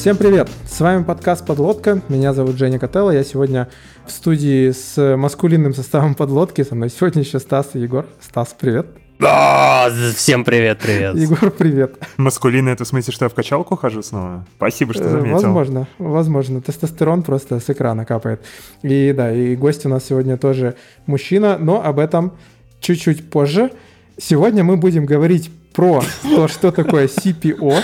Всем 0.00 0.16
привет! 0.16 0.48
С 0.66 0.80
вами 0.80 1.04
подкаст 1.04 1.44
«Подлодка». 1.44 2.00
Меня 2.08 2.32
зовут 2.32 2.56
Женя 2.56 2.78
Котелло. 2.78 3.10
Я 3.10 3.22
сегодня 3.22 3.68
в 4.06 4.10
студии 4.10 4.70
с 4.70 4.96
маскулинным 5.14 5.74
составом 5.74 6.14
«Подлодки». 6.14 6.64
Со 6.64 6.74
мной 6.74 6.88
сегодня 6.88 7.20
еще 7.20 7.38
Стас 7.38 7.72
и 7.74 7.80
Егор. 7.80 8.06
Стас, 8.18 8.56
привет! 8.58 8.86
А, 9.20 9.90
всем 10.16 10.44
привет, 10.44 10.78
привет. 10.78 11.16
Егор, 11.16 11.50
привет. 11.50 11.98
Маскулинно 12.16 12.70
это 12.70 12.84
в 12.84 12.88
смысле, 12.88 13.12
что 13.12 13.26
я 13.26 13.28
в 13.28 13.34
качалку 13.34 13.76
хожу 13.76 14.02
снова? 14.02 14.46
Спасибо, 14.56 14.94
что 14.94 15.06
заметил. 15.06 15.34
Возможно, 15.34 15.86
возможно. 15.98 16.62
Тестостерон 16.62 17.22
просто 17.22 17.60
с 17.60 17.68
экрана 17.68 18.06
капает. 18.06 18.40
И 18.80 19.12
да, 19.14 19.30
и 19.30 19.54
гость 19.54 19.84
у 19.84 19.90
нас 19.90 20.06
сегодня 20.06 20.38
тоже 20.38 20.76
мужчина, 21.04 21.58
но 21.58 21.84
об 21.84 21.98
этом 21.98 22.38
чуть-чуть 22.80 23.28
позже. 23.28 23.70
Сегодня 24.16 24.64
мы 24.64 24.78
будем 24.78 25.04
говорить 25.04 25.50
про 25.74 26.02
то, 26.22 26.48
что 26.48 26.72
такое 26.72 27.06
CPO. 27.06 27.82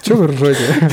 Чего 0.00 0.20
вы 0.20 0.28
ржете? 0.28 0.90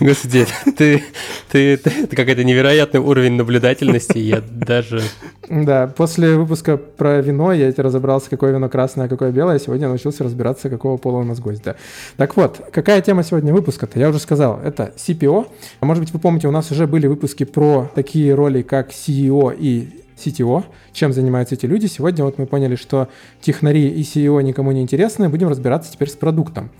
Господи, 0.00 0.46
ты, 0.76 1.02
ты, 1.50 1.76
ты 1.76 1.90
это 2.04 2.16
какой-то 2.16 2.44
невероятный 2.44 3.00
уровень 3.00 3.32
наблюдательности, 3.32 4.18
я 4.18 4.40
даже... 4.40 5.02
Да, 5.48 5.86
после 5.86 6.36
выпуска 6.36 6.76
про 6.76 7.20
вино 7.20 7.52
я 7.52 7.72
разобрался, 7.76 8.28
какое 8.28 8.52
вино 8.52 8.68
красное, 8.68 9.06
а 9.06 9.08
какое 9.08 9.30
белое. 9.30 9.58
Сегодня 9.58 9.88
научился 9.88 10.24
разбираться, 10.24 10.68
какого 10.68 10.96
пола 10.96 11.18
у 11.18 11.24
нас 11.24 11.38
гость, 11.38 11.62
да. 11.62 11.76
Так 12.16 12.36
вот, 12.36 12.60
какая 12.72 13.00
тема 13.00 13.22
сегодня 13.22 13.52
выпуска-то? 13.52 13.98
Я 13.98 14.08
уже 14.08 14.18
сказал, 14.18 14.60
это 14.62 14.92
CPO. 14.96 15.46
А 15.80 15.86
может 15.86 16.02
быть, 16.02 16.12
вы 16.12 16.18
помните, 16.18 16.48
у 16.48 16.50
нас 16.50 16.70
уже 16.70 16.86
были 16.86 17.06
выпуски 17.06 17.44
про 17.44 17.90
такие 17.94 18.34
роли, 18.34 18.62
как 18.62 18.90
CEO 18.90 19.56
и 19.56 20.04
CTO, 20.18 20.64
чем 20.92 21.12
занимаются 21.12 21.54
эти 21.54 21.66
люди. 21.66 21.86
Сегодня 21.86 22.24
вот 22.24 22.38
мы 22.38 22.46
поняли, 22.46 22.76
что 22.76 23.08
технари 23.40 23.88
и 23.88 24.02
CEO 24.02 24.42
никому 24.42 24.72
не 24.72 24.82
интересны, 24.82 25.28
будем 25.28 25.48
разбираться 25.48 25.92
теперь 25.92 26.10
с 26.10 26.14
продуктом. 26.14 26.70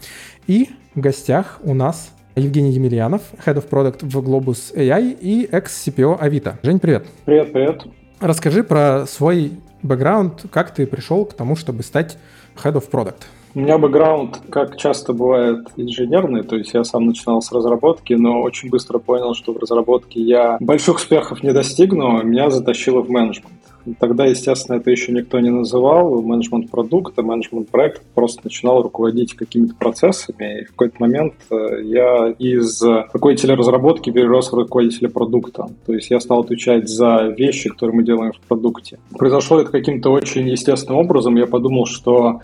И 0.47 0.71
в 0.95 1.01
гостях 1.01 1.61
у 1.63 1.75
нас 1.75 2.11
Евгений 2.37 2.71
Емельянов, 2.71 3.23
Head 3.47 3.55
of 3.55 3.69
Product 3.71 4.05
в 4.05 4.19
Globus 4.19 4.75
AI 4.77 5.17
и 5.19 5.49
ex-CPO 5.51 6.19
Авито. 6.21 6.59
Жень, 6.63 6.79
привет. 6.79 7.07
Привет, 7.25 7.51
привет. 7.51 7.85
Расскажи 8.21 8.63
про 8.63 9.07
свой 9.07 9.53
бэкграунд, 9.83 10.45
как 10.51 10.75
ты 10.75 10.87
пришел 10.87 11.25
к 11.25 11.33
тому, 11.33 11.57
чтобы 11.57 11.83
стать 11.83 12.19
Head 12.63 12.75
of 12.75 12.91
Product. 12.91 13.23
У 13.55 13.61
меня 13.61 13.79
бэкграунд, 13.79 14.43
как 14.51 14.77
часто 14.77 15.15
бывает, 15.15 15.67
инженерный, 15.77 16.43
то 16.43 16.57
есть 16.57 16.75
я 16.75 16.85
сам 16.85 17.07
начинал 17.07 17.41
с 17.41 17.51
разработки, 17.53 18.13
но 18.13 18.43
очень 18.43 18.69
быстро 18.69 18.99
понял, 18.99 19.35
что 19.35 19.55
в 19.55 19.57
разработке 19.57 20.21
я 20.21 20.59
больших 20.61 20.97
успехов 20.97 21.43
не 21.43 21.55
достигну, 21.55 22.23
меня 22.23 22.51
затащило 22.51 23.01
в 23.01 23.09
менеджмент. 23.09 23.55
Тогда, 23.99 24.27
естественно, 24.27 24.77
это 24.77 24.91
еще 24.91 25.13
никто 25.13 25.39
не 25.41 25.51
называл, 25.51 26.23
менеджмент 26.23 26.71
продукта, 26.71 27.23
менеджмент 27.23 27.69
проекта, 27.71 28.03
просто 28.15 28.41
начинал 28.45 28.83
руководить 28.83 29.35
какими-то 29.35 29.75
процессами, 29.75 30.61
и 30.61 30.65
в 30.65 30.71
какой-то 30.71 30.97
момент 30.99 31.35
э, 31.51 31.83
я 31.85 32.29
из 32.39 32.83
руководителя 32.83 33.57
разработки 33.57 34.11
перерос 34.11 34.53
в 34.53 34.55
руководителя 34.55 35.09
продукта. 35.09 35.69
То 35.87 35.93
есть 35.93 36.11
я 36.11 36.21
стал 36.21 36.41
отвечать 36.41 36.89
за 36.89 37.35
вещи, 37.37 37.71
которые 37.71 37.97
мы 37.97 38.05
делаем 38.05 38.33
в 38.33 38.41
продукте. 38.41 38.99
Произошло 39.17 39.61
это 39.61 39.71
каким-то 39.71 40.11
очень 40.11 40.49
естественным 40.49 41.01
образом, 41.01 41.37
я 41.37 41.47
подумал, 41.47 41.87
что 41.87 42.41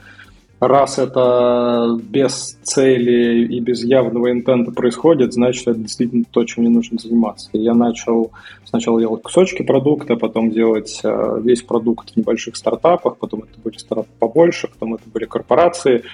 раз 0.68 0.98
это 0.98 1.98
без 2.02 2.58
цели 2.62 3.46
и 3.46 3.60
без 3.60 3.82
явного 3.84 4.30
интента 4.30 4.70
происходит, 4.70 5.32
значит, 5.32 5.66
это 5.68 5.78
действительно 5.78 6.24
то, 6.30 6.44
чем 6.44 6.64
мне 6.64 6.72
нужно 6.72 6.98
заниматься. 6.98 7.50
я 7.52 7.74
начал 7.74 8.30
сначала 8.64 9.00
делать 9.00 9.22
кусочки 9.22 9.62
продукта, 9.62 10.16
потом 10.16 10.50
делать 10.50 11.00
э, 11.04 11.40
весь 11.42 11.62
продукт 11.62 12.10
в 12.10 12.16
небольших 12.16 12.56
стартапах, 12.56 13.16
потом 13.18 13.40
это 13.40 13.60
были 13.62 13.76
стартапы 13.76 14.10
побольше, 14.18 14.68
потом 14.68 14.94
это 14.94 15.04
были 15.12 15.24
корпорации. 15.24 16.04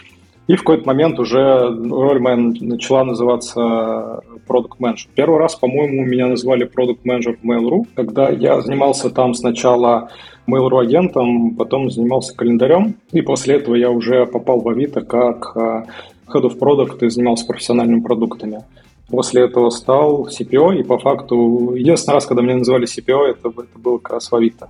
И 0.49 0.56
в 0.56 0.61
какой-то 0.61 0.87
момент 0.87 1.19
уже 1.21 1.69
роль 1.69 2.21
моя 2.21 2.37
начала 2.37 3.05
называться 3.05 4.23
продукт 4.47 4.81
менеджер. 4.81 5.11
Первый 5.15 5.39
раз, 5.39 5.55
по-моему, 5.56 6.06
меня 6.06 6.27
назвали 6.27 6.65
продукт 6.65 7.05
менеджер 7.05 7.37
в 7.41 7.47
Mail.ru, 7.47 7.87
когда 7.94 8.31
я 8.31 8.62
занимался 8.62 9.11
там 9.11 9.34
сначала 9.34 10.11
Mail.ru 10.49 10.81
агентом, 10.81 11.55
потом 11.55 11.91
занимался 11.91 12.35
календарем, 12.35 12.97
и 13.13 13.21
после 13.21 13.57
этого 13.57 13.75
я 13.75 13.91
уже 13.91 14.27
попал 14.27 14.61
в 14.61 14.69
Авито 14.69 15.03
как 15.03 15.53
э, 15.55 15.85
Head 16.33 16.43
of 16.43 16.59
Product 16.59 17.05
и 17.05 17.11
занимался 17.11 17.47
профессиональными 17.47 18.01
продуктами. 18.01 18.65
После 19.11 19.45
этого 19.45 19.71
стал 19.71 20.27
CPO, 20.29 20.81
и 20.81 20.83
по 20.83 20.99
факту 20.99 21.75
единственный 21.75 22.15
раз, 22.15 22.27
когда 22.27 22.43
меня 22.43 22.57
называли 22.57 22.87
CPO, 22.87 23.31
это, 23.31 23.49
это 23.49 23.79
было 23.79 23.97
как 23.99 24.15
раз 24.15 24.31
в 24.31 24.35
Авито. 24.35 24.69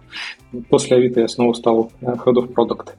После 0.69 0.97
Авито 0.97 1.21
я 1.21 1.29
снова 1.29 1.53
стал 1.53 1.91
э, 2.01 2.07
Head 2.07 2.35
of 2.35 2.53
Product. 2.53 2.91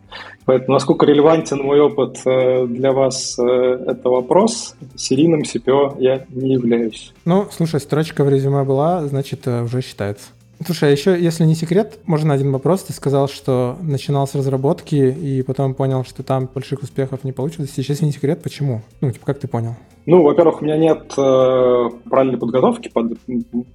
Поэтому 0.46 0.74
насколько 0.74 1.06
релевантен 1.06 1.60
мой 1.60 1.80
опыт 1.82 2.22
э, 2.26 2.66
для 2.66 2.92
вас, 2.92 3.38
это 3.40 4.10
вопрос. 4.10 4.76
Серийным 4.96 5.42
CPO 5.42 5.96
я 6.00 6.26
не 6.30 6.54
являюсь. 6.54 7.14
Ну, 7.26 7.48
слушай, 7.52 7.80
строчка 7.80 8.24
в 8.24 8.30
резюме 8.30 8.64
была, 8.64 9.06
значит, 9.06 9.48
уже 9.48 9.82
считается. 9.82 10.30
Слушай, 10.66 10.90
а 10.90 10.92
еще, 10.92 11.18
если 11.20 11.46
не 11.46 11.56
секрет, 11.56 12.00
можно 12.06 12.34
один 12.34 12.52
вопрос. 12.52 12.84
Ты 12.84 12.94
сказал, 12.94 13.30
что 13.30 13.78
начинал 13.81 14.28
с 14.28 14.36
разработки 14.36 14.96
и 14.96 15.42
потом 15.42 15.74
понял, 15.74 16.03
что 16.03 16.22
там 16.22 16.50
больших 16.53 16.84
успехов 16.84 17.24
не 17.24 17.31
получилось. 17.31 17.72
Сейчас 17.74 18.02
не 18.02 18.12
секрет, 18.12 18.44
почему? 18.44 18.81
Ну, 19.00 19.12
типа, 19.12 19.25
как 19.25 19.40
ты 19.40 19.48
понял? 19.48 19.75
Ну, 20.06 20.24
во-первых, 20.24 20.62
у 20.62 20.66
меня 20.66 20.75
нет 20.75 21.14
э, 21.18 21.90
правильной 22.09 22.38
подготовки 22.38 22.90
под 22.90 23.18
ну, 23.28 23.66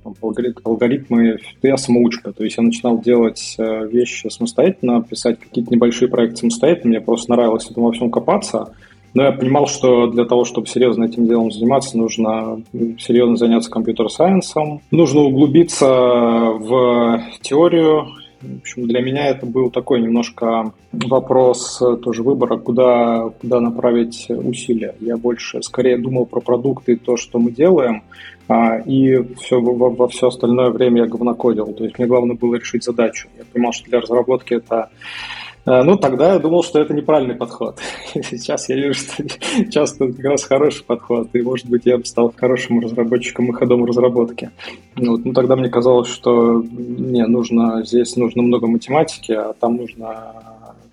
алгоритмы. 0.65 1.39
Я 1.63 1.77
самоучка, 1.77 2.33
то 2.33 2.45
есть 2.45 2.57
я 2.57 2.63
начинал 2.63 3.01
делать 3.01 3.55
э, 3.57 3.87
вещи 3.87 4.29
самостоятельно, 4.29 5.03
писать 5.03 5.39
какие-то 5.39 5.73
небольшие 5.73 6.09
проекты 6.09 6.39
самостоятельно. 6.39 6.89
Мне 6.89 7.01
просто 7.01 7.31
нравилось 7.31 7.71
этому 7.71 7.87
во 7.87 7.93
всем 7.93 8.11
копаться. 8.11 8.75
Но 9.15 9.23
я 9.23 9.33
понимал, 9.33 9.69
что 9.69 10.09
для 10.09 10.25
того, 10.25 10.45
чтобы 10.45 10.67
серьезно 10.67 11.05
этим 11.05 11.27
делом 11.27 11.53
заниматься, 11.53 11.97
нужно 11.97 12.61
серьезно 12.99 13.37
заняться 13.37 13.71
компьютер-сайенсом, 13.71 14.81
нужно 14.91 15.21
углубиться 15.21 15.87
в 15.87 17.23
теорию. 17.41 18.07
В 18.43 18.59
общем, 18.59 18.87
для 18.89 19.01
меня 19.01 19.29
это 19.29 19.47
был 19.47 19.71
такой 19.71 20.03
немножко 20.03 20.73
вопрос 20.93 21.81
тоже 22.03 22.23
выбора, 22.23 22.59
куда, 22.59 23.31
куда 23.41 23.61
направить 23.61 24.27
усилия. 24.29 24.97
Я 25.01 25.17
больше, 25.17 25.63
скорее 25.63 25.97
думал 25.97 26.27
про 26.27 26.41
продукты 26.41 26.93
и 26.93 26.97
то, 26.97 27.17
что 27.17 27.39
мы 27.39 27.53
делаем, 27.53 28.03
а, 28.49 28.79
и 28.79 29.23
все, 29.37 29.61
во, 29.61 29.91
во 29.91 30.09
все 30.09 30.27
остальное 30.27 30.71
время 30.71 31.03
я 31.03 31.07
говнокодил. 31.07 31.73
То 31.73 31.85
есть 31.85 31.99
мне 31.99 32.07
главное 32.07 32.37
было 32.37 32.57
решить 32.57 32.85
задачу. 32.85 33.29
Я 33.39 33.45
понимал, 33.51 33.73
что 33.73 33.89
для 33.89 34.01
разработки 34.01 34.55
это 34.55 34.91
Э, 34.91 35.44
ну, 35.67 35.97
тогда 35.97 36.35
я 36.35 36.39
думал, 36.39 36.63
что 36.63 36.79
это 36.81 36.93
неправильный 36.93 37.35
подход. 37.35 37.79
Сейчас 38.15 38.69
я 38.69 38.77
вижу, 38.77 38.95
что 38.95 39.25
часто 39.71 40.13
как 40.13 40.25
раз 40.25 40.45
хороший 40.45 40.85
подход, 40.85 41.29
и, 41.33 41.43
может 41.43 41.67
быть, 41.67 41.87
я 41.87 41.99
бы 41.99 42.05
стал 42.05 42.33
хорошим 42.37 42.81
разработчиком 42.81 43.51
и 43.51 43.53
ходом 43.53 43.85
разработки. 43.85 44.51
Вот. 44.97 45.25
Ну, 45.25 45.33
тогда 45.33 45.57
мне 45.57 45.69
казалось, 45.69 46.09
что 46.09 46.63
не, 46.63 47.27
нужно, 47.27 47.83
здесь 47.85 48.17
нужно 48.17 48.43
много 48.43 48.67
математики, 48.67 49.33
а 49.33 49.55
там 49.55 49.77
нужно 49.77 50.35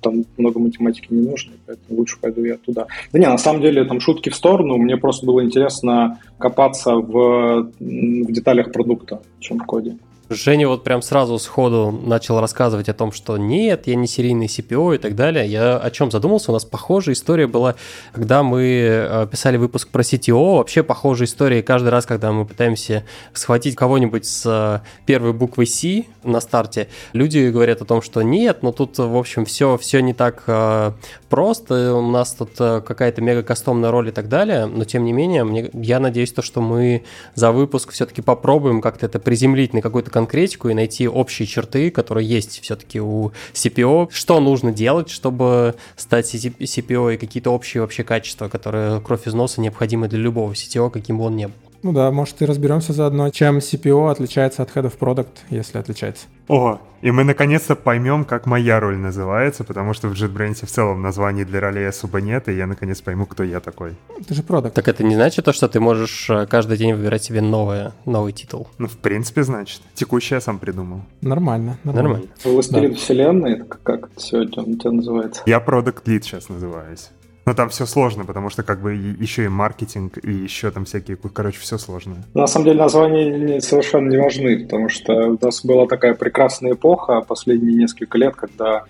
там 0.02 0.26
много 0.38 0.60
математики 0.60 1.08
не 1.12 1.22
нужно, 1.22 1.54
поэтому 1.66 2.00
лучше 2.00 2.18
пойду 2.20 2.44
я 2.44 2.58
туда. 2.58 2.88
Да 3.14 3.20
не, 3.20 3.28
на 3.28 3.38
самом 3.38 3.62
деле, 3.62 3.86
там 3.86 4.00
шутки 4.00 4.30
в 4.30 4.36
сторону, 4.36 4.78
мне 4.78 4.98
просто 4.98 5.26
было 5.26 5.44
интересно 5.44 6.20
копаться 6.38 6.96
в, 6.96 7.72
в 7.80 8.31
деталях 8.31 8.72
продукта, 8.72 9.22
чем 9.40 9.60
в 9.60 9.66
коде. 9.66 9.98
Женя 10.31 10.68
вот 10.68 10.84
прям 10.84 11.02
сразу 11.02 11.38
сходу 11.40 11.92
начал 11.92 12.40
рассказывать 12.40 12.88
о 12.88 12.94
том, 12.94 13.12
что 13.12 13.38
нет, 13.38 13.88
я 13.88 13.96
не 13.96 14.08
серийный 14.08 14.46
CPO 14.46 14.96
и 14.96 14.97
так 14.97 15.16
далее. 15.16 15.46
Я 15.46 15.78
о 15.78 15.92
чем 15.92 16.09
задумался? 16.09 16.52
У 16.52 16.53
нас 16.53 16.64
похожая 16.64 17.16
история 17.16 17.47
была, 17.47 17.75
когда 18.14 18.42
мы 18.42 18.62
э, 18.64 19.28
писали 19.30 19.58
выпуск 19.58 19.90
про 19.90 20.02
CTO. 20.02 20.58
Вообще 20.58 20.83
похожая 20.83 21.28
история 21.28 21.62
каждый 21.62 21.89
раз, 21.89 22.06
когда 22.06 22.31
мы 22.31 22.45
пытаемся 22.45 23.04
схватить 23.33 23.75
кого-нибудь 23.75 24.25
с 24.25 24.44
э, 24.45 24.88
первой 25.06 25.33
буквой 25.33 25.68
C 25.68 26.06
на 26.24 26.39
старте, 26.39 26.88
люди 27.12 27.50
говорят 27.50 27.81
о 27.81 27.86
том, 27.86 28.01
что 28.01 28.22
нет, 28.22 28.63
но 28.63 28.72
тут, 28.72 28.98
в 28.98 29.18
общем, 29.18 29.44
все, 29.45 29.78
все 29.78 30.01
не 30.01 30.13
так 30.13 30.44
э, 30.48 30.94
просто, 31.30 31.94
у 31.94 32.10
нас 32.10 32.33
тут 32.33 32.51
какая-то 32.56 33.22
мега 33.22 33.44
кастомная 33.44 33.92
роль 33.92 34.10
и 34.10 34.12
так 34.12 34.30
далее, 34.30 34.66
но 34.66 34.86
тем 34.86 35.04
не 35.04 35.13
менее, 35.13 35.44
мне, 35.44 35.69
я 35.74 36.00
надеюсь, 36.00 36.31
то, 36.31 36.42
что 36.42 36.62
мы 36.62 37.04
за 37.36 37.51
выпуск 37.51 37.92
все-таки 37.92 38.22
попробуем 38.22 38.81
как-то 38.81 39.06
это 39.07 39.19
приземлить 39.19 39.74
на 39.74 39.81
какой-то 39.81 40.12
конкретику 40.21 40.69
и 40.69 40.73
найти 40.73 41.07
общие 41.07 41.47
черты, 41.47 41.89
которые 41.89 42.27
есть 42.27 42.62
все-таки 42.62 43.01
у 43.01 43.31
CPO, 43.53 44.09
что 44.12 44.39
нужно 44.39 44.71
делать, 44.71 45.09
чтобы 45.09 45.75
стать 45.95 46.33
CPO 46.33 47.15
и 47.15 47.18
какие-то 47.18 47.50
общие 47.50 47.81
вообще 47.81 48.03
качества, 48.03 48.47
которые 48.47 49.01
кровь 49.01 49.27
из 49.27 49.33
носа 49.33 49.62
необходимы 49.62 50.07
для 50.07 50.19
любого 50.19 50.53
CTO, 50.53 50.91
каким 50.91 51.18
бы 51.18 51.25
он 51.25 51.35
ни 51.35 51.45
был. 51.45 51.53
Ну 51.83 51.94
да, 51.94 52.12
может 52.12 52.42
и 52.42 52.45
разберемся 52.45 52.94
заодно, 52.94 53.30
чем 53.30 53.57
CPO 53.57 54.12
отличается 54.12 54.62
от 54.62 54.69
Head 54.75 54.86
of 54.86 54.98
Product, 55.00 55.30
если 55.50 55.80
отличается. 55.80 56.28
О, 56.48 56.80
и 57.01 57.12
мы 57.12 57.24
наконец-то 57.24 57.75
поймем, 57.75 58.25
как 58.25 58.45
моя 58.45 58.80
роль 58.80 58.98
называется, 58.98 59.63
потому 59.63 59.94
что 59.94 60.07
в 60.07 60.13
JetBrains 60.13 60.66
в 60.66 60.69
целом 60.69 61.01
названий 61.01 61.45
для 61.45 61.60
ролей 61.60 61.88
особо 61.88 62.22
нет, 62.22 62.50
и 62.50 62.54
я 62.54 62.68
наконец 62.68 63.01
пойму, 63.01 63.25
кто 63.25 63.44
я 63.44 63.60
такой. 63.60 63.95
Ты 64.28 64.33
же 64.36 64.44
продукт. 64.44 64.75
Так 64.75 64.88
это 64.88 65.04
не 65.04 65.16
значит 65.16 65.45
то, 65.45 65.54
что 65.54 65.68
ты 65.68 65.80
можешь 65.80 66.30
э, 66.30 66.45
каждый 66.45 66.78
день 66.78 66.94
выбирать 66.94 67.24
себе 67.24 67.42
новое, 67.42 67.94
новый 68.06 68.33
титул? 68.33 68.68
Ну, 68.78 68.88
в 68.88 68.98
принципе, 68.98 69.44
значит. 69.44 69.81
Текущий 69.95 70.36
я 70.36 70.42
сам 70.42 70.60
придумал. 70.60 71.01
Нормально. 71.22 71.78
Нормально. 71.83 72.10
нормально. 72.10 72.28
Властелин 72.44 72.92
да. 72.92 72.98
вселенной, 72.98 73.63
как 73.83 74.10
это 74.12 74.19
сегодня 74.19 74.63
у 74.63 74.75
тебя 74.75 74.92
называется? 74.92 75.42
Я 75.45 75.60
продукт 75.60 76.07
лид 76.07 76.24
сейчас 76.24 76.50
называюсь. 76.50 77.10
Но 77.46 77.54
там 77.56 77.70
все 77.70 77.86
сложно, 77.86 78.24
потому 78.24 78.50
что 78.50 78.64
как 78.64 78.82
бы 78.82 78.94
еще 78.94 79.46
и 79.46 79.48
маркетинг, 79.48 80.20
и 80.24 80.32
еще 80.32 80.70
там 80.70 80.86
всякие, 80.86 81.18
короче, 81.18 81.60
все 81.60 81.78
сложно. 81.78 82.18
На 82.34 82.48
самом 82.48 82.66
деле 82.66 82.80
названия 82.80 83.60
совершенно 83.62 84.10
не 84.10 84.18
важны, 84.18 84.64
потому 84.64 84.90
что 84.90 85.14
у 85.30 85.38
нас 85.42 85.66
была 85.66 85.88
такая 85.88 86.14
прекрасная 86.14 86.74
эпоха 86.74 87.22
последние 87.22 87.76
несколько 87.76 88.18
лет, 88.18 88.36
когда 88.36 88.86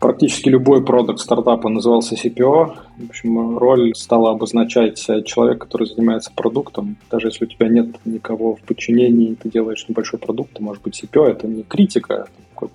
практически 0.00 0.48
любой 0.48 0.84
продукт 0.84 1.20
стартапа 1.20 1.68
назывался 1.68 2.14
CPO. 2.16 2.76
В 2.98 3.08
общем, 3.08 3.56
роль 3.58 3.94
стала 3.94 4.32
обозначать 4.32 4.98
человек, 5.24 5.60
который 5.60 5.86
занимается 5.86 6.30
продуктом. 6.34 6.96
Даже 7.10 7.28
если 7.28 7.44
у 7.44 7.48
тебя 7.48 7.68
нет 7.68 7.96
никого 8.04 8.56
в 8.56 8.60
подчинении, 8.62 9.34
ты 9.34 9.48
делаешь 9.48 9.86
небольшой 9.88 10.18
продукт, 10.18 10.52
то 10.52 10.62
может 10.62 10.82
быть 10.82 11.02
CPO, 11.02 11.26
это 11.26 11.46
не 11.46 11.62
критика, 11.62 12.26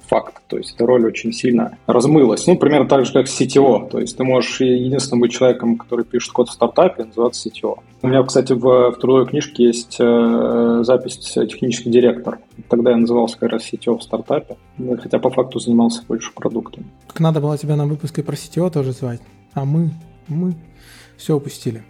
факт. 0.07 0.41
То 0.47 0.57
есть 0.57 0.75
эта 0.75 0.85
роль 0.85 1.05
очень 1.05 1.31
сильно 1.33 1.77
размылась. 1.87 2.47
Ну, 2.47 2.57
примерно 2.57 2.87
так 2.87 3.05
же, 3.05 3.13
как 3.13 3.27
CTO. 3.27 3.89
То 3.89 3.99
есть 3.99 4.17
ты 4.17 4.23
можешь 4.23 4.61
единственным 4.61 5.21
быть 5.21 5.31
человеком, 5.31 5.77
который 5.77 6.05
пишет 6.05 6.31
код 6.31 6.49
в 6.49 6.53
стартапе, 6.53 7.05
называться 7.05 7.49
CTO. 7.49 7.79
У 8.01 8.07
меня, 8.07 8.23
кстати, 8.23 8.53
в, 8.53 8.91
в 8.91 8.95
трудовой 8.99 9.27
книжке 9.27 9.65
есть 9.65 9.97
э, 9.99 10.79
запись 10.83 11.17
технический 11.17 11.89
директор. 11.89 12.39
Тогда 12.69 12.91
я 12.91 12.97
назывался 12.97 13.37
как 13.37 13.51
раз 13.51 13.63
CTO 13.71 13.97
в 13.97 14.03
стартапе, 14.03 14.57
хотя 15.01 15.19
по 15.19 15.29
факту 15.29 15.59
занимался 15.59 16.03
больше 16.07 16.31
продуктом. 16.33 16.85
Так 17.07 17.19
надо 17.19 17.41
было 17.41 17.57
тебя 17.57 17.75
на 17.75 17.85
выпуске 17.85 18.23
про 18.23 18.35
CTO 18.35 18.71
тоже 18.71 18.91
звать, 18.91 19.21
а 19.53 19.65
мы, 19.65 19.91
мы 20.27 20.55
все 21.17 21.35
упустили. 21.35 21.83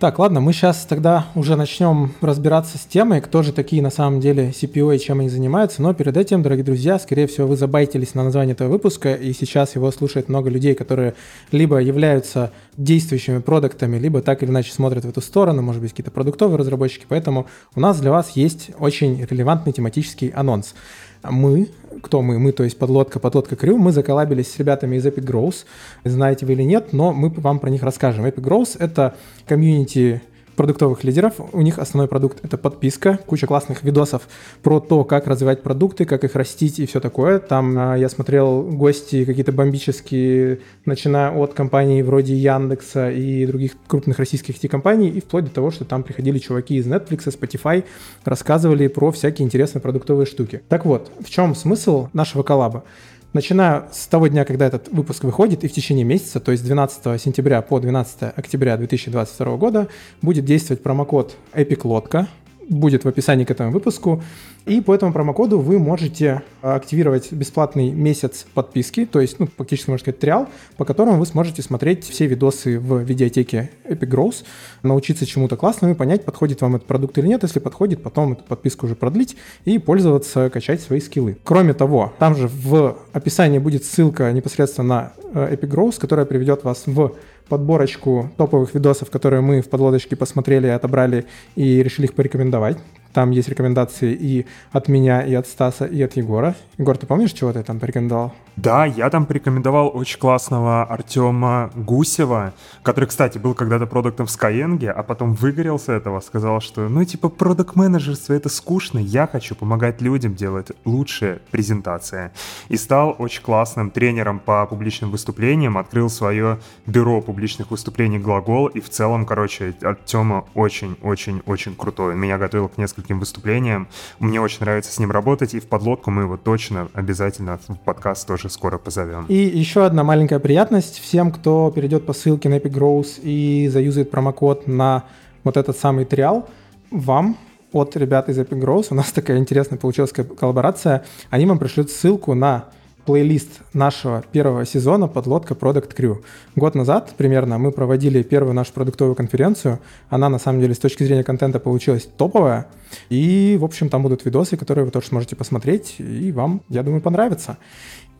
Так, 0.00 0.18
ладно, 0.18 0.40
мы 0.40 0.54
сейчас 0.54 0.86
тогда 0.86 1.26
уже 1.34 1.56
начнем 1.56 2.14
разбираться 2.22 2.78
с 2.78 2.86
темой, 2.86 3.20
кто 3.20 3.42
же 3.42 3.52
такие 3.52 3.82
на 3.82 3.90
самом 3.90 4.18
деле 4.18 4.48
CPO 4.48 4.96
и 4.96 4.98
чем 4.98 5.20
они 5.20 5.28
занимаются. 5.28 5.82
Но 5.82 5.92
перед 5.92 6.16
этим, 6.16 6.42
дорогие 6.42 6.64
друзья, 6.64 6.98
скорее 6.98 7.26
всего, 7.26 7.46
вы 7.46 7.58
забайтились 7.58 8.14
на 8.14 8.24
название 8.24 8.54
этого 8.54 8.70
выпуска, 8.70 9.12
и 9.12 9.34
сейчас 9.34 9.74
его 9.74 9.90
слушает 9.90 10.30
много 10.30 10.48
людей, 10.48 10.74
которые 10.74 11.12
либо 11.52 11.76
являются 11.80 12.50
действующими 12.78 13.40
продуктами, 13.40 13.98
либо 13.98 14.22
так 14.22 14.42
или 14.42 14.48
иначе 14.48 14.72
смотрят 14.72 15.04
в 15.04 15.08
эту 15.10 15.20
сторону, 15.20 15.60
может 15.60 15.82
быть, 15.82 15.90
какие-то 15.90 16.10
продуктовые 16.10 16.56
разработчики. 16.56 17.04
Поэтому 17.06 17.46
у 17.74 17.80
нас 17.80 18.00
для 18.00 18.10
вас 18.10 18.30
есть 18.30 18.70
очень 18.78 19.26
релевантный 19.28 19.74
тематический 19.74 20.28
анонс 20.28 20.74
мы, 21.22 21.68
кто 22.02 22.22
мы? 22.22 22.38
Мы, 22.38 22.52
то 22.52 22.64
есть 22.64 22.78
подлодка, 22.78 23.18
подлодка 23.18 23.56
Крю, 23.56 23.76
мы 23.76 23.92
заколабились 23.92 24.50
с 24.52 24.58
ребятами 24.58 24.96
из 24.96 25.06
Epic 25.06 25.24
Growth, 25.24 25.64
знаете 26.04 26.46
вы 26.46 26.52
или 26.52 26.62
нет, 26.62 26.92
но 26.92 27.12
мы 27.12 27.28
вам 27.28 27.58
про 27.58 27.70
них 27.70 27.82
расскажем. 27.82 28.24
Epic 28.26 28.42
Growth— 28.42 28.76
это 28.78 29.14
комьюнити 29.46 30.22
продуктовых 30.60 31.04
лидеров. 31.04 31.36
У 31.54 31.62
них 31.62 31.78
основной 31.78 32.06
продукт— 32.06 32.40
это 32.42 32.58
подписка, 32.58 33.18
куча 33.24 33.46
классных 33.46 33.82
видосов 33.82 34.28
про 34.62 34.78
то, 34.78 35.04
как 35.04 35.26
развивать 35.26 35.62
продукты, 35.62 36.04
как 36.04 36.22
их 36.22 36.34
растить 36.34 36.78
и 36.78 36.84
все 36.84 37.00
такое. 37.00 37.38
Там 37.38 37.78
а, 37.78 37.94
я 37.96 38.10
смотрел 38.10 38.60
гости 38.64 39.24
какие-то 39.24 39.52
бомбические, 39.52 40.60
начиная 40.84 41.30
от 41.30 41.54
компаний 41.54 42.02
вроде 42.02 42.34
Яндекса 42.34 43.10
и 43.10 43.46
других 43.46 43.72
крупных 43.86 44.18
российских 44.18 44.56
IT-компаний, 44.56 45.08
и 45.08 45.22
вплоть 45.22 45.44
до 45.44 45.50
того, 45.50 45.70
что 45.70 45.86
там 45.86 46.02
приходили 46.02 46.38
чуваки 46.38 46.76
из 46.76 46.86
Netflix, 46.86 47.34
Spotify, 47.34 47.84
рассказывали 48.26 48.86
про 48.88 49.12
всякие 49.12 49.46
интересные 49.46 49.80
продуктовые 49.80 50.26
штуки. 50.26 50.60
Так 50.68 50.84
вот, 50.84 51.10
в 51.24 51.30
чем 51.30 51.54
смысл 51.54 52.08
нашего 52.12 52.42
коллаба? 52.42 52.84
Начиная 53.32 53.84
с 53.92 54.08
того 54.08 54.26
дня, 54.26 54.44
когда 54.44 54.66
этот 54.66 54.88
выпуск 54.88 55.22
выходит, 55.22 55.62
и 55.62 55.68
в 55.68 55.72
течение 55.72 56.04
месяца, 56.04 56.40
то 56.40 56.50
есть 56.50 56.64
12 56.64 57.20
сентября 57.20 57.62
по 57.62 57.78
12 57.78 58.22
октября 58.34 58.76
2022 58.76 59.56
года, 59.56 59.86
будет 60.20 60.44
действовать 60.44 60.82
промокод 60.82 61.36
EPICLODKA, 61.54 62.26
будет 62.68 63.04
в 63.04 63.08
описании 63.08 63.44
к 63.44 63.50
этому 63.52 63.70
выпуску. 63.70 64.20
И 64.66 64.80
по 64.80 64.94
этому 64.94 65.12
промокоду 65.12 65.58
вы 65.58 65.78
можете 65.78 66.42
активировать 66.60 67.32
бесплатный 67.32 67.90
месяц 67.90 68.46
подписки, 68.52 69.06
то 69.06 69.20
есть, 69.20 69.38
ну, 69.38 69.48
фактически, 69.56 69.88
можно 69.90 70.04
сказать, 70.04 70.20
триал, 70.20 70.48
по 70.76 70.84
которому 70.84 71.18
вы 71.18 71.26
сможете 71.26 71.62
смотреть 71.62 72.04
все 72.04 72.26
видосы 72.26 72.78
в 72.78 72.98
видеотеке 72.98 73.70
Epic 73.84 74.08
Growth, 74.08 74.44
научиться 74.82 75.24
чему-то 75.24 75.56
классному 75.56 75.94
и 75.94 75.96
понять, 75.96 76.24
подходит 76.24 76.60
вам 76.60 76.76
этот 76.76 76.86
продукт 76.86 77.16
или 77.16 77.26
нет. 77.26 77.42
Если 77.42 77.58
подходит, 77.58 78.02
потом 78.02 78.32
эту 78.32 78.44
подписку 78.44 78.86
уже 78.86 78.94
продлить 78.94 79.36
и 79.64 79.78
пользоваться, 79.78 80.50
качать 80.50 80.82
свои 80.82 81.00
скиллы. 81.00 81.38
Кроме 81.42 81.72
того, 81.72 82.12
там 82.18 82.36
же 82.36 82.46
в 82.46 82.98
описании 83.12 83.58
будет 83.58 83.84
ссылка 83.84 84.30
непосредственно 84.32 84.88
на 84.88 85.12
э, 85.32 85.54
Epic 85.54 85.70
Growth, 85.70 85.98
которая 85.98 86.26
приведет 86.26 86.64
вас 86.64 86.82
в 86.86 87.14
подборочку 87.48 88.30
топовых 88.36 88.74
видосов, 88.74 89.10
которые 89.10 89.40
мы 89.40 89.62
в 89.62 89.68
подлодочке 89.70 90.16
посмотрели, 90.16 90.68
отобрали 90.68 91.24
и 91.56 91.82
решили 91.82 92.06
их 92.06 92.14
порекомендовать. 92.14 92.76
Там 93.12 93.30
есть 93.30 93.48
рекомендации 93.48 94.12
и 94.12 94.46
от 94.72 94.88
меня, 94.88 95.22
и 95.22 95.34
от 95.34 95.46
Стаса, 95.46 95.84
и 95.84 96.00
от 96.02 96.16
Егора. 96.16 96.54
Егор, 96.78 96.96
ты 96.96 97.06
помнишь, 97.06 97.32
чего 97.32 97.52
ты 97.52 97.62
там 97.62 97.80
порекомендовал? 97.80 98.32
Да, 98.56 98.84
я 98.84 99.08
там 99.10 99.26
порекомендовал 99.26 99.90
очень 99.94 100.18
классного 100.18 100.82
Артема 100.84 101.70
Гусева, 101.74 102.52
который, 102.82 103.06
кстати, 103.06 103.38
был 103.38 103.54
когда-то 103.54 103.86
продуктом 103.86 104.26
в 104.26 104.28
Skyeng, 104.28 104.86
а 104.86 105.02
потом 105.02 105.32
выгорел 105.32 105.78
с 105.78 105.88
этого, 105.88 106.20
сказал, 106.20 106.60
что, 106.60 106.88
ну, 106.88 107.02
типа, 107.04 107.30
продукт 107.30 107.74
менеджерство 107.74 108.34
это 108.34 108.48
скучно, 108.48 108.98
я 108.98 109.26
хочу 109.26 109.54
помогать 109.54 110.02
людям 110.02 110.34
делать 110.34 110.72
лучшие 110.84 111.40
презентации. 111.50 112.32
И 112.68 112.76
стал 112.76 113.16
очень 113.18 113.42
классным 113.42 113.90
тренером 113.90 114.38
по 114.38 114.66
публичным 114.66 115.10
выступлениям, 115.10 115.78
открыл 115.78 116.10
свое 116.10 116.58
бюро 116.86 117.22
публичных 117.22 117.70
выступлений 117.70 118.18
«Глагол», 118.18 118.66
и 118.66 118.80
в 118.80 118.90
целом, 118.90 119.24
короче, 119.24 119.74
Артема 119.80 120.44
очень-очень-очень 120.54 121.74
крутой. 121.76 122.12
Он 122.12 122.20
меня 122.20 122.36
готовил 122.36 122.68
к 122.68 122.76
нескольким 122.76 122.99
выступлениям. 123.08 123.88
Мне 124.18 124.40
очень 124.40 124.60
нравится 124.60 124.92
с 124.92 124.98
ним 124.98 125.10
работать, 125.10 125.54
и 125.54 125.60
в 125.60 125.66
подлодку 125.66 126.10
мы 126.10 126.22
его 126.22 126.36
точно 126.36 126.88
обязательно 126.92 127.58
в 127.68 127.78
подкаст 127.78 128.26
тоже 128.26 128.48
скоро 128.48 128.78
позовем. 128.78 129.26
И 129.28 129.34
еще 129.34 129.84
одна 129.84 130.04
маленькая 130.04 130.38
приятность 130.38 130.98
всем, 131.00 131.32
кто 131.32 131.70
перейдет 131.70 132.06
по 132.06 132.12
ссылке 132.12 132.48
на 132.48 132.54
Epic 132.54 132.72
Growth 132.72 133.20
и 133.22 133.68
заюзает 133.68 134.10
промокод 134.10 134.66
на 134.66 135.04
вот 135.44 135.56
этот 135.56 135.76
самый 135.76 136.04
триал, 136.04 136.48
вам 136.90 137.36
от 137.72 137.96
ребят 137.96 138.28
из 138.28 138.38
Epic 138.38 138.60
Growth, 138.60 138.86
у 138.90 138.94
нас 138.94 139.12
такая 139.12 139.38
интересная 139.38 139.78
получилась 139.78 140.12
коллаборация, 140.12 141.04
они 141.30 141.46
вам 141.46 141.58
пришлют 141.58 141.90
ссылку 141.90 142.34
на 142.34 142.66
плейлист 143.04 143.60
нашего 143.72 144.22
первого 144.32 144.64
сезона 144.64 145.08
«Подлодка 145.08 145.54
Product 145.54 145.96
Crew». 145.96 146.22
Год 146.56 146.74
назад 146.74 147.14
примерно 147.16 147.58
мы 147.58 147.72
проводили 147.72 148.22
первую 148.22 148.54
нашу 148.54 148.72
продуктовую 148.72 149.14
конференцию. 149.14 149.78
Она, 150.08 150.28
на 150.28 150.38
самом 150.38 150.60
деле, 150.60 150.74
с 150.74 150.78
точки 150.78 151.04
зрения 151.04 151.24
контента 151.24 151.60
получилась 151.60 152.08
топовая. 152.16 152.66
И, 153.08 153.56
в 153.60 153.64
общем, 153.64 153.88
там 153.88 154.02
будут 154.02 154.24
видосы, 154.24 154.56
которые 154.56 154.84
вы 154.84 154.90
тоже 154.90 155.06
сможете 155.06 155.36
посмотреть, 155.36 155.96
и 155.98 156.32
вам, 156.32 156.62
я 156.68 156.82
думаю, 156.82 157.00
понравится. 157.00 157.58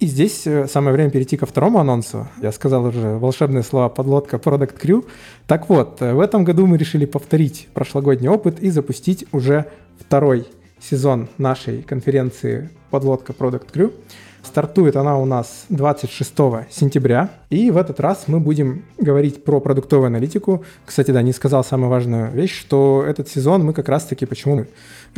И 0.00 0.06
здесь 0.06 0.46
э, 0.46 0.66
самое 0.66 0.94
время 0.94 1.10
перейти 1.10 1.36
ко 1.36 1.44
второму 1.44 1.78
анонсу. 1.78 2.26
Я 2.40 2.52
сказал 2.52 2.86
уже 2.86 3.18
волшебные 3.18 3.62
слова 3.62 3.90
«подлодка 3.90 4.38
Product 4.38 4.80
Crew». 4.80 5.06
Так 5.46 5.68
вот, 5.68 6.00
э, 6.00 6.14
в 6.14 6.20
этом 6.20 6.42
году 6.42 6.66
мы 6.66 6.78
решили 6.78 7.04
повторить 7.04 7.68
прошлогодний 7.74 8.28
опыт 8.28 8.60
и 8.60 8.70
запустить 8.70 9.26
уже 9.32 9.66
второй 9.98 10.46
сезон 10.80 11.28
нашей 11.36 11.82
конференции 11.82 12.70
«Подлодка 12.90 13.34
Product 13.34 13.70
Crew». 13.70 13.92
Стартует 14.42 14.96
она 14.96 15.18
у 15.18 15.24
нас 15.24 15.66
26 15.68 16.34
сентября. 16.70 17.30
И 17.50 17.72
в 17.72 17.76
этот 17.76 17.98
раз 17.98 18.28
мы 18.28 18.38
будем 18.38 18.84
говорить 18.96 19.42
про 19.42 19.60
продуктовую 19.60 20.06
аналитику. 20.06 20.64
Кстати, 20.86 21.10
да, 21.10 21.20
не 21.20 21.32
сказал 21.32 21.64
самую 21.64 21.90
важную 21.90 22.30
вещь, 22.30 22.56
что 22.56 23.04
этот 23.04 23.28
сезон 23.28 23.64
мы 23.64 23.72
как 23.72 23.88
раз-таки, 23.88 24.24
почему 24.24 24.54
мы 24.54 24.66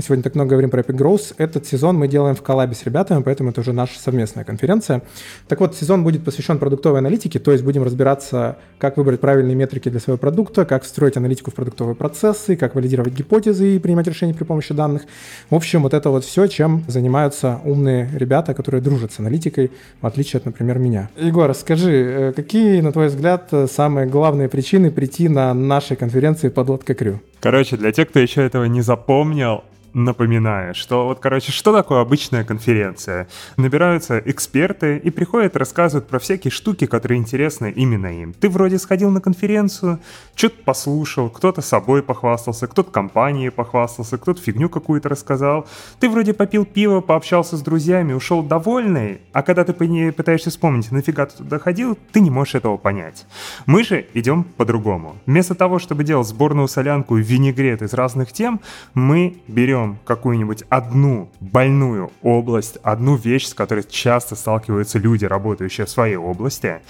сегодня 0.03 0.23
так 0.23 0.35
много 0.35 0.53
говорим 0.53 0.71
про 0.71 0.81
Epic 0.81 0.97
Growth. 0.97 1.35
Этот 1.37 1.67
сезон 1.67 1.99
мы 1.99 2.09
делаем 2.09 2.35
в 2.35 2.41
коллабе 2.41 2.75
с 2.75 2.85
ребятами, 2.85 3.23
поэтому 3.23 3.51
это 3.51 3.61
уже 3.61 3.75
наша 3.75 3.99
совместная 3.99 4.45
конференция. 4.45 5.03
Так 5.47 5.61
вот, 5.61 5.77
сезон 5.77 6.05
будет 6.05 6.25
посвящен 6.25 6.59
продуктовой 6.59 7.01
аналитике, 7.01 7.39
то 7.39 7.53
есть 7.53 7.63
будем 7.63 7.83
разбираться, 7.83 8.57
как 8.79 8.97
выбрать 8.97 9.21
правильные 9.21 9.55
метрики 9.55 9.91
для 9.91 10.01
своего 10.01 10.17
продукта, 10.17 10.65
как 10.65 10.85
встроить 10.85 11.19
аналитику 11.19 11.51
в 11.51 11.55
продуктовые 11.55 11.97
процессы, 11.97 12.57
как 12.57 12.75
валидировать 12.75 13.13
гипотезы 13.13 13.77
и 13.77 13.79
принимать 13.79 14.07
решения 14.07 14.33
при 14.33 14.45
помощи 14.45 14.73
данных. 14.73 15.03
В 15.51 15.55
общем, 15.55 15.83
вот 15.83 15.93
это 15.93 16.09
вот 16.09 16.25
все, 16.25 16.47
чем 16.47 16.83
занимаются 16.89 17.61
умные 17.63 18.09
ребята, 18.15 18.55
которые 18.55 18.81
дружат 18.81 19.13
с 19.13 19.19
аналитикой, 19.19 19.71
в 20.01 20.07
отличие 20.07 20.39
от, 20.39 20.47
например, 20.47 20.79
меня. 20.79 21.11
Егор, 21.19 21.55
скажи, 21.55 22.22
какие, 22.37 22.81
на 22.81 22.93
твой 22.93 23.09
взгляд, 23.09 23.51
самые 23.71 24.07
главные 24.07 24.49
причины 24.49 24.91
прийти 24.91 25.29
на 25.29 25.53
нашей 25.55 25.97
конференции 25.97 26.49
«Подлодка 26.49 26.95
Крю»? 26.95 27.21
Короче, 27.41 27.77
для 27.77 27.91
тех, 27.91 28.09
кто 28.09 28.21
еще 28.21 28.43
этого 28.43 28.65
не 28.65 28.83
запомнил, 28.83 29.65
напоминаю, 29.95 30.75
что 30.75 31.07
вот, 31.07 31.21
короче, 31.21 31.53
что 31.53 31.73
такое 31.73 32.01
обычная 32.01 32.45
конференция? 32.45 33.29
Набираются 33.57 34.19
эксперты 34.25 34.97
и 34.97 35.11
приходят, 35.11 35.57
рассказывают 35.57 36.09
про 36.09 36.19
всякие 36.19 36.51
штуки, 36.51 36.87
которые 36.87 37.19
интересны 37.19 37.71
именно 37.71 38.07
им. 38.07 38.33
Ты 38.33 38.49
вроде 38.49 38.79
сходил 38.79 39.11
на 39.11 39.21
конференцию, 39.21 40.01
что-то 40.35 40.57
послушал, 40.65 41.31
кто-то 41.31 41.61
собой 41.61 42.03
похвастался, 42.03 42.67
кто-то 42.67 42.91
компанией 42.91 43.51
похвастался, 43.51 44.19
кто-то 44.19 44.41
фигню 44.41 44.69
какую-то 44.69 45.09
рассказал. 45.09 45.67
Ты 46.01 46.09
вроде 46.09 46.33
попил 46.35 46.65
пиво, 46.65 47.01
пообщался 47.01 47.57
с 47.57 47.63
друзьями, 47.63 48.13
ушел 48.13 48.43
довольный, 48.43 49.21
а 49.33 49.43
когда 49.43 49.65
ты 49.65 49.73
пытаешься 50.13 50.51
вспомнить, 50.51 50.91
нафига 50.91 51.27
ты 51.27 51.39
туда 51.39 51.59
ходил, 51.59 51.99
ты 52.13 52.21
не 52.21 52.31
можешь 52.31 52.55
этого 52.55 52.77
понять. 52.77 53.27
Мы 53.67 53.85
же 53.85 54.07
идем 54.15 54.45
по-другому. 54.45 55.17
Вместо 55.27 55.55
того, 55.55 55.79
чтобы 55.79 56.05
делать 56.05 56.27
сборную 56.27 56.69
солянку 56.69 57.19
и 57.19 57.23
винегрет 57.23 57.83
из 57.83 57.93
разных 57.93 58.33
тем, 58.33 58.61
мы 58.95 59.37
берем 59.49 59.82
берем 59.83 59.99
какую-нибудь 60.05 60.65
одну 60.69 61.29
больную 61.41 62.11
область, 62.23 62.79
одну 62.83 63.17
вещь, 63.17 63.47
с 63.47 63.55
которой 63.55 63.85
часто 63.85 64.37
сталкиваются 64.37 64.99
люди, 64.99 65.25
работающие 65.25 65.87
в 65.87 65.91
своей 65.91 66.17
области, 66.17 66.81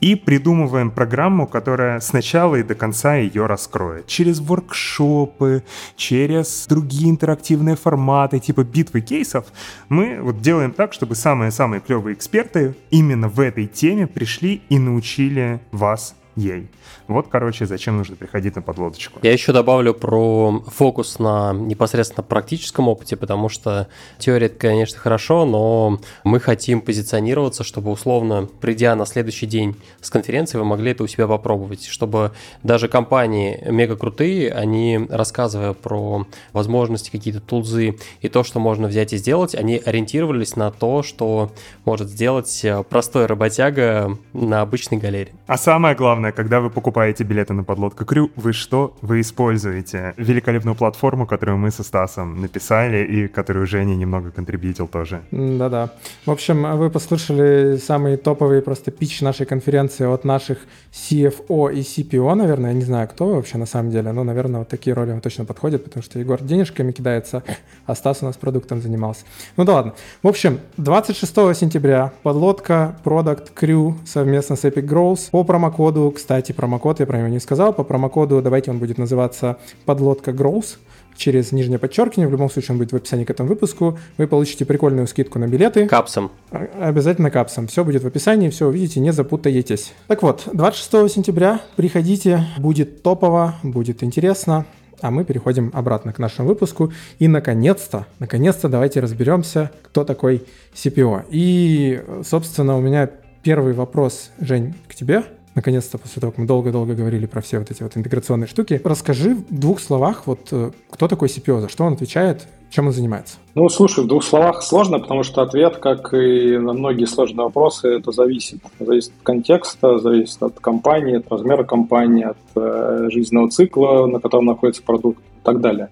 и 0.00 0.14
придумываем 0.14 0.90
программу, 0.90 1.46
которая 1.46 2.00
сначала 2.00 2.56
и 2.56 2.62
до 2.62 2.74
конца 2.74 3.16
ее 3.16 3.46
раскроет. 3.46 4.06
Через 4.06 4.40
воркшопы, 4.40 5.62
через 5.96 6.66
другие 6.68 7.10
интерактивные 7.10 7.76
форматы, 7.76 8.38
типа 8.38 8.64
битвы 8.64 9.00
кейсов, 9.00 9.46
мы 9.88 10.18
вот 10.20 10.40
делаем 10.40 10.72
так, 10.72 10.92
чтобы 10.92 11.14
самые-самые 11.14 11.80
клевые 11.80 12.14
эксперты 12.14 12.74
именно 12.90 13.28
в 13.28 13.40
этой 13.40 13.66
теме 13.66 14.06
пришли 14.06 14.60
и 14.68 14.78
научили 14.78 15.60
вас 15.72 16.14
ей. 16.36 16.68
Вот, 17.08 17.28
короче, 17.28 17.66
зачем 17.66 17.96
нужно 17.96 18.16
приходить 18.16 18.56
на 18.56 18.62
подлодочку. 18.62 19.20
Я 19.22 19.32
еще 19.32 19.52
добавлю 19.52 19.94
про 19.94 20.62
фокус 20.66 21.18
на 21.18 21.52
непосредственно 21.52 22.22
практическом 22.22 22.88
опыте, 22.88 23.16
потому 23.16 23.48
что 23.48 23.88
теория, 24.18 24.46
это, 24.46 24.58
конечно, 24.58 24.98
хорошо, 24.98 25.44
но 25.44 25.98
мы 26.24 26.40
хотим 26.40 26.80
позиционироваться, 26.80 27.64
чтобы 27.64 27.90
условно, 27.90 28.48
придя 28.60 28.94
на 28.96 29.06
следующий 29.06 29.46
день 29.46 29.76
с 30.00 30.10
конференции, 30.10 30.58
вы 30.58 30.64
могли 30.64 30.92
это 30.92 31.04
у 31.04 31.06
себя 31.06 31.26
попробовать, 31.26 31.86
чтобы 31.86 32.32
даже 32.62 32.88
компании 32.88 33.62
мега 33.70 33.96
крутые, 33.96 34.52
они, 34.52 35.06
рассказывая 35.08 35.72
про 35.72 36.26
возможности, 36.52 37.10
какие-то 37.10 37.40
тулзы 37.40 37.96
и 38.20 38.28
то, 38.28 38.44
что 38.44 38.60
можно 38.60 38.88
взять 38.88 39.12
и 39.12 39.16
сделать, 39.16 39.54
они 39.54 39.76
ориентировались 39.76 40.56
на 40.56 40.70
то, 40.70 41.02
что 41.02 41.52
может 41.84 42.08
сделать 42.08 42.64
простой 42.90 43.26
работяга 43.26 44.18
на 44.32 44.60
обычной 44.60 44.98
галере. 44.98 45.32
А 45.46 45.56
самое 45.56 45.94
главное, 45.94 46.25
когда 46.32 46.60
вы 46.60 46.70
покупаете 46.70 47.06
покупаете 47.06 47.24
билеты 47.24 47.52
на 47.52 47.64
подлодку 47.64 48.04
Крю, 48.04 48.30
вы 48.36 48.52
что? 48.52 48.94
Вы 49.02 49.20
используете 49.20 50.14
великолепную 50.16 50.74
платформу, 50.74 51.26
которую 51.26 51.58
мы 51.58 51.70
со 51.70 51.82
Стасом 51.82 52.40
написали 52.40 53.04
и 53.04 53.28
которую 53.28 53.66
Женя 53.66 53.94
немного 53.94 54.30
контрибьютил 54.30 54.88
тоже. 54.88 55.20
Да-да. 55.30 55.90
В 56.26 56.30
общем, 56.30 56.78
вы 56.78 56.90
послушали 56.90 57.76
самые 57.76 58.16
топовые 58.16 58.62
просто 58.62 58.90
пич 58.90 59.20
нашей 59.20 59.46
конференции 59.46 60.06
от 60.06 60.24
наших 60.24 60.58
CFO 60.92 61.72
и 61.72 61.80
CPO, 61.80 62.34
наверное. 62.34 62.70
Я 62.70 62.76
не 62.76 62.84
знаю, 62.84 63.08
кто 63.08 63.26
вообще 63.26 63.58
на 63.58 63.66
самом 63.66 63.90
деле, 63.90 64.12
но, 64.12 64.24
наверное, 64.24 64.60
вот 64.60 64.68
такие 64.68 64.94
роли 64.94 65.10
вам 65.10 65.20
точно 65.20 65.44
подходят, 65.44 65.84
потому 65.84 66.02
что 66.02 66.18
Егор 66.18 66.42
денежками 66.42 66.92
кидается, 66.92 67.42
а 67.86 67.94
Стас 67.94 68.22
у 68.22 68.26
нас 68.26 68.36
продуктом 68.36 68.80
занимался. 68.80 69.24
Ну 69.56 69.64
да 69.64 69.74
ладно. 69.74 69.92
В 70.22 70.28
общем, 70.28 70.58
26 70.76 71.34
сентября 71.56 72.12
подлодка 72.22 72.96
Product 73.04 73.52
Crew 73.54 73.94
совместно 74.06 74.56
с 74.56 74.64
Epic 74.64 74.86
Growth 74.86 75.30
по 75.30 75.44
промокоду, 75.44 76.10
кстати, 76.16 76.52
промокод 76.52 77.00
я 77.00 77.06
про 77.06 77.18
него 77.18 77.28
не 77.28 77.40
сказал, 77.40 77.74
по 77.74 77.84
промокоду 77.84 78.40
давайте 78.40 78.70
он 78.70 78.78
будет 78.78 78.96
называться 78.96 79.58
подлодка 79.84 80.30
Growth 80.30 80.78
через 81.14 81.52
нижнее 81.52 81.78
подчеркивание, 81.78 82.26
в 82.26 82.30
любом 82.32 82.50
случае 82.50 82.72
он 82.72 82.78
будет 82.78 82.92
в 82.92 82.96
описании 82.96 83.24
к 83.24 83.30
этому 83.30 83.50
выпуску, 83.50 83.98
вы 84.16 84.26
получите 84.26 84.64
прикольную 84.64 85.06
скидку 85.06 85.38
на 85.38 85.46
билеты. 85.46 85.86
Капсом. 85.86 86.30
А, 86.50 86.66
обязательно 86.80 87.30
капсом. 87.30 87.66
Все 87.66 87.84
будет 87.84 88.02
в 88.02 88.06
описании, 88.06 88.48
все 88.48 88.66
увидите, 88.66 88.98
не 89.00 89.12
запутаетесь. 89.12 89.92
Так 90.06 90.22
вот, 90.22 90.48
26 90.52 91.12
сентября 91.12 91.60
приходите, 91.76 92.46
будет 92.58 93.02
топово, 93.02 93.56
будет 93.62 94.02
интересно. 94.02 94.64
А 95.02 95.10
мы 95.10 95.24
переходим 95.24 95.70
обратно 95.74 96.14
к 96.14 96.18
нашему 96.18 96.48
выпуску. 96.48 96.90
И, 97.18 97.28
наконец-то, 97.28 98.06
наконец-то 98.18 98.70
давайте 98.70 99.00
разберемся, 99.00 99.70
кто 99.82 100.04
такой 100.04 100.44
CPO. 100.74 101.24
И, 101.28 102.02
собственно, 102.24 102.78
у 102.78 102.80
меня 102.80 103.10
первый 103.42 103.74
вопрос, 103.74 104.30
Жень, 104.40 104.74
к 104.88 104.94
тебе 104.94 105.24
наконец-то, 105.56 105.98
после 105.98 106.20
того, 106.20 106.30
как 106.30 106.38
мы 106.38 106.46
долго-долго 106.46 106.94
говорили 106.94 107.26
про 107.26 107.40
все 107.40 107.58
вот 107.58 107.70
эти 107.70 107.82
вот 107.82 107.96
интеграционные 107.96 108.46
штуки, 108.46 108.80
расскажи 108.84 109.34
в 109.34 109.58
двух 109.58 109.80
словах, 109.80 110.26
вот 110.26 110.48
э, 110.52 110.70
кто 110.90 111.08
такой 111.08 111.28
CPO, 111.28 111.62
за 111.62 111.68
что 111.68 111.84
он 111.84 111.94
отвечает, 111.94 112.46
чем 112.70 112.86
он 112.86 112.92
занимается? 112.92 113.38
Ну, 113.54 113.68
слушай, 113.70 114.04
в 114.04 114.06
двух 114.06 114.22
словах 114.22 114.62
сложно, 114.62 115.00
потому 115.00 115.22
что 115.22 115.42
ответ, 115.42 115.78
как 115.78 116.12
и 116.12 116.58
на 116.58 116.74
многие 116.74 117.06
сложные 117.06 117.44
вопросы, 117.44 117.88
это 117.88 118.12
зависит. 118.12 118.60
Зависит 118.78 119.12
от 119.16 119.22
контекста, 119.22 119.98
зависит 119.98 120.42
от 120.42 120.60
компании, 120.60 121.16
от 121.16 121.28
размера 121.32 121.64
компании, 121.64 122.24
от 122.24 122.36
э, 122.54 123.08
жизненного 123.10 123.50
цикла, 123.50 124.06
на 124.06 124.20
котором 124.20 124.44
находится 124.44 124.82
продукт 124.82 125.20
и 125.20 125.44
так 125.44 125.60
далее. 125.60 125.88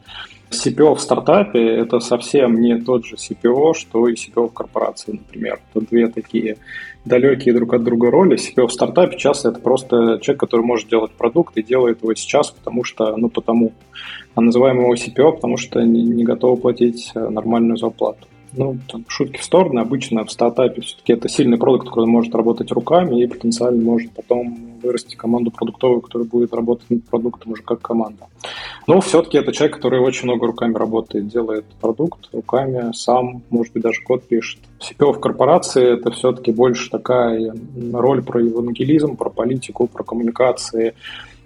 CPO 0.51 0.95
в 0.95 1.01
стартапе– 1.01 1.67
это 1.77 2.01
совсем 2.01 2.61
не 2.61 2.79
тот 2.79 3.07
же 3.07 3.17
CPO, 3.17 3.75
что 3.75 4.07
и 4.09 4.15
CPO 4.15 4.51
в 4.51 4.53
корпорации, 4.53 5.13
например. 5.13 5.61
Это 5.73 5.87
две 5.87 6.09
такие 6.09 6.59
далекие 7.05 7.55
друг 7.55 7.75
от 7.75 7.85
друга 7.85 8.11
роли. 8.11 8.37
CPO 8.37 8.69
в 8.69 8.73
стартапе 8.73 9.17
часто 9.17 9.51
это 9.51 9.61
просто 9.61 10.19
человек, 10.21 10.41
который 10.41 10.63
может 10.63 10.89
делать 10.89 11.13
продукт 11.13 11.57
и 11.57 11.63
делает 11.63 12.03
его 12.03 12.15
сейчас, 12.15 12.51
потому 12.51 12.85
что, 12.85 13.17
ну, 13.17 13.29
потому. 13.29 13.73
А 14.35 14.41
называем 14.41 14.81
его 14.81 14.95
CPO, 14.95 15.35
потому 15.35 15.57
что 15.57 15.81
не, 15.83 16.03
не 16.03 16.25
готовы 16.25 16.57
платить 16.57 17.13
э, 17.15 17.29
нормальную 17.29 17.77
зарплату 17.77 18.27
ну, 18.57 18.79
там, 18.89 19.05
шутки 19.09 19.39
в 19.39 19.45
сторону, 19.45 19.81
обычно 19.81 20.25
в 20.25 20.31
стартапе 20.31 20.81
все-таки 20.81 21.13
это 21.13 21.29
сильный 21.29 21.59
продукт, 21.59 21.89
который 21.89 22.07
может 22.07 22.35
работать 22.35 22.71
руками 22.73 23.23
и 23.23 23.27
потенциально 23.27 23.83
может 23.83 24.13
потом 24.13 24.79
вырасти 24.83 25.17
команду 25.17 25.51
продуктовую, 25.51 26.01
которая 26.01 26.29
будет 26.29 26.55
работать 26.55 26.89
над 26.91 27.05
продуктом 27.05 27.53
уже 27.53 27.63
как 27.63 27.81
команда. 27.81 28.27
Но 28.87 29.01
все-таки 29.01 29.39
это 29.39 29.53
человек, 29.53 29.77
который 29.77 30.01
очень 30.01 30.25
много 30.25 30.47
руками 30.47 30.75
работает, 30.75 31.29
делает 31.29 31.65
продукт 31.81 32.29
руками, 32.33 32.93
сам, 32.93 33.43
может 33.51 33.73
быть, 33.73 33.83
даже 33.83 34.03
код 34.03 34.27
пишет. 34.27 34.61
CPO 34.81 35.13
в 35.13 35.21
корпорации 35.21 35.95
это 35.95 36.11
все-таки 36.11 36.53
больше 36.53 36.91
такая 36.91 37.55
роль 37.93 38.23
про 38.23 38.43
евангелизм, 38.43 39.17
про 39.17 39.31
политику, 39.31 39.87
про 39.87 40.03
коммуникации, 40.03 40.95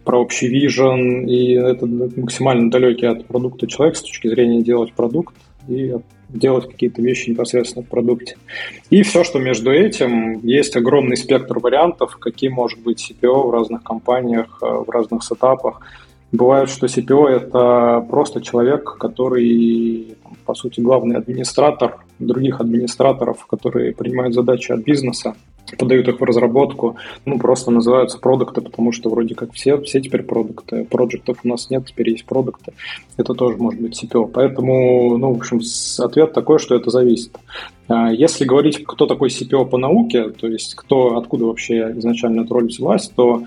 про 0.05 0.21
общий 0.21 0.49
вижен, 0.49 1.27
и 1.27 1.53
это 1.53 1.87
максимально 1.87 2.71
далекий 2.71 3.07
от 3.07 3.27
продукта 3.27 3.67
человек 3.67 3.97
с 3.97 4.03
точки 4.03 4.29
зрения 4.29 4.63
делать 4.63 4.93
продукт 4.95 5.35
и 5.69 5.95
делать 6.29 6.69
какие-то 6.69 7.03
вещи 7.03 7.31
непосредственно 7.31 7.85
в 7.85 7.89
продукте. 7.89 8.37
И 8.91 9.03
все, 9.03 9.25
что 9.25 9.39
между 9.39 9.71
этим, 9.71 10.41
есть 10.41 10.77
огромный 10.77 11.17
спектр 11.17 11.59
вариантов, 11.59 12.17
какие 12.17 12.51
может 12.51 12.81
быть 12.81 13.11
CPO 13.11 13.49
в 13.49 13.51
разных 13.51 13.83
компаниях, 13.83 14.59
э, 14.63 14.67
в 14.67 14.91
разных 14.91 15.25
сетапах. 15.25 15.81
Бывает, 16.31 16.69
что 16.69 16.87
CPO— 16.87 17.27
это 17.29 18.07
просто 18.09 18.41
человек, 18.41 18.97
который, 18.99 20.17
по 20.45 20.55
сути, 20.55 20.81
главный 20.81 21.17
администратор 21.17 21.99
других 22.19 22.61
администраторов, 22.61 23.47
которые 23.47 23.95
принимают 23.95 24.35
задачи 24.35 24.73
от 24.73 24.81
бизнеса 24.81 25.35
подают 25.77 26.09
их 26.09 26.21
в 26.21 26.25
разработку, 26.25 26.97
ну, 27.27 27.39
просто 27.39 27.71
называются 27.71 28.19
продукты, 28.19 28.61
потому 28.61 28.93
что 28.93 29.11
вроде 29.11 29.35
как 29.35 29.53
все, 29.53 29.79
все 29.83 30.01
теперь 30.01 30.23
продукты. 30.23 30.85
Проектов 30.85 31.39
у 31.45 31.49
нас 31.49 31.71
нет, 31.71 31.87
теперь 31.87 32.11
есть 32.11 32.25
продукты. 32.25 32.73
Это 33.17 33.35
тоже 33.35 33.57
может 33.59 33.81
быть 33.81 34.03
CPO. 34.03 34.31
Поэтому, 34.33 35.19
ну, 35.19 35.33
в 35.33 35.37
общем, 35.37 35.61
ответ 36.03 36.33
такой, 36.33 36.59
что 36.59 36.75
это 36.75 36.91
зависит. 36.91 37.37
А 37.89 38.13
если 38.13 38.45
говорить, 38.45 38.85
кто 38.85 39.07
такой 39.07 39.29
CPO 39.29 39.67
по 39.67 39.79
науке, 39.79 40.31
то 40.31 40.47
есть 40.47 40.75
кто, 40.75 41.17
откуда 41.17 41.47
вообще 41.47 41.93
изначально 41.97 42.43
эта 42.43 42.55
роль 42.55 42.67
взялась, 42.67 43.09
то 43.09 43.45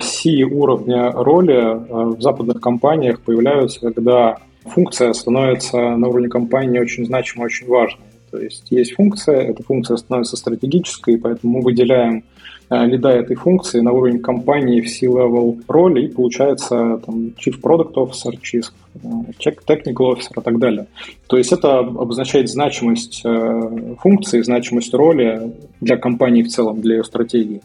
все 0.00 0.44
уровня 0.44 1.12
роли 1.12 1.54
а, 1.54 2.04
в 2.06 2.20
западных 2.20 2.60
компаниях 2.60 3.20
появляются, 3.20 3.80
когда 3.80 4.38
функция 4.64 5.12
становится 5.12 5.76
на 5.96 6.08
уровне 6.08 6.28
компании 6.28 6.78
очень 6.78 7.06
значимой, 7.06 7.46
очень 7.46 7.68
важной. 7.68 8.06
То 8.30 8.38
есть 8.38 8.70
есть 8.70 8.94
функция, 8.94 9.40
эта 9.40 9.62
функция 9.62 9.96
становится 9.96 10.36
стратегической, 10.36 11.18
поэтому 11.18 11.58
мы 11.58 11.64
выделяем 11.64 12.22
э, 12.70 12.86
лида 12.86 13.10
этой 13.10 13.34
функции 13.34 13.80
на 13.80 13.92
уровень 13.92 14.20
компании 14.20 14.80
в 14.80 14.88
C-level 14.88 15.64
роли, 15.66 16.04
и 16.04 16.08
получается 16.08 17.00
там, 17.04 17.32
Chief 17.38 17.60
Product 17.60 17.94
Officer, 17.94 18.38
Chief 18.40 18.64
э, 19.02 19.50
Technical 19.66 20.14
Officer 20.14 20.38
и 20.38 20.42
так 20.42 20.58
далее. 20.60 20.86
То 21.26 21.38
есть 21.38 21.52
это 21.52 21.80
обозначает 21.80 22.48
значимость 22.48 23.22
э, 23.24 23.96
функции, 23.98 24.42
значимость 24.42 24.94
роли 24.94 25.52
для 25.80 25.96
компании 25.96 26.44
в 26.44 26.48
целом, 26.48 26.80
для 26.80 26.96
ее 26.96 27.04
стратегии. 27.04 27.62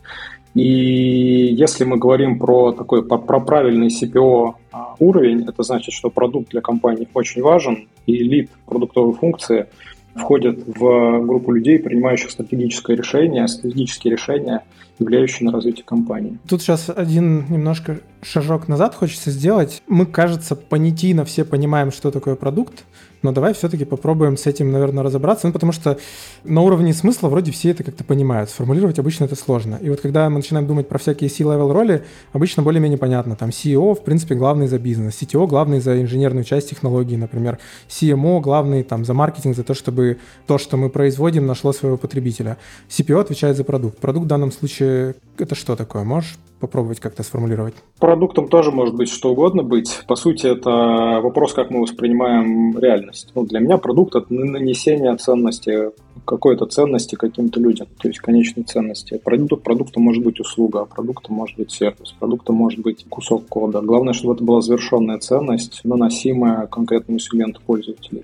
И 0.56 1.54
если 1.54 1.84
мы 1.84 1.98
говорим 1.98 2.40
про 2.40 2.72
такой 2.72 3.06
про 3.06 3.40
правильный 3.40 3.90
CPO 3.90 4.56
уровень, 5.00 5.44
это 5.48 5.64
значит, 5.64 5.94
что 5.94 6.10
продукт 6.10 6.50
для 6.50 6.62
компании 6.62 7.08
очень 7.14 7.42
важен, 7.42 7.88
и 8.08 8.18
лид 8.18 8.50
продуктовой 8.66 9.14
функции– 9.14 9.68
входят 10.16 10.60
в 10.66 11.20
группу 11.26 11.52
людей, 11.52 11.78
принимающих 11.78 12.32
стратегическое 12.32 12.96
решение, 12.96 13.48
стратегические 13.48 14.14
решения, 14.14 14.64
влияющие 14.98 15.46
на 15.46 15.52
развитие 15.52 15.84
компании. 15.84 16.40
Тут 16.48 16.62
сейчас 16.62 16.90
один 16.90 17.46
немножко 17.50 18.00
шажок 18.22 18.68
назад 18.68 18.96
хочется 18.96 19.30
сделать. 19.30 19.84
Мы, 19.88 20.06
кажется, 20.06 20.56
понятийно 20.56 21.26
все 21.26 21.44
понимаем, 21.44 21.92
что 21.92 22.12
такое 22.12 22.36
продукт, 22.36 22.86
но 23.26 23.32
давай 23.32 23.54
все-таки 23.54 23.86
попробуем 23.86 24.38
с 24.38 24.46
этим, 24.46 24.72
наверное, 24.72 25.04
разобраться, 25.04 25.48
ну, 25.48 25.54
потому 25.54 25.72
что 25.72 25.98
на 26.44 26.62
уровне 26.62 26.94
смысла 26.94 27.28
вроде 27.28 27.52
все 27.52 27.72
это 27.72 27.84
как-то 27.84 28.04
понимают. 28.04 28.50
Сформулировать 28.52 29.00
обычно 29.00 29.26
это 29.26 29.36
сложно. 29.36 29.80
И 29.82 29.90
вот 29.90 30.00
когда 30.00 30.30
мы 30.30 30.38
начинаем 30.38 30.68
думать 30.68 30.88
про 30.88 31.00
всякие 31.00 31.30
C-level 31.30 31.74
роли, 31.74 32.04
обычно 32.34 32.62
более-менее 32.64 33.00
понятно. 33.00 33.36
Там 33.36 33.50
CEO, 33.50 33.96
в 33.96 34.04
принципе, 34.04 34.36
главный 34.36 34.68
за 34.68 34.78
бизнес, 34.78 35.16
CTO 35.22 35.48
главный 35.48 35.80
за 35.80 36.00
инженерную 36.02 36.44
часть 36.44 36.70
технологии, 36.70 37.16
например, 37.16 37.58
CMO 37.90 38.42
главный 38.42 38.84
там 38.84 39.04
за 39.04 39.14
маркетинг, 39.14 39.56
за 39.56 39.64
то, 39.64 39.74
чтобы 39.74 40.18
то, 40.46 40.58
что 40.60 40.78
мы 40.78 40.90
производим, 40.90 41.48
нашло 41.48 41.74
своего 41.74 41.98
потребителя. 41.98 42.58
CPO 42.90 43.22
отвечает 43.22 43.58
за 43.58 43.64
продукт. 43.64 43.98
Продукт 43.98 44.26
в 44.26 44.30
данном 44.30 44.52
случае 44.52 45.16
это 45.40 45.56
что 45.56 45.76
такое? 45.76 46.04
Можешь 46.04 46.38
попробовать 46.60 47.00
как-то 47.00 47.24
сформулировать? 47.24 47.74
Продуктом 48.00 48.48
тоже 48.48 48.72
может 48.72 48.96
быть 48.96 49.10
что 49.10 49.32
угодно 49.32 49.64
быть. 49.64 50.02
По 50.08 50.16
сути, 50.16 50.48
это 50.48 51.20
вопрос, 51.22 51.54
как 51.54 51.70
мы 51.70 51.82
воспринимаем 51.82 52.78
реальность. 52.78 53.32
Ну, 53.36 53.46
для 53.46 53.60
меня 53.60 53.78
продукт– 53.78 54.16
это 54.16 54.34
нанесение 54.34 55.16
ценности, 55.18 55.92
какой-то 56.26 56.66
ценности 56.66 57.16
каким-то 57.16 57.60
людям, 57.60 57.88
то 58.00 58.08
есть 58.08 58.20
конечной 58.20 58.64
ценности. 58.64 59.20
Продукт, 59.24 59.64
продуктом 59.64 60.04
может 60.04 60.24
быть 60.24 60.40
услуга, 60.40 60.82
а 60.82 60.86
продуктом 60.86 61.36
может 61.36 61.58
быть 61.58 61.72
сервис, 61.72 62.14
продуктом 62.20 62.56
может 62.56 62.80
быть 62.80 63.06
кусок 63.10 63.48
кода. 63.48 63.82
Главное, 63.82 64.14
чтобы 64.14 64.34
это 64.34 64.44
была 64.44 64.62
завершенная 64.62 65.20
ценность, 65.20 65.82
наносимая 65.84 66.68
конкретному 66.68 67.20
сегменту 67.20 67.62
пользователей. 67.66 68.24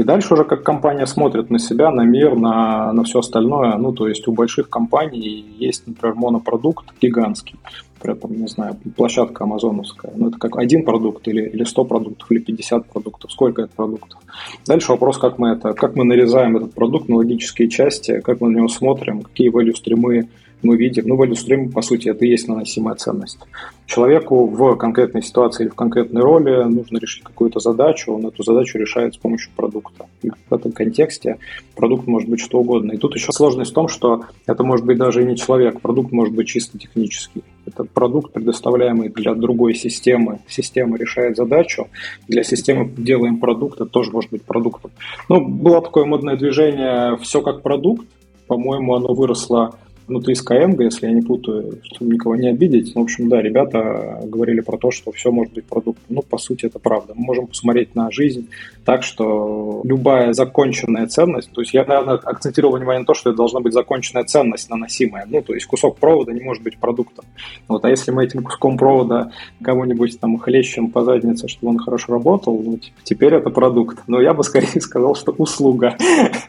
И 0.00 0.02
дальше 0.02 0.32
уже 0.32 0.44
как 0.44 0.62
компания 0.62 1.04
смотрит 1.04 1.50
на 1.50 1.58
себя, 1.58 1.90
на 1.90 2.06
мир, 2.06 2.34
на, 2.34 2.90
на 2.94 3.04
все 3.04 3.18
остальное. 3.18 3.76
Ну, 3.76 3.92
то 3.92 4.08
есть 4.08 4.26
у 4.28 4.32
больших 4.32 4.70
компаний 4.70 5.44
есть, 5.58 5.86
например, 5.86 6.14
монопродукт 6.14 6.86
гигантский. 7.02 7.56
При 8.00 8.14
этом, 8.14 8.32
не 8.32 8.48
знаю, 8.48 8.78
площадка 8.96 9.44
амазоновская. 9.44 10.10
Ну, 10.16 10.28
это 10.28 10.38
как 10.38 10.56
один 10.56 10.86
продукт 10.86 11.28
или, 11.28 11.42
или 11.50 11.64
100 11.64 11.84
продуктов, 11.84 12.32
или 12.32 12.38
50 12.38 12.86
продуктов. 12.86 13.30
Сколько 13.30 13.60
это 13.60 13.72
продуктов? 13.76 14.18
Дальше 14.66 14.92
вопрос, 14.92 15.18
как 15.18 15.38
мы 15.38 15.50
это, 15.50 15.74
как 15.74 15.94
мы 15.96 16.04
нарезаем 16.04 16.56
этот 16.56 16.72
продукт 16.72 17.10
на 17.10 17.16
логические 17.16 17.68
части, 17.68 18.20
как 18.20 18.40
мы 18.40 18.48
на 18.48 18.56
него 18.56 18.68
смотрим, 18.68 19.20
какие 19.20 19.52
value 19.52 19.76
стримы 19.76 20.30
мы 20.62 20.76
видим, 20.76 21.04
ну, 21.06 21.22
value 21.22 21.32
stream, 21.32 21.72
по 21.72 21.82
сути, 21.82 22.08
это 22.08 22.24
и 22.24 22.28
есть 22.28 22.48
наносимая 22.48 22.94
ценность. 22.94 23.38
Человеку 23.86 24.46
в 24.46 24.76
конкретной 24.76 25.22
ситуации 25.22 25.64
или 25.64 25.70
в 25.70 25.74
конкретной 25.74 26.22
роли 26.22 26.64
нужно 26.64 26.98
решить 26.98 27.24
какую-то 27.24 27.60
задачу, 27.60 28.12
он 28.12 28.26
эту 28.26 28.42
задачу 28.42 28.78
решает 28.78 29.14
с 29.14 29.16
помощью 29.16 29.50
продукта. 29.56 30.06
И 30.22 30.30
в 30.30 30.54
этом 30.54 30.72
контексте 30.72 31.38
продукт 31.74 32.06
может 32.06 32.28
быть 32.28 32.40
что 32.40 32.58
угодно. 32.58 32.92
И 32.92 32.98
тут 32.98 33.14
еще 33.14 33.32
сложность 33.32 33.72
в 33.72 33.74
том, 33.74 33.88
что 33.88 34.24
это 34.46 34.62
может 34.62 34.86
быть 34.86 34.98
даже 34.98 35.22
и 35.22 35.26
не 35.26 35.36
человек, 35.36 35.80
продукт 35.80 36.12
может 36.12 36.34
быть 36.34 36.48
чисто 36.48 36.78
технический. 36.78 37.42
Это 37.66 37.84
продукт, 37.84 38.32
предоставляемый 38.32 39.08
для 39.08 39.34
другой 39.34 39.74
системы. 39.74 40.40
Система 40.48 40.96
решает 40.96 41.36
задачу, 41.36 41.88
для 42.28 42.42
системы 42.42 42.90
делаем 42.96 43.38
продукт, 43.38 43.80
это 43.80 43.90
тоже 43.90 44.10
может 44.10 44.30
быть 44.30 44.42
продуктом. 44.42 44.90
Ну, 45.28 45.46
было 45.46 45.82
такое 45.82 46.04
модное 46.04 46.36
движение 46.36 47.16
«все 47.18 47.42
как 47.42 47.62
продукт», 47.62 48.06
по-моему, 48.50 48.96
оно 48.96 49.14
выросло 49.14 49.76
внутри 50.10 50.34
Skyeng, 50.34 50.82
если 50.82 51.06
я 51.06 51.12
не 51.12 51.22
путаю, 51.22 51.80
чтобы 51.84 52.12
никого 52.12 52.36
не 52.36 52.48
обидеть. 52.48 52.94
Ну, 52.94 53.02
в 53.02 53.04
общем, 53.04 53.28
да, 53.28 53.40
ребята 53.40 54.20
говорили 54.24 54.60
про 54.60 54.76
то, 54.76 54.90
что 54.90 55.12
все 55.12 55.30
может 55.30 55.54
быть 55.54 55.64
продуктом. 55.64 56.04
Ну, 56.08 56.22
по 56.22 56.36
сути, 56.36 56.66
это 56.66 56.78
правда. 56.78 57.14
Мы 57.14 57.24
можем 57.24 57.46
посмотреть 57.46 57.94
на 57.94 58.10
жизнь 58.10 58.48
так, 58.84 59.04
что 59.04 59.80
любая 59.84 60.32
законченная 60.32 61.06
ценность, 61.06 61.52
то 61.52 61.60
есть 61.60 61.72
я, 61.72 61.84
наверное, 61.84 62.16
акцентировал 62.16 62.76
внимание 62.76 63.00
на 63.00 63.06
то, 63.06 63.14
что 63.14 63.30
это 63.30 63.36
должна 63.36 63.60
быть 63.60 63.72
законченная 63.72 64.24
ценность 64.24 64.68
наносимая. 64.68 65.26
Ну, 65.28 65.42
то 65.42 65.54
есть 65.54 65.66
кусок 65.66 65.98
провода 65.98 66.32
не 66.32 66.40
может 66.40 66.62
быть 66.62 66.76
продуктом. 66.78 67.24
Вот, 67.68 67.84
а 67.84 67.88
если 67.88 68.10
мы 68.10 68.24
этим 68.24 68.42
куском 68.42 68.76
провода 68.76 69.30
кого-нибудь 69.62 70.18
там 70.18 70.38
хлещем 70.38 70.90
по 70.90 71.04
заднице, 71.04 71.46
чтобы 71.46 71.70
он 71.70 71.78
хорошо 71.78 72.14
работал, 72.14 72.60
ну, 72.60 72.78
типа, 72.78 72.96
теперь 73.04 73.34
это 73.34 73.50
продукт. 73.50 74.02
Но 74.08 74.20
я 74.20 74.34
бы 74.34 74.42
скорее 74.42 74.80
сказал, 74.80 75.14
что 75.14 75.32
услуга, 75.38 75.96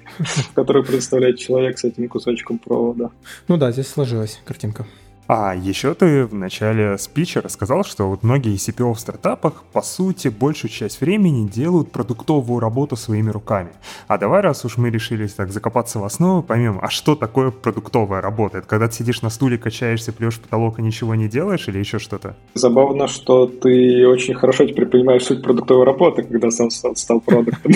которую 0.56 0.84
представляет 0.84 1.38
человек 1.38 1.78
с 1.78 1.84
этим 1.84 2.10
кусочком 2.10 2.58
провода. 2.58 3.12
Ну 3.52 3.58
да, 3.58 3.70
здесь 3.74 3.90
сложилась 3.90 4.40
картинка. 4.46 4.86
А 5.28 5.54
еще 5.54 5.94
ты 5.94 6.26
в 6.26 6.34
начале 6.34 6.98
спича 6.98 7.42
рассказал, 7.42 7.84
что 7.84 8.08
вот 8.08 8.24
многие 8.24 8.56
CPO 8.56 8.94
в 8.94 8.98
стартапах, 8.98 9.66
по 9.74 9.82
сути, 9.82 10.30
большую 10.30 10.72
часть 10.72 11.02
времени 11.02 11.50
делают 11.50 11.92
продуктовую 11.92 12.62
работу 12.62 12.96
своими 12.96 13.30
руками. 13.30 13.72
А 14.08 14.18
давай, 14.18 14.40
раз 14.40 14.64
уж 14.64 14.78
мы 14.78 14.90
решились 14.90 15.34
так 15.34 15.52
закопаться 15.52 16.00
в 16.00 16.06
основу, 16.06 16.42
поймем, 16.42 16.80
а 16.82 16.90
что 16.90 17.18
такое 17.18 17.52
продуктовая 17.52 18.22
работа? 18.22 18.60
Это 18.60 18.68
когда 18.70 18.88
ты 18.88 18.94
сидишь 18.94 19.22
на 19.22 19.30
стуле, 19.30 19.58
качаешься, 19.58 20.14
плешь 20.14 20.40
потолок 20.40 20.80
и 20.80 20.82
ничего 20.82 21.14
не 21.16 21.28
делаешь 21.28 21.68
или 21.68 21.80
еще 21.80 22.00
что-то? 22.00 22.38
Забавно, 22.54 23.10
что 23.10 23.48
ты 23.48 24.08
очень 24.08 24.34
хорошо 24.34 24.66
теперь 24.66 24.86
понимаешь 24.86 25.26
суть 25.26 25.44
продуктовой 25.44 25.86
работы, 25.86 26.24
когда 26.24 26.52
сам 26.52 26.70
стал, 26.70 26.96
стал 26.96 27.20
продуктом. 27.20 27.74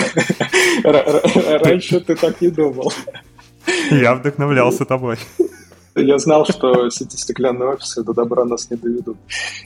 Раньше 0.84 2.00
ты 2.00 2.16
так 2.16 2.40
не 2.40 2.48
думал. 2.48 2.90
Я 3.90 4.14
вдохновлялся 4.14 4.84
тобой. 4.84 5.16
Я 5.96 6.18
знал, 6.18 6.44
что 6.46 6.86
эти 6.86 7.16
стеклянные 7.16 7.70
офисы 7.70 8.04
до 8.04 8.12
добра 8.12 8.44
нас 8.44 8.70
не 8.70 8.76
доведут. 8.76 9.16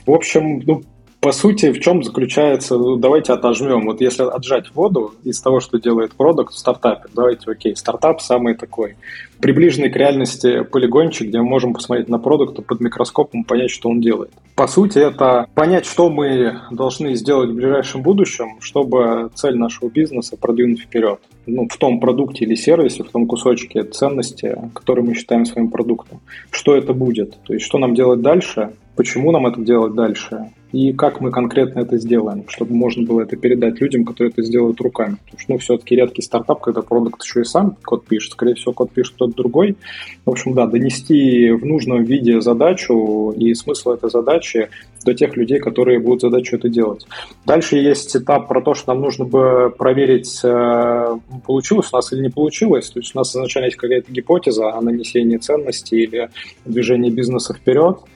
В 0.07 0.13
общем, 0.13 0.63
ну, 0.65 0.83
по 1.21 1.33
сути, 1.33 1.71
в 1.71 1.81
чем 1.81 2.03
заключается, 2.03 2.79
ну, 2.79 2.97
давайте 2.97 3.35
отожмем. 3.35 3.85
Вот 3.85 4.01
если 4.01 4.23
отжать 4.23 4.75
воду 4.75 5.15
из 5.23 5.39
того, 5.41 5.61
что 5.61 5.79
делает 5.79 6.15
продукт 6.15 6.55
в 6.55 6.59
стартапе, 6.59 7.09
давайте, 7.15 7.51
окей, 7.51 7.77
стартап 7.77 8.23
самый 8.23 8.55
такой 8.55 8.97
приближенный 9.41 9.91
к 9.91 9.97
реальности 9.97 10.63
полигончик, 10.63 11.29
где 11.29 11.39
мы 11.39 11.45
можем 11.45 11.75
посмотреть 11.75 12.09
на 12.09 12.19
продукт 12.19 12.65
под 12.65 12.81
микроскопом, 12.81 13.45
понять, 13.45 13.71
что 13.71 13.91
он 13.91 14.01
делает. 14.01 14.31
По 14.55 14.67
сути, 14.67 14.99
это 14.99 15.47
понять, 15.55 15.85
что 15.85 16.09
мы 16.09 16.61
должны 16.71 17.15
сделать 17.15 17.51
в 17.51 17.55
ближайшем 17.55 18.03
будущем, 18.03 18.59
чтобы 18.61 19.31
цель 19.35 19.57
нашего 19.57 19.91
бизнеса 19.91 20.37
продвинуть 20.39 20.81
вперед. 20.81 21.21
Ну, 21.47 21.69
в 21.69 21.77
том 21.77 22.01
продукте 22.01 22.45
или 22.45 22.55
сервисе, 22.55 23.03
в 23.03 23.11
том 23.11 23.27
кусочке 23.27 23.83
ценности, 23.83 24.57
который 24.75 25.03
мы 25.03 25.15
считаем 25.15 25.47
своим 25.47 25.71
продуктом. 25.71 26.21
Что 26.51 26.77
это 26.77 26.93
будет? 26.93 27.39
То 27.45 27.55
есть, 27.55 27.65
что 27.65 27.79
нам 27.79 27.95
делать 27.95 28.21
дальше, 28.21 28.71
почему 28.95 29.33
нам 29.33 29.47
это 29.47 29.61
делать 29.61 29.95
дальше, 29.95 30.51
и 30.73 30.93
как 30.93 31.21
мы 31.21 31.31
конкретно 31.31 31.81
это 31.81 31.99
сделаем, 31.99 32.45
чтобы 32.49 32.75
можно 32.75 33.05
было 33.05 33.23
это 33.23 33.37
передать 33.37 33.81
людям, 33.81 34.05
которые 34.05 34.31
это 34.31 34.43
сделают 34.43 34.81
руками. 34.81 35.17
Потому 35.25 35.39
что, 35.39 35.53
ну, 35.53 35.59
все-таки 35.59 35.97
редкий 35.97 36.23
стартап, 36.23 36.61
когда 36.61 36.83
продукт 36.83 37.23
еще 37.23 37.41
и 37.41 37.45
сам 37.45 37.77
код 37.85 38.05
пишет, 38.07 38.33
скорее 38.33 38.55
всего, 38.55 38.73
код 38.73 38.93
пишет 38.93 39.15
кто-то 39.15 39.35
другой. 39.35 39.77
В 40.25 40.31
общем, 40.31 40.55
да, 40.55 40.67
донести 40.67 41.51
в 41.51 41.65
нужном 41.65 42.05
виде 42.05 42.41
задачу 42.41 43.33
и 43.37 43.53
смысл 43.55 43.93
этой 43.93 44.11
задачи 44.11 44.69
до 45.05 45.15
тех 45.15 45.37
людей, 45.37 45.59
которые 45.59 45.99
будут 45.99 46.21
задачу 46.21 46.57
это 46.57 46.69
делать. 46.69 47.07
Дальше 47.47 47.77
есть 47.77 48.15
этап 48.15 48.47
про 48.49 48.61
то, 48.61 48.75
что 48.75 48.93
нам 48.93 49.03
нужно 49.03 49.25
бы 49.25 49.75
проверить, 49.77 50.41
э, 50.45 51.17
получилось 51.47 51.89
у 51.93 51.97
нас 51.97 52.13
или 52.13 52.21
не 52.21 52.29
получилось. 52.29 52.91
То 52.91 53.01
есть 53.01 53.15
у 53.15 53.19
нас 53.19 53.31
изначально 53.35 53.67
есть 53.67 53.79
какая-то 53.79 54.13
гипотеза 54.13 54.73
о 54.73 54.81
нанесении 54.83 55.39
ценности 55.39 55.95
или 55.95 56.31
движении 56.65 57.11
бизнеса 57.11 57.55
вперед– 57.55 57.99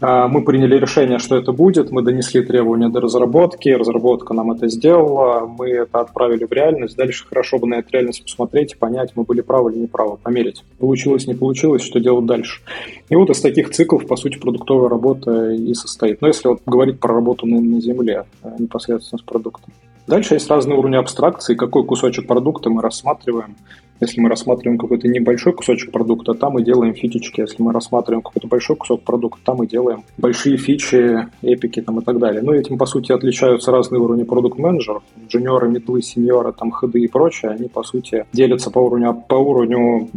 мы 0.00 0.44
приняли 0.44 0.78
решение, 0.78 1.18
что 1.18 1.36
это 1.36 1.52
будет, 1.52 1.90
мы 1.90 2.02
донесли 2.02 2.42
требования 2.42 2.88
до 2.88 3.00
разработки, 3.00 3.68
разработка 3.70 4.34
нам 4.34 4.50
это 4.50 4.68
сделала, 4.68 5.46
мы 5.46 5.70
это 5.70 6.00
отправили 6.00 6.44
в 6.44 6.52
реальность. 6.52 6.96
Дальше 6.96 7.26
хорошо 7.26 7.58
бы 7.58 7.66
на 7.66 7.76
эту 7.76 7.92
реальность 7.92 8.22
посмотреть 8.22 8.72
и 8.72 8.76
понять, 8.76 9.12
мы 9.14 9.24
были 9.24 9.40
правы 9.40 9.72
или 9.72 9.78
неправы, 9.78 10.18
померить. 10.22 10.64
Получилось, 10.78 11.26
не 11.26 11.34
получилось, 11.34 11.82
что 11.82 11.98
делать 11.98 12.26
дальше. 12.26 12.60
И 13.08 13.16
вот 13.16 13.30
из 13.30 13.40
таких 13.40 13.70
циклов, 13.70 14.06
по 14.06 14.16
сути, 14.16 14.38
продуктовая 14.38 14.88
работа 14.88 15.50
и 15.52 15.72
состоит. 15.74 16.20
Но 16.20 16.28
если 16.28 16.48
вот 16.48 16.60
говорить 16.66 17.00
про 17.00 17.14
работу 17.14 17.46
на, 17.46 17.60
на 17.60 17.80
земле, 17.80 18.24
а 18.42 18.54
непосредственно 18.58 19.18
с 19.18 19.22
продуктом. 19.22 19.72
Дальше 20.06 20.34
есть 20.34 20.48
разные 20.48 20.78
уровни 20.78 20.96
абстракции, 20.96 21.54
какой 21.54 21.84
кусочек 21.84 22.26
продукта 22.26 22.70
мы 22.70 22.80
рассматриваем, 22.82 23.56
если 24.00 24.20
мы 24.20 24.28
рассматриваем 24.28 24.78
какой-то 24.78 25.08
небольшой 25.08 25.54
кусочек 25.54 25.90
продукта, 25.90 26.34
там 26.34 26.52
мы 26.52 26.62
делаем 26.62 26.94
фичечки. 26.94 27.40
Если 27.40 27.62
мы 27.62 27.72
рассматриваем 27.72 28.22
какой-то 28.22 28.46
большой 28.46 28.76
кусок 28.76 29.02
продукта, 29.02 29.40
там 29.44 29.58
мы 29.58 29.66
делаем 29.66 30.04
большие 30.18 30.58
фичи, 30.58 31.26
эпики 31.42 31.80
там, 31.80 32.00
и 32.00 32.04
так 32.04 32.18
далее. 32.18 32.42
Ну, 32.42 32.52
этим, 32.52 32.76
по 32.76 32.86
сути, 32.86 33.12
отличаются 33.12 33.72
разные 33.72 34.00
уровни 34.00 34.24
продукт-менеджеров. 34.24 35.02
Джуниоры, 35.28 35.68
медлы, 35.68 36.02
сеньоры, 36.02 36.52
там, 36.52 36.70
ходы 36.70 37.00
и 37.00 37.08
прочее. 37.08 37.52
Они, 37.52 37.68
по 37.68 37.82
сути, 37.82 38.26
делятся 38.32 38.70
по 38.70 38.80
уровню, 38.80 39.24
по 39.28 39.36
уровню, 39.36 40.08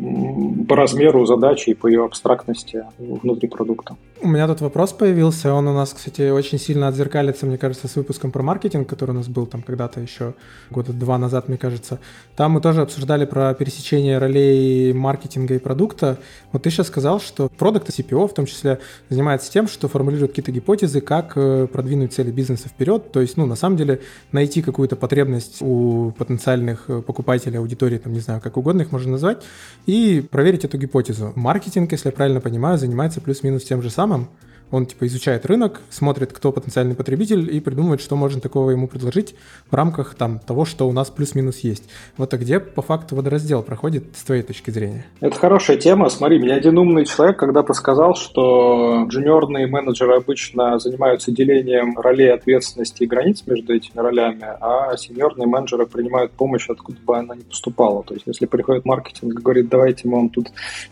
по 0.68 0.76
размеру 0.76 1.26
задачи 1.26 1.70
и 1.70 1.74
по 1.74 1.88
ее 1.88 2.04
абстрактности 2.04 2.84
внутри 2.98 3.48
продукта. 3.48 3.96
У 4.22 4.28
меня 4.28 4.48
тут 4.48 4.60
вопрос 4.60 4.92
появился. 4.92 5.54
Он 5.54 5.68
у 5.70 5.74
нас, 5.74 5.94
кстати, 5.94 6.30
очень 6.30 6.60
сильно 6.60 6.90
отзеркалится, 6.90 7.46
мне 7.46 7.58
кажется, 7.58 7.88
с 7.88 7.96
выпуском 7.96 8.32
про 8.32 8.44
маркетинг, 8.44 8.90
который 8.90 9.12
у 9.12 9.14
нас 9.14 9.30
был 9.30 9.46
там 9.46 9.62
когда-то 9.80 10.02
еще 10.02 10.34
года 10.72 10.92
два 10.92 11.18
назад, 11.18 11.48
мне 11.48 11.58
кажется. 11.58 12.00
Там 12.36 12.52
мы 12.52 12.62
тоже 12.62 12.82
обсуждали 12.82 13.24
про 13.24 13.54
пересечение 13.54 14.18
ролей 14.18 14.92
маркетинга 14.92 15.56
и 15.56 15.60
продукта. 15.60 16.18
Вот 16.52 16.64
ты 16.64 16.70
сейчас 16.70 16.88
сказал, 16.88 17.22
что 17.22 17.48
продукт 17.48 17.90
CPO 17.90 18.28
в 18.28 18.34
том 18.34 18.46
числе 18.46 18.80
занимается 19.08 19.50
тем, 19.50 19.70
что 19.70 19.88
формулирует 19.88 20.32
какие-то 20.32 20.52
гипотезы, 20.52 21.00
как 21.00 21.34
э, 21.38 21.68
продвинуть 21.72 22.12
цели 22.12 22.30
бизнеса 22.30 22.68
вперед. 22.68 23.14
То 23.14 23.22
есть, 23.22 23.38
ну, 23.38 23.46
на 23.46 23.56
самом 23.56 23.78
деле, 23.78 24.02
найти 24.34 24.62
какую-то 24.62 24.98
потребность 24.98 25.62
у 25.62 26.12
потенциальных 26.18 26.90
э, 26.90 27.02
покупателей, 27.02 27.60
аудитории, 27.60 28.00
там, 28.00 28.12
не 28.12 28.20
знаю, 28.20 28.42
как 28.42 28.58
угодно 28.58 28.82
их 28.82 28.92
можно 28.92 29.14
назвать, 29.14 29.44
и 29.86 30.22
проверить 30.30 30.66
эту 30.66 30.78
гипотезу. 30.78 31.32
Маркетинг, 31.36 31.94
если 31.94 32.10
я 32.10 32.12
правильно 32.12 32.42
понимаю, 32.42 32.78
занимается 32.78 33.22
плюс-минус 33.22 33.64
тем 33.64 33.82
же 33.82 33.90
самым, 33.90 34.28
Он 34.72 34.86
типа 34.86 35.08
изучает 35.08 35.46
рынок, 35.46 35.82
смотрит, 35.90 36.32
кто 36.34 36.52
потенциальный 36.52 36.96
потребитель 36.96 37.54
и 37.56 37.60
придумывает, 37.60 38.02
что 38.02 38.16
можно 38.16 38.40
такого 38.40 38.72
ему 38.72 38.88
предложить 38.88 39.36
в 39.70 39.74
рамках 39.74 40.16
там 40.16 40.40
того, 40.40 40.66
что 40.66 40.88
у 40.88 40.92
нас 40.92 41.10
плюс-минус 41.10 41.60
есть. 41.60 41.90
Вот 42.18 42.34
а 42.34 42.38
где 42.38 42.60
по 42.60 42.82
факту 42.82 43.16
водораздел 43.16 43.64
проходит 43.64 44.04
с 44.16 44.24
твоей 44.24 44.44
точки 44.44 44.72
зрения? 44.72 45.06
Это 45.22 45.36
хорошая 45.36 45.78
тема. 45.78 46.10
Смотри, 46.10 46.40
мне 46.40 46.54
один 46.54 46.78
умный 46.78 47.06
человек 47.06 47.38
когда-то 47.38 47.74
сказал, 47.74 48.16
что 48.16 49.06
джуниорные 49.08 49.68
менеджеры 49.68 50.16
обычно 50.16 50.78
занимаются 50.80 51.32
делением 51.32 51.98
ролей 51.98 52.32
ответственности 52.32 53.04
и 53.04 53.08
границ 53.08 53.44
между 53.46 53.74
этими 53.74 54.00
ролями, 54.00 54.46
а 54.62 54.96
сеньорные 54.98 55.48
менеджеры 55.48 55.86
принимают 55.88 56.32
помощь, 56.32 56.70
откуда 56.70 57.00
бы 57.02 57.18
она 57.18 57.36
ни 57.36 57.42
поступала. 57.42 58.04
То 58.04 58.14
есть, 58.14 58.28
если 58.28 58.46
приходит 58.46 58.86
маркетинг 58.86 59.34
и 59.34 59.42
говорит, 59.42 59.70
давайте 59.70 60.08
мы 60.08 60.18
вам 60.18 60.30
тут 60.30 60.50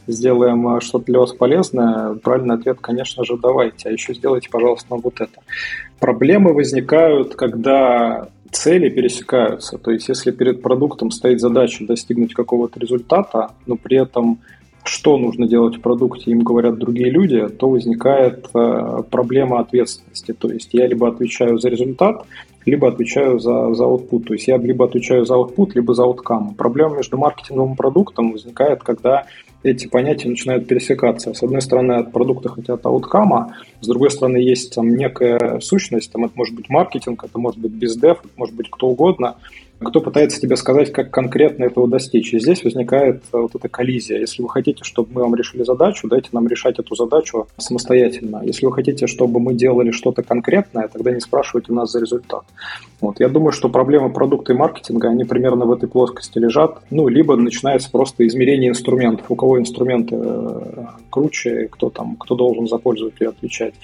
сделаем 0.08 0.68
а, 0.68 0.82
что-то 0.82 1.06
для 1.06 1.20
вас 1.20 1.34
полезное, 1.34 2.16
правильный 2.16 2.56
ответ, 2.56 2.80
конечно 2.82 3.24
же, 3.24 3.38
давайте. 3.68 3.90
А 3.90 3.92
еще 3.92 4.14
сделайте, 4.14 4.50
пожалуйста, 4.50 4.88
нам 4.92 5.02
вот 5.02 5.20
это. 5.22 5.42
Проблемы 6.00 6.54
возникают, 6.54 7.36
когда 7.36 8.30
цели 8.52 8.90
пересекаются. 8.90 9.78
То 9.78 9.92
есть, 9.92 10.10
если 10.10 10.32
перед 10.32 10.62
продуктом 10.62 11.12
стоит 11.12 11.40
задача 11.40 11.86
достигнуть 11.86 12.34
какого-то 12.34 12.80
результата, 12.80 13.52
но 13.66 13.76
при 13.76 14.02
этом 14.02 14.40
что 14.84 15.18
нужно 15.18 15.48
делать 15.48 15.76
в 15.76 15.82
продукте, 15.82 16.32
им 16.32 16.40
говорят 16.40 16.78
другие 16.78 17.10
люди, 17.10 17.46
то 17.50 17.68
возникает 17.68 18.48
э, 18.54 19.04
проблема 19.12 19.60
ответственности. 19.60 20.32
То 20.32 20.50
есть 20.50 20.70
я 20.72 20.88
либо 20.88 21.10
отвечаю 21.10 21.60
за 21.60 21.68
результат, 21.68 22.26
либо 22.66 22.88
отвечаю 22.88 23.38
за, 23.38 23.74
за 23.74 23.84
output. 23.84 24.24
То 24.24 24.34
есть 24.34 24.48
я 24.48 24.56
либо 24.56 24.86
отвечаю 24.86 25.26
за 25.26 25.34
output, 25.34 25.72
либо 25.76 25.94
за 25.94 26.04
outcome. 26.04 26.56
Проблема 26.56 26.96
между 26.96 27.18
маркетинговым 27.18 27.76
продуктом 27.76 28.32
возникает, 28.32 28.82
когда 28.82 29.26
эти 29.64 29.88
понятия 29.88 30.30
начинают 30.30 30.68
пересекаться. 30.68 31.34
С 31.34 31.44
одной 31.44 31.62
стороны, 31.62 31.94
от 31.94 32.12
продукта 32.12 32.50
хотят 32.50 32.86
ауткама, 32.86 33.56
с 33.82 33.88
другой 33.88 34.12
стороны, 34.12 34.38
есть 34.38 34.74
там 34.76 34.96
некая 34.96 35.60
сущность, 35.60 36.12
там 36.12 36.26
это 36.26 36.34
может 36.36 36.56
быть 36.56 36.70
маркетинг, 36.70 37.24
это 37.24 37.38
может 37.40 37.60
быть 37.60 37.72
бездев, 37.72 38.20
это 38.20 38.34
может 38.36 38.56
быть 38.56 38.70
кто 38.70 38.88
угодно, 38.88 39.36
кто 39.80 40.02
пытается 40.02 40.40
тебе 40.40 40.56
сказать, 40.56 40.92
как 40.92 41.12
конкретно 41.12 41.66
этого 41.66 41.88
достичь. 41.88 42.34
И 42.34 42.40
здесь 42.40 42.64
возникает 42.64 43.24
э, 43.32 43.38
вот 43.38 43.54
эта 43.56 43.70
коллизия. 43.70 44.20
Если 44.20 44.42
вы 44.42 44.50
хотите, 44.50 44.84
чтобы 44.84 45.10
мы 45.14 45.22
вам 45.22 45.36
решили 45.36 45.64
задачу, 45.64 46.08
дайте 46.08 46.30
нам 46.32 46.48
решать 46.48 46.80
эту 46.80 46.96
задачу 46.96 47.48
самостоятельно. 47.58 48.42
Если 48.44 48.66
вы 48.66 48.74
хотите, 48.74 49.08
чтобы 49.08 49.40
мы 49.40 49.54
делали 49.54 49.92
что-то 49.92 50.24
конкретное, 50.24 50.88
тогда 50.88 51.12
не 51.12 51.20
спрашивайте 51.20 51.74
нас 51.74 51.92
за 51.92 52.00
результат. 52.00 52.44
Вот. 53.00 53.20
Я 53.20 53.30
думаю, 53.30 53.52
что 53.52 53.70
проблемы 53.70 54.12
продукта 54.12 54.54
и 54.54 54.56
маркетинга, 54.56 55.10
они 55.10 55.24
примерно 55.24 55.66
в 55.66 55.72
этой 55.72 55.88
плоскости 55.88 56.40
лежат. 56.40 56.80
Ну, 56.90 57.08
либо 57.08 57.36
начинается 57.36 57.92
просто 57.92 58.26
измерение 58.26 58.72
инструментов. 58.72 59.30
У 59.30 59.36
кого 59.36 59.60
инструменты 59.60 60.16
э, 60.20 60.86
круче, 61.12 61.68
кто 61.72 61.92
там, 61.92 62.16
кто 62.16 62.36
должен 62.36 62.68
за 62.68 62.80
пользователя 62.80 63.30
отвечать. 63.30 63.76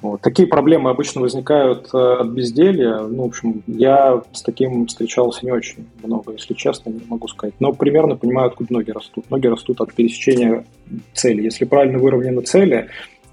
Вот. 0.00 0.22
Такие 0.22 0.48
проблемы 0.48 0.88
обычно 0.88 1.20
возникают 1.20 1.90
э, 1.92 1.98
от 1.98 2.28
безделья. 2.28 3.00
Ну, 3.00 3.24
в 3.24 3.26
общем, 3.26 3.62
я 3.66 4.22
с 4.32 4.42
таким 4.42 4.86
встречался 4.86 5.41
не 5.42 5.50
очень 5.50 5.86
много, 6.02 6.32
если 6.32 6.54
честно, 6.54 6.90
не 6.90 7.00
могу 7.08 7.28
сказать. 7.28 7.54
Но 7.60 7.72
примерно 7.72 8.16
понимаю, 8.16 8.48
откуда 8.48 8.72
ноги 8.72 8.90
растут. 8.90 9.30
Ноги 9.30 9.46
растут 9.46 9.80
от 9.80 9.94
пересечения 9.94 10.64
цели. 11.14 11.42
Если 11.42 11.64
правильно 11.64 11.98
выровнены 11.98 12.42
цели, 12.42 12.88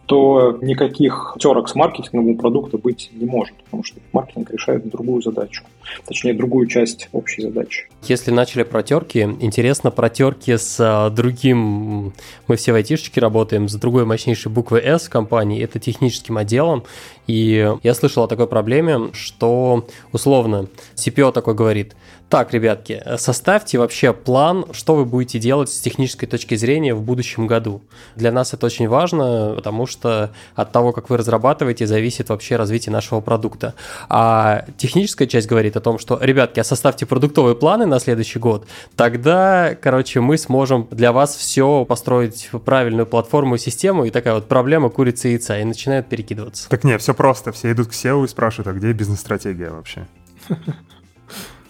то 0.09 0.57
никаких 0.63 1.35
терок 1.39 1.69
с 1.69 1.75
маркетингом 1.75 2.29
у 2.29 2.35
продукта 2.35 2.79
быть 2.79 3.11
не 3.13 3.27
может, 3.27 3.55
потому 3.65 3.83
что 3.83 3.99
маркетинг 4.11 4.49
решает 4.49 4.89
другую 4.89 5.21
задачу, 5.21 5.63
точнее, 6.07 6.33
другую 6.33 6.65
часть 6.65 7.09
общей 7.11 7.43
задачи. 7.43 7.87
Если 8.07 8.31
начали 8.31 8.63
про 8.63 8.81
терки, 8.81 9.19
интересно 9.39 9.91
про 9.91 10.09
терки 10.09 10.57
с 10.57 10.77
а, 10.79 11.11
другим, 11.11 12.13
мы 12.47 12.55
все 12.55 12.71
в 12.71 12.75
айтишечке 12.75 13.21
работаем, 13.21 13.69
с 13.69 13.75
другой 13.75 14.05
мощнейшей 14.05 14.51
буквой 14.51 14.81
S 14.81 15.09
компании, 15.09 15.63
это 15.63 15.77
техническим 15.77 16.39
отделом, 16.39 16.85
и 17.27 17.71
я 17.83 17.93
слышал 17.93 18.23
о 18.23 18.27
такой 18.27 18.47
проблеме, 18.47 19.11
что 19.13 19.85
условно 20.11 20.69
CPO 20.95 21.31
такой 21.33 21.53
говорит– 21.53 21.95
так, 22.29 22.53
ребятки, 22.53 23.01
составьте 23.17 23.79
вообще 23.79 24.13
план, 24.13 24.65
что 24.71 24.95
вы 24.95 25.05
будете 25.05 25.39
делать 25.39 25.71
с 25.71 25.79
технической 25.79 26.27
точки 26.27 26.53
зрения 26.53 26.93
в 26.93 27.01
будущем 27.01 27.47
году. 27.47 27.81
Для 28.15 28.31
нас 28.31 28.53
это 28.53 28.67
очень 28.67 28.87
важно, 28.87 29.53
потому 29.55 29.87
что 29.87 30.31
от 30.53 30.71
того, 30.71 30.91
как 30.93 31.09
вы 31.09 31.17
разрабатываете, 31.17 31.87
зависит 31.87 32.29
вообще 32.29 32.55
развитие 32.55 32.93
нашего 32.93 33.19
продукта. 33.19 33.73
А 34.09 34.65
техническая 34.77 35.27
часть 35.27 35.47
говорит 35.47 35.75
о 35.75 35.79
том, 35.79 35.97
что, 35.97 36.19
ребятки, 36.21 36.59
а 36.59 36.63
составьте 36.63 37.07
продуктовые 37.07 37.55
планы 37.55 37.87
на 37.87 37.99
следующий 37.99 38.37
год, 38.37 38.67
тогда, 38.95 39.75
короче, 39.81 40.19
мы 40.19 40.37
сможем 40.37 40.87
для 40.91 41.11
вас 41.11 41.35
все 41.35 41.83
построить 41.83 42.49
в 42.51 42.59
правильную 42.59 43.07
платформу 43.07 43.55
и 43.55 43.57
систему, 43.57 44.05
и 44.05 44.11
такая 44.11 44.35
вот 44.35 44.47
проблема 44.47 44.89
курицы 44.89 45.29
и 45.29 45.31
яйца, 45.31 45.59
и 45.59 45.63
начинает 45.63 46.07
перекидываться. 46.07 46.69
Так 46.69 46.83
не, 46.83 46.95
все 46.99 47.15
просто, 47.15 47.51
все 47.51 47.71
идут 47.71 47.87
к 47.87 47.91
SEO 47.91 48.25
и 48.25 48.27
спрашивают, 48.27 48.67
а 48.67 48.73
где 48.73 48.93
бизнес-стратегия 48.93 49.71
вообще? 49.71 50.05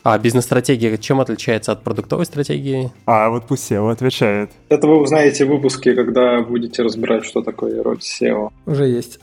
А 0.04 0.18
бизнес-стратегия 0.18 0.98
чем 0.98 1.20
отличается 1.20 1.72
от 1.72 1.84
продуктовой 1.84 2.26
стратегии? 2.26 2.92
А 3.06 3.30
вот 3.30 3.46
пусть 3.48 3.72
SEO 3.72 3.92
отвечает. 3.92 4.52
Это 4.70 4.88
вы 4.88 5.00
узнаете 5.02 5.46
в 5.46 5.50
выпуске, 5.50 5.94
когда 5.94 6.42
будете 6.42 6.84
разбирать, 6.84 7.26
что 7.26 7.42
такое 7.42 7.84
роль 7.84 7.98
SEO. 7.98 8.52
Уже 8.66 8.86
есть. 8.86 9.20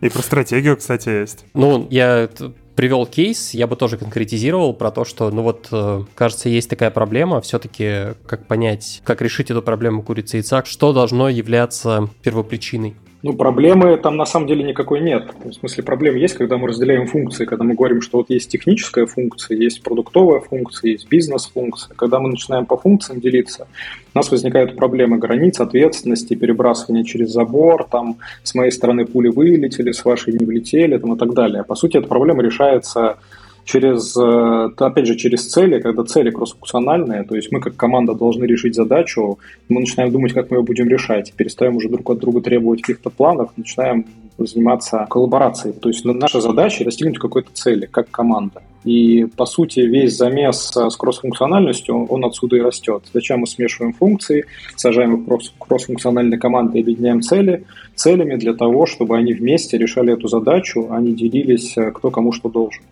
И 0.00 0.08
про 0.08 0.22
стратегию, 0.22 0.76
кстати, 0.76 1.08
есть. 1.08 1.44
Ну, 1.54 1.86
я 1.90 2.28
привел 2.74 3.04
кейс, 3.04 3.52
я 3.52 3.66
бы 3.66 3.76
тоже 3.76 3.98
конкретизировал 3.98 4.72
про 4.72 4.90
то, 4.90 5.04
что, 5.04 5.30
ну 5.30 5.42
вот, 5.42 5.68
э, 5.70 6.04
кажется, 6.14 6.48
есть 6.48 6.70
такая 6.70 6.90
проблема, 6.90 7.42
все-таки 7.42 8.14
как 8.26 8.46
понять, 8.46 9.02
как 9.04 9.20
решить 9.20 9.50
эту 9.50 9.60
проблему 9.60 10.02
курицы 10.02 10.36
и 10.36 10.40
яйца, 10.40 10.64
что 10.64 10.94
должно 10.94 11.28
являться 11.28 12.08
первопричиной. 12.22 12.96
Ну, 13.22 13.34
проблемы 13.34 13.98
там 13.98 14.16
на 14.16 14.24
самом 14.24 14.46
деле 14.46 14.64
никакой 14.64 15.00
нет. 15.00 15.30
В 15.44 15.52
смысле, 15.52 15.84
проблем 15.84 16.16
есть, 16.16 16.34
когда 16.34 16.56
мы 16.56 16.68
разделяем 16.68 17.06
функции, 17.06 17.44
когда 17.44 17.64
мы 17.64 17.74
говорим, 17.74 18.00
что 18.00 18.18
вот 18.18 18.30
есть 18.30 18.50
техническая 18.50 19.04
функция, 19.04 19.58
есть 19.58 19.82
продуктовая 19.82 20.40
функция, 20.40 20.92
есть 20.92 21.06
бизнес-функция. 21.06 21.94
Когда 21.96 22.18
мы 22.18 22.30
начинаем 22.30 22.64
по 22.64 22.78
функциям 22.78 23.20
делиться, 23.20 23.66
у 24.14 24.18
нас 24.18 24.30
возникают 24.30 24.74
проблемы 24.76 25.18
границ, 25.18 25.60
ответственности, 25.60 26.34
перебрасывания 26.34 27.04
через 27.04 27.30
забор, 27.30 27.84
там, 27.84 28.16
с 28.42 28.54
моей 28.54 28.72
стороны 28.72 29.04
пули 29.04 29.28
вылетели, 29.28 29.92
с 29.92 30.02
вашей 30.02 30.32
не 30.32 30.46
влетели, 30.46 30.96
там, 30.96 31.12
и 31.12 31.18
так 31.18 31.34
далее. 31.34 31.62
По 31.62 31.74
сути, 31.74 31.98
эта 31.98 32.08
проблема 32.08 32.42
решается 32.42 33.18
через, 33.64 34.16
э, 34.16 34.70
опять 34.76 35.06
же, 35.06 35.16
через 35.16 35.46
цели, 35.46 35.80
когда 35.80 36.04
цели 36.04 36.30
кроссфункциональные, 36.30 37.24
то 37.24 37.34
есть 37.34 37.52
мы 37.52 37.60
как 37.60 37.76
команда 37.76 38.14
должны 38.14 38.44
решить 38.44 38.74
задачу, 38.74 39.38
мы 39.68 39.80
начинаем 39.80 40.12
думать, 40.12 40.32
как 40.32 40.50
мы 40.50 40.58
ее 40.58 40.62
будем 40.62 40.88
решать, 40.88 41.32
перестаем 41.34 41.76
уже 41.76 41.88
друг 41.88 42.08
от 42.10 42.18
друга 42.18 42.40
требовать 42.40 42.82
каких-то 42.82 43.10
планов, 43.10 43.50
начинаем 43.56 44.06
заниматься 44.46 45.06
коллаборацией. 45.10 45.74
То 45.74 45.88
есть 45.88 46.04
наша 46.04 46.40
задача 46.40 46.84
достигнуть 46.84 47.18
какой-то 47.18 47.50
цели, 47.52 47.86
как 47.86 48.10
команда. 48.10 48.62
И, 48.84 49.26
по 49.36 49.44
сути, 49.44 49.80
весь 49.80 50.16
замес 50.16 50.72
с 50.74 50.96
кроссфункциональностью, 50.96 52.06
он 52.06 52.24
отсюда 52.24 52.56
и 52.56 52.60
растет. 52.60 53.02
Зачем 53.12 53.40
мы 53.40 53.46
смешиваем 53.46 53.92
функции, 53.92 54.46
сажаем 54.76 55.16
их 55.16 55.28
в 55.28 55.58
кроссфункциональные 55.58 56.38
команды 56.38 56.78
и 56.78 56.82
объединяем 56.82 57.20
цели, 57.20 57.64
целями 57.94 58.36
для 58.36 58.54
того, 58.54 58.86
чтобы 58.86 59.18
они 59.18 59.34
вместе 59.34 59.76
решали 59.76 60.14
эту 60.14 60.28
задачу, 60.28 60.88
а 60.90 61.00
не 61.00 61.12
делились, 61.12 61.76
э, 61.76 61.90
кто 61.90 62.10
кому 62.10 62.32
что 62.32 62.48
должен. 62.48 62.82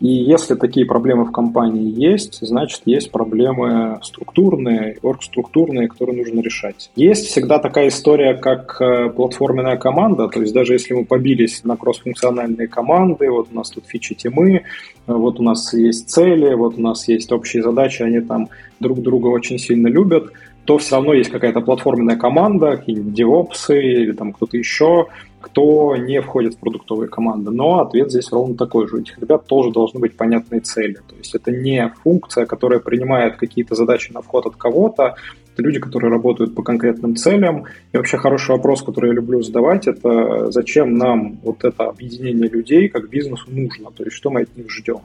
И 0.00 0.08
если 0.08 0.54
такие 0.54 0.86
проблемы 0.86 1.24
в 1.24 1.32
компании 1.32 1.92
есть, 1.94 2.38
значит, 2.40 2.82
есть 2.84 3.10
проблемы 3.10 4.00
структурные, 4.02 4.98
оргструктурные, 5.02 5.88
которые 5.88 6.16
нужно 6.18 6.40
решать. 6.40 6.90
Есть 6.96 7.26
всегда 7.26 7.58
такая 7.58 7.88
история, 7.88 8.34
как 8.34 8.80
э, 8.80 9.10
платформенная 9.10 9.76
команда, 9.76 10.28
то 10.28 10.40
есть 10.40 10.52
даже 10.52 10.72
если 10.72 10.94
мы 10.94 11.04
побились 11.04 11.62
на 11.64 11.76
кроссфункциональные 11.76 12.68
команды, 12.68 13.30
вот 13.30 13.48
у 13.52 13.54
нас 13.54 13.70
тут 13.70 13.86
фичи 13.86 14.14
темы, 14.14 14.62
вот 15.06 15.38
у 15.38 15.42
нас 15.42 15.72
есть 15.74 16.08
цели, 16.08 16.54
вот 16.54 16.76
у 16.76 16.80
нас 16.80 17.06
есть 17.08 17.30
общие 17.32 17.62
задачи, 17.62 18.02
они 18.02 18.20
там 18.20 18.48
друг 18.80 19.00
друга 19.00 19.28
очень 19.28 19.58
сильно 19.58 19.86
любят, 19.86 20.32
то 20.64 20.78
все 20.78 20.96
равно 20.96 21.12
есть 21.12 21.30
какая-то 21.30 21.60
платформенная 21.60 22.16
команда, 22.16 22.76
какие-нибудь 22.76 23.12
девопсы 23.12 23.80
или 23.80 24.12
там 24.12 24.32
кто-то 24.32 24.56
еще, 24.56 25.06
кто 25.44 25.94
не 25.96 26.22
входит 26.22 26.54
в 26.54 26.58
продуктовые 26.58 27.08
команды. 27.08 27.50
Но 27.50 27.80
ответ 27.80 28.10
здесь 28.10 28.32
ровно 28.32 28.56
такой 28.56 28.88
же. 28.88 28.96
У 28.96 29.00
этих 29.00 29.18
ребят 29.18 29.46
тоже 29.46 29.70
должны 29.70 30.00
быть 30.00 30.16
понятные 30.16 30.62
цели. 30.62 30.98
То 31.06 31.16
есть 31.16 31.34
это 31.34 31.50
не 31.52 31.92
функция, 32.02 32.46
которая 32.46 32.80
принимает 32.80 33.36
какие-то 33.36 33.74
задачи 33.74 34.10
на 34.10 34.22
вход 34.22 34.46
от 34.46 34.56
кого-то, 34.56 35.16
это 35.54 35.62
люди, 35.62 35.78
которые 35.78 36.10
работают 36.10 36.54
по 36.54 36.62
конкретным 36.62 37.14
целям. 37.14 37.64
И 37.92 37.96
вообще 37.96 38.16
хороший 38.16 38.50
вопрос, 38.50 38.82
который 38.82 39.10
я 39.10 39.14
люблю 39.14 39.40
задавать, 39.40 39.86
это 39.86 40.50
зачем 40.50 40.98
нам 40.98 41.38
вот 41.44 41.64
это 41.64 41.84
объединение 41.84 42.48
людей 42.48 42.88
как 42.88 43.08
бизнесу 43.08 43.44
нужно? 43.48 43.90
То 43.96 44.04
есть 44.04 44.16
что 44.16 44.30
мы 44.30 44.42
от 44.42 44.56
них 44.56 44.68
ждем? 44.70 45.00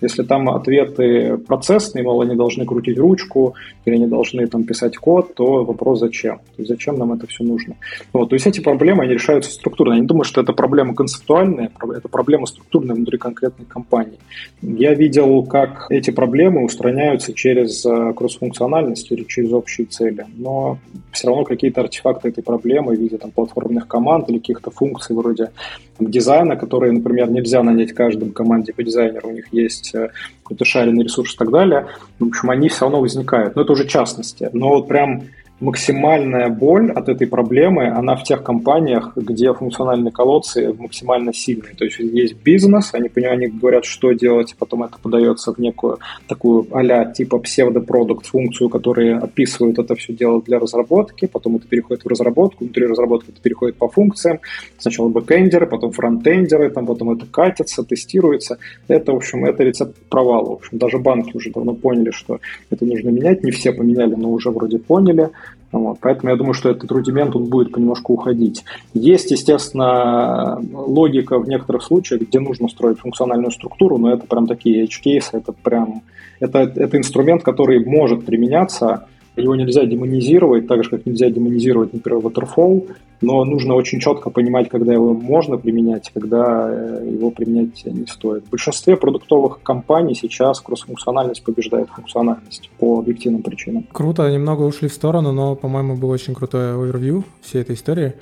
Если 0.00 0.22
там 0.22 0.50
ответы 0.50 1.38
процессные, 1.38 2.04
мол, 2.04 2.20
они 2.20 2.36
должны 2.36 2.66
крутить 2.66 2.98
ручку 2.98 3.54
или 3.86 3.94
они 3.94 4.06
должны 4.06 4.46
там 4.46 4.64
писать 4.64 4.96
код, 4.98 5.34
то 5.34 5.64
вопрос 5.64 6.00
зачем? 6.00 6.36
То 6.36 6.58
есть 6.58 6.68
зачем 6.68 6.98
нам 6.98 7.12
это 7.14 7.26
все 7.26 7.42
нужно? 7.42 7.76
Вот, 8.12 8.28
то 8.28 8.34
есть 8.34 8.46
эти 8.46 8.60
проблемы, 8.60 9.04
они 9.04 9.14
решаются 9.14 9.50
структурно 9.50 9.83
структурная. 9.84 9.96
Я 9.96 10.00
не 10.00 10.06
думаю, 10.06 10.24
что 10.24 10.40
это 10.40 10.52
проблема 10.52 10.94
концептуальная, 10.94 11.70
это 11.96 12.08
проблема 12.08 12.46
структурная 12.46 12.94
внутри 12.94 13.18
конкретной 13.18 13.66
компании. 13.66 14.18
Я 14.62 14.94
видел, 14.94 15.42
как 15.44 15.86
эти 15.90 16.10
проблемы 16.10 16.64
устраняются 16.64 17.32
через 17.32 17.84
э, 17.84 18.12
кроссфункциональность 18.14 19.12
или 19.12 19.24
через 19.24 19.52
общие 19.52 19.86
цели, 19.86 20.26
но 20.36 20.78
все 21.12 21.28
равно 21.28 21.44
какие-то 21.44 21.80
артефакты 21.80 22.28
этой 22.28 22.42
проблемы 22.42 22.96
в 22.96 23.00
виде 23.00 23.18
там, 23.18 23.30
платформенных 23.30 23.86
команд 23.86 24.28
или 24.30 24.38
каких-то 24.38 24.70
функций 24.70 25.14
вроде 25.16 25.50
там, 25.98 26.10
дизайна, 26.10 26.56
которые, 26.56 26.92
например, 26.92 27.30
нельзя 27.30 27.62
нанять 27.62 27.92
каждому 27.92 28.32
команде 28.32 28.72
по 28.72 28.82
дизайнеру, 28.82 29.28
у 29.28 29.32
них 29.32 29.46
есть 29.52 29.94
э, 29.94 30.10
какой-то 30.42 30.64
шаренный 30.64 31.04
ресурс 31.04 31.34
и 31.34 31.36
так 31.36 31.50
далее. 31.50 31.86
В 32.18 32.26
общем, 32.26 32.50
они 32.50 32.68
все 32.68 32.80
равно 32.80 33.00
возникают. 33.00 33.56
Но 33.56 33.62
это 33.62 33.72
уже 33.72 33.86
частности. 33.86 34.48
Но 34.52 34.68
вот 34.68 34.88
прям 34.88 35.24
максимальная 35.60 36.48
боль 36.48 36.90
от 36.90 37.08
этой 37.08 37.26
проблемы, 37.26 37.88
она 37.88 38.16
в 38.16 38.24
тех 38.24 38.42
компаниях, 38.42 39.12
где 39.16 39.52
функциональные 39.52 40.12
колодцы 40.12 40.74
максимально 40.78 41.32
сильные. 41.32 41.74
То 41.74 41.84
есть 41.84 41.98
есть 41.98 42.36
бизнес, 42.42 42.90
они, 42.92 43.10
они 43.24 43.46
говорят, 43.46 43.84
что 43.84 44.12
делать, 44.12 44.54
потом 44.58 44.82
это 44.82 44.98
подается 45.00 45.52
в 45.52 45.58
некую 45.58 45.98
такую 46.28 46.66
а 46.72 47.04
типа 47.06 47.38
псевдопродукт 47.38 48.26
функцию, 48.26 48.68
которые 48.68 49.16
описывают 49.16 49.78
это 49.78 49.94
все 49.94 50.12
дело 50.12 50.42
для 50.42 50.58
разработки, 50.58 51.26
потом 51.26 51.56
это 51.56 51.68
переходит 51.68 52.04
в 52.04 52.08
разработку, 52.08 52.64
внутри 52.64 52.86
разработки 52.86 53.30
это 53.30 53.40
переходит 53.40 53.76
по 53.76 53.88
функциям, 53.88 54.40
сначала 54.78 55.08
бэкэндеры, 55.08 55.66
потом 55.66 55.92
фронтендеры, 55.92 56.70
там 56.70 56.86
потом 56.86 57.10
это 57.10 57.26
катится, 57.26 57.84
тестируется. 57.84 58.58
Это, 58.88 59.12
в 59.12 59.16
общем, 59.16 59.44
это 59.44 59.62
рецепт 59.62 59.96
провала. 60.08 60.50
В 60.50 60.52
общем, 60.54 60.78
даже 60.78 60.98
банки 60.98 61.36
уже 61.36 61.50
давно 61.50 61.74
поняли, 61.74 62.10
что 62.10 62.40
это 62.70 62.84
нужно 62.84 63.10
менять. 63.10 63.42
Не 63.42 63.50
все 63.50 63.72
поменяли, 63.72 64.14
но 64.14 64.30
уже 64.30 64.50
вроде 64.50 64.78
поняли. 64.78 65.30
Вот, 65.74 65.98
поэтому 66.00 66.30
я 66.30 66.36
думаю, 66.36 66.54
что 66.54 66.70
этот 66.70 66.88
рудимент 66.92 67.34
он 67.34 67.46
будет 67.46 67.72
понемножку 67.72 68.12
уходить. 68.12 68.64
Есть, 68.92 69.32
естественно, 69.32 70.62
логика 70.72 71.36
в 71.40 71.48
некоторых 71.48 71.82
случаях, 71.82 72.22
где 72.22 72.38
нужно 72.38 72.68
строить 72.68 73.00
функциональную 73.00 73.50
структуру, 73.50 73.98
но 73.98 74.12
это 74.12 74.24
прям 74.24 74.46
такие 74.46 74.84
edge 74.84 75.02
cases, 75.04 75.30
это 75.32 75.52
прям 75.52 76.02
это, 76.38 76.60
это 76.60 76.96
инструмент, 76.96 77.42
который 77.42 77.84
может 77.84 78.24
применяться 78.24 79.08
его 79.36 79.56
нельзя 79.56 79.84
демонизировать, 79.84 80.66
так 80.66 80.84
же, 80.84 80.90
как 80.90 81.06
нельзя 81.06 81.28
демонизировать, 81.30 81.92
например, 81.92 82.20
Waterfall, 82.20 82.88
но 83.20 83.44
нужно 83.44 83.74
очень 83.74 84.00
четко 84.00 84.30
понимать, 84.30 84.68
когда 84.68 84.92
его 84.92 85.14
можно 85.14 85.56
применять, 85.56 86.10
когда 86.12 86.68
э, 86.70 87.08
его 87.10 87.30
применять 87.30 87.84
не 87.84 88.06
стоит. 88.06 88.44
В 88.44 88.50
большинстве 88.50 88.96
продуктовых 88.96 89.62
компаний 89.62 90.14
сейчас 90.14 90.60
кроссфункциональность 90.60 91.42
побеждает 91.42 91.88
функциональность 91.88 92.70
по 92.78 92.98
объективным 93.00 93.42
причинам. 93.42 93.86
Круто, 93.92 94.30
немного 94.30 94.62
ушли 94.62 94.88
в 94.88 94.92
сторону, 94.92 95.32
но, 95.32 95.56
по-моему, 95.56 95.96
был 95.96 96.10
очень 96.10 96.34
крутой 96.34 96.74
овервью 96.74 97.24
всей 97.42 97.62
этой 97.62 97.74
истории. 97.74 98.14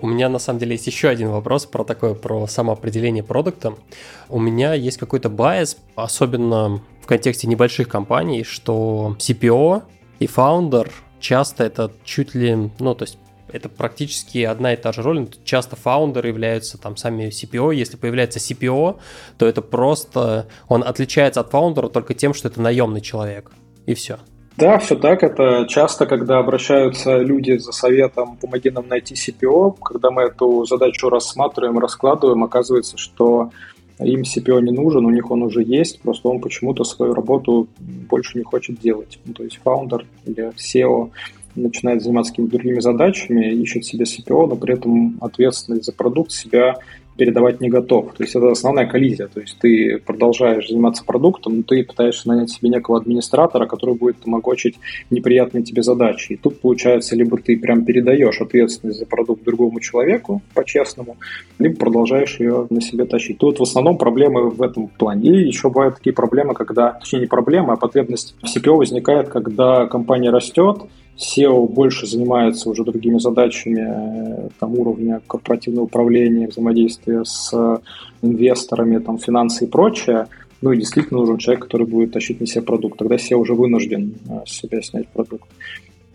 У 0.00 0.06
меня 0.06 0.28
на 0.28 0.38
самом 0.38 0.58
деле 0.58 0.72
есть 0.72 0.86
еще 0.86 1.08
один 1.08 1.30
вопрос 1.30 1.66
про 1.66 1.84
такое, 1.84 2.14
про 2.14 2.46
самоопределение 2.46 3.22
продукта. 3.22 3.74
У 4.28 4.38
меня 4.38 4.74
есть 4.74 4.98
какой-то 4.98 5.30
байс, 5.30 5.76
особенно 5.94 6.80
в 7.00 7.06
контексте 7.06 7.46
небольших 7.46 7.88
компаний, 7.88 8.44
что 8.44 9.16
CPO 9.18 9.82
и 10.18 10.26
фаундер 10.26 10.90
часто 11.20 11.64
это 11.64 11.90
чуть 12.04 12.34
ли, 12.34 12.70
ну, 12.78 12.94
то 12.94 13.04
есть 13.04 13.18
это 13.54 13.68
практически 13.68 14.38
одна 14.38 14.72
и 14.72 14.76
та 14.76 14.90
же 14.92 15.02
роль. 15.02 15.28
Часто 15.44 15.76
фаундеры 15.76 16.28
являются 16.28 16.76
там 16.76 16.96
сами 16.96 17.28
CPO. 17.28 17.72
Если 17.72 17.96
появляется 17.96 18.40
CPO, 18.40 18.98
то 19.38 19.46
это 19.46 19.62
просто... 19.62 20.48
Он 20.68 20.82
отличается 20.82 21.40
от 21.40 21.50
фаундера 21.50 21.88
только 21.88 22.14
тем, 22.14 22.34
что 22.34 22.48
это 22.48 22.60
наемный 22.60 23.00
человек. 23.00 23.52
И 23.86 23.94
все. 23.94 24.18
Да, 24.56 24.78
все 24.78 24.96
так. 24.96 25.22
Это 25.22 25.66
часто, 25.68 26.06
когда 26.06 26.38
обращаются 26.38 27.18
люди 27.18 27.56
за 27.58 27.70
советом, 27.70 28.36
помоги 28.38 28.70
нам 28.70 28.88
найти 28.88 29.14
CPO, 29.14 29.76
когда 29.80 30.10
мы 30.10 30.22
эту 30.22 30.64
задачу 30.64 31.08
рассматриваем, 31.08 31.78
раскладываем, 31.78 32.42
оказывается, 32.42 32.96
что 32.96 33.50
им 34.00 34.22
CPO 34.22 34.60
не 34.62 34.72
нужен, 34.72 35.06
у 35.06 35.10
них 35.10 35.30
он 35.30 35.42
уже 35.42 35.62
есть, 35.62 36.00
просто 36.00 36.28
он 36.28 36.40
почему-то 36.40 36.84
свою 36.84 37.14
работу 37.14 37.68
больше 37.78 38.38
не 38.38 38.44
хочет 38.44 38.80
делать. 38.80 39.18
Ну, 39.24 39.34
то 39.34 39.44
есть 39.44 39.60
фаундер 39.62 40.06
или 40.26 40.52
CEO 40.56 41.10
начинает 41.54 42.02
заниматься 42.02 42.32
какими-то 42.32 42.56
другими 42.56 42.80
задачами, 42.80 43.52
ищет 43.52 43.84
себе 43.84 44.04
CPO, 44.04 44.48
но 44.48 44.56
при 44.56 44.74
этом 44.74 45.18
ответственность 45.20 45.84
за 45.84 45.92
продукт 45.92 46.32
себя 46.32 46.76
передавать 47.16 47.60
не 47.60 47.68
готов. 47.68 48.12
То 48.14 48.22
есть 48.22 48.34
это 48.34 48.50
основная 48.50 48.86
коллизия. 48.86 49.28
То 49.28 49.40
есть 49.40 49.58
ты 49.58 49.98
продолжаешь 50.04 50.68
заниматься 50.68 51.04
продуктом, 51.04 51.58
но 51.58 51.62
ты 51.62 51.84
пытаешься 51.84 52.28
нанять 52.28 52.50
себе 52.50 52.68
некого 52.70 52.98
администратора, 52.98 53.66
который 53.66 53.94
будет 53.94 54.16
помогочить 54.16 54.76
неприятные 55.10 55.62
тебе 55.62 55.82
задачи. 55.82 56.32
И 56.32 56.36
тут 56.36 56.60
получается, 56.60 57.16
либо 57.16 57.38
ты 57.38 57.56
прям 57.56 57.84
передаешь 57.84 58.40
ответственность 58.40 58.98
за 58.98 59.06
продукт 59.06 59.44
другому 59.44 59.80
человеку 59.80 60.42
по-честному, 60.54 61.16
либо 61.58 61.76
продолжаешь 61.76 62.38
ее 62.40 62.66
на 62.70 62.80
себе 62.80 63.04
тащить. 63.04 63.38
Тут 63.38 63.58
в 63.58 63.62
основном 63.62 63.98
проблемы 63.98 64.50
в 64.50 64.62
этом 64.62 64.88
плане. 64.88 65.30
И 65.30 65.46
еще 65.46 65.70
бывают 65.70 65.96
такие 65.96 66.14
проблемы, 66.14 66.54
когда, 66.54 66.92
точнее 66.92 67.20
не 67.20 67.26
проблемы, 67.26 67.72
а 67.72 67.76
потребность 67.76 68.34
в 68.42 68.56
CPO 68.56 68.76
возникает, 68.76 69.28
когда 69.28 69.86
компания 69.86 70.30
растет, 70.30 70.78
SEO 71.16 71.68
больше 71.68 72.06
занимается 72.06 72.68
уже 72.68 72.84
другими 72.84 73.18
задачами 73.18 73.86
э, 73.86 74.48
там, 74.58 74.74
уровня 74.78 75.20
корпоративного 75.26 75.84
управления, 75.84 76.48
взаимодействия 76.48 77.24
с 77.24 77.80
инвесторами, 78.22 78.98
там, 78.98 79.18
финансы 79.18 79.64
и 79.64 79.68
прочее. 79.68 80.26
Ну 80.60 80.72
и 80.72 80.78
действительно 80.78 81.20
нужен 81.20 81.38
человек, 81.38 81.64
который 81.64 81.86
будет 81.86 82.12
тащить 82.12 82.40
на 82.40 82.46
себя 82.46 82.62
продукт. 82.62 82.98
Тогда 82.98 83.16
SEO 83.16 83.36
уже 83.36 83.54
вынужден 83.54 84.14
э, 84.28 84.40
с 84.46 84.52
себя 84.52 84.82
снять 84.82 85.08
продукт. 85.08 85.48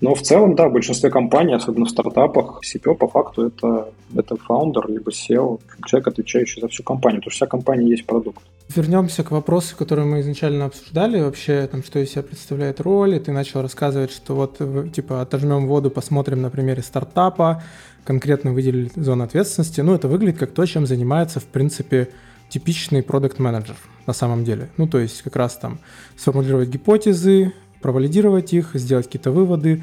Но 0.02 0.16
в 0.16 0.22
целом, 0.22 0.56
да, 0.56 0.70
в 0.70 0.74
большинстве 0.74 1.10
компаний, 1.10 1.54
особенно 1.54 1.86
в 1.86 1.90
стартапах, 1.90 2.62
CPO 2.64 2.96
по 2.96 3.08
факту 3.08 3.48
это, 3.48 3.90
это 4.16 4.38
фаундер, 4.38 4.90
либо 4.90 5.12
SEO, 5.12 5.60
человек, 5.86 6.08
отвечающий 6.08 6.62
за 6.62 6.70
всю 6.70 6.84
компанию, 6.84 7.20
потому 7.20 7.32
что 7.32 7.46
вся 7.46 7.48
компания 7.48 7.90
есть 7.90 8.06
продукт. 8.06 8.40
Вернемся 8.74 9.24
к 9.24 9.32
вопросу, 9.32 9.76
который 9.76 10.06
мы 10.06 10.22
изначально 10.22 10.66
обсуждали, 10.66 11.20
вообще, 11.20 11.68
там, 11.68 11.84
что 11.84 12.00
из 12.00 12.12
себя 12.12 12.24
представляет 12.24 12.80
роль, 12.80 13.16
и 13.16 13.20
ты 13.20 13.32
начал 13.32 13.62
рассказывать, 13.62 14.12
что 14.12 14.36
вот, 14.36 14.62
типа, 14.94 15.22
отожмем 15.22 15.68
воду, 15.68 15.90
посмотрим 15.90 16.42
на 16.42 16.50
примере 16.50 16.82
стартапа, 16.82 17.62
конкретно 18.06 18.54
выделили 18.54 18.92
зону 18.96 19.26
ответственности. 19.26 19.82
Ну, 19.82 19.96
это 19.96 20.08
выглядит 20.08 20.40
как 20.40 20.52
то, 20.52 20.66
чем 20.66 20.86
занимается, 20.86 21.40
в 21.40 21.46
принципе, 21.46 22.10
типичный 22.50 23.04
продукт 23.04 23.40
менеджер 23.40 23.76
на 24.08 24.14
самом 24.14 24.44
деле. 24.44 24.70
Ну, 24.78 24.88
то 24.88 25.00
есть 25.00 25.22
как 25.24 25.36
раз 25.36 25.58
там 25.58 25.80
сформулировать 26.16 26.70
гипотезы, 26.70 27.54
провалидировать 27.82 28.54
их, 28.54 28.72
сделать 28.74 29.06
какие-то 29.06 29.32
выводы, 29.32 29.82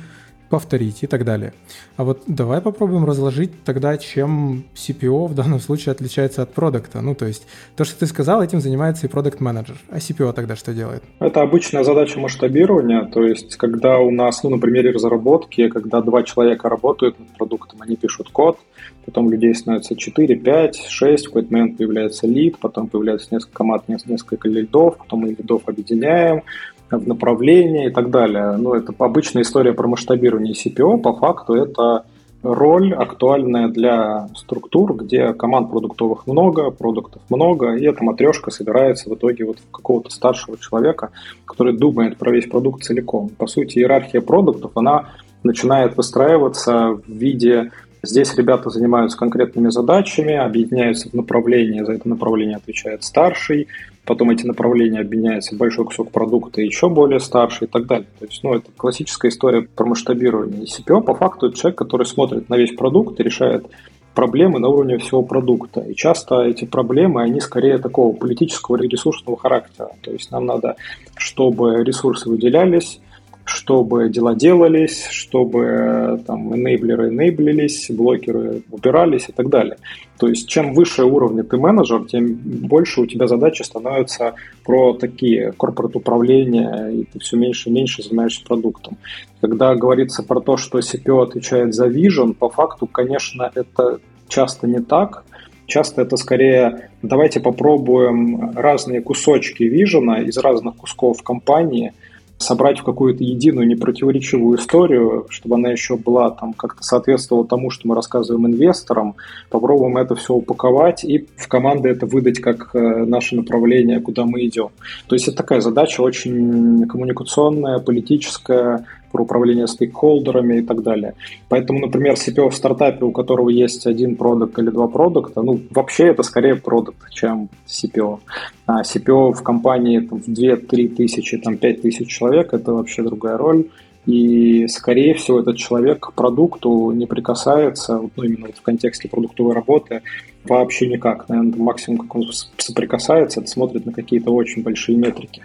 повторить 0.48 1.02
и 1.02 1.06
так 1.06 1.24
далее. 1.24 1.52
А 1.96 2.04
вот 2.04 2.22
давай 2.26 2.60
попробуем 2.60 3.04
разложить 3.04 3.64
тогда, 3.64 3.96
чем 3.98 4.64
CPO 4.74 5.26
в 5.26 5.34
данном 5.34 5.60
случае 5.60 5.92
отличается 5.92 6.42
от 6.42 6.52
продукта. 6.52 7.00
Ну, 7.00 7.14
то 7.14 7.26
есть 7.26 7.46
то, 7.76 7.84
что 7.84 7.98
ты 7.98 8.06
сказал, 8.06 8.42
этим 8.42 8.60
занимается 8.60 9.06
и 9.06 9.10
продукт 9.10 9.40
менеджер 9.40 9.76
А 9.90 9.96
CPO 9.96 10.32
тогда 10.32 10.56
что 10.56 10.72
делает? 10.72 11.02
Это 11.18 11.42
обычная 11.42 11.84
задача 11.84 12.20
масштабирования. 12.20 13.04
То 13.06 13.24
есть 13.24 13.56
когда 13.56 13.98
у 13.98 14.10
нас, 14.10 14.42
ну, 14.42 14.50
на 14.50 14.58
примере 14.58 14.90
разработки, 14.90 15.68
когда 15.68 16.00
два 16.00 16.22
человека 16.22 16.68
работают 16.68 17.18
над 17.18 17.28
продуктом, 17.36 17.82
они 17.82 17.96
пишут 17.96 18.28
код, 18.30 18.58
потом 19.04 19.30
людей 19.30 19.54
становится 19.54 19.96
4, 19.96 20.36
5, 20.36 20.86
6, 20.88 21.24
в 21.24 21.28
какой-то 21.28 21.52
момент 21.52 21.76
появляется 21.76 22.26
лид, 22.26 22.58
потом 22.58 22.88
появляется 22.88 23.28
несколько 23.32 23.54
команд, 23.54 23.84
несколько 23.88 24.48
лидов, 24.48 24.98
потом 24.98 25.20
мы 25.20 25.28
лидов 25.28 25.62
объединяем, 25.66 26.42
в 26.90 27.06
направлении 27.06 27.86
и 27.86 27.90
так 27.90 28.10
далее. 28.10 28.56
Ну, 28.56 28.74
это 28.74 28.92
обычная 28.98 29.42
история 29.42 29.72
про 29.72 29.88
масштабирование 29.88 30.54
CPO. 30.54 30.98
По 30.98 31.14
факту 31.14 31.54
это 31.54 32.04
роль 32.42 32.94
актуальная 32.94 33.68
для 33.68 34.28
структур, 34.34 34.94
где 34.94 35.32
команд 35.32 35.70
продуктовых 35.70 36.26
много, 36.26 36.70
продуктов 36.70 37.22
много, 37.28 37.74
и 37.74 37.84
эта 37.84 38.04
матрешка 38.04 38.50
собирается 38.50 39.10
в 39.10 39.14
итоге 39.14 39.44
вот 39.44 39.58
в 39.58 39.70
какого-то 39.70 40.10
старшего 40.10 40.56
человека, 40.58 41.10
который 41.44 41.76
думает 41.76 42.16
про 42.16 42.30
весь 42.30 42.46
продукт 42.46 42.84
целиком. 42.84 43.30
По 43.30 43.46
сути, 43.46 43.78
иерархия 43.78 44.20
продуктов, 44.20 44.72
она 44.76 45.10
начинает 45.42 45.96
выстраиваться 45.96 47.00
в 47.06 47.08
виде 47.08 47.70
Здесь 48.06 48.34
ребята 48.36 48.70
занимаются 48.70 49.18
конкретными 49.18 49.68
задачами, 49.68 50.34
объединяются 50.34 51.08
в 51.08 51.14
направлении, 51.14 51.82
за 51.82 51.94
это 51.94 52.08
направление 52.08 52.56
отвечает 52.56 53.02
старший, 53.02 53.66
потом 54.06 54.30
эти 54.30 54.46
направления 54.46 55.00
объединяются 55.00 55.54
в 55.54 55.58
большой 55.58 55.84
кусок 55.84 56.10
продукта 56.10 56.62
еще 56.62 56.88
более 56.88 57.20
старший 57.20 57.66
и 57.66 57.70
так 57.70 57.86
далее. 57.86 58.08
То 58.18 58.26
есть, 58.26 58.42
ну, 58.42 58.54
это 58.54 58.70
классическая 58.76 59.28
история 59.28 59.62
про 59.62 59.84
масштабирование. 59.84 60.64
И 60.64 60.66
CPO 60.66 61.02
по 61.02 61.14
факту 61.14 61.48
это 61.48 61.56
человек, 61.56 61.78
который 61.78 62.06
смотрит 62.06 62.48
на 62.48 62.56
весь 62.56 62.74
продукт 62.74 63.20
и 63.20 63.22
решает 63.22 63.66
проблемы 64.14 64.58
на 64.60 64.68
уровне 64.68 64.96
всего 64.96 65.22
продукта. 65.22 65.80
И 65.80 65.94
часто 65.94 66.42
эти 66.42 66.64
проблемы, 66.64 67.22
они 67.22 67.40
скорее 67.40 67.78
такого 67.78 68.16
политического 68.16 68.76
или 68.76 68.88
ресурсного 68.88 69.36
характера. 69.38 69.90
То 70.00 70.10
есть 70.10 70.30
нам 70.30 70.46
надо, 70.46 70.76
чтобы 71.16 71.84
ресурсы 71.84 72.28
выделялись, 72.28 73.00
чтобы 73.46 74.08
дела 74.08 74.34
делались, 74.34 75.06
чтобы 75.06 76.20
там 76.26 76.54
энейблеры 76.54 77.10
энейблились, 77.10 77.86
блокеры 77.90 78.62
убирались 78.72 79.28
и 79.28 79.32
так 79.32 79.48
далее. 79.48 79.76
То 80.18 80.26
есть 80.26 80.48
чем 80.48 80.74
выше 80.74 81.04
уровня 81.04 81.44
ты 81.44 81.56
менеджер, 81.56 82.06
тем 82.06 82.34
больше 82.34 83.02
у 83.02 83.06
тебя 83.06 83.28
задачи 83.28 83.62
становятся 83.62 84.34
про 84.64 84.94
такие 84.94 85.52
корпорат 85.52 85.94
управления, 85.94 86.88
и 86.88 87.04
ты 87.04 87.20
все 87.20 87.36
меньше 87.36 87.70
и 87.70 87.72
меньше 87.72 88.02
занимаешься 88.02 88.44
продуктом. 88.44 88.96
Когда 89.40 89.76
говорится 89.76 90.24
про 90.24 90.40
то, 90.40 90.56
что 90.56 90.80
CPO 90.80 91.22
отвечает 91.22 91.72
за 91.72 91.86
vision, 91.86 92.34
по 92.34 92.48
факту, 92.48 92.88
конечно, 92.88 93.50
это 93.54 94.00
часто 94.26 94.66
не 94.66 94.80
так. 94.80 95.24
Часто 95.66 96.02
это 96.02 96.16
скорее 96.16 96.90
давайте 97.02 97.38
попробуем 97.38 98.52
разные 98.56 99.00
кусочки 99.02 99.62
вижена 99.62 100.20
из 100.22 100.36
разных 100.36 100.74
кусков 100.76 101.22
компании– 101.22 101.92
собрать 102.38 102.80
в 102.80 102.84
какую-то 102.84 103.24
единую 103.24 103.66
непротиворечивую 103.66 104.58
историю, 104.58 105.26
чтобы 105.30 105.56
она 105.56 105.70
еще 105.70 105.96
была 105.96 106.30
там 106.30 106.52
как-то 106.52 106.82
соответствовала 106.82 107.46
тому, 107.46 107.70
что 107.70 107.88
мы 107.88 107.94
рассказываем 107.94 108.46
инвесторам, 108.46 109.14
попробуем 109.48 109.96
это 109.96 110.14
все 110.14 110.34
упаковать 110.34 111.04
и 111.04 111.26
в 111.36 111.48
команды 111.48 111.88
это 111.88 112.06
выдать 112.06 112.40
как 112.40 112.74
э, 112.74 113.04
наше 113.04 113.36
направление, 113.36 114.00
куда 114.00 114.24
мы 114.24 114.44
идем. 114.44 114.68
То 115.06 115.14
есть 115.14 115.28
это 115.28 115.38
такая 115.38 115.60
задача 115.60 116.02
очень 116.02 116.86
коммуникационная, 116.86 117.78
политическая, 117.78 118.84
про 119.12 119.22
управление 119.22 119.66
стейкхолдерами 119.66 120.58
и 120.58 120.62
так 120.62 120.82
далее. 120.82 121.14
Поэтому, 121.48 121.80
например, 121.80 122.14
CPO 122.14 122.50
в 122.50 122.54
стартапе, 122.54 123.04
у 123.04 123.12
которого 123.12 123.48
есть 123.48 123.86
один 123.86 124.16
продукт 124.16 124.58
или 124.58 124.70
два 124.70 124.88
продукта, 124.88 125.42
ну, 125.42 125.60
вообще 125.70 126.08
это 126.08 126.22
скорее 126.22 126.56
продукт, 126.56 127.10
чем 127.10 127.48
CPO. 127.66 128.18
А 128.66 128.82
CPO 128.82 129.32
в 129.32 129.42
компании 129.42 130.00
там, 130.00 130.20
в 130.20 130.28
2-3 130.28 130.88
тысячи, 130.96 131.38
там, 131.38 131.56
5 131.56 131.82
тысяч 131.82 132.08
человек, 132.08 132.52
это 132.52 132.72
вообще 132.72 133.02
другая 133.02 133.36
роль. 133.36 133.66
И, 134.06 134.68
скорее 134.68 135.14
всего, 135.14 135.40
этот 135.40 135.56
человек 135.56 136.00
к 136.00 136.12
продукту 136.12 136.92
не 136.92 137.06
прикасается, 137.06 138.00
ну, 138.14 138.22
именно 138.22 138.46
вот 138.46 138.56
в 138.56 138.62
контексте 138.62 139.08
продуктовой 139.08 139.54
работы, 139.54 140.02
вообще 140.44 140.86
никак. 140.86 141.28
Наверное, 141.28 141.58
максимум, 141.58 142.00
как 142.00 142.14
он 142.14 142.30
соприкасается, 142.56 143.40
это 143.40 143.50
смотрит 143.50 143.84
на 143.84 143.92
какие-то 143.92 144.30
очень 144.32 144.62
большие 144.62 144.96
метрики 144.96 145.42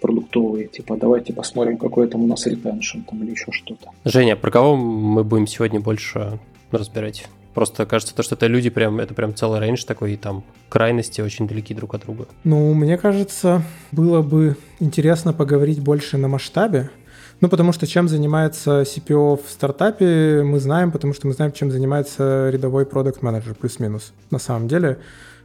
продуктовые. 0.00 0.68
Типа, 0.68 0.96
давайте 0.96 1.34
посмотрим, 1.34 1.76
какой 1.76 2.08
там 2.08 2.24
у 2.24 2.26
нас 2.26 2.46
ретеншн 2.46 3.00
там, 3.00 3.22
или 3.22 3.32
еще 3.32 3.52
что-то. 3.52 3.90
Женя, 4.04 4.36
про 4.36 4.50
кого 4.50 4.74
мы 4.76 5.22
будем 5.22 5.46
сегодня 5.46 5.80
больше 5.80 6.38
разбирать? 6.70 7.26
Просто 7.54 7.86
кажется, 7.86 8.14
то, 8.14 8.22
что 8.22 8.36
это 8.36 8.46
люди 8.46 8.70
прям, 8.70 9.00
это 9.00 9.14
прям 9.14 9.34
целый 9.34 9.60
рейндж 9.60 9.84
такой, 9.84 10.12
и 10.12 10.16
там 10.16 10.44
крайности 10.68 11.20
очень 11.20 11.48
далеки 11.48 11.74
друг 11.74 11.94
от 11.94 12.02
друга. 12.02 12.26
Ну, 12.44 12.72
мне 12.72 12.96
кажется, 12.96 13.62
было 13.90 14.22
бы 14.22 14.56
интересно 14.78 15.32
поговорить 15.32 15.80
больше 15.80 16.18
на 16.18 16.28
масштабе, 16.28 16.90
ну, 17.40 17.48
потому 17.48 17.72
что 17.72 17.86
чем 17.86 18.08
занимается 18.08 18.82
CPO 18.82 19.40
в 19.44 19.50
стартапе, 19.50 20.42
мы 20.42 20.58
знаем, 20.58 20.90
потому 20.90 21.14
что 21.14 21.26
мы 21.26 21.34
знаем, 21.34 21.52
чем 21.52 21.70
занимается 21.70 22.50
рядовой 22.50 22.84
продукт 22.84 23.22
менеджер 23.22 23.54
плюс-минус. 23.54 24.12
На 24.30 24.38
самом 24.38 24.66
деле, 24.66 24.98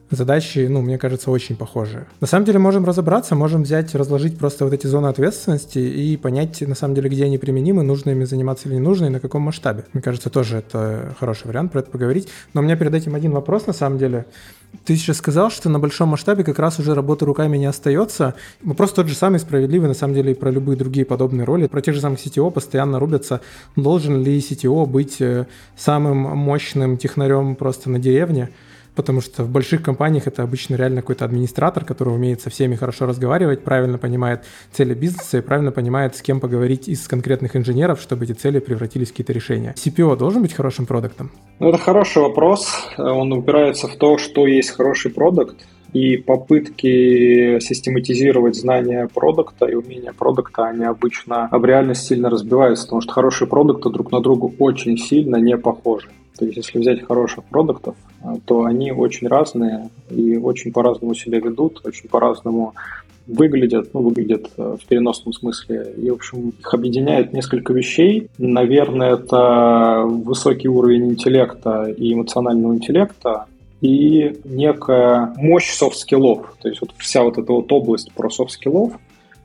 задачи, 0.10 0.68
ну, 0.70 0.82
мне 0.82 0.98
кажется, 0.98 1.30
очень 1.32 1.56
похожие. 1.56 2.08
На 2.20 2.28
самом 2.28 2.46
деле 2.46 2.60
можем 2.60 2.86
разобраться, 2.86 3.36
можем 3.36 3.64
взять, 3.64 3.94
разложить 3.96 4.38
просто 4.38 4.66
вот 4.66 4.74
эти 4.74 4.88
зоны 4.88 5.08
ответственности 5.08 5.80
и 5.80 6.18
понять, 6.18 6.62
на 6.62 6.76
самом 6.76 6.96
деле, 6.96 7.10
где 7.10 7.26
они 7.26 7.38
применимы, 7.38 7.84
нужно 7.84 8.12
ими 8.12 8.24
заниматься 8.24 8.68
или 8.68 8.76
не 8.76 8.82
нужно, 8.82 9.06
и 9.06 9.10
на 9.10 9.20
каком 9.20 9.44
масштабе. 9.44 9.86
Мне 9.94 10.02
кажется, 10.02 10.30
тоже 10.30 10.58
это 10.58 11.16
хороший 11.20 11.48
вариант 11.48 11.72
про 11.72 11.80
это 11.80 11.92
поговорить. 11.92 12.28
Но 12.54 12.62
у 12.62 12.64
меня 12.64 12.76
перед 12.76 12.94
этим 12.94 13.16
один 13.16 13.32
вопрос, 13.32 13.68
на 13.68 13.74
самом 13.74 13.98
деле. 13.98 14.26
Ты 14.86 14.96
сейчас 14.96 15.18
сказал, 15.18 15.50
что 15.50 15.70
на 15.70 15.80
большом 15.80 16.10
масштабе 16.10 16.44
как 16.44 16.60
раз 16.60 16.80
уже 16.80 16.94
работы 16.94 17.26
руками 17.26 17.58
не 17.58 17.68
остается. 17.68 18.34
Вопрос 18.64 18.92
тот 18.92 19.08
же 19.08 19.16
самый 19.16 19.40
справедливый, 19.40 19.88
на 19.88 19.94
самом 19.94 20.14
деле, 20.14 20.32
и 20.32 20.36
про 20.36 20.52
любые 20.52 20.76
другие 20.76 21.06
подобные 21.06 21.46
роли. 21.46 21.68
Про 21.68 21.82
тех 21.82 21.96
же 21.96 22.02
самых 22.02 22.20
CTO 22.20 22.52
постоянно 22.52 23.00
рубятся, 23.00 23.42
должен 23.76 24.22
ли 24.24 24.40
CTO 24.40 24.86
быть 24.86 25.22
э, 25.22 25.46
самым 25.78 26.18
мощным 26.18 26.98
технарем 26.98 27.56
просто 27.56 27.90
на 27.90 28.00
деревне 28.00 28.50
потому 28.96 29.22
что 29.22 29.44
в 29.44 29.50
больших 29.50 29.82
компаниях 29.82 30.28
это 30.28 30.44
обычно 30.44 30.76
реально 30.76 31.02
какой-то 31.02 31.26
администратор, 31.26 31.86
который 31.86 32.14
умеет 32.14 32.42
со 32.42 32.50
всеми 32.50 32.76
хорошо 32.76 33.06
разговаривать, 33.06 33.64
правильно 33.64 33.98
понимает 33.98 34.44
цели 34.72 34.94
бизнеса 34.94 35.38
и 35.38 35.42
правильно 35.42 35.72
понимает, 35.72 36.16
с 36.16 36.22
кем 36.22 36.40
поговорить 36.40 36.88
из 36.88 37.08
конкретных 37.08 37.56
инженеров, 37.56 38.02
чтобы 38.02 38.26
эти 38.26 38.34
цели 38.34 38.60
превратились 38.60 39.10
в 39.10 39.12
какие-то 39.12 39.34
решения. 39.34 39.76
CPO 39.78 40.18
должен 40.18 40.42
быть 40.42 40.54
хорошим 40.54 40.86
продуктом? 40.86 41.32
Ну, 41.60 41.70
это 41.70 41.78
хороший 41.78 42.22
вопрос. 42.22 42.74
Он 42.98 43.32
упирается 43.34 43.88
в 43.88 43.96
то, 43.96 44.18
что 44.18 44.48
есть 44.48 44.72
хороший 44.72 45.12
продукт, 45.12 45.66
и 45.94 46.18
попытки 46.18 47.60
систематизировать 47.60 48.56
знания 48.56 49.08
продукта 49.14 49.68
и 49.68 49.76
умения 49.76 50.12
продукта, 50.12 50.66
они 50.66 50.86
обычно 50.86 51.48
в 51.52 51.64
реальность 51.64 52.08
сильно 52.08 52.30
разбиваются, 52.30 52.86
потому 52.86 53.02
что 53.02 53.14
хорошие 53.14 53.48
продукты 53.48 53.90
друг 53.90 54.12
на 54.12 54.20
друга 54.20 54.52
очень 54.58 54.98
сильно 54.98 55.36
не 55.36 55.56
похожи. 55.56 56.10
То 56.38 56.46
есть, 56.46 56.58
если 56.58 56.80
взять 56.80 57.06
хороших 57.06 57.44
продуктов, 57.46 57.96
а, 58.10 58.13
то 58.46 58.64
они 58.64 58.92
очень 58.92 59.28
разные 59.28 59.90
и 60.10 60.38
очень 60.38 60.72
по-разному 60.72 61.14
себя 61.16 61.40
ведут, 61.40 61.82
очень 61.86 62.10
по-разному 62.10 62.74
выглядят, 63.28 63.94
ну, 63.94 64.02
выглядят 64.02 64.50
э, 64.58 64.78
в 64.82 64.86
переносном 64.86 65.34
смысле. 65.34 65.94
И, 65.98 66.10
в 66.10 66.16
общем, 66.16 66.50
их 66.50 66.74
объединяет 66.74 67.34
несколько 67.34 67.74
вещей. 67.74 68.30
Наверное, 68.38 69.16
это 69.16 70.04
высокий 70.06 70.68
уровень 70.68 71.12
интеллекта 71.12 71.86
и 71.86 72.14
эмоционального 72.14 72.76
интеллекта, 72.76 73.46
и 73.82 74.38
некая 74.46 75.34
мощь 75.38 75.72
софт-скиллов. 75.72 76.56
То 76.62 76.70
есть 76.70 76.82
вот 76.82 76.92
вся 76.98 77.24
вот 77.24 77.38
эта 77.38 77.52
вот 77.52 77.72
область 77.72 78.12
про 78.14 78.30
софт-скиллов, 78.30 78.94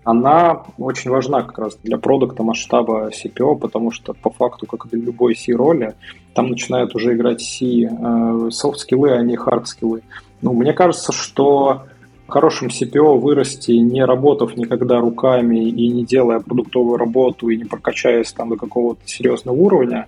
она 0.04 0.62
очень 0.78 1.10
важна 1.10 1.42
как 1.42 1.58
раз 1.58 1.78
для 1.82 1.98
продукта 1.98 2.42
масштаба 2.42 3.10
CPO, 3.10 3.58
потому 3.58 3.90
что 3.90 4.14
по 4.14 4.30
факту, 4.30 4.66
как 4.66 4.86
и 4.86 4.88
для 4.90 5.00
любой 5.00 5.36
C-роли, 5.36 5.94
там 6.34 6.48
начинают 6.48 6.94
уже 6.94 7.14
играть 7.14 7.42
C, 7.42 7.84
э, 7.84 8.50
софт-скиллы, 8.50 9.12
а 9.12 9.22
не 9.22 9.36
хард-скиллы. 9.36 10.02
Ну, 10.40 10.52
мне 10.52 10.72
кажется, 10.72 11.12
что 11.12 11.82
хорошим 12.28 12.68
CPO 12.68 13.18
вырасти, 13.18 13.72
не 13.72 14.04
работав 14.04 14.56
никогда 14.56 15.00
руками 15.00 15.68
и 15.68 15.88
не 15.88 16.04
делая 16.04 16.40
продуктовую 16.40 16.96
работу 16.96 17.48
и 17.48 17.56
не 17.56 17.64
прокачаясь 17.64 18.32
там 18.32 18.50
до 18.50 18.56
какого-то 18.56 19.00
серьезного 19.06 19.56
уровня, 19.56 20.06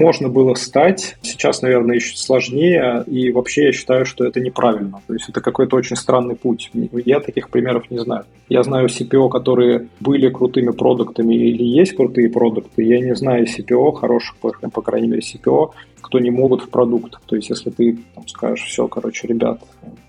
можно 0.00 0.28
было 0.28 0.54
стать. 0.54 1.16
Сейчас, 1.22 1.62
наверное, 1.62 1.96
еще 1.96 2.16
сложнее, 2.16 3.04
и 3.06 3.30
вообще 3.30 3.66
я 3.66 3.72
считаю, 3.72 4.06
что 4.06 4.24
это 4.24 4.40
неправильно. 4.40 5.00
То 5.06 5.14
есть 5.14 5.28
это 5.28 5.40
какой-то 5.40 5.76
очень 5.76 5.96
странный 5.96 6.34
путь. 6.34 6.70
Я 7.04 7.20
таких 7.20 7.50
примеров 7.50 7.90
не 7.90 7.98
знаю. 7.98 8.24
Я 8.48 8.62
знаю 8.62 8.88
CPO, 8.88 9.28
которые 9.28 9.88
были 10.00 10.28
крутыми 10.30 10.70
продуктами 10.70 11.34
или 11.34 11.62
есть 11.62 11.94
крутые 11.94 12.30
продукты. 12.30 12.82
Я 12.82 13.00
не 13.00 13.14
знаю 13.14 13.46
CPO, 13.46 13.92
хороших, 13.92 14.36
по 14.38 14.82
крайней 14.82 15.08
мере, 15.08 15.22
CPO, 15.22 15.70
кто 16.00 16.18
не 16.18 16.30
могут 16.30 16.62
в 16.62 16.70
продукт. 16.70 17.20
То 17.26 17.36
есть 17.36 17.50
если 17.50 17.70
ты 17.70 17.98
там, 18.14 18.26
скажешь, 18.26 18.66
все, 18.66 18.88
короче, 18.88 19.28
ребят, 19.28 19.60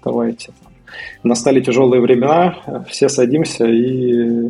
давайте 0.04 0.52
настали 1.24 1.62
тяжелые 1.62 2.02
времена, 2.02 2.58
все 2.90 3.10
садимся 3.10 3.66
и 3.66 4.50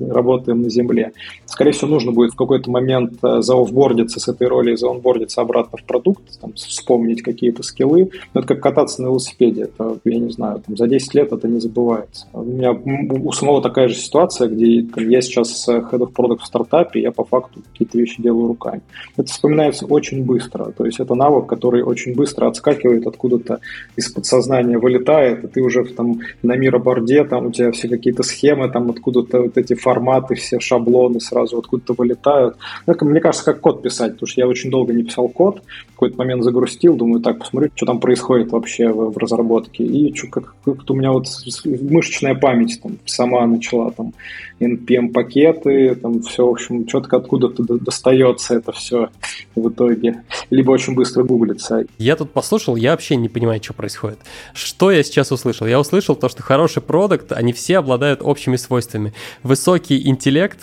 работаем 0.00 0.62
на 0.62 0.70
земле. 0.70 1.12
Скорее 1.46 1.72
всего, 1.72 1.88
нужно 1.88 2.12
будет 2.12 2.32
в 2.32 2.36
какой-то 2.36 2.70
момент 2.70 3.18
э, 3.22 3.42
заофбордиться 3.42 4.20
с 4.20 4.28
этой 4.28 4.48
роли, 4.48 4.74
заонбордиться 4.74 5.42
обратно 5.42 5.76
в 5.78 5.84
продукт, 5.84 6.22
там, 6.40 6.54
вспомнить 6.54 7.22
какие-то 7.22 7.62
скиллы. 7.62 8.10
Но 8.32 8.40
это 8.40 8.54
как 8.54 8.62
кататься 8.62 9.02
на 9.02 9.08
велосипеде. 9.08 9.64
Это, 9.64 9.98
я 10.04 10.18
не 10.18 10.30
знаю, 10.30 10.62
там, 10.66 10.76
за 10.76 10.86
10 10.86 11.14
лет 11.14 11.32
это 11.32 11.48
не 11.48 11.60
забывается. 11.60 12.26
У 12.32 12.42
меня 12.42 12.72
у 12.72 13.32
самого 13.32 13.60
такая 13.60 13.88
же 13.88 13.94
ситуация, 13.94 14.48
где 14.48 14.82
там, 14.82 15.08
я 15.08 15.20
сейчас 15.20 15.68
head 15.68 15.98
of 15.98 16.12
product 16.14 16.38
в 16.40 16.46
стартапе, 16.46 17.02
я 17.02 17.12
по 17.12 17.24
факту 17.24 17.60
какие-то 17.72 17.98
вещи 17.98 18.22
делаю 18.22 18.48
руками. 18.48 18.80
Это 19.16 19.28
вспоминается 19.28 19.86
очень 19.86 20.24
быстро. 20.24 20.72
То 20.72 20.86
есть 20.86 21.00
это 21.00 21.14
навык, 21.14 21.46
который 21.46 21.82
очень 21.82 22.14
быстро 22.14 22.46
отскакивает 22.46 23.06
откуда-то 23.06 23.60
из 23.96 24.10
подсознания, 24.10 24.78
вылетает, 24.78 25.44
и 25.44 25.48
ты 25.48 25.60
уже 25.60 25.81
там 25.90 26.20
на 26.42 26.56
мироборде, 26.56 27.24
там 27.24 27.46
у 27.46 27.52
тебя 27.52 27.72
все 27.72 27.88
какие-то 27.88 28.22
схемы, 28.22 28.70
там 28.70 28.90
откуда-то 28.90 29.42
вот 29.42 29.56
эти 29.56 29.74
форматы, 29.74 30.34
все 30.34 30.60
шаблоны 30.60 31.20
сразу 31.20 31.58
откуда-то 31.58 31.94
вылетают. 31.94 32.56
Ну, 32.86 32.94
мне 33.02 33.20
кажется, 33.20 33.44
как 33.44 33.60
код 33.60 33.82
писать, 33.82 34.12
потому 34.14 34.26
что 34.26 34.40
я 34.40 34.48
очень 34.48 34.70
долго 34.70 34.92
не 34.92 35.02
писал 35.02 35.28
код, 35.28 35.62
в 35.88 35.92
какой-то 35.92 36.18
момент 36.18 36.42
загрустил, 36.42 36.96
думаю, 36.96 37.20
так, 37.20 37.38
посмотрю, 37.38 37.70
что 37.74 37.86
там 37.86 38.00
происходит 38.00 38.50
вообще 38.52 38.88
в, 38.88 39.12
в 39.12 39.18
разработке. 39.18 39.84
И 39.84 40.14
что, 40.14 40.28
как, 40.28 40.54
как 40.64 40.90
у 40.90 40.94
меня 40.94 41.12
вот 41.12 41.26
мышечная 41.64 42.34
память 42.34 42.80
там 42.82 42.98
сама 43.06 43.46
начала 43.46 43.90
там 43.92 44.12
NPM-пакеты, 44.60 45.94
там 45.96 46.22
все, 46.22 46.46
в 46.46 46.50
общем, 46.50 46.86
четко 46.86 47.16
откуда-то 47.16 47.62
достается 47.62 48.56
это 48.56 48.72
все 48.72 49.08
в 49.54 49.68
итоге. 49.68 50.22
Либо 50.50 50.70
очень 50.70 50.94
быстро 50.94 51.24
гуглится. 51.24 51.84
Я 51.98 52.16
тут 52.16 52.30
послушал, 52.32 52.76
я 52.76 52.92
вообще 52.92 53.16
не 53.16 53.28
понимаю, 53.28 53.62
что 53.62 53.74
происходит. 53.74 54.18
Что 54.54 54.90
я 54.90 55.02
сейчас 55.02 55.32
услышал? 55.32 55.66
Я 55.72 55.80
услышал 55.80 56.14
то, 56.14 56.28
что 56.28 56.42
хороший 56.42 56.82
продукт, 56.82 57.32
они 57.32 57.54
все 57.54 57.78
обладают 57.78 58.20
общими 58.22 58.56
свойствами. 58.56 59.14
Высокий 59.42 60.06
интеллект, 60.06 60.58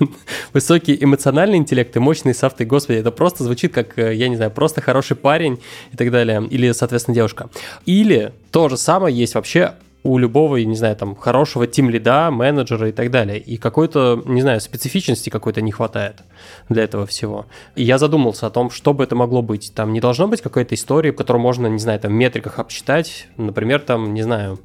высокий 0.54 0.96
эмоциональный 0.98 1.58
интеллект 1.58 1.94
и 1.94 1.98
мощные 1.98 2.32
софты. 2.32 2.64
Господи, 2.64 2.96
это 2.96 3.10
просто 3.10 3.44
звучит 3.44 3.74
как, 3.74 3.98
э, 3.98 4.14
я 4.14 4.26
не 4.26 4.36
знаю, 4.36 4.50
просто 4.50 4.80
хороший 4.80 5.18
парень 5.18 5.60
и 5.92 5.98
так 5.98 6.10
далее. 6.10 6.48
Или, 6.48 6.72
соответственно, 6.72 7.14
девушка. 7.14 7.50
Или 7.84 8.32
то 8.52 8.70
же 8.70 8.78
самое 8.78 9.14
есть 9.14 9.34
вообще 9.34 9.74
у 10.04 10.18
любого, 10.18 10.58
не 10.58 10.76
знаю, 10.76 10.96
там, 10.96 11.16
хорошего 11.16 11.66
тим 11.66 11.88
лида, 11.88 12.30
менеджера 12.30 12.90
и 12.90 12.92
так 12.92 13.10
далее. 13.10 13.38
И 13.38 13.56
какой-то, 13.56 14.22
не 14.26 14.42
знаю, 14.42 14.60
специфичности 14.60 15.30
какой-то 15.30 15.62
не 15.62 15.72
хватает. 15.72 16.22
для 16.68 16.84
этого 16.84 17.06
всего. 17.06 17.46
И 17.74 17.82
я 17.82 17.98
задумался 17.98 18.46
о 18.46 18.50
том, 18.50 18.70
что 18.70 18.92
бы 18.92 19.04
это 19.04 19.16
могло 19.16 19.42
быть. 19.42 19.72
Там 19.74 19.92
не 19.92 20.00
должно 20.00 20.28
быть 20.28 20.42
какой-то 20.42 20.74
истории, 20.74 21.10
которую 21.10 21.42
можно, 21.42 21.66
не 21.66 21.78
знаю, 21.78 22.00
там 22.00 22.12
в 22.12 22.14
метриках 22.14 22.58
обсчитать. 22.58 23.28
Например, 23.36 23.80
там, 23.80 24.12
не 24.12 24.22
знаю, 24.22 24.58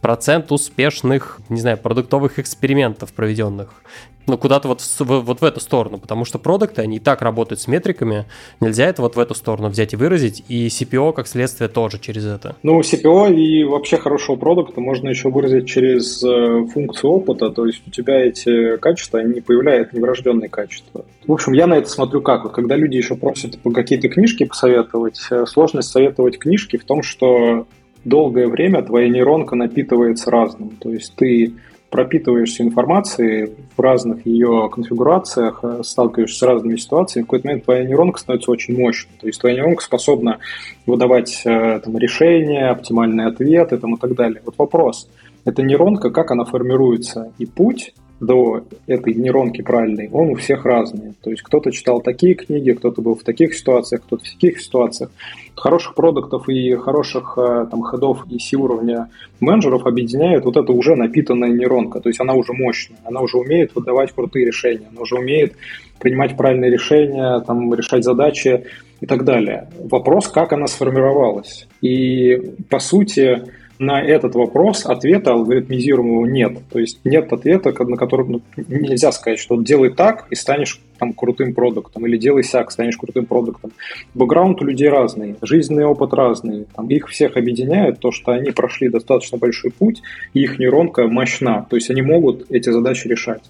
процент 0.00 0.52
успешных, 0.52 1.40
не 1.48 1.60
знаю, 1.60 1.78
продуктовых 1.78 2.38
экспериментов 2.38 3.12
проведенных. 3.12 3.82
Ну, 4.26 4.38
куда-то 4.38 4.68
вот, 4.68 4.80
вот 5.00 5.40
в 5.40 5.44
эту 5.44 5.60
сторону, 5.60 5.98
потому 5.98 6.24
что 6.24 6.38
продукты, 6.38 6.82
они 6.82 6.96
и 6.96 7.00
так 7.00 7.22
работают 7.22 7.60
с 7.60 7.68
метриками, 7.68 8.24
нельзя 8.60 8.86
это 8.86 9.02
вот 9.02 9.16
в 9.16 9.18
эту 9.18 9.34
сторону 9.34 9.68
взять 9.68 9.92
и 9.92 9.96
выразить, 9.96 10.44
и 10.48 10.68
CPO, 10.68 11.12
как 11.12 11.26
следствие, 11.26 11.68
тоже 11.68 11.98
через 11.98 12.24
это. 12.24 12.56
Ну, 12.62 12.80
CPO 12.80 13.34
и 13.34 13.64
вообще 13.64 13.98
хорошего 13.98 14.36
продукта 14.36 14.80
можно 14.80 15.08
еще 15.08 15.28
выразить 15.28 15.66
через 15.66 16.22
э, 16.24 16.66
функцию 16.72 17.10
опыта, 17.10 17.50
то 17.50 17.66
есть 17.66 17.82
у 17.86 17.90
тебя 17.90 18.24
эти 18.24 18.76
качества, 18.78 19.20
они 19.20 19.40
появляют 19.40 19.92
неврожденные 19.92 20.48
качества. 20.48 21.04
В 21.26 21.32
общем, 21.32 21.52
я 21.52 21.66
на 21.66 21.74
это 21.74 21.88
смотрю 21.88 22.20
как. 22.20 22.44
Вот 22.44 22.52
когда 22.52 22.76
люди 22.76 22.96
еще 22.96 23.16
просят 23.16 23.58
какие-то 23.74 24.08
книжки 24.08 24.44
посоветовать, 24.44 25.20
э, 25.30 25.44
сложность 25.46 25.90
советовать 25.90 26.38
книжки 26.38 26.76
в 26.76 26.84
том, 26.84 27.02
что 27.02 27.66
долгое 28.04 28.48
время 28.48 28.82
твоя 28.82 29.08
нейронка 29.08 29.56
напитывается 29.56 30.30
разным. 30.30 30.70
То 30.80 30.90
есть 30.90 31.14
ты 31.16 31.54
пропитываешься 31.90 32.62
информацией 32.62 33.50
в 33.76 33.80
разных 33.80 34.26
ее 34.26 34.68
конфигурациях, 34.72 35.60
э, 35.62 35.82
сталкиваешься 35.82 36.38
с 36.38 36.42
разными 36.42 36.76
ситуациями, 36.76 37.24
в 37.24 37.26
какой-то 37.26 37.46
момент 37.46 37.64
твоя 37.64 37.84
нейронка 37.84 38.20
становится 38.20 38.50
очень 38.50 38.78
мощной. 38.78 39.12
То 39.20 39.26
есть 39.26 39.40
твоя 39.40 39.56
нейронка 39.56 39.82
способна 39.82 40.38
выдавать 40.86 41.42
э, 41.44 41.80
там, 41.80 41.98
решения, 41.98 42.70
оптимальные 42.70 43.28
ответы 43.28 43.78
там, 43.78 43.94
и 43.94 43.98
так 43.98 44.14
далее. 44.14 44.42
Вот 44.44 44.54
вопрос. 44.58 45.08
Эта 45.44 45.62
нейронка, 45.62 46.10
как 46.10 46.30
она 46.30 46.44
формируется? 46.44 47.32
И 47.38 47.46
путь 47.46 47.94
до 48.20 48.64
этой 48.86 49.14
нейронки 49.14 49.62
правильной, 49.62 50.08
он 50.12 50.30
у 50.30 50.34
всех 50.36 50.64
разный. 50.64 51.14
То 51.22 51.30
есть 51.30 51.42
кто-то 51.42 51.70
читал 51.72 52.00
такие 52.00 52.34
книги, 52.34 52.72
кто-то 52.72 53.02
был 53.02 53.16
в 53.16 53.22
таких 53.22 53.54
ситуациях, 53.54 54.02
кто-то 54.02 54.24
в 54.24 54.28
таких 54.28 54.60
ситуациях. 54.60 55.10
Хороших 55.56 55.94
продуктов 55.94 56.48
и 56.48 56.74
хороших 56.76 57.34
э, 57.36 57.66
там, 57.70 57.82
ходов 57.82 58.24
и 58.30 58.38
C-уровня 58.38 59.10
менеджеров 59.40 59.86
объединяет 59.86 60.44
вот 60.44 60.56
эта 60.56 60.72
уже 60.72 60.94
напитанная 60.94 61.50
нейронка. 61.50 62.00
То 62.00 62.08
есть 62.08 62.20
она 62.20 62.34
уже 62.34 62.52
мощная, 62.52 62.98
она 63.04 63.20
уже 63.20 63.36
умеет 63.36 63.74
выдавать 63.74 64.12
крутые 64.12 64.46
решения, 64.46 64.86
она 64.90 65.02
уже 65.02 65.16
умеет 65.16 65.54
принимать 66.00 66.36
правильные 66.36 66.70
решения, 66.70 67.40
там, 67.40 67.72
решать 67.74 68.04
задачи 68.04 68.64
и 69.00 69.06
так 69.06 69.24
далее. 69.24 69.68
Вопрос, 69.78 70.28
как 70.28 70.52
она 70.52 70.66
сформировалась. 70.66 71.66
И, 71.80 72.36
по 72.68 72.78
сути, 72.78 73.42
на 73.78 74.00
этот 74.02 74.34
вопрос 74.34 74.86
ответа 74.86 75.32
алгоритмизируемого 75.32 76.26
нет. 76.26 76.58
То 76.70 76.78
есть 76.78 77.00
нет 77.04 77.32
ответа, 77.32 77.72
на 77.84 77.96
который 77.96 78.26
ну, 78.26 78.40
нельзя 78.56 79.12
сказать, 79.12 79.38
что 79.38 79.60
делай 79.60 79.90
так 79.90 80.26
и 80.30 80.34
станешь 80.34 80.80
там 80.98 81.12
крутым 81.12 81.54
продуктом, 81.54 82.06
или 82.06 82.16
делай 82.16 82.44
сяк, 82.44 82.70
станешь 82.70 82.96
крутым 82.96 83.26
продуктом. 83.26 83.72
Бэкграунд 84.14 84.60
у 84.62 84.64
людей 84.64 84.88
разный, 84.88 85.36
жизненный 85.42 85.84
опыт 85.84 86.12
разный. 86.12 86.66
Там, 86.74 86.88
их 86.88 87.08
всех 87.08 87.36
объединяет 87.36 87.98
то, 87.98 88.12
что 88.12 88.32
они 88.32 88.52
прошли 88.52 88.88
достаточно 88.88 89.38
большой 89.38 89.70
путь, 89.70 90.02
и 90.34 90.42
их 90.42 90.58
нейронка 90.58 91.08
мощна. 91.08 91.66
То 91.68 91.76
есть 91.76 91.90
они 91.90 92.02
могут 92.02 92.50
эти 92.50 92.70
задачи 92.70 93.08
решать. 93.08 93.42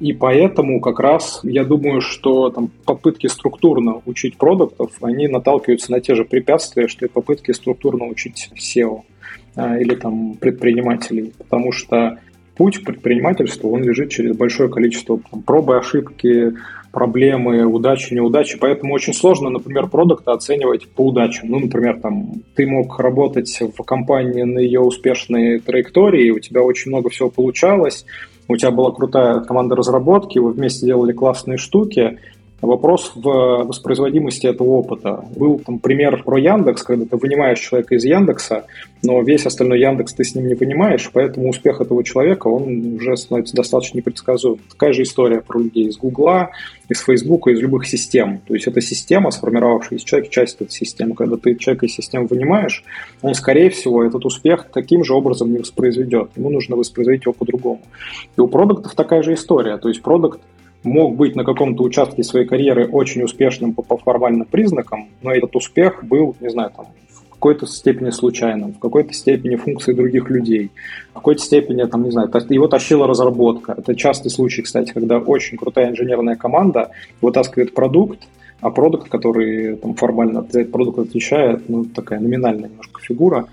И 0.00 0.12
поэтому 0.12 0.80
как 0.80 0.98
раз 0.98 1.40
я 1.44 1.64
думаю, 1.64 2.00
что 2.00 2.50
там, 2.50 2.70
попытки 2.84 3.28
структурно 3.28 4.02
учить 4.04 4.36
продуктов, 4.36 4.90
они 5.00 5.28
наталкиваются 5.28 5.92
на 5.92 6.00
те 6.00 6.16
же 6.16 6.24
препятствия, 6.24 6.88
что 6.88 7.06
и 7.06 7.08
попытки 7.08 7.52
структурно 7.52 8.06
учить 8.06 8.50
SEO. 8.56 9.02
А, 9.54 9.78
или 9.78 9.94
там 9.94 10.34
предпринимателей, 10.34 11.32
потому 11.36 11.72
что 11.72 12.18
путь 12.56 12.78
к 12.78 12.84
предпринимательству, 12.84 13.70
он 13.70 13.82
лежит 13.82 14.10
через 14.10 14.34
большое 14.34 14.70
количество 14.70 15.20
там, 15.30 15.42
пробы, 15.42 15.76
ошибки, 15.76 16.54
проблемы, 16.90 17.64
удачи, 17.66 18.14
неудачи, 18.14 18.58
поэтому 18.58 18.94
очень 18.94 19.12
сложно, 19.12 19.50
например, 19.50 19.88
продукты 19.88 20.30
оценивать 20.30 20.88
по 20.88 21.06
удачам. 21.06 21.50
Ну, 21.50 21.60
например, 21.60 22.00
там, 22.00 22.42
ты 22.54 22.66
мог 22.66 22.98
работать 22.98 23.60
в 23.60 23.82
компании 23.82 24.42
на 24.42 24.58
ее 24.58 24.80
успешной 24.80 25.58
траектории, 25.58 26.30
у 26.30 26.38
тебя 26.38 26.62
очень 26.62 26.90
много 26.90 27.10
всего 27.10 27.28
получалось, 27.28 28.06
у 28.48 28.56
тебя 28.56 28.70
была 28.70 28.90
крутая 28.92 29.40
команда 29.40 29.76
разработки, 29.76 30.38
вы 30.38 30.52
вместе 30.52 30.86
делали 30.86 31.12
классные 31.12 31.58
штуки, 31.58 32.18
Вопрос 32.62 33.10
в 33.16 33.64
воспроизводимости 33.64 34.46
этого 34.46 34.68
опыта. 34.68 35.24
Был 35.34 35.58
там 35.58 35.80
пример 35.80 36.22
про 36.22 36.38
Яндекс, 36.38 36.84
когда 36.84 37.06
ты 37.06 37.16
вынимаешь 37.16 37.58
человека 37.58 37.96
из 37.96 38.04
Яндекса, 38.04 38.66
но 39.02 39.20
весь 39.22 39.44
остальной 39.46 39.80
Яндекс 39.80 40.14
ты 40.14 40.22
с 40.22 40.36
ним 40.36 40.46
не 40.46 40.54
понимаешь, 40.54 41.10
поэтому 41.12 41.48
успех 41.48 41.80
этого 41.80 42.04
человека, 42.04 42.46
он 42.46 42.94
уже 42.94 43.16
становится 43.16 43.56
достаточно 43.56 43.96
непредсказуем. 43.96 44.60
Такая 44.70 44.92
же 44.92 45.02
история 45.02 45.40
про 45.40 45.58
людей 45.58 45.88
из 45.88 45.96
Гугла, 45.98 46.50
из 46.88 47.00
Фейсбука, 47.00 47.50
из 47.50 47.60
любых 47.60 47.88
систем. 47.88 48.40
То 48.46 48.54
есть 48.54 48.68
это 48.68 48.80
система, 48.80 49.32
сформировавшаяся 49.32 50.06
человек, 50.06 50.30
часть 50.30 50.60
этой 50.60 50.70
системы. 50.70 51.16
Когда 51.16 51.36
ты 51.36 51.56
человека 51.56 51.86
из 51.86 51.94
системы 51.94 52.28
вынимаешь, 52.28 52.84
он, 53.22 53.34
скорее 53.34 53.70
всего, 53.70 54.04
этот 54.04 54.24
успех 54.24 54.66
таким 54.72 55.02
же 55.02 55.14
образом 55.14 55.50
не 55.50 55.58
воспроизведет. 55.58 56.30
Ему 56.36 56.50
нужно 56.50 56.76
воспроизводить 56.76 57.24
его 57.24 57.32
по-другому. 57.32 57.80
И 58.36 58.40
у 58.40 58.46
продуктов 58.46 58.94
такая 58.94 59.24
же 59.24 59.34
история. 59.34 59.78
То 59.78 59.88
есть 59.88 60.00
продукт 60.00 60.40
мог 60.84 61.16
быть 61.16 61.36
на 61.36 61.44
каком-то 61.44 61.82
участке 61.82 62.22
своей 62.22 62.46
карьеры 62.46 62.88
очень 62.88 63.22
успешным 63.22 63.72
по, 63.72 63.82
по 63.82 63.96
формальным 63.96 64.46
признакам, 64.46 65.08
но 65.22 65.32
этот 65.32 65.54
успех 65.56 66.04
был, 66.04 66.36
не 66.40 66.50
знаю, 66.50 66.70
там, 66.76 66.86
в 67.28 67.30
какой-то 67.30 67.66
степени 67.66 68.10
случайным, 68.10 68.72
в 68.72 68.78
какой-то 68.78 69.12
степени 69.12 69.56
функцией 69.56 69.96
других 69.96 70.30
людей, 70.30 70.70
в 71.10 71.14
какой-то 71.14 71.42
степени, 71.42 71.84
там, 71.84 72.04
не 72.04 72.10
знаю, 72.10 72.30
его 72.48 72.68
тащила 72.68 73.06
разработка. 73.06 73.74
Это 73.76 73.94
частый 73.94 74.30
случай, 74.30 74.62
кстати, 74.62 74.92
когда 74.92 75.18
очень 75.18 75.56
крутая 75.56 75.90
инженерная 75.90 76.36
команда 76.36 76.90
вытаскивает 77.20 77.74
продукт, 77.74 78.20
а 78.60 78.70
продукт, 78.70 79.08
который 79.08 79.76
там, 79.76 79.94
формально 79.94 80.46
за 80.48 80.60
этот 80.60 80.72
продукт 80.72 80.98
отвечает, 81.00 81.68
ну, 81.68 81.84
такая 81.84 82.20
номинальная 82.20 82.68
немножко 82.68 83.00
фигура, 83.00 83.48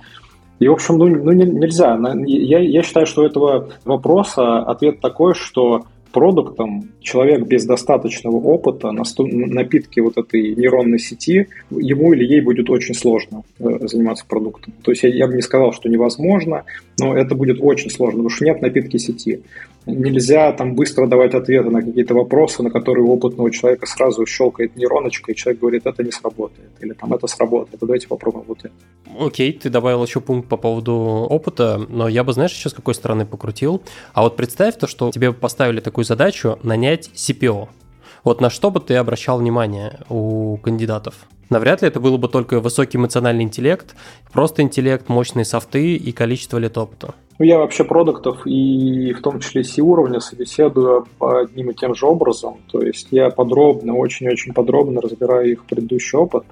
и, 0.60 0.68
в 0.68 0.74
общем, 0.74 0.98
ну, 0.98 1.08
ну 1.08 1.32
нельзя. 1.32 1.98
Я, 2.26 2.60
я 2.60 2.84
считаю, 2.84 3.06
что 3.06 3.22
у 3.22 3.26
этого 3.26 3.70
вопроса 3.86 4.60
ответ 4.60 5.00
такой, 5.00 5.34
что 5.34 5.86
продуктом, 6.12 6.89
человек 7.01 7.45
без 7.45 7.66
достаточного 7.66 8.38
опыта, 8.38 8.91
напитки 8.91 9.99
вот 9.99 10.18
этой 10.18 10.55
нейронной 10.55 10.99
сети, 10.99 11.47
ему 11.70 12.14
или 12.14 12.26
ей 12.26 12.41
будет 12.41 12.70
очень 12.70 12.95
сложно 12.95 13.43
э, 13.60 13.88
заниматься 13.88 14.26
продуктом. 14.28 14.74
То 14.84 14.91
есть 14.91 15.03
я, 15.03 15.10
я 15.10 15.28
бы 15.28 15.36
не 15.36 15.41
сказал, 15.41 15.74
что 15.74 15.89
невозможно, 15.89 16.64
но 16.99 17.16
это 17.16 17.36
будет 17.36 17.57
очень 17.62 17.89
сложно, 17.89 18.20
потому 18.20 18.30
что 18.30 18.45
нет 18.45 18.62
напитки 18.62 18.97
сети. 18.97 19.41
Нельзя 19.90 20.52
там 20.52 20.76
быстро 20.76 21.08
давать 21.08 21.34
ответы 21.34 21.70
на 21.70 21.82
какие-то 21.82 22.14
вопросы, 22.14 22.64
на 22.64 22.70
которые 22.70 23.06
у 23.06 23.14
опытного 23.14 23.52
человека 23.52 23.86
сразу 23.86 24.26
щелкает 24.26 24.76
нейроночка, 24.76 25.32
и 25.32 25.36
человек 25.36 25.62
говорит, 25.62 25.86
это 25.86 26.04
не 26.04 26.12
сработает, 26.12 26.70
или 26.80 26.94
там 26.94 27.14
это 27.14 27.28
сработает, 27.28 27.80
давайте 27.80 28.08
попробуем 28.08 28.46
вот 28.48 28.60
это. 28.60 28.74
Окей, 29.20 29.54
ты 29.54 29.70
добавил 29.70 30.04
еще 30.04 30.22
пункт 30.22 30.48
по 30.48 30.58
поводу 30.58 30.94
опыта, 30.94 31.82
но 31.90 32.08
я 32.08 32.24
бы, 32.24 32.34
знаешь, 32.34 32.54
еще 32.54 32.70
с 32.70 32.74
какой 32.74 32.94
стороны 32.94 33.26
покрутил. 33.26 33.82
А 34.14 34.22
вот 34.22 34.36
представь 34.36 34.78
то, 34.78 34.88
что 34.88 35.12
тебе 35.12 35.34
поставили 35.34 35.80
такую 35.80 36.06
задачу 36.06 36.60
нанять 36.64 37.10
CPO. 37.16 37.68
Вот 38.24 38.42
на 38.42 38.50
что 38.50 38.70
бы 38.72 38.80
ты 38.80 38.96
обращал 38.96 39.40
внимание 39.40 40.00
у 40.10 40.58
кандидатов? 40.58 41.28
Навряд 41.50 41.82
ли 41.82 41.88
это 41.88 42.00
было 42.00 42.18
бы 42.18 42.28
только 42.28 42.60
высокий 42.60 42.97
эмоциональный 42.97 43.43
интеллект, 43.43 43.95
просто 44.32 44.62
интеллект, 44.62 45.10
мощные 45.10 45.45
софты 45.45 45.95
и 45.95 46.12
количество 46.12 46.58
лет 46.58 46.78
опыта. 46.78 47.16
Ну, 47.39 47.45
я 47.45 47.58
вообще 47.58 47.86
продуктов 47.86 48.45
и 48.45 49.14
в 49.14 49.22
том 49.22 49.39
числе 49.39 49.64
C-уровня 49.64 50.20
собеседую 50.20 51.08
по 51.18 51.39
одним 51.39 51.72
и 51.72 51.74
тем 51.74 51.95
же 51.95 52.06
образом. 52.06 52.58
То 52.70 52.82
есть 52.82 53.08
я 53.12 53.30
подробно, 53.30 53.95
очень-очень 53.95 54.54
подробно 54.54 55.02
разбираю 55.02 55.52
их 55.52 55.66
предыдущий 55.66 56.18
опыт 56.18 56.43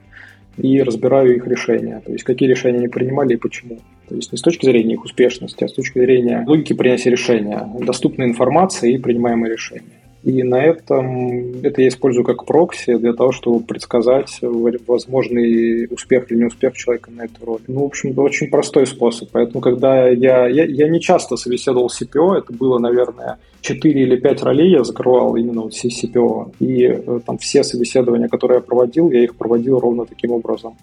и 0.55 0.81
разбираю 0.81 1.35
их 1.35 1.45
решения. 1.45 2.01
То 2.05 2.13
есть 2.13 2.23
какие 2.23 2.49
решения 2.49 2.79
они 2.79 2.87
принимали 2.87 3.33
и 3.33 3.37
почему. 3.37 3.79
То 4.07 4.15
есть 4.15 4.31
не 4.31 4.37
с 4.37 4.41
точки 4.41 4.65
зрения 4.65 4.93
их 4.93 5.03
успешности, 5.03 5.63
а 5.63 5.67
с 5.67 5.73
точки 5.73 5.99
зрения 5.99 6.43
логики 6.47 6.73
принятия 6.73 7.09
решения, 7.09 7.69
доступной 7.81 8.27
информации 8.27 8.93
и 8.93 8.97
принимаемые 8.97 9.51
решения. 9.51 9.91
И 10.23 10.43
на 10.43 10.61
этом 10.61 11.61
это 11.63 11.81
я 11.81 11.87
использую 11.87 12.25
как 12.25 12.45
прокси 12.45 12.97
для 12.97 13.13
того, 13.13 13.31
чтобы 13.31 13.63
предсказать 13.63 14.39
возможный 14.41 15.87
успех 15.91 16.31
или 16.31 16.39
неуспех 16.39 16.75
человека 16.75 17.11
на 17.11 17.25
этой 17.25 17.45
роли. 17.45 17.61
Ну, 17.67 17.81
в 17.81 17.85
общем, 17.85 18.17
очень 18.17 18.49
простой 18.49 18.87
способ. 18.87 19.29
Поэтому, 19.31 19.61
когда 19.61 20.09
я, 20.09 20.47
я, 20.47 20.65
я 20.65 20.89
не 20.89 20.99
часто 20.99 21.37
собеседовал 21.37 21.87
CPO, 21.87 22.39
это 22.39 22.51
было, 22.51 22.79
наверное, 22.79 23.37
4 23.61 24.01
или 24.01 24.15
5 24.15 24.43
ролей 24.43 24.71
я 24.71 24.83
закрывал 24.83 25.35
именно 25.35 25.61
вот 25.61 25.73
CPO. 25.73 26.55
И 26.59 26.83
э, 26.83 27.19
там 27.25 27.37
все 27.37 27.63
собеседования, 27.63 28.27
которые 28.27 28.57
я 28.57 28.61
проводил, 28.61 29.11
я 29.11 29.23
их 29.23 29.35
проводил 29.35 29.79
ровно 29.79 30.05
таким 30.05 30.31
образом. 30.31 30.75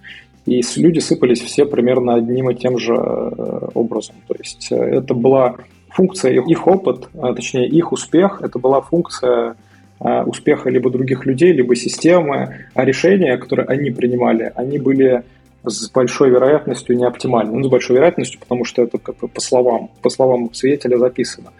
И 0.47 0.63
люди 0.77 0.99
сыпались 0.99 1.41
все 1.41 1.65
примерно 1.65 2.15
одним 2.15 2.51
и 2.51 2.55
тем 2.55 2.79
же 2.79 2.95
э, 2.95 3.69
образом. 3.75 4.17
То 4.29 4.35
есть 4.39 4.69
э, 4.71 4.77
это 4.77 5.15
была 5.15 5.57
функция, 5.95 6.33
их 6.33 6.67
опыт, 6.67 7.09
а, 7.15 7.33
точнее 7.35 7.69
их 7.69 7.93
успех, 7.93 8.41
это 8.43 8.59
была 8.59 8.81
функция 8.81 9.57
а, 10.01 10.25
успеха 10.25 10.69
либо 10.69 10.91
других 10.91 11.25
людей, 11.25 11.53
либо 11.53 11.77
системы, 11.77 12.67
а 12.75 12.85
решения, 12.85 13.37
которые 13.37 13.67
они 13.67 13.91
принимали, 13.91 14.53
они 14.57 14.79
были 14.79 15.23
с 15.65 15.89
большой 15.91 16.31
вероятностью 16.31 16.97
не 16.97 17.07
оптимальны. 17.07 17.57
Ну, 17.57 17.65
с 17.65 17.69
большой 17.69 17.97
вероятностью, 17.97 18.39
потому 18.41 18.65
что 18.65 18.83
это 18.83 18.99
как 18.99 19.17
бы 19.19 19.29
по 19.29 19.41
словам, 19.41 19.91
по 20.03 20.11
словам 20.11 20.53
свидетеля 20.53 20.99
записано. 20.99 21.53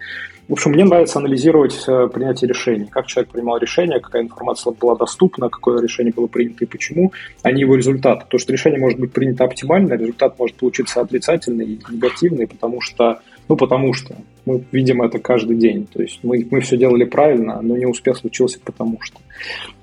В 0.47 0.53
общем, 0.53 0.71
мне 0.71 0.85
нравится 0.85 1.17
анализировать 1.17 1.85
э, 1.87 2.07
принятие 2.13 2.47
решений, 2.47 2.85
как 2.85 3.07
человек 3.07 3.31
принимал 3.31 3.57
решение, 3.57 3.99
какая 3.99 4.21
информация 4.21 4.73
была 4.73 4.95
доступна, 4.95 5.49
какое 5.49 5.81
решение 5.81 6.13
было 6.13 6.27
принято 6.27 6.65
и 6.65 6.67
почему, 6.67 7.13
а 7.41 7.51
не 7.51 7.61
его 7.61 7.75
результат. 7.75 8.29
То, 8.29 8.37
что 8.37 8.53
решение 8.53 8.79
может 8.79 8.99
быть 8.99 9.11
принято 9.11 9.43
оптимально, 9.43 9.93
результат 9.93 10.37
может 10.37 10.55
получиться 10.55 11.01
отрицательный 11.01 11.65
и 11.65 11.79
негативный, 11.89 12.45
потому 12.45 12.79
что, 12.79 13.21
ну, 13.47 13.57
потому 13.57 13.93
что 13.93 14.15
мы 14.45 14.63
видим 14.71 15.01
это 15.01 15.19
каждый 15.19 15.57
день. 15.57 15.87
То 15.91 16.01
есть 16.01 16.19
мы, 16.23 16.47
мы 16.49 16.61
все 16.61 16.77
делали 16.77 17.03
правильно, 17.03 17.61
но 17.61 17.77
не 17.77 17.85
успех 17.85 18.17
случился 18.17 18.59
потому 18.63 18.97
что. 19.01 19.19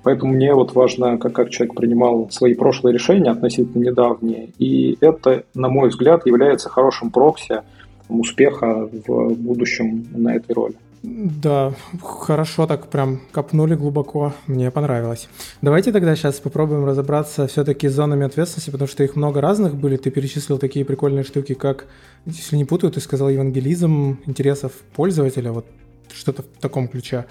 Поэтому 0.02 0.32
мне 0.32 0.54
вот 0.54 0.74
важно, 0.74 1.18
как, 1.18 1.32
как 1.32 1.50
человек 1.50 1.74
принимал 1.74 2.28
свои 2.30 2.54
прошлые 2.54 2.94
решения 2.94 3.30
относительно 3.30 3.82
недавние. 3.82 4.48
И 4.58 4.96
это, 5.00 5.44
на 5.54 5.68
мой 5.68 5.88
взгляд, 5.90 6.26
является 6.26 6.68
хорошим 6.68 7.10
прокси 7.10 7.62
успеха 8.08 8.88
в 9.06 9.34
будущем 9.34 10.06
на 10.12 10.34
этой 10.34 10.52
роли. 10.52 10.74
Да, 11.02 11.74
хорошо 12.00 12.68
так 12.68 12.88
прям 12.88 13.20
копнули 13.32 13.74
глубоко, 13.74 14.34
мне 14.46 14.70
понравилось. 14.70 15.28
Давайте 15.60 15.90
тогда 15.90 16.14
сейчас 16.14 16.38
попробуем 16.38 16.84
разобраться 16.84 17.48
все-таки 17.48 17.88
с 17.88 17.92
зонами 17.92 18.24
ответственности, 18.24 18.70
потому 18.70 18.86
что 18.86 19.02
их 19.02 19.16
много 19.16 19.40
разных 19.40 19.74
были. 19.74 19.96
Ты 19.96 20.12
перечислил 20.12 20.58
такие 20.58 20.84
прикольные 20.84 21.24
штуки, 21.24 21.54
как, 21.54 21.86
если 22.24 22.56
не 22.56 22.64
путаю, 22.64 22.92
ты 22.92 23.00
сказал 23.00 23.28
евангелизм 23.30 24.20
интересов 24.26 24.72
пользователя, 24.94 25.50
вот 25.50 25.66
что-то 26.12 26.42
в 26.42 26.60
таком 26.60 26.86
ключе. 26.86 27.26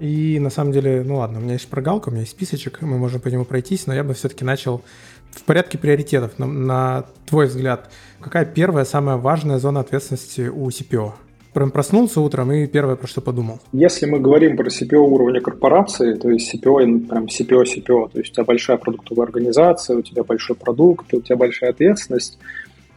И 0.00 0.40
на 0.40 0.50
самом 0.50 0.72
деле, 0.72 1.04
ну 1.04 1.18
ладно, 1.18 1.38
у 1.38 1.42
меня 1.42 1.52
есть 1.52 1.68
прогалка, 1.68 2.08
у 2.08 2.10
меня 2.10 2.22
есть 2.22 2.32
списочек, 2.32 2.82
мы 2.82 2.98
можем 2.98 3.20
по 3.20 3.28
нему 3.28 3.44
пройтись, 3.44 3.86
но 3.86 3.94
я 3.94 4.02
бы 4.02 4.14
все-таки 4.14 4.44
начал 4.44 4.82
в 5.30 5.44
порядке 5.44 5.78
приоритетов. 5.78 6.36
На, 6.40 6.46
на 6.46 7.04
твой 7.26 7.46
взгляд, 7.46 7.92
какая 8.20 8.44
первая, 8.44 8.84
самая 8.84 9.18
важная 9.18 9.60
зона 9.60 9.80
ответственности 9.80 10.48
у 10.48 10.68
CPO? 10.68 11.12
Прям 11.54 11.70
проснулся 11.70 12.20
утром 12.20 12.50
и 12.50 12.66
первое, 12.66 12.96
про 12.96 13.06
что 13.06 13.20
подумал. 13.20 13.60
Если 13.72 14.06
мы 14.06 14.18
говорим 14.18 14.56
про 14.56 14.66
CPO 14.66 14.96
уровня 14.96 15.40
корпорации, 15.40 16.14
то 16.14 16.28
есть 16.28 16.52
CPO, 16.52 17.06
прям 17.06 17.26
CPO, 17.26 17.62
CPO, 17.62 18.10
то 18.12 18.18
есть 18.18 18.32
у 18.32 18.34
тебя 18.34 18.44
большая 18.44 18.76
продуктовая 18.76 19.26
организация, 19.26 19.96
у 19.96 20.02
тебя 20.02 20.24
большой 20.24 20.56
продукт, 20.56 21.14
у 21.14 21.20
тебя 21.20 21.36
большая 21.36 21.70
ответственность, 21.70 22.38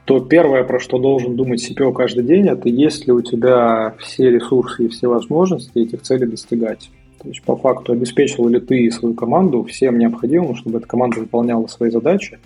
то 0.06 0.20
первое, 0.22 0.64
про 0.64 0.80
что 0.80 0.98
должен 0.98 1.36
думать 1.36 1.70
CPO 1.70 1.94
каждый 1.94 2.24
день, 2.24 2.48
это 2.48 2.68
есть 2.68 3.06
ли 3.06 3.14
у 3.14 3.22
тебя 3.22 3.94
все 4.00 4.32
ресурсы 4.32 4.86
и 4.86 4.88
все 4.88 5.08
возможности 5.08 5.78
этих 5.78 6.02
целей 6.02 6.26
достигать. 6.26 6.90
То 7.22 7.30
есть, 7.30 7.44
по 7.44 7.56
факту, 7.56 7.94
обеспечил 7.94 8.48
ли 8.48 8.60
ты 8.60 8.90
свою 8.90 9.14
команду 9.14 9.64
всем 9.66 10.00
необходимым, 10.00 10.56
чтобы 10.56 10.80
эта 10.80 10.88
команда 10.88 11.20
выполняла 11.20 11.68
свои 11.68 11.92
задачи, 11.92 12.40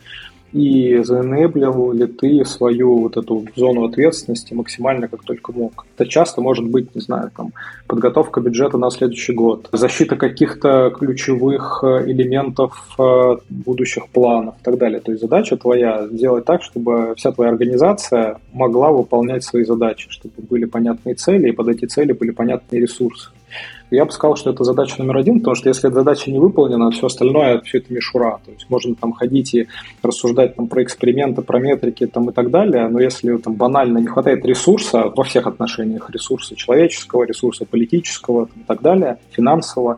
и 0.53 0.99
заэнеблил 1.03 1.91
ли 1.93 2.07
ты 2.07 2.43
свою 2.45 2.97
вот 2.99 3.17
эту 3.17 3.45
зону 3.55 3.85
ответственности 3.85 4.53
максимально 4.53 5.07
как 5.07 5.23
только 5.23 5.51
мог. 5.51 5.85
Это 5.97 6.09
часто 6.09 6.41
может 6.41 6.67
быть, 6.67 6.93
не 6.95 7.01
знаю, 7.01 7.31
там, 7.35 7.51
подготовка 7.87 8.41
бюджета 8.41 8.77
на 8.77 8.89
следующий 8.89 9.33
год, 9.33 9.69
защита 9.71 10.15
каких-то 10.15 10.91
ключевых 10.91 11.83
э, 11.83 12.09
элементов 12.11 12.95
э, 12.99 13.37
будущих 13.49 14.07
планов 14.09 14.55
и 14.59 14.63
так 14.63 14.77
далее. 14.77 14.99
То 14.99 15.11
есть 15.11 15.21
задача 15.21 15.57
твоя 15.57 16.07
сделать 16.07 16.45
так, 16.45 16.63
чтобы 16.63 17.13
вся 17.15 17.31
твоя 17.31 17.51
организация 17.51 18.37
могла 18.53 18.91
выполнять 18.91 19.43
свои 19.43 19.63
задачи, 19.63 20.07
чтобы 20.09 20.33
были 20.49 20.65
понятные 20.65 21.15
цели, 21.15 21.49
и 21.49 21.53
под 21.53 21.69
эти 21.69 21.85
цели 21.85 22.11
были 22.13 22.31
понятные 22.31 22.81
ресурсы. 22.81 23.29
Я 23.91 24.05
бы 24.05 24.11
сказал, 24.11 24.37
что 24.37 24.51
это 24.51 24.63
задача 24.63 24.95
номер 24.99 25.17
один, 25.17 25.39
потому 25.39 25.55
что 25.55 25.67
если 25.67 25.89
эта 25.89 25.95
задача 25.95 26.31
не 26.31 26.39
выполнена, 26.39 26.91
все 26.91 27.07
остальное, 27.07 27.59
все 27.59 27.79
это 27.79 27.93
мишура. 27.93 28.39
То 28.45 28.51
есть 28.51 28.69
можно 28.69 28.95
там 28.95 29.11
ходить 29.11 29.53
и 29.53 29.67
рассуждать 30.01 30.55
там, 30.55 30.67
про 30.67 30.81
эксперименты, 30.81 31.41
про 31.41 31.59
метрики 31.59 32.07
там, 32.07 32.29
и 32.29 32.33
так 32.33 32.51
далее, 32.51 32.87
но 32.87 33.01
если 33.01 33.35
там 33.37 33.55
банально 33.55 33.97
не 33.97 34.07
хватает 34.07 34.45
ресурса 34.45 35.11
во 35.13 35.23
всех 35.25 35.45
отношениях, 35.45 36.09
ресурса 36.09 36.55
человеческого, 36.55 37.23
ресурса 37.23 37.65
политического 37.65 38.47
там, 38.47 38.61
и 38.61 38.65
так 38.65 38.81
далее, 38.81 39.17
финансового, 39.31 39.97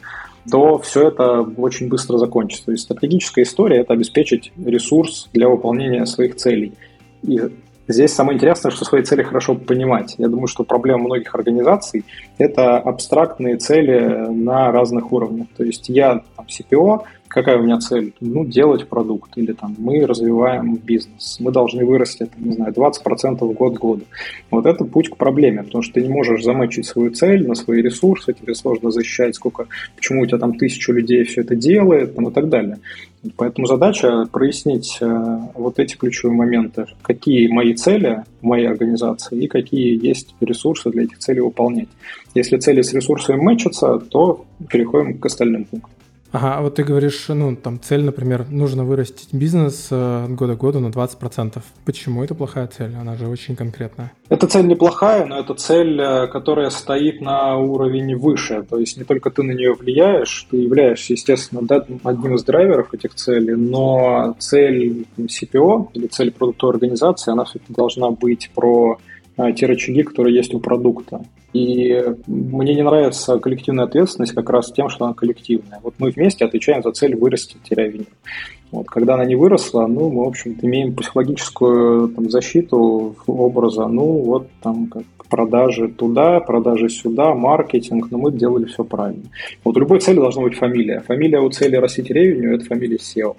то 0.49 0.79
все 0.79 1.09
это 1.09 1.41
очень 1.41 1.87
быстро 1.87 2.17
закончится. 2.17 2.65
То 2.65 2.71
есть 2.71 2.83
стратегическая 2.83 3.43
история– 3.43 3.77
это 3.81 3.93
обеспечить 3.93 4.51
ресурс 4.65 5.29
для 5.33 5.47
выполнения 5.47 6.05
своих 6.05 6.35
целей. 6.35 6.73
И 7.21 7.39
Здесь 7.88 8.13
самое 8.13 8.38
интересное, 8.38 8.71
что 8.71 8.86
свои 8.86 9.03
цели 9.03 9.23
хорошо 9.23 9.55
понимать. 9.55 10.15
Я 10.17 10.29
думаю, 10.29 10.47
что 10.47 10.63
проблема 10.63 11.03
многих 11.03 11.36
организаций– 11.36 12.05
это 12.38 12.77
абстрактные 12.77 13.57
цели 13.57 14.29
на 14.29 14.71
разных 14.71 15.11
уровнях. 15.11 15.47
То 15.57 15.65
есть 15.65 15.89
я 15.89 16.21
там, 16.38 16.45
CPO, 16.47 17.01
какая 17.27 17.57
у 17.57 17.63
меня 17.63 17.79
цель? 17.79 18.13
Ну, 18.21 18.45
делать 18.45 18.88
продукт. 18.88 19.31
Или 19.38 19.51
там 19.51 19.75
мы 19.77 20.05
развиваем 20.05 20.77
бизнес. 20.77 21.38
Мы 21.41 21.51
должны 21.51 21.86
вырасти, 21.86 22.25
там, 22.25 22.45
не 22.45 22.53
знаю, 22.53 22.71
20% 22.71 23.39
в 23.39 23.51
год 23.51 23.73
году. 23.73 24.03
Вот 24.49 24.65
это 24.65 24.86
путь 24.86 25.09
к 25.09 25.17
проблеме, 25.17 25.63
потому 25.63 25.81
что 25.81 25.95
ты 25.95 26.03
не 26.03 26.09
можешь 26.09 26.41
замочить 26.41 26.86
свою 26.86 27.11
цель 27.11 27.45
на 27.45 27.55
свои 27.55 27.81
ресурсы, 27.81 28.34
тебе 28.34 28.55
сложно 28.55 28.91
защищать, 28.91 29.36
сколько, 29.36 29.67
почему 29.97 30.21
у 30.21 30.25
тебя 30.25 30.38
там 30.38 30.57
тысячу 30.57 30.93
людей 30.93 31.25
все 31.25 31.41
это 31.41 31.57
делает, 31.57 32.15
там, 32.15 32.29
и 32.29 32.31
так 32.31 32.47
далее. 32.47 32.79
Поэтому 33.38 33.67
задача 33.67 34.26
прояснить 34.32 34.97
э, 34.99 35.38
вот 35.53 35.80
эти 35.80 35.95
ключевые 35.95 36.36
моменты, 36.36 36.88
какие 37.01 37.47
мои 37.47 37.74
цели 37.74 38.24
в 38.41 38.45
моей 38.45 38.67
организации 38.67 39.43
и 39.43 39.47
какие 39.47 40.05
есть 40.05 40.36
ресурсы 40.41 40.89
для 40.89 41.03
этих 41.03 41.19
целей 41.19 41.39
выполнять. 41.39 41.88
Если 42.36 42.57
цели 42.57 42.82
с 42.82 42.93
ресурсами 42.93 43.41
мэчатся, 43.41 43.99
то 43.99 44.45
переходим 44.69 45.17
к 45.17 45.26
остальным 45.26 45.63
пунктам. 45.63 45.92
Ага, 46.34 46.55
а 46.57 46.61
вот 46.61 46.73
ты 46.73 46.84
говоришь, 46.84 47.25
ну, 47.27 47.55
там 47.55 47.79
цель, 47.79 48.03
например, 48.03 48.47
нужно 48.49 48.84
вырастить 48.84 49.31
бизнес 49.31 49.89
э, 49.91 50.25
от 50.25 50.31
года 50.31 50.55
к 50.55 50.57
году 50.57 50.79
на 50.79 50.88
20%. 50.88 51.61
Почему 51.86 52.23
это 52.23 52.34
плохая 52.34 52.65
цель? 52.65 52.95
Она 52.99 53.15
же 53.15 53.27
очень 53.27 53.55
конкретная. 53.55 54.11
Эта 54.29 54.47
цель 54.47 54.65
неплохая, 54.65 55.27
но 55.27 55.39
это 55.39 55.53
цель, 55.53 56.01
э, 56.01 56.25
которая 56.25 56.71
стоит 56.71 57.21
на 57.21 57.55
уровень 57.57 58.15
выше. 58.15 58.65
То 58.67 58.79
есть 58.79 58.97
не 58.97 59.03
только 59.03 59.29
ты 59.29 59.43
на 59.43 59.51
нее 59.51 59.73
влияешь, 59.73 60.47
ты 60.49 60.57
являешься, 60.57 61.13
естественно, 61.13 61.61
одним 62.03 62.34
из 62.34 62.43
драйверов 62.43 62.95
этих 62.95 63.13
целей, 63.13 63.53
но 63.53 64.36
цель 64.39 65.05
CPO 65.19 65.89
или 65.93 66.07
цель 66.07 66.31
продуктовой 66.31 66.73
организации, 66.73 67.31
она 67.31 67.43
все-таки 67.43 67.73
должна 67.73 68.09
быть 68.09 68.49
про 68.55 68.97
те 69.55 69.65
рычаги, 69.65 70.03
которые 70.03 70.36
есть 70.36 70.53
у 70.53 70.59
продукта. 70.59 71.25
И 71.53 72.03
мне 72.27 72.75
не 72.75 72.81
нравится 72.81 73.38
коллективная 73.39 73.86
ответственность 73.86 74.34
как 74.34 74.49
раз 74.49 74.71
тем, 74.71 74.89
что 74.89 75.05
она 75.05 75.13
коллективная. 75.13 75.79
Вот 75.84 75.95
мы 75.99 76.09
вместе 76.09 76.45
отвечаем 76.45 76.81
за 76.84 76.91
цель 76.91 77.15
вырасти 77.15 77.57
винил. 77.69 78.05
Вот, 78.71 78.88
когда 78.88 79.13
она 79.13 79.25
не 79.25 79.36
выросла, 79.36 79.86
ну, 79.86 80.09
мы, 80.09 80.25
в 80.25 80.27
общем-то, 80.29 80.65
имеем 80.65 80.95
психологическую 80.95 82.09
там, 82.09 82.29
защиту 82.31 83.15
образа, 83.27 83.88
ну, 83.88 84.03
вот 84.23 84.47
там 84.63 84.88
как 84.88 85.03
продажи 85.29 85.89
туда, 85.89 86.39
продажи 86.39 86.89
сюда, 86.89 87.36
маркетинг, 87.36 88.07
но 88.09 88.17
мы 88.17 88.31
делали 88.31 88.65
все 88.65 88.84
правильно. 88.84 89.25
Вот 89.63 89.77
у 89.77 89.79
любой 89.79 89.99
цели 89.99 90.15
должна 90.15 90.41
быть 90.41 90.55
фамилия. 90.55 91.01
Фамилия 91.01 91.39
у 91.39 91.49
цели 91.51 91.75
растить 91.75 92.09
ревеню– 92.09 92.53
это 92.55 92.65
фамилия 92.65 92.97
SEO 92.97 93.36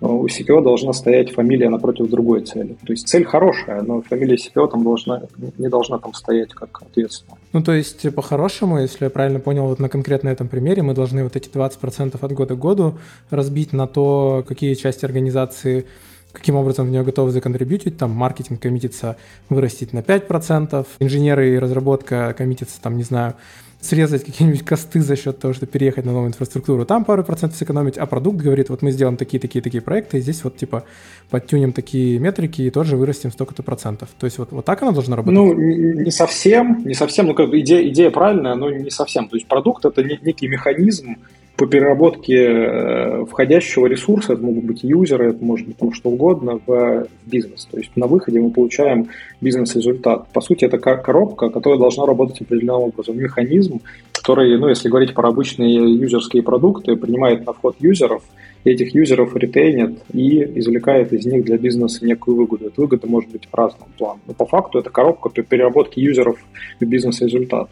у 0.00 0.26
CPO 0.26 0.62
должна 0.62 0.92
стоять 0.92 1.32
фамилия 1.32 1.68
напротив 1.68 2.08
другой 2.08 2.42
цели. 2.42 2.76
То 2.86 2.92
есть 2.92 3.08
цель 3.08 3.24
хорошая, 3.24 3.82
но 3.82 4.00
фамилия 4.02 4.36
CPO 4.36 4.70
там 4.70 4.84
должна, 4.84 5.22
не 5.58 5.68
должна 5.68 5.98
там 5.98 6.14
стоять 6.14 6.54
как 6.54 6.82
ответственная. 6.82 7.38
Ну, 7.52 7.62
то 7.62 7.72
есть, 7.72 8.14
по-хорошему, 8.14 8.78
если 8.78 9.04
я 9.04 9.10
правильно 9.10 9.40
понял, 9.40 9.66
вот 9.66 9.78
на 9.78 9.88
конкретно 9.88 10.28
этом 10.28 10.48
примере 10.48 10.82
мы 10.82 10.94
должны 10.94 11.24
вот 11.24 11.34
эти 11.34 11.48
20% 11.48 12.18
от 12.20 12.32
года 12.32 12.54
к 12.54 12.58
году 12.58 12.98
разбить 13.30 13.72
на 13.72 13.86
то, 13.86 14.44
какие 14.46 14.74
части 14.74 15.04
организации 15.04 15.86
каким 16.30 16.56
образом 16.56 16.86
в 16.86 16.90
нее 16.90 17.02
готовы 17.02 17.30
законтрибьютить, 17.30 17.96
там 17.96 18.10
маркетинг 18.10 18.60
коммитится 18.60 19.16
вырастить 19.48 19.92
на 19.92 20.00
5%, 20.00 20.86
инженеры 21.00 21.54
и 21.54 21.58
разработка 21.58 22.34
коммитится, 22.36 22.80
там, 22.80 22.96
не 22.96 23.02
знаю, 23.02 23.34
срезать 23.80 24.24
какие-нибудь 24.24 24.64
косты 24.64 25.00
за 25.00 25.14
счет 25.16 25.38
того, 25.38 25.54
что 25.54 25.66
переехать 25.66 26.04
на 26.04 26.12
новую 26.12 26.28
инфраструктуру, 26.28 26.84
там 26.84 27.04
пару 27.04 27.22
процентов 27.22 27.58
сэкономить, 27.58 27.96
а 27.96 28.06
продукт 28.06 28.38
говорит, 28.38 28.70
вот 28.70 28.82
мы 28.82 28.90
сделаем 28.90 29.16
такие-такие-такие 29.16 29.80
проекты, 29.80 30.18
и 30.18 30.20
здесь 30.20 30.42
вот 30.42 30.56
типа 30.56 30.84
подтюнем 31.30 31.72
такие 31.72 32.18
метрики 32.18 32.62
и 32.62 32.70
тоже 32.70 32.96
вырастим 32.96 33.30
столько-то 33.30 33.62
процентов. 33.62 34.08
То 34.18 34.26
есть 34.26 34.38
вот, 34.38 34.50
вот 34.50 34.64
так 34.64 34.82
оно 34.82 34.92
должно 34.92 35.16
работать? 35.16 35.34
Ну, 35.38 35.54
не 35.54 36.10
совсем, 36.10 36.82
не 36.84 36.94
совсем, 36.94 37.26
ну 37.26 37.34
как 37.34 37.50
бы 37.50 37.60
идея, 37.60 37.86
идея 37.88 38.10
правильная, 38.10 38.56
но 38.56 38.70
не 38.70 38.90
совсем. 38.90 39.28
То 39.28 39.36
есть 39.36 39.46
продукт 39.46 39.84
это 39.84 40.02
некий 40.02 40.48
механизм, 40.48 41.16
по 41.58 41.66
переработке 41.66 42.36
э, 42.36 43.24
входящего 43.24 43.86
ресурса, 43.86 44.34
это 44.34 44.42
могут 44.42 44.64
быть 44.64 44.84
юзеры, 44.84 45.30
это 45.30 45.44
может 45.44 45.66
быть 45.66 45.76
там 45.76 45.92
что 45.92 46.08
угодно, 46.08 46.60
в 46.64 47.08
бизнес. 47.26 47.66
То 47.68 47.78
есть 47.78 47.90
на 47.96 48.06
выходе 48.06 48.38
мы 48.38 48.50
получаем 48.50 49.08
бизнес-результат. 49.40 50.28
По 50.32 50.40
сути, 50.40 50.66
это 50.66 50.78
коробка, 50.78 51.50
которая 51.50 51.80
должна 51.80 52.06
работать 52.06 52.40
определенным 52.40 52.82
образом. 52.82 53.18
Механизм, 53.18 53.80
который, 54.12 54.56
ну, 54.56 54.68
если 54.68 54.88
говорить 54.88 55.14
про 55.14 55.30
обычные 55.30 55.96
юзерские 55.96 56.44
продукты, 56.44 56.94
принимает 56.94 57.44
на 57.44 57.52
вход 57.52 57.74
юзеров, 57.80 58.22
этих 58.62 58.94
юзеров 58.94 59.34
ретейнит 59.34 59.98
и 60.12 60.40
извлекает 60.60 61.12
из 61.12 61.26
них 61.26 61.44
для 61.44 61.58
бизнеса 61.58 62.06
некую 62.06 62.36
выгоду. 62.36 62.66
Эта 62.66 62.80
выгода 62.80 63.08
может 63.08 63.30
быть 63.30 63.48
в 63.50 63.56
разном 63.56 63.88
плане. 63.98 64.20
Но 64.28 64.34
по 64.34 64.46
факту 64.46 64.78
это 64.78 64.90
коробка 64.90 65.28
по 65.28 65.42
переработке 65.42 66.00
юзеров 66.00 66.38
в 66.78 66.84
бизнес-результат. 66.84 67.68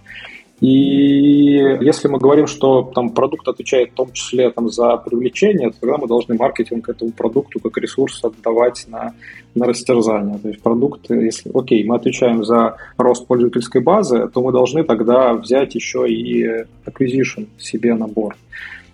И 0.60 1.58
если 1.82 2.08
мы 2.08 2.18
говорим, 2.18 2.46
что 2.46 2.90
там 2.94 3.10
продукт 3.10 3.46
отвечает 3.46 3.90
в 3.90 3.94
том 3.94 4.12
числе 4.12 4.50
там, 4.50 4.70
за 4.70 4.96
привлечение, 4.96 5.70
то 5.70 5.76
тогда 5.80 5.98
мы 5.98 6.08
должны 6.08 6.34
маркетинг 6.34 6.88
этому 6.88 7.12
продукту 7.12 7.60
как 7.60 7.76
ресурс 7.76 8.24
отдавать 8.24 8.86
на, 8.88 9.12
на 9.54 9.66
растерзание. 9.66 10.38
То 10.38 10.48
есть 10.48 10.62
продукт, 10.62 11.10
если, 11.10 11.50
окей, 11.52 11.84
мы 11.84 11.96
отвечаем 11.96 12.42
за 12.42 12.76
рост 12.96 13.26
пользовательской 13.26 13.82
базы, 13.82 14.28
то 14.28 14.42
мы 14.42 14.50
должны 14.50 14.82
тогда 14.84 15.34
взять 15.34 15.74
еще 15.74 16.08
и 16.08 16.64
acquisition 16.86 17.48
себе 17.58 17.94
набор. 17.94 18.36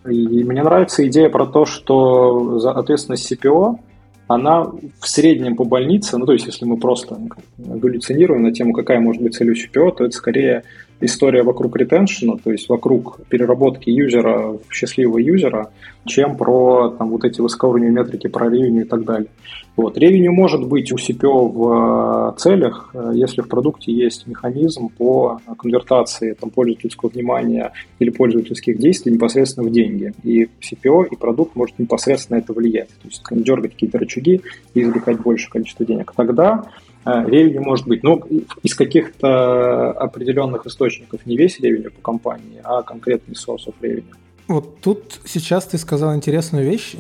И 0.05 0.43
мне 0.43 0.65
нравится 0.65 1.07
идея 1.07 1.29
про 1.29 1.47
то, 1.47 1.65
что 1.65 2.59
за 2.59 2.73
ответственность 2.73 3.31
CPO 3.33 3.79
она 4.27 4.65
в 4.65 5.09
среднем 5.09 5.57
по 5.57 5.65
больнице, 5.65 6.17
ну 6.17 6.27
то 6.27 6.33
есть 6.33 6.47
если 6.47 6.65
мы 6.65 6.77
просто 6.77 7.19
галлюцинируем 7.59 8.43
на 8.43 8.53
тему, 8.53 8.73
какая 8.73 8.99
может 8.99 9.23
быть 9.23 9.35
цель 9.35 9.51
у 9.51 9.55
CPO, 9.55 9.97
то 9.97 10.05
это 10.05 10.17
скорее 10.17 10.65
история 11.03 11.43
вокруг 11.43 11.77
ретеншена, 11.77 12.37
то 12.43 12.51
есть 12.51 12.69
вокруг 12.69 13.21
переработки 13.29 13.91
юзера 13.91 14.59
в 14.67 14.73
счастливого 14.73 15.19
юзера, 15.19 15.71
чем 16.07 16.37
про 16.37 16.91
там, 16.99 17.11
вот 17.11 17.25
эти 17.25 17.41
высокоуровневые 17.41 17.93
метрики, 17.93 18.29
про 18.29 18.49
ревеню 18.49 18.83
и 18.83 18.89
так 18.89 19.05
далее. 19.05 19.29
Вот. 19.77 19.97
Ревеню 19.97 20.33
может 20.33 20.67
быть 20.67 20.93
у 20.93 20.97
CPO 20.97 21.49
в 21.49 22.35
э, 22.35 22.39
целях, 22.39 22.91
э, 22.95 23.13
если 23.15 23.41
в 23.41 23.49
продукте 23.49 23.93
есть 23.93 24.27
механизм 24.27 24.89
по 24.89 25.41
конвертации 25.59 26.35
там, 26.35 26.51
пользовательского 26.51 27.09
внимания 27.09 27.73
или 27.99 28.11
пользовательских 28.11 28.79
действий 28.79 29.13
непосредственно 29.13 29.69
в 29.69 29.73
деньги. 29.73 30.13
И 30.25 30.49
CPO, 30.61 31.09
и 31.11 31.17
продукт 31.17 31.57
может 31.57 31.79
непосредственно 31.79 32.39
это 32.39 32.53
влиять. 32.53 32.89
То 32.89 33.09
есть 33.09 33.23
дергать 33.31 33.73
какие-то 33.73 33.99
рычаги 33.99 34.43
и 34.75 34.83
извлекать 34.83 35.21
большее 35.21 35.51
количество 35.51 35.87
денег. 35.87 36.13
Тогда 36.15 36.65
Ревеню 37.05 37.63
может 37.63 37.87
быть, 37.87 38.03
но 38.03 38.21
из 38.63 38.75
каких-то 38.75 39.93
определенных 39.93 40.67
источников, 40.67 41.27
не 41.27 41.37
весь 41.37 41.59
ревеню 41.61 41.91
по 41.91 42.01
компании, 42.01 42.61
а 42.63 42.83
конкретный 42.83 43.35
of 43.35 43.75
revenue. 43.81 44.05
Вот 44.49 44.81
тут 44.81 45.21
сейчас 45.25 45.65
ты 45.65 45.79
сказал 45.79 46.15
интересную 46.15 46.65
вещь, 46.65 46.95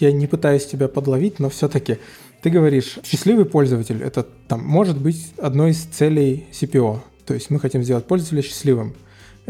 я 0.00 0.12
не 0.12 0.26
пытаюсь 0.26 0.66
тебя 0.66 0.88
подловить, 0.88 1.38
но 1.38 1.48
все-таки 1.48 1.98
ты 2.42 2.50
говоришь, 2.50 2.98
счастливый 3.04 3.46
пользователь, 3.46 4.02
это 4.02 4.26
там 4.46 4.64
может 4.64 5.00
быть 5.00 5.32
одной 5.38 5.70
из 5.70 5.82
целей 5.84 6.46
CPO, 6.52 6.98
то 7.26 7.34
есть 7.34 7.50
мы 7.50 7.58
хотим 7.58 7.82
сделать 7.82 8.04
пользователя 8.04 8.42
счастливым. 8.42 8.94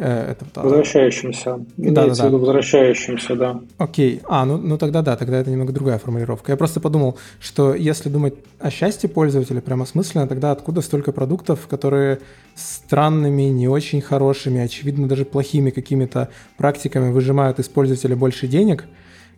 Э, 0.01 0.31
это, 0.31 0.45
возвращающимся. 0.55 1.59
Да, 1.77 2.07
да, 2.07 2.15
да. 2.15 2.29
возвращающимся, 2.31 3.35
да. 3.35 3.61
Окей. 3.79 4.21
А, 4.29 4.45
ну, 4.45 4.57
ну 4.57 4.79
тогда 4.79 5.03
да, 5.03 5.17
тогда 5.17 5.39
это 5.39 5.51
немного 5.51 5.73
другая 5.73 5.99
формулировка. 5.99 6.53
Я 6.53 6.57
просто 6.57 6.79
подумал, 6.79 7.19
что 7.41 7.75
если 7.75 8.09
думать 8.09 8.35
о 8.61 8.71
счастье 8.71 9.09
пользователя 9.09 9.61
прямо 9.61 9.87
смысленно, 9.87 10.29
тогда 10.29 10.53
откуда 10.53 10.83
столько 10.83 11.11
продуктов, 11.11 11.67
которые 11.67 12.21
странными, 12.55 13.43
не 13.43 13.67
очень 13.67 14.01
хорошими, 14.01 14.61
очевидно 14.61 15.09
даже 15.09 15.25
плохими 15.25 15.71
какими-то 15.71 16.29
практиками 16.57 17.11
выжимают 17.11 17.59
из 17.59 17.69
пользователя 17.69 18.15
больше 18.15 18.47
денег, 18.47 18.85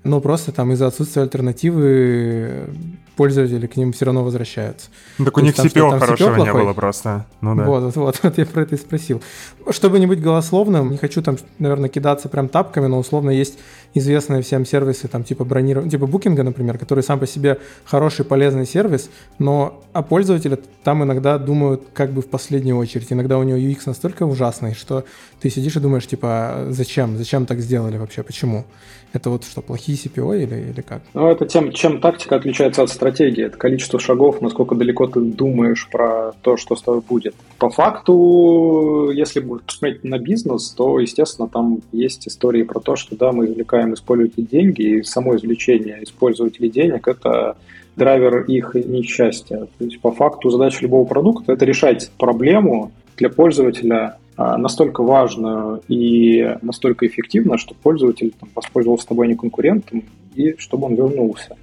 но 0.02 0.20
просто 0.20 0.52
там 0.52 0.72
из-за 0.72 0.86
отсутствия 0.86 1.22
альтернативы 1.22 2.70
пользователи 3.16 3.66
к 3.66 3.76
ним 3.76 3.92
все 3.92 4.06
равно 4.06 4.24
возвращаются. 4.24 4.88
Ну, 5.18 5.26
так 5.26 5.36
у 5.36 5.40
них 5.40 5.54
CPO 5.54 5.98
хорошего 5.98 6.36
CPO 6.36 6.42
не 6.42 6.52
было 6.54 6.72
просто. 6.72 7.26
Ну, 7.42 7.54
да. 7.54 7.64
вот, 7.64 7.82
вот, 7.82 7.96
вот, 7.96 8.20
вот 8.22 8.38
я 8.38 8.46
про 8.46 8.62
это 8.62 8.76
и 8.76 8.78
спросил. 8.78 9.20
Чтобы 9.68 9.98
не 9.98 10.06
быть 10.06 10.22
голословным, 10.22 10.90
не 10.90 10.96
хочу 10.96 11.20
там, 11.20 11.36
наверное, 11.58 11.90
кидаться 11.90 12.30
прям 12.30 12.48
тапками, 12.48 12.86
но 12.86 12.98
условно 12.98 13.28
есть 13.28 13.58
известные 13.94 14.42
всем 14.42 14.64
сервисы, 14.64 15.08
там 15.08 15.24
типа 15.24 15.44
бронирования, 15.44 15.90
типа 15.90 16.06
букинга, 16.06 16.42
например, 16.42 16.78
который 16.78 17.02
сам 17.02 17.18
по 17.18 17.26
себе 17.26 17.58
хороший, 17.84 18.24
полезный 18.24 18.66
сервис, 18.66 19.10
но 19.38 19.80
о 19.92 20.02
пользователе 20.02 20.58
там 20.84 21.02
иногда 21.02 21.38
думают 21.38 21.82
как 21.92 22.10
бы 22.10 22.22
в 22.22 22.26
последнюю 22.26 22.76
очередь. 22.76 23.12
Иногда 23.12 23.38
у 23.38 23.42
него 23.42 23.58
UX 23.58 23.82
настолько 23.86 24.24
ужасный, 24.24 24.74
что 24.74 25.04
ты 25.40 25.50
сидишь 25.50 25.76
и 25.76 25.80
думаешь, 25.80 26.06
типа, 26.06 26.28
«А 26.30 26.66
зачем? 26.70 27.16
Зачем 27.16 27.46
так 27.46 27.60
сделали 27.60 27.96
вообще? 27.96 28.22
Почему? 28.22 28.64
Это 29.12 29.30
вот 29.30 29.44
что, 29.44 29.60
плохие 29.60 29.98
CPO 29.98 30.40
или, 30.40 30.70
или 30.70 30.80
как? 30.82 31.02
Ну, 31.14 31.28
это 31.28 31.44
тем, 31.44 31.72
чем 31.72 32.00
тактика 32.00 32.36
отличается 32.36 32.82
от 32.82 32.90
стратегии. 32.90 33.44
Это 33.44 33.56
количество 33.56 33.98
шагов, 33.98 34.40
насколько 34.40 34.76
далеко 34.76 35.08
ты 35.08 35.20
думаешь 35.20 35.88
про 35.90 36.32
то, 36.42 36.56
что 36.56 36.76
с 36.76 36.82
тобой 36.82 37.00
будет. 37.00 37.34
По 37.58 37.70
факту, 37.70 39.10
если 39.12 39.40
посмотреть 39.40 40.04
на 40.04 40.18
бизнес, 40.18 40.70
то, 40.70 41.00
естественно, 41.00 41.48
там 41.48 41.80
есть 41.90 42.28
истории 42.28 42.62
про 42.62 42.78
то, 42.78 42.94
что, 42.94 43.16
да, 43.16 43.32
мы 43.32 43.46
извлекаем 43.46 43.79
из 43.88 44.00
пользователей 44.00 44.46
деньги, 44.46 44.82
и 44.82 45.02
само 45.02 45.36
извлечение 45.36 46.02
из 46.02 46.10
пользователей 46.10 46.70
денег– 46.70 47.08
это 47.08 47.56
драйвер 47.96 48.44
их 48.44 48.74
несчастья. 48.74 49.66
То 49.78 49.84
есть, 49.84 50.00
по 50.00 50.12
факту, 50.12 50.50
задача 50.50 50.82
любого 50.82 51.06
продукта– 51.06 51.52
это 51.54 51.64
решать 51.64 52.10
проблему 52.18 52.92
для 53.16 53.28
пользователя 53.28 54.16
а, 54.36 54.56
настолько 54.56 55.02
важную 55.02 55.82
и 55.88 56.56
настолько 56.62 57.06
эффективно, 57.06 57.58
что 57.58 57.74
пользователь 57.74 58.32
там, 58.38 58.48
воспользовался 58.54 59.08
тобой 59.08 59.28
не 59.28 59.34
конкурентом, 59.34 60.04
и 60.34 60.54
чтобы 60.56 60.86
он 60.86 60.94
вернулся. 60.94 61.56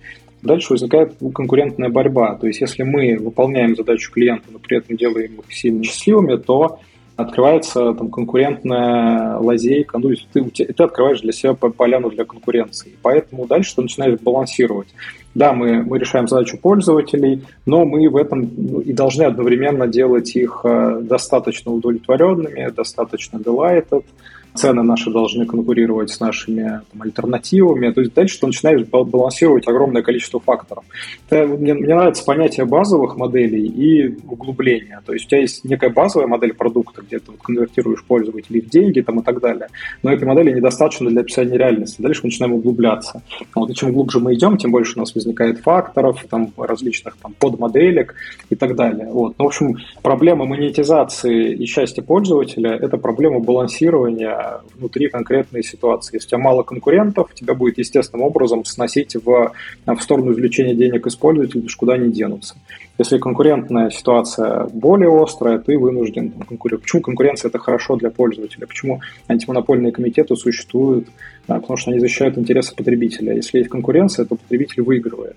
Дальше 0.43 0.73
возникает 0.73 1.15
конкурентная 1.33 1.89
борьба. 1.89 2.35
То 2.35 2.47
есть, 2.47 2.61
если 2.61 2.83
мы 2.83 3.17
выполняем 3.17 3.75
задачу 3.75 4.11
клиента, 4.11 4.45
но 4.51 4.59
при 4.59 4.77
этом 4.77 4.95
делаем 4.95 5.39
их 5.39 5.51
сильно 5.51 5.83
счастливыми, 5.83 6.35
то 6.35 6.79
открывается 7.17 7.93
там 7.93 8.09
конкурентная 8.09 9.37
лазейка, 9.37 9.97
ну, 9.97 10.13
ты, 10.31 10.43
ты 10.43 10.83
открываешь 10.83 11.21
для 11.21 11.33
себя 11.33 11.53
поляну 11.53 12.11
для 12.11 12.25
конкуренции. 12.25 12.93
Поэтому 13.01 13.47
дальше 13.47 13.75
ты 13.75 13.81
начинаешь 13.81 14.19
балансировать. 14.19 14.87
Да, 15.33 15.53
мы, 15.53 15.83
мы 15.83 15.99
решаем 15.99 16.27
задачу 16.27 16.57
пользователей, 16.57 17.43
но 17.65 17.85
мы 17.85 18.07
в 18.09 18.15
этом 18.15 18.49
ну, 18.55 18.79
и 18.79 18.93
должны 18.93 19.23
одновременно 19.23 19.87
делать 19.87 20.35
их 20.35 20.61
э, 20.63 20.99
достаточно 21.01 21.71
удовлетворенными, 21.71 22.69
достаточно 22.69 23.37
delighted, 23.37 24.03
цены 24.57 24.83
наши 24.83 25.09
должны 25.11 25.45
конкурировать 25.45 26.09
с 26.09 26.19
нашими 26.19 26.81
там, 26.91 27.01
альтернативами. 27.01 27.91
То 27.91 28.01
есть 28.01 28.13
дальше 28.13 28.39
ты 28.39 28.47
начинаешь 28.47 28.85
балансировать 28.87 29.67
огромное 29.67 30.01
количество 30.01 30.39
факторов. 30.39 30.83
Это, 31.29 31.47
мне, 31.47 31.73
мне 31.73 31.95
нравится 31.95 32.23
понятие 32.25 32.65
базовых 32.65 33.17
моделей 33.17 33.65
и 33.65 34.17
углубления. 34.27 35.01
То 35.05 35.13
есть 35.13 35.25
у 35.25 35.29
тебя 35.29 35.41
есть 35.41 35.63
некая 35.63 35.89
базовая 35.89 36.27
модель 36.27 36.53
продукта, 36.53 37.01
где 37.01 37.19
ты 37.19 37.31
вот 37.31 37.41
конвертируешь 37.41 38.03
пользователей 38.03 38.61
в 38.61 38.69
деньги 38.69 39.01
там, 39.01 39.19
и 39.19 39.23
так 39.23 39.39
далее. 39.39 39.67
Но 40.03 40.11
этой 40.11 40.25
модели 40.25 40.51
недостаточно 40.51 41.09
для 41.09 41.21
описания 41.21 41.57
реальности. 41.57 42.01
Дальше 42.01 42.21
мы 42.23 42.27
начинаем 42.27 42.53
углубляться. 42.53 43.21
Вот, 43.55 43.69
и 43.69 43.73
чем 43.73 43.93
глубже 43.93 44.19
мы 44.19 44.33
идем, 44.33 44.57
тем 44.57 44.71
больше 44.71 44.93
у 44.95 44.99
нас 44.99 45.13
возникает 45.15 45.59
факторов, 45.59 46.25
там, 46.29 46.51
различных 46.57 47.15
там, 47.17 47.33
подмоделек 47.39 48.15
и 48.49 48.55
так 48.55 48.75
далее. 48.75 49.07
Вот. 49.11 49.35
Ну, 49.37 49.45
в 49.45 49.47
общем, 49.47 49.77
проблема 50.01 50.45
монетизации 50.45 51.53
и 51.53 51.65
счастья 51.65 52.01
пользователя– 52.01 52.71
это 52.81 52.97
проблема 52.97 53.39
балансирования 53.39 54.37
внутри 54.75 55.09
конкретной 55.09 55.63
ситуации. 55.63 56.15
Если 56.15 56.27
у 56.27 56.29
тебя 56.29 56.37
мало 56.39 56.63
конкурентов, 56.63 57.33
тебя 57.33 57.53
будет 57.53 57.77
естественным 57.77 58.25
образом 58.25 58.65
сносить 58.65 59.15
в, 59.15 59.51
в 59.85 59.99
сторону 60.01 60.33
извлечения 60.33 60.73
денег 60.73 61.07
из 61.07 61.15
пользователей, 61.15 61.61
потому 61.61 61.69
что 61.69 61.79
куда 61.79 61.93
они 61.93 62.11
денутся. 62.11 62.55
Если 62.97 63.17
конкурентная 63.17 63.89
ситуация 63.91 64.65
более 64.65 65.09
острая, 65.23 65.59
ты 65.59 65.77
вынужден 65.77 66.31
там, 66.31 66.43
конкурировать. 66.43 66.83
Почему 66.83 67.01
конкуренция 67.01 67.49
это 67.49 67.59
хорошо 67.59 67.95
для 67.95 68.09
пользователя? 68.09 68.65
Почему 68.65 69.01
антимонопольные 69.27 69.91
комитеты 69.91 70.35
существуют? 70.35 71.07
Да, 71.47 71.59
потому 71.59 71.77
что 71.77 71.91
они 71.91 71.99
защищают 71.99 72.37
интересы 72.37 72.75
потребителя. 72.75 73.35
Если 73.35 73.59
есть 73.59 73.69
конкуренция, 73.69 74.25
то 74.25 74.35
потребитель 74.35 74.83
выигрывает. 74.83 75.35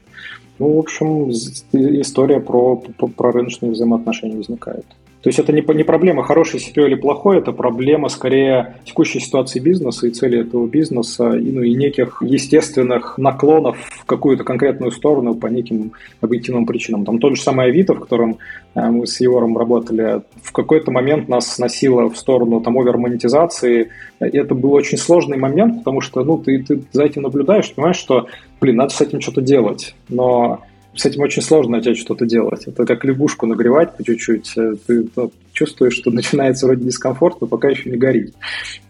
Ну, 0.58 0.74
в 0.74 0.78
общем, 0.78 1.30
история 1.30 2.40
про, 2.40 2.76
про, 2.76 3.06
про 3.08 3.32
рыночные 3.32 3.72
взаимоотношения 3.72 4.36
возникает. 4.36 4.84
То 5.22 5.28
есть 5.28 5.38
это 5.38 5.52
не, 5.52 5.62
не 5.74 5.84
проблема 5.84 6.22
хороший 6.22 6.60
CPO 6.60 6.86
или 6.86 6.94
плохой, 6.94 7.38
это 7.38 7.52
проблема 7.52 8.08
скорее 8.08 8.76
текущей 8.84 9.20
ситуации 9.20 9.60
бизнеса 9.60 10.06
и 10.06 10.10
цели 10.10 10.40
этого 10.40 10.66
бизнеса, 10.66 11.32
и, 11.32 11.52
ну, 11.52 11.60
и 11.60 11.74
неких 11.74 12.22
естественных 12.22 13.18
наклонов 13.18 13.76
в 13.78 14.06
какую-то 14.06 14.44
конкретную 14.44 14.92
сторону 14.92 15.34
по 15.34 15.46
неким 15.48 15.92
объективным 16.22 16.64
причинам. 16.64 17.04
Там 17.04 17.18
тот 17.18 17.36
же 17.36 17.42
самый 17.42 17.66
Авито, 17.66 17.94
в 17.94 18.00
котором 18.00 18.38
э, 18.74 18.80
мы 18.88 19.06
с 19.06 19.20
Егором 19.20 19.58
работали, 19.58 20.22
в 20.42 20.52
какой-то 20.52 20.90
момент 20.90 21.28
нас 21.28 21.54
сносило 21.54 22.08
в 22.08 22.16
сторону 22.16 22.62
там 22.62 22.78
овермонетизации. 22.78 23.90
И 24.20 24.36
это 24.36 24.54
был 24.54 24.72
очень 24.72 24.96
сложный 24.96 25.36
момент, 25.36 25.78
потому 25.78 26.00
что 26.00 26.24
ну, 26.24 26.38
ты, 26.38 26.62
ты 26.62 26.82
за 26.92 27.04
этим 27.04 27.22
наблюдаешь, 27.22 27.74
понимаешь, 27.74 27.96
что, 27.96 28.26
блин, 28.58 28.76
надо 28.76 28.94
с 28.94 29.00
этим 29.02 29.20
что-то 29.20 29.42
делать. 29.42 29.94
Но 30.08 30.62
с 30.94 31.06
этим 31.06 31.22
очень 31.22 31.42
сложно 31.42 31.76
начать 31.76 31.96
что-то 31.96 32.26
делать. 32.26 32.64
Это 32.66 32.84
как 32.84 33.04
лягушку 33.04 33.46
нагревать 33.46 33.96
по 33.96 34.04
чуть-чуть. 34.04 34.52
Э, 34.56 34.74
ты 34.86 35.06
чувствуешь, 35.52 35.94
что 35.94 36.10
начинается 36.10 36.66
вроде 36.66 36.84
дискомфорт, 36.84 37.40
но 37.40 37.46
пока 37.46 37.68
еще 37.68 37.90
не 37.90 37.96
горит. 37.96 38.34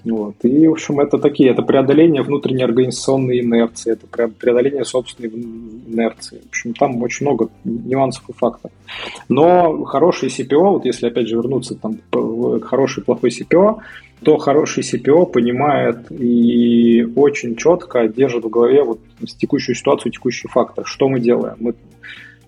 Вот. 0.05 0.37
И, 0.43 0.67
в 0.67 0.73
общем, 0.73 1.01
это 1.01 1.19
такие, 1.19 1.51
это 1.51 1.63
преодоление 1.63 2.23
внутренней 2.23 2.65
организационной 2.65 3.41
инерции, 3.41 3.93
это 3.93 4.07
преодоление 4.07 4.85
собственной 4.85 5.31
инерции. 5.31 6.41
В 6.45 6.49
общем, 6.49 6.75
там 6.75 7.03
очень 7.03 7.27
много 7.27 7.49
нюансов 7.65 8.25
и 8.29 8.33
факторов. 8.33 8.73
Но 9.29 9.85
хороший 9.85 10.31
CPO, 10.31 10.73
вот 10.73 10.85
если 10.87 11.07
опять 11.07 11.29
же 11.29 11.37
вернуться 11.37 11.75
там, 11.75 11.99
к 12.11 12.65
хороший 12.65 13.05
плохой 13.05 13.31
CPO, 13.31 13.79
то 14.23 14.37
хороший 14.37 14.83
CPO 14.83 15.27
понимает 15.27 16.11
и 16.11 17.07
очень 17.17 17.57
четко 17.57 18.09
держит 18.09 18.45
в 18.45 18.51
голове 18.51 18.83
вот 18.83 19.01
текущую 19.39 19.75
ситуацию, 19.75 20.13
текущий 20.13 20.49
фактор. 20.49 20.85
Что 20.87 21.09
мы 21.09 21.21
делаем? 21.21 21.57
Мы 21.59 21.75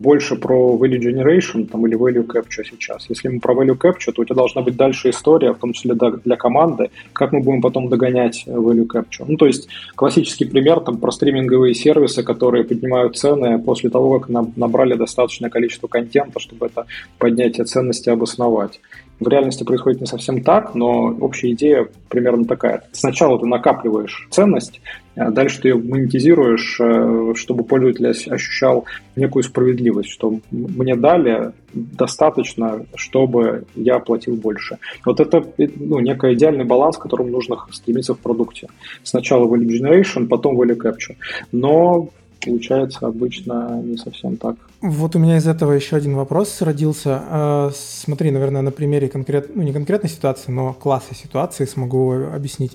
больше 0.02 0.36
про 0.36 0.76
value 0.76 0.98
generation 0.98 1.66
там, 1.66 1.86
или 1.86 1.96
value 1.96 2.26
capture 2.26 2.64
сейчас. 2.68 3.06
Если 3.08 3.28
мы 3.28 3.40
про 3.40 3.54
value 3.54 3.78
capture, 3.78 4.12
то 4.12 4.22
у 4.22 4.24
тебя 4.24 4.34
должна 4.34 4.62
быть 4.62 4.76
дальше 4.76 5.10
история, 5.10 5.52
в 5.52 5.58
том 5.58 5.72
числе 5.72 5.94
для 5.94 6.36
команды, 6.36 6.90
как 7.12 7.32
мы 7.32 7.40
будем 7.40 7.62
потом 7.62 7.88
догонять 7.88 8.44
value 8.46 8.86
capture. 8.86 9.24
Ну, 9.26 9.36
то 9.36 9.46
есть 9.46 9.68
классический 9.94 10.44
пример 10.44 10.80
там, 10.80 10.98
про 10.98 11.12
стриминговые 11.12 11.74
сервисы, 11.74 12.22
которые 12.22 12.64
поднимают 12.64 13.16
цены 13.16 13.58
после 13.58 13.90
того, 13.90 14.18
как 14.18 14.28
набрали 14.56 14.94
достаточное 14.94 15.50
количество 15.50 15.86
контента, 15.86 16.40
чтобы 16.40 16.66
это 16.66 16.86
поднятие 17.18 17.64
ценности 17.64 18.10
обосновать. 18.10 18.80
В 19.20 19.28
реальности 19.28 19.62
происходит 19.62 20.00
не 20.00 20.06
совсем 20.06 20.42
так, 20.42 20.74
но 20.74 21.14
общая 21.20 21.52
идея 21.52 21.88
примерно 22.08 22.44
такая. 22.44 22.82
Сначала 22.92 23.38
ты 23.38 23.46
накапливаешь 23.46 24.26
ценность, 24.30 24.80
а 25.14 25.30
дальше 25.30 25.60
ты 25.60 25.68
ее 25.68 25.76
монетизируешь, 25.76 26.78
э, 26.80 27.34
чтобы 27.36 27.64
пользователь 27.64 28.08
ощущал 28.08 28.86
некую 29.14 29.42
справедливость, 29.42 30.10
что 30.10 30.40
мне 30.50 30.96
дали 30.96 31.52
достаточно, 31.72 32.84
чтобы 32.94 33.64
я 33.74 33.98
платил 33.98 34.34
больше. 34.34 34.78
Вот 35.04 35.20
это 35.20 35.44
ну, 35.58 36.00
некий 36.00 36.32
идеальный 36.32 36.64
баланс, 36.64 36.96
к 36.96 37.02
которому 37.02 37.30
нужно 37.30 37.58
стремиться 37.70 38.14
в 38.14 38.18
продукте. 38.18 38.68
Сначала 39.02 39.46
value 39.46 39.68
generation, 39.68 40.26
потом 40.26 40.60
value 40.60 40.76
capture. 40.76 41.16
Но 41.52 42.08
получается 42.44 43.06
обычно 43.06 43.80
не 43.82 43.96
совсем 43.96 44.36
так. 44.36 44.56
Вот 44.80 45.16
у 45.16 45.18
меня 45.18 45.36
из 45.36 45.46
этого 45.46 45.72
еще 45.72 45.96
один 45.96 46.16
вопрос 46.16 46.60
родился. 46.60 47.22
А, 47.28 47.70
смотри, 47.74 48.30
наверное, 48.30 48.62
на 48.62 48.70
примере 48.70 49.08
конкрет, 49.08 49.54
ну 49.54 49.62
не 49.62 49.72
конкретной 49.72 50.10
ситуации, 50.10 50.50
но 50.50 50.72
класса 50.72 51.14
ситуации 51.14 51.64
смогу 51.64 52.12
объяснить. 52.12 52.72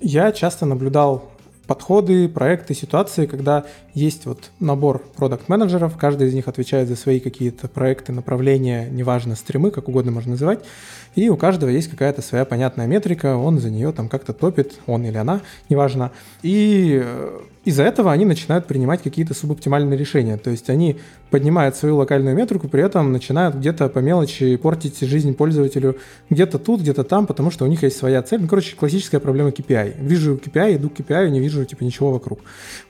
Я 0.00 0.32
часто 0.32 0.66
наблюдал 0.66 1.30
подходы, 1.66 2.28
проекты, 2.28 2.74
ситуации, 2.74 3.26
когда 3.26 3.64
есть 3.94 4.26
вот 4.26 4.50
набор 4.58 5.02
продукт-менеджеров, 5.16 5.96
каждый 5.96 6.28
из 6.28 6.34
них 6.34 6.48
отвечает 6.48 6.88
за 6.88 6.96
свои 6.96 7.20
какие-то 7.20 7.68
проекты, 7.68 8.12
направления, 8.12 8.88
неважно, 8.90 9.36
стримы, 9.36 9.70
как 9.70 9.88
угодно 9.88 10.10
можно 10.10 10.32
называть, 10.32 10.60
и 11.14 11.28
у 11.28 11.36
каждого 11.36 11.70
есть 11.70 11.88
какая-то 11.88 12.20
своя 12.20 12.44
понятная 12.44 12.86
метрика, 12.86 13.36
он 13.36 13.58
за 13.58 13.70
нее 13.70 13.92
там 13.92 14.08
как-то 14.08 14.32
топит, 14.32 14.80
он 14.86 15.04
или 15.04 15.16
она, 15.16 15.40
неважно. 15.68 16.10
И 16.42 17.00
э, 17.02 17.40
из-за 17.64 17.84
этого 17.84 18.10
они 18.10 18.24
начинают 18.24 18.66
принимать 18.66 19.02
какие-то 19.02 19.34
субоптимальные 19.34 19.96
решения. 19.96 20.36
То 20.36 20.50
есть 20.50 20.68
они 20.68 20.96
поднимают 21.30 21.76
свою 21.76 21.96
локальную 21.96 22.36
метрику, 22.36 22.68
при 22.68 22.82
этом 22.82 23.12
начинают 23.12 23.54
где-то 23.54 23.88
по 23.88 24.00
мелочи 24.00 24.56
портить 24.56 24.98
жизнь 25.00 25.34
пользователю 25.34 25.96
где-то 26.28 26.58
тут, 26.58 26.80
где-то 26.80 27.04
там, 27.04 27.26
потому 27.26 27.50
что 27.50 27.64
у 27.64 27.68
них 27.68 27.82
есть 27.84 27.96
своя 27.96 28.22
цель. 28.22 28.40
Ну, 28.40 28.48
короче, 28.48 28.74
классическая 28.74 29.20
проблема 29.20 29.50
KPI. 29.50 29.94
Вижу 30.00 30.34
KPI, 30.34 30.76
иду 30.76 30.90
к 30.90 30.94
KPI, 30.94 31.30
не 31.30 31.40
вижу 31.40 31.64
типа 31.64 31.84
ничего 31.84 32.10
вокруг. 32.10 32.40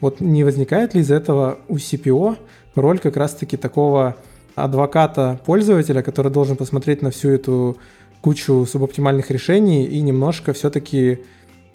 Вот 0.01 0.21
не 0.21 0.43
возникает 0.43 0.95
ли 0.95 1.03
из 1.03 1.11
этого 1.11 1.59
у 1.69 1.77
CPO 1.77 2.39
роль 2.75 2.99
как 2.99 3.17
раз-таки 3.17 3.59
такого 3.59 4.17
адвоката 4.55 5.41
пользователя, 5.45 6.03
который 6.03 6.33
должен 6.33 6.57
посмотреть 6.57 7.03
на 7.03 7.11
всю 7.11 7.31
эту 7.31 7.77
кучу 8.23 8.67
субоптимальных 8.67 9.31
решений 9.31 9.85
и 9.85 10.01
немножко 10.01 10.53
все-таки 10.53 11.21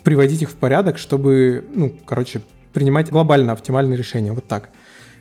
приводить 0.04 0.42
их 0.42 0.50
в 0.50 0.56
порядок, 0.56 0.98
чтобы, 0.98 1.66
ну, 1.74 1.92
короче, 2.06 2.42
принимать 2.78 3.10
глобально 3.10 3.54
оптимальные 3.54 3.98
решения. 3.98 4.32
Вот 4.32 4.46
так. 4.46 4.70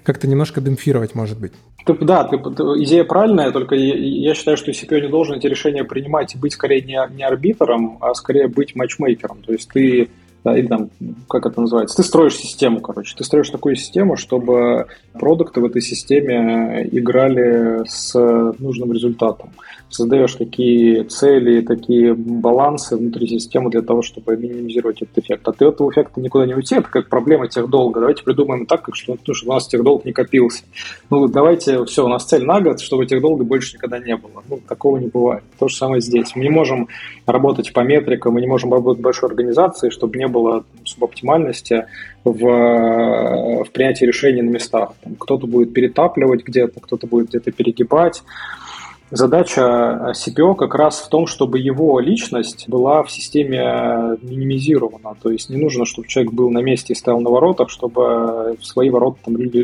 Как-то 0.04 0.28
немножко 0.28 0.60
демпфировать, 0.60 1.14
может 1.14 1.40
быть. 1.40 1.52
Ты, 1.86 1.94
да, 1.94 2.24
ты, 2.24 2.36
ты, 2.36 2.62
идея 2.84 3.04
правильная, 3.04 3.50
только 3.50 3.74
я, 3.74 3.94
я 3.94 4.34
считаю, 4.34 4.58
что 4.58 4.72
CPO 4.72 5.00
не 5.00 5.08
должен 5.08 5.36
эти 5.36 5.46
решения 5.46 5.82
принимать 5.82 6.34
и 6.34 6.38
быть 6.38 6.52
скорее 6.52 6.82
не, 6.82 7.00
не 7.14 7.22
арбитром, 7.22 7.96
а 8.02 8.12
скорее 8.12 8.48
быть 8.48 8.76
матчмейкером. 8.76 9.42
То 9.42 9.52
есть 9.52 9.70
ты 9.70 10.10
да, 10.46 10.56
или 10.56 10.68
там, 10.68 10.90
как 11.28 11.44
это 11.44 11.60
называется, 11.60 11.96
ты 11.96 12.04
строишь 12.04 12.36
систему, 12.36 12.80
короче, 12.80 13.16
ты 13.16 13.24
строишь 13.24 13.50
такую 13.50 13.74
систему, 13.74 14.16
чтобы 14.16 14.86
продукты 15.12 15.60
в 15.60 15.64
этой 15.64 15.82
системе 15.82 16.88
играли 16.92 17.84
с 17.84 18.14
нужным 18.60 18.92
результатом 18.92 19.50
создаешь 19.88 20.34
такие 20.34 21.04
цели, 21.04 21.60
такие 21.60 22.14
балансы 22.14 22.96
внутри 22.96 23.26
системы 23.26 23.70
для 23.70 23.82
того, 23.82 24.02
чтобы 24.02 24.36
минимизировать 24.36 25.02
этот 25.02 25.18
эффект. 25.18 25.46
От 25.48 25.62
этого 25.62 25.90
эффекта 25.90 26.20
никуда 26.20 26.46
не 26.46 26.54
уйти, 26.54 26.76
это 26.76 26.88
как 26.88 27.08
проблема 27.08 27.48
тех 27.48 27.68
долга. 27.68 28.00
Давайте 28.00 28.24
придумаем 28.24 28.66
так, 28.66 28.82
как 28.82 28.96
что, 28.96 29.16
ну, 29.26 29.34
чтобы 29.34 29.52
у 29.52 29.54
нас 29.54 29.68
тех 29.68 29.82
долг 29.82 30.04
не 30.04 30.12
копился. 30.12 30.64
Ну, 31.10 31.28
давайте, 31.28 31.84
все, 31.84 32.04
у 32.04 32.08
нас 32.08 32.24
цель 32.24 32.44
на 32.44 32.60
год, 32.60 32.80
чтобы 32.80 33.06
тех 33.06 33.20
долга 33.20 33.44
больше 33.44 33.76
никогда 33.76 33.98
не 33.98 34.16
было. 34.16 34.42
Ну, 34.48 34.60
такого 34.68 34.98
не 34.98 35.06
бывает. 35.06 35.44
То 35.58 35.68
же 35.68 35.76
самое 35.76 36.00
здесь. 36.00 36.34
Мы 36.34 36.42
не 36.42 36.50
можем 36.50 36.88
работать 37.26 37.72
по 37.72 37.80
метрикам, 37.80 38.34
мы 38.34 38.40
не 38.40 38.46
можем 38.46 38.72
работать 38.72 39.00
в 39.00 39.04
большой 39.04 39.28
организации, 39.28 39.90
чтобы 39.90 40.18
не 40.18 40.26
было 40.26 40.35
субоптимальности 40.84 41.86
в, 42.24 42.32
в 42.32 43.70
принятии 43.72 44.04
решений 44.04 44.42
на 44.42 44.50
местах. 44.50 44.92
кто-то 45.18 45.46
будет 45.46 45.72
перетапливать 45.72 46.44
где-то, 46.44 46.80
кто-то 46.80 47.06
будет 47.06 47.28
где-то 47.28 47.52
перегибать. 47.52 48.22
Задача 49.12 50.12
CPO 50.16 50.56
как 50.56 50.74
раз 50.74 50.98
в 50.98 51.08
том, 51.08 51.28
чтобы 51.28 51.60
его 51.60 52.00
личность 52.00 52.68
была 52.68 53.04
в 53.04 53.10
системе 53.10 54.18
минимизирована. 54.20 55.14
То 55.22 55.30
есть 55.30 55.48
не 55.48 55.56
нужно, 55.56 55.84
чтобы 55.84 56.08
человек 56.08 56.32
был 56.32 56.50
на 56.50 56.58
месте 56.58 56.92
и 56.92 56.96
стоял 56.96 57.20
на 57.20 57.30
воротах, 57.30 57.70
чтобы 57.70 58.56
свои 58.62 58.90
ворота 58.90 59.18
там 59.26 59.36
люди, 59.36 59.58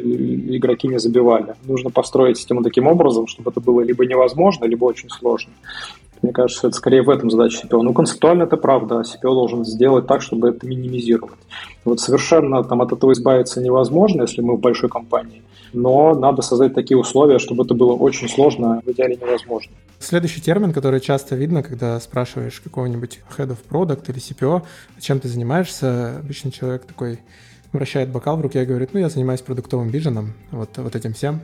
игроки 0.56 0.86
не 0.86 1.00
забивали. 1.00 1.54
Нужно 1.64 1.90
построить 1.90 2.38
систему 2.38 2.62
таким 2.62 2.86
образом, 2.86 3.26
чтобы 3.26 3.50
это 3.50 3.58
было 3.58 3.80
либо 3.80 4.06
невозможно, 4.06 4.64
либо 4.64 4.84
очень 4.84 5.10
сложно. 5.10 5.52
Мне 6.22 6.32
кажется, 6.32 6.68
это 6.68 6.76
скорее 6.76 7.02
в 7.02 7.10
этом 7.10 7.30
задача 7.30 7.66
CPO. 7.66 7.82
Ну, 7.82 7.92
концептуально 7.92 8.44
это 8.44 8.56
правда. 8.56 9.02
CPO 9.02 9.22
должен 9.22 9.64
сделать 9.64 10.06
так, 10.06 10.22
чтобы 10.22 10.50
это 10.50 10.66
минимизировать. 10.66 11.38
Вот 11.84 12.00
совершенно 12.00 12.62
там, 12.62 12.80
от 12.80 12.92
этого 12.92 13.12
избавиться 13.12 13.60
невозможно, 13.60 14.22
если 14.22 14.40
мы 14.40 14.56
в 14.56 14.60
большой 14.60 14.88
компании. 14.88 15.42
Но 15.72 16.14
надо 16.14 16.42
создать 16.42 16.74
такие 16.74 16.96
условия, 16.96 17.38
чтобы 17.38 17.64
это 17.64 17.74
было 17.74 17.92
очень 17.94 18.28
сложно, 18.28 18.80
в 18.84 18.90
идеале 18.90 19.16
невозможно. 19.16 19.72
Следующий 19.98 20.40
термин, 20.40 20.72
который 20.72 21.00
часто 21.00 21.34
видно, 21.34 21.62
когда 21.62 21.98
спрашиваешь 21.98 22.60
какого-нибудь 22.60 23.20
head 23.36 23.48
of 23.48 23.58
product 23.68 24.04
или 24.08 24.18
CPO, 24.18 24.62
чем 25.00 25.18
ты 25.18 25.28
занимаешься, 25.28 26.18
обычно 26.18 26.52
человек 26.52 26.84
такой 26.84 27.20
вращает 27.72 28.10
бокал 28.10 28.36
в 28.36 28.42
руке 28.42 28.62
и 28.62 28.66
говорит, 28.66 28.90
ну, 28.92 29.00
я 29.00 29.08
занимаюсь 29.08 29.40
продуктовым 29.40 29.88
виженом, 29.88 30.34
вот, 30.50 30.76
вот 30.76 30.94
этим 30.94 31.14
всем. 31.14 31.40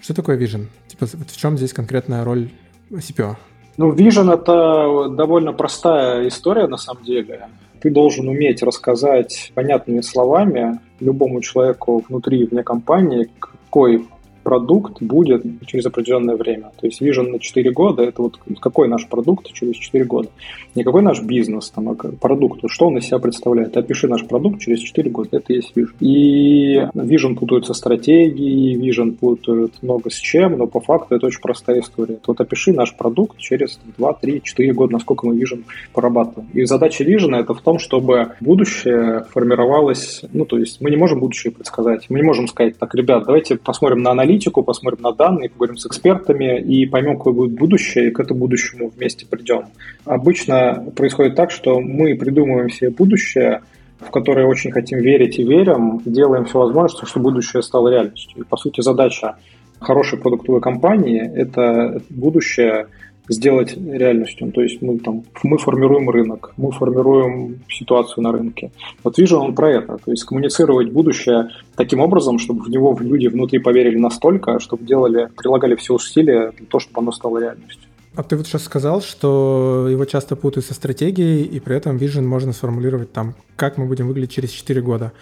Что 0.00 0.14
такое 0.14 0.36
вижен? 0.36 0.68
Типа, 0.88 1.06
в 1.06 1.36
чем 1.36 1.56
здесь 1.56 1.72
конкретная 1.72 2.24
роль 2.24 2.50
CPO? 2.90 3.36
Ну, 3.76 3.92
Vision— 3.92 4.32
это 4.34 5.08
довольно 5.08 5.52
простая 5.52 6.28
история 6.28 6.66
на 6.66 6.76
самом 6.76 7.04
деле. 7.04 7.48
Ты 7.80 7.90
должен 7.90 8.28
уметь 8.28 8.62
рассказать 8.62 9.50
понятными 9.54 10.02
словами 10.02 10.78
любому 11.00 11.40
человеку 11.40 12.04
внутри 12.08 12.42
и 12.42 12.46
вне 12.46 12.62
компании, 12.62 13.28
какой 13.38 14.06
продукт 14.42 15.02
будет 15.02 15.44
через 15.66 15.86
определенное 15.86 16.36
время. 16.36 16.70
То 16.80 16.86
есть 16.86 17.00
Vision 17.00 17.30
на 17.30 17.38
4 17.38 17.70
года– 17.72 18.02
это 18.04 18.22
вот 18.22 18.38
какой 18.60 18.88
наш 18.88 19.06
продукт 19.06 19.52
через 19.52 19.76
4 19.76 20.04
года. 20.04 20.28
Не 20.74 20.84
какой 20.84 21.02
наш 21.02 21.22
бизнес, 21.22 21.70
там, 21.70 21.90
а 21.90 21.94
продукт, 21.94 22.60
что 22.66 22.86
он 22.86 22.98
из 22.98 23.06
себя 23.06 23.18
представляет. 23.18 23.76
Опиши 23.76 24.08
наш 24.08 24.24
продукт 24.26 24.60
через 24.60 24.80
4 24.80 25.10
года, 25.10 25.28
это 25.32 25.52
есть 25.52 25.72
Vision. 25.76 25.94
И 26.00 26.76
Vision 26.94 27.34
путают 27.34 27.66
со 27.66 27.74
стратегией, 27.74 28.76
Vision 28.76 29.12
путают 29.12 29.82
много 29.82 30.10
с 30.10 30.16
чем, 30.16 30.58
но 30.58 30.66
по 30.66 30.80
факту 30.80 31.14
это 31.14 31.26
очень 31.26 31.40
простая 31.40 31.80
история. 31.80 32.18
Вот 32.26 32.40
опиши 32.40 32.72
наш 32.72 32.96
продукт 32.96 33.38
через 33.38 33.80
2, 33.96 34.12
3, 34.14 34.42
4 34.42 34.72
года, 34.72 34.92
насколько 34.94 35.26
мы 35.26 35.36
Vision 35.36 35.64
порабатываем. 35.92 36.48
И 36.54 36.64
задача 36.64 37.04
Vision– 37.04 37.36
это 37.40 37.54
в 37.54 37.60
том, 37.60 37.78
чтобы 37.78 38.32
будущее 38.40 39.24
формировалось, 39.30 40.22
ну, 40.32 40.44
то 40.44 40.58
есть 40.58 40.80
мы 40.80 40.90
не 40.90 40.96
можем 40.96 41.20
будущее 41.20 41.52
предсказать, 41.52 42.06
мы 42.08 42.18
не 42.18 42.24
можем 42.24 42.48
сказать, 42.48 42.78
так, 42.78 42.94
ребят, 42.94 43.24
давайте 43.26 43.56
посмотрим 43.56 44.02
на 44.02 44.10
аналитику, 44.10 44.31
аналитику, 44.32 44.62
посмотрим 44.62 45.02
на 45.02 45.12
данные, 45.12 45.50
поговорим 45.50 45.76
с 45.76 45.86
экспертами 45.86 46.60
и 46.60 46.86
поймем, 46.86 47.18
какое 47.18 47.34
будет 47.34 47.52
будущее, 47.52 48.08
и 48.08 48.10
к 48.10 48.20
этому 48.20 48.40
будущему 48.40 48.90
вместе 48.96 49.26
придем. 49.26 49.64
Обычно 50.04 50.86
происходит 50.96 51.34
так, 51.36 51.50
что 51.50 51.80
мы 51.80 52.14
придумываем 52.14 52.70
себе 52.70 52.90
будущее, 52.90 53.60
в 54.00 54.10
которое 54.10 54.46
очень 54.46 54.72
хотим 54.72 54.98
верить 54.98 55.38
и 55.38 55.44
верим, 55.44 56.00
делаем 56.04 56.44
все 56.44 56.58
возможное, 56.58 57.06
чтобы 57.06 57.30
будущее 57.30 57.62
стало 57.62 57.88
реальностью. 57.88 58.40
И, 58.40 58.44
по 58.44 58.56
сути, 58.56 58.80
задача 58.80 59.36
хорошей 59.80 60.18
продуктовой 60.18 60.60
компании– 60.60 61.20
это 61.36 62.00
будущее 62.10 62.86
сделать 63.28 63.76
реальностью. 63.76 64.50
То 64.52 64.62
есть 64.62 64.82
мы, 64.82 64.98
там, 64.98 65.24
мы 65.42 65.58
формируем 65.58 66.10
рынок, 66.10 66.52
мы 66.56 66.72
формируем 66.72 67.60
ситуацию 67.68 68.24
на 68.24 68.32
рынке. 68.32 68.70
Вот 69.04 69.18
вижу 69.18 69.38
он 69.38 69.54
про 69.54 69.70
это. 69.70 69.98
То 70.04 70.10
есть 70.10 70.24
коммуницировать 70.24 70.90
будущее 70.90 71.48
таким 71.76 72.00
образом, 72.00 72.38
чтобы 72.38 72.64
в 72.64 72.68
него 72.68 72.96
люди 73.00 73.28
внутри 73.28 73.58
поверили 73.58 73.96
настолько, 73.96 74.58
чтобы 74.60 74.84
делали, 74.84 75.28
прилагали 75.36 75.74
все 75.76 75.94
усилия 75.94 76.52
для 76.56 76.66
того, 76.66 76.80
чтобы 76.80 77.00
оно 77.00 77.12
стало 77.12 77.38
реальностью. 77.38 77.88
А 78.14 78.22
ты 78.22 78.36
вот 78.36 78.46
сейчас 78.46 78.64
сказал, 78.64 79.00
что 79.00 79.86
его 79.90 80.04
часто 80.04 80.36
путают 80.36 80.66
со 80.66 80.74
стратегией, 80.74 81.44
и 81.44 81.60
при 81.60 81.76
этом 81.76 81.96
Vision 81.96 82.24
можно 82.24 82.52
сформулировать 82.52 83.10
там, 83.12 83.34
как 83.56 83.78
мы 83.78 83.86
будем 83.86 84.06
выглядеть 84.06 84.32
через 84.32 84.50
4 84.50 84.82
года. 84.82 85.12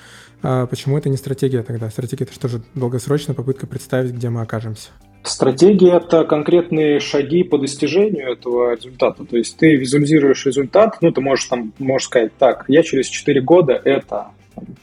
А 0.43 0.67
почему 0.67 0.99
это 0.99 1.09
не 1.09 1.17
стратегия 1.17 1.63
тогда? 1.63 1.89
Стратегия— 1.89 2.25
это 2.27 2.35
что 2.35 2.49
же 2.49 2.63
долгосрочная 2.75 3.37
попытка 3.37 3.69
представить, 3.69 4.13
где 4.13 4.29
мы 4.29 4.41
окажемся? 4.41 4.89
Стратегия– 5.23 5.97
это 5.97 6.25
конкретные 6.25 6.99
шаги 6.99 7.43
по 7.43 7.59
достижению 7.59 8.33
этого 8.33 8.75
результата. 8.75 9.25
То 9.25 9.37
есть 9.37 9.57
ты 9.57 9.77
визуализируешь 9.77 10.47
результат, 10.47 10.97
ну, 11.03 11.13
ты 11.13 11.21
можешь 11.21 11.45
там 11.47 11.73
можешь 11.79 12.07
сказать, 12.07 12.33
так, 12.39 12.65
я 12.69 12.83
через 12.83 13.09
4 13.09 13.41
года 13.43 13.75
это 13.85 14.29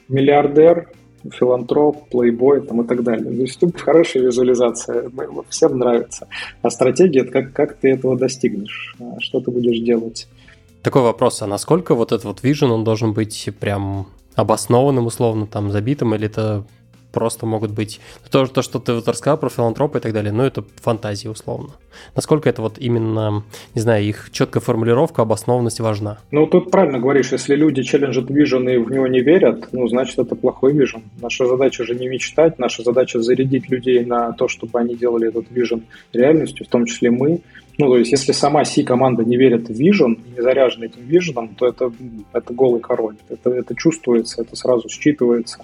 миллиардер, 0.07 0.89
филантроп, 1.31 2.09
плейбой 2.09 2.61
там, 2.61 2.81
и 2.81 2.87
так 2.87 3.03
далее. 3.03 3.25
То 3.25 3.41
есть 3.41 3.59
тут 3.59 3.79
хорошая 3.81 4.23
визуализация, 4.23 5.09
всем 5.49 5.79
нравится. 5.79 6.27
А 6.61 6.69
стратегия– 6.69 7.21
это 7.21 7.31
как, 7.31 7.53
как 7.53 7.77
ты 7.77 7.89
этого 7.89 8.15
достигнешь, 8.17 8.95
что 9.19 9.39
ты 9.41 9.51
будешь 9.51 9.79
делать. 9.79 10.27
Такой 10.83 11.01
вопрос, 11.01 11.41
а 11.41 11.47
насколько 11.47 11.95
вот 11.95 12.11
этот 12.11 12.25
вот 12.25 12.43
вижен, 12.43 12.71
он 12.71 12.83
должен 12.83 13.13
быть 13.13 13.49
прям 13.59 14.07
обоснованным, 14.35 15.07
условно, 15.07 15.47
там, 15.47 15.71
забитым, 15.71 16.13
или 16.13 16.27
это 16.27 16.63
просто 17.11 17.45
могут 17.45 17.71
быть... 17.71 17.99
То, 18.29 18.45
то 18.47 18.61
что 18.61 18.79
ты 18.79 18.93
вот 18.93 19.07
рассказал 19.07 19.37
про 19.37 19.49
филантропы 19.49 19.97
и 19.97 20.01
так 20.01 20.13
далее, 20.13 20.31
ну, 20.31 20.43
это 20.43 20.63
фантазии, 20.81 21.27
условно. 21.27 21.69
Насколько 22.15 22.49
это 22.49 22.61
вот 22.61 22.77
именно, 22.77 23.43
не 23.73 23.81
знаю, 23.81 24.03
их 24.03 24.29
четкая 24.31 24.61
формулировка, 24.61 25.21
обоснованность 25.21 25.79
важна? 25.79 26.19
Ну, 26.31 26.45
тут 26.45 26.71
правильно 26.71 26.99
говоришь, 26.99 27.31
если 27.31 27.55
люди 27.55 27.83
челленджат 27.83 28.29
вижен 28.29 28.67
и 28.69 28.77
в 28.77 28.91
него 28.91 29.07
не 29.07 29.21
верят, 29.21 29.69
ну, 29.71 29.87
значит, 29.87 30.19
это 30.19 30.35
плохой 30.35 30.73
вижен. 30.73 31.03
Наша 31.21 31.45
задача 31.47 31.83
же 31.83 31.95
не 31.95 32.07
мечтать, 32.07 32.59
наша 32.59 32.83
задача 32.83 33.21
зарядить 33.21 33.69
людей 33.69 34.05
на 34.05 34.33
то, 34.33 34.47
чтобы 34.47 34.79
они 34.79 34.95
делали 34.95 35.29
этот 35.29 35.49
вижен 35.49 35.83
реальностью, 36.13 36.65
в 36.65 36.69
том 36.69 36.85
числе 36.85 37.11
мы. 37.11 37.41
Ну, 37.79 37.89
то 37.89 37.97
есть, 37.97 38.11
если 38.11 38.31
сама 38.31 38.65
C-команда 38.65 39.23
не 39.23 39.37
верит 39.37 39.69
в 39.69 39.71
Vision, 39.71 40.17
не 40.35 40.41
заряжена 40.41 40.85
этим 40.85 41.01
Vision, 41.01 41.49
то 41.55 41.67
это, 41.67 41.91
это 42.33 42.53
голый 42.53 42.81
король. 42.81 43.17
Это, 43.29 43.51
это 43.51 43.75
чувствуется, 43.75 44.41
это 44.41 44.55
сразу 44.55 44.87
считывается 44.87 45.59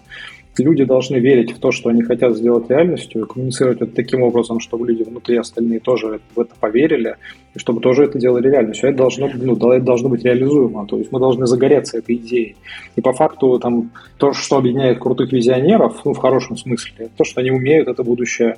люди 0.61 0.83
должны 0.83 1.17
верить 1.17 1.51
в 1.51 1.59
то, 1.59 1.71
что 1.71 1.89
они 1.89 2.03
хотят 2.03 2.35
сделать 2.35 2.69
реальностью, 2.69 3.23
и 3.23 3.27
коммуницировать 3.27 3.81
это 3.81 3.95
таким 3.95 4.21
образом, 4.21 4.59
чтобы 4.59 4.87
люди 4.87 5.03
внутри 5.03 5.37
остальные 5.37 5.79
тоже 5.79 6.19
в 6.35 6.39
это 6.39 6.53
поверили, 6.59 7.15
и 7.55 7.59
чтобы 7.59 7.81
тоже 7.81 8.03
это 8.03 8.19
делали 8.19 8.49
реальностью. 8.49 8.89
Это 8.89 8.97
должно, 8.99 9.29
ну, 9.33 9.55
должно 9.55 10.09
быть 10.09 10.23
реализуемо, 10.23 10.85
то 10.85 10.97
есть 10.97 11.11
мы 11.11 11.19
должны 11.19 11.47
загореться 11.47 11.97
этой 11.97 12.15
идеей. 12.15 12.55
И 12.95 13.01
по 13.01 13.13
факту 13.13 13.57
там, 13.59 13.91
то, 14.17 14.33
что 14.33 14.57
объединяет 14.57 14.99
крутых 14.99 15.31
визионеров, 15.31 16.01
ну, 16.05 16.13
в 16.13 16.19
хорошем 16.19 16.55
смысле, 16.57 17.09
то, 17.17 17.23
что 17.23 17.41
они 17.41 17.51
умеют 17.51 17.87
это 17.87 18.03
будущее 18.03 18.57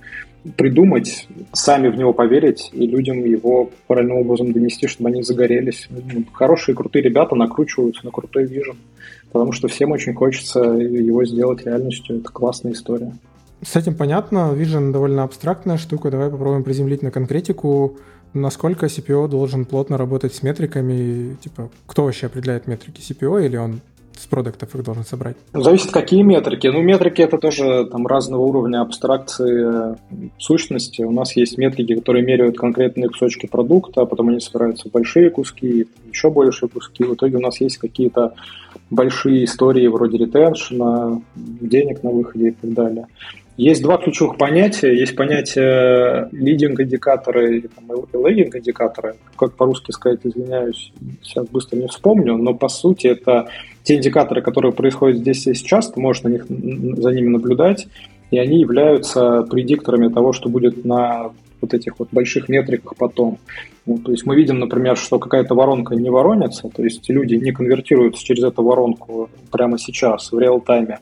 придумать, 0.57 1.27
сами 1.53 1.87
в 1.87 1.95
него 1.95 2.13
поверить 2.13 2.69
и 2.73 2.85
людям 2.85 3.23
его 3.23 3.69
правильным 3.87 4.17
образом 4.17 4.51
донести, 4.51 4.87
чтобы 4.87 5.09
они 5.09 5.23
загорелись. 5.23 5.87
Ну, 5.89 6.23
хорошие, 6.33 6.75
крутые 6.75 7.03
ребята 7.03 7.35
накручиваются 7.35 8.05
на 8.05 8.11
крутой 8.11 8.45
вижен 8.45 8.75
потому 9.35 9.51
что 9.51 9.67
всем 9.67 9.91
очень 9.91 10.13
хочется 10.13 10.61
его 10.61 11.25
сделать 11.25 11.65
реальностью. 11.65 12.19
Это 12.19 12.29
классная 12.31 12.71
история. 12.71 13.11
С 13.61 13.75
этим 13.75 13.93
понятно. 13.93 14.53
Vision 14.55 14.93
довольно 14.93 15.23
абстрактная 15.23 15.75
штука. 15.75 16.09
Давай 16.09 16.29
попробуем 16.29 16.63
приземлить 16.63 17.01
на 17.01 17.11
конкретику. 17.11 17.97
Насколько 18.33 18.85
CPO 18.85 19.27
должен 19.27 19.65
плотно 19.65 19.97
работать 19.97 20.33
с 20.33 20.41
метриками? 20.41 21.35
Типа, 21.43 21.69
кто 21.85 22.05
вообще 22.05 22.27
определяет 22.27 22.67
метрики? 22.67 23.01
CPO 23.01 23.45
или 23.45 23.57
он 23.57 23.81
с 24.17 24.25
продуктов 24.25 24.73
их 24.73 24.83
должен 24.85 25.03
собрать? 25.03 25.35
Зависит, 25.53 25.91
какие 25.91 26.21
метрики. 26.21 26.67
Ну, 26.67 26.81
метрики 26.81 27.21
это 27.21 27.37
тоже 27.37 27.89
там 27.91 28.07
разного 28.07 28.43
уровня 28.43 28.81
абстракции 28.81 29.91
э, 29.91 30.29
сущности. 30.37 31.01
У 31.01 31.11
нас 31.11 31.35
есть 31.35 31.57
метрики, 31.57 31.95
которые 31.95 32.23
меряют 32.23 32.57
конкретные 32.57 33.09
кусочки 33.09 33.47
продукта, 33.47 34.03
а 34.03 34.05
потом 34.05 34.29
они 34.29 34.39
собираются 34.39 34.87
в 34.87 34.93
большие 34.93 35.29
куски, 35.29 35.87
еще 36.09 36.29
большие 36.29 36.69
куски. 36.69 37.03
В 37.03 37.15
итоге 37.15 37.35
у 37.35 37.41
нас 37.41 37.59
есть 37.59 37.79
какие-то 37.79 38.33
большие 38.89 39.45
истории 39.45 39.87
вроде 39.87 40.17
ретеншена, 40.17 41.21
денег 41.35 42.03
на 42.03 42.11
выходе 42.11 42.49
и 42.49 42.51
так 42.51 42.73
далее. 42.73 43.07
Есть 43.57 43.81
два 43.83 43.97
ключевых 43.97 44.37
понятия. 44.37 44.93
Есть 44.93 45.15
понятие 45.15 46.27
лидинг-индикаторы 46.33 47.59
и, 47.59 47.69
лэггинг-индикаторы. 48.13 49.15
Как 49.37 49.53
по-русски 49.53 49.91
сказать, 49.91 50.19
извиняюсь, 50.23 50.91
сейчас 51.21 51.47
быстро 51.47 51.77
не 51.77 51.87
вспомню, 51.87 52.35
но 52.35 52.53
по 52.53 52.67
сути 52.67 53.07
это 53.07 53.47
те 53.83 53.95
индикаторы, 53.95 54.41
которые 54.41 54.73
происходят 54.73 55.19
здесь 55.19 55.47
и 55.47 55.53
сейчас, 55.53 55.89
ты 55.89 56.01
можешь 56.01 56.23
на 56.23 56.29
них, 56.29 56.45
за 56.47 57.11
ними 57.11 57.29
наблюдать, 57.29 57.87
и 58.29 58.37
они 58.37 58.59
являются 58.59 59.43
предикторами 59.43 60.09
того, 60.09 60.33
что 60.33 60.49
будет 60.49 60.83
на 60.83 61.31
вот 61.61 61.73
этих 61.73 61.97
вот 61.99 62.09
больших 62.11 62.49
метриках 62.49 62.95
потом. 62.97 63.37
Ну, 63.85 63.99
то 63.99 64.11
есть 64.11 64.25
мы 64.25 64.35
видим, 64.35 64.59
например, 64.59 64.97
что 64.97 65.19
какая-то 65.19 65.53
воронка 65.53 65.95
не 65.95 66.09
воронится, 66.09 66.69
то 66.69 66.83
есть 66.83 67.07
люди 67.07 67.35
не 67.35 67.51
конвертируются 67.51 68.23
через 68.23 68.43
эту 68.43 68.63
воронку 68.63 69.29
прямо 69.51 69.77
сейчас, 69.77 70.31
в 70.31 70.39
реал-тайме, 70.39 70.99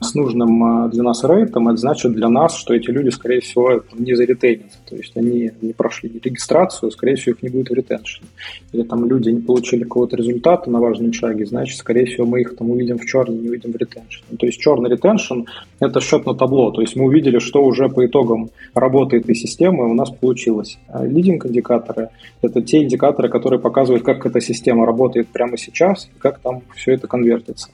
с 0.00 0.14
нужным 0.14 0.62
а, 0.62 0.88
для 0.88 1.02
нас 1.02 1.24
рейтом, 1.24 1.68
это 1.68 1.78
значит 1.78 2.12
для 2.12 2.28
нас, 2.28 2.54
что 2.54 2.74
эти 2.74 2.90
люди, 2.90 3.08
скорее 3.08 3.40
всего, 3.40 3.82
не 3.94 4.14
заретейнятся. 4.14 4.78
То 4.86 4.96
есть 4.96 5.16
они 5.16 5.50
не 5.62 5.72
прошли 5.72 6.20
регистрацию, 6.22 6.90
скорее 6.90 7.16
всего, 7.16 7.34
их 7.34 7.42
не 7.42 7.48
будет 7.48 7.70
в 7.70 7.74
ретеншене. 7.74 8.26
Или 8.72 8.82
там 8.82 9.06
люди 9.06 9.30
не 9.30 9.40
получили 9.40 9.84
какого-то 9.84 10.16
результата 10.16 10.68
на 10.68 10.80
важном 10.80 11.14
шаге, 11.14 11.46
значит, 11.46 11.78
скорее 11.78 12.04
всего, 12.04 12.26
мы 12.26 12.42
их 12.42 12.54
там 12.56 12.70
увидим 12.70 12.98
в 12.98 13.06
черный, 13.06 13.38
не 13.38 13.48
увидим 13.48 13.72
в 13.72 13.76
ретеншене. 13.76 14.36
То 14.38 14.44
есть 14.44 14.60
черный 14.60 14.90
ретеншн– 14.90 15.44
это 15.80 16.00
счет 16.02 16.26
на 16.26 16.34
табло. 16.34 16.70
То 16.70 16.82
есть 16.82 16.94
мы 16.96 17.06
увидели, 17.06 17.38
что 17.38 17.64
уже 17.64 17.88
по 17.88 18.04
итогам 18.04 18.50
работы 18.74 19.16
этой 19.16 19.34
системы 19.34 19.90
у 19.90 19.94
нас 19.94 20.10
получилось. 20.10 20.78
А 20.88 21.06
лидинг-индикаторы– 21.06 22.10
это 22.42 22.62
те 22.62 22.82
индикаторы, 22.82 23.28
которые 23.28 23.60
показывают, 23.60 24.04
как 24.04 24.26
эта 24.26 24.40
система 24.40 24.86
работает 24.86 25.28
прямо 25.28 25.56
сейчас 25.56 26.08
как 26.18 26.38
там 26.40 26.62
все 26.74 26.92
это 26.92 27.06
конвертится. 27.06 27.68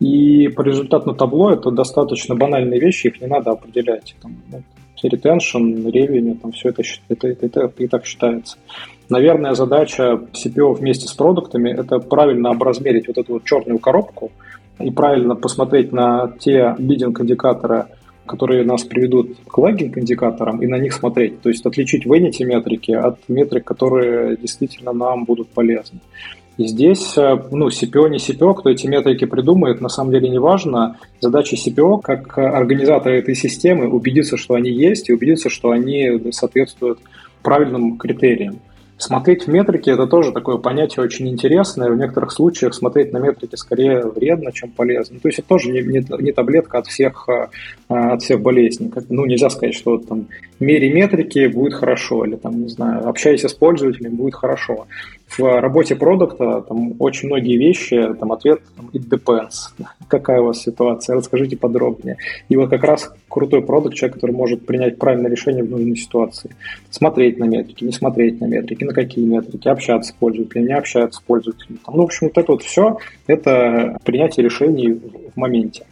И 0.00 0.48
по 0.48 0.62
результату 0.62 1.14
табло 1.14 1.52
это 1.52 1.70
достаточно 1.70 2.34
банальные 2.34 2.80
вещи, 2.80 3.08
их 3.08 3.20
не 3.20 3.26
надо 3.26 3.50
определять. 3.50 4.16
Там, 4.22 4.36
ну, 4.50 4.62
retention, 5.02 5.84
revenue, 5.90 6.38
там 6.38 6.52
все 6.52 6.70
это, 6.70 6.82
это, 7.08 7.28
это, 7.28 7.46
это 7.46 7.72
и 7.78 7.86
так 7.86 8.06
считается. 8.06 8.56
Наверное, 9.08 9.54
задача 9.54 10.20
CPO 10.32 10.74
вместе 10.74 11.06
с 11.06 11.12
продуктами– 11.12 11.70
это 11.78 11.98
правильно 11.98 12.50
образмерить 12.50 13.08
вот 13.08 13.18
эту 13.18 13.34
вот 13.34 13.44
черную 13.44 13.78
коробку 13.78 14.30
и 14.78 14.90
правильно 14.90 15.34
посмотреть 15.34 15.92
на 15.92 16.32
те 16.38 16.74
лидинг-индикаторы, 16.78 17.86
которые 18.30 18.62
нас 18.64 18.84
приведут 18.84 19.36
к 19.48 19.58
лагинг-индикаторам 19.58 20.62
и 20.62 20.68
на 20.68 20.78
них 20.78 20.92
смотреть. 20.92 21.40
То 21.40 21.48
есть 21.48 21.66
отличить 21.66 22.06
vanity 22.06 22.44
метрики 22.44 22.92
от 22.92 23.18
метрик, 23.28 23.64
которые 23.64 24.36
действительно 24.36 24.92
нам 24.92 25.24
будут 25.24 25.48
полезны. 25.48 25.98
И 26.56 26.68
здесь, 26.68 27.18
э, 27.18 27.42
ну, 27.50 27.68
CPO, 27.68 28.08
не 28.08 28.18
CPO, 28.18 28.54
кто 28.54 28.70
эти 28.70 28.86
метрики 28.86 29.24
придумает, 29.24 29.80
на 29.80 29.88
самом 29.88 30.12
деле 30.12 30.28
не 30.28 30.38
важно. 30.38 30.96
Задача 31.20 31.56
CPO, 31.56 32.00
как 32.02 32.38
организатора 32.38 33.14
этой 33.14 33.34
системы, 33.34 33.88
убедиться, 33.88 34.36
что 34.36 34.54
они 34.54 34.70
есть, 34.70 35.08
и 35.08 35.12
убедиться, 35.12 35.50
что 35.50 35.70
они 35.70 36.30
соответствуют 36.30 37.00
правильным 37.42 37.98
критериям. 37.98 38.60
Смотреть 39.00 39.46
в 39.46 39.48
метрики– 39.48 39.88
это 39.90 40.06
тоже 40.06 40.30
такое 40.30 40.58
понятие 40.58 41.02
очень 41.02 41.26
интересное. 41.26 41.90
В 41.90 41.96
некоторых 41.96 42.30
случаях 42.30 42.74
смотреть 42.74 43.14
на 43.14 43.16
метрики 43.16 43.56
скорее 43.56 44.04
вредно, 44.04 44.52
чем 44.52 44.70
полезно. 44.70 45.18
То 45.18 45.28
есть 45.28 45.38
это 45.38 45.48
тоже 45.48 45.70
не, 45.70 45.80
не, 45.80 46.04
не 46.22 46.32
таблетка 46.32 46.78
от 46.78 46.86
всех, 46.86 47.26
э, 47.30 47.48
от 47.88 48.22
всех 48.22 48.42
болезней. 48.42 48.92
Ну, 49.08 49.24
нельзя 49.24 49.48
сказать, 49.48 49.74
что 49.74 49.96
там 49.96 50.26
мере 50.60 50.92
метрики 50.92 51.46
будет 51.46 51.72
хорошо, 51.72 52.26
или 52.26 52.36
там, 52.36 52.60
не 52.60 52.68
знаю, 52.68 53.08
общайся 53.08 53.48
с 53.48 53.54
пользователем 53.54 54.16
будет 54.16 54.34
хорошо 54.34 54.86
в 55.38 55.60
работе 55.60 55.94
продукта 55.94 56.62
там 56.62 56.94
очень 56.98 57.28
многие 57.28 57.56
вещи, 57.56 58.14
там 58.18 58.32
ответ 58.32 58.60
там, 58.76 58.90
it 58.92 59.08
depends. 59.08 59.70
Какая 60.08 60.40
у 60.40 60.46
вас 60.46 60.62
ситуация? 60.62 61.16
Расскажите 61.16 61.56
подробнее. 61.56 62.16
И 62.48 62.56
вот 62.56 62.70
как 62.70 62.82
раз 62.82 63.12
крутой 63.28 63.62
продукт, 63.62 63.94
человек, 63.94 64.14
который 64.14 64.32
может 64.32 64.66
принять 64.66 64.98
правильное 64.98 65.30
решение 65.30 65.62
в 65.62 65.70
нужной 65.70 65.96
ситуации. 65.96 66.50
Смотреть 66.90 67.38
на 67.38 67.44
метрики, 67.44 67.84
не 67.84 67.92
смотреть 67.92 68.40
на 68.40 68.46
метрики, 68.46 68.84
на 68.84 68.92
какие 68.92 69.24
метрики, 69.24 69.68
общаться 69.68 70.10
с 70.10 70.14
пользователем, 70.14 70.66
не 70.66 70.74
общаться 70.74 71.18
с 71.18 71.22
пользователем. 71.22 71.78
Ну, 71.86 72.02
в 72.02 72.04
общем, 72.04 72.26
вот 72.26 72.38
это 72.38 72.52
вот 72.52 72.62
все, 72.62 72.98
это 73.26 73.98
принятие 74.04 74.44
решений 74.44 74.92
в 74.92 75.36
моменте. 75.36 75.84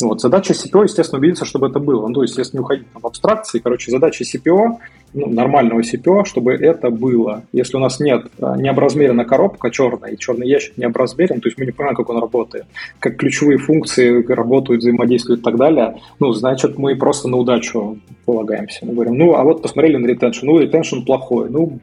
Вот. 0.00 0.20
Задача 0.20 0.52
CPO, 0.52 0.84
естественно, 0.84 1.18
убедиться, 1.18 1.44
чтобы 1.44 1.68
это 1.68 1.80
было. 1.80 2.06
Ну, 2.06 2.14
то 2.14 2.22
есть, 2.22 2.38
если 2.38 2.56
не 2.56 2.60
уходить 2.60 2.86
там, 2.92 3.02
в 3.02 3.06
абстракции, 3.06 3.58
короче, 3.58 3.90
задача 3.90 4.24
CPO 4.24 4.78
ну, 5.16 5.30
нормального 5.30 5.80
CPO, 5.80 6.26
чтобы 6.26 6.52
это 6.52 6.90
было. 6.90 7.42
Если 7.52 7.76
у 7.76 7.80
нас 7.80 8.00
нет 8.00 8.26
а, 8.40 8.56
не 8.56 8.68
образмерена 8.68 9.24
коробка 9.24 9.70
черная, 9.70 10.12
и 10.12 10.18
черный 10.18 10.46
ящик 10.46 10.76
не 10.76 10.84
образмерен, 10.84 11.40
то 11.40 11.48
есть 11.48 11.58
мы 11.58 11.64
не 11.64 11.72
понимаем, 11.72 11.96
как 11.96 12.10
он 12.10 12.18
работает, 12.18 12.66
как 13.00 13.16
ключевые 13.16 13.58
функции 13.58 14.22
работают, 14.30 14.82
взаимодействуют 14.82 15.40
и 15.40 15.42
так 15.42 15.56
далее, 15.56 15.96
ну, 16.20 16.32
значит, 16.32 16.76
мы 16.76 16.94
просто 16.96 17.28
на 17.28 17.38
удачу 17.38 17.98
полагаемся. 18.26 18.84
Мы 18.84 18.92
говорим, 18.92 19.16
ну, 19.16 19.34
а 19.34 19.42
вот 19.42 19.62
посмотрели 19.62 19.96
на 19.96 20.06
ретеншн, 20.06 20.46
ну, 20.46 20.58
ретеншн 20.58 21.00
плохой, 21.00 21.48
ну, 21.48 21.78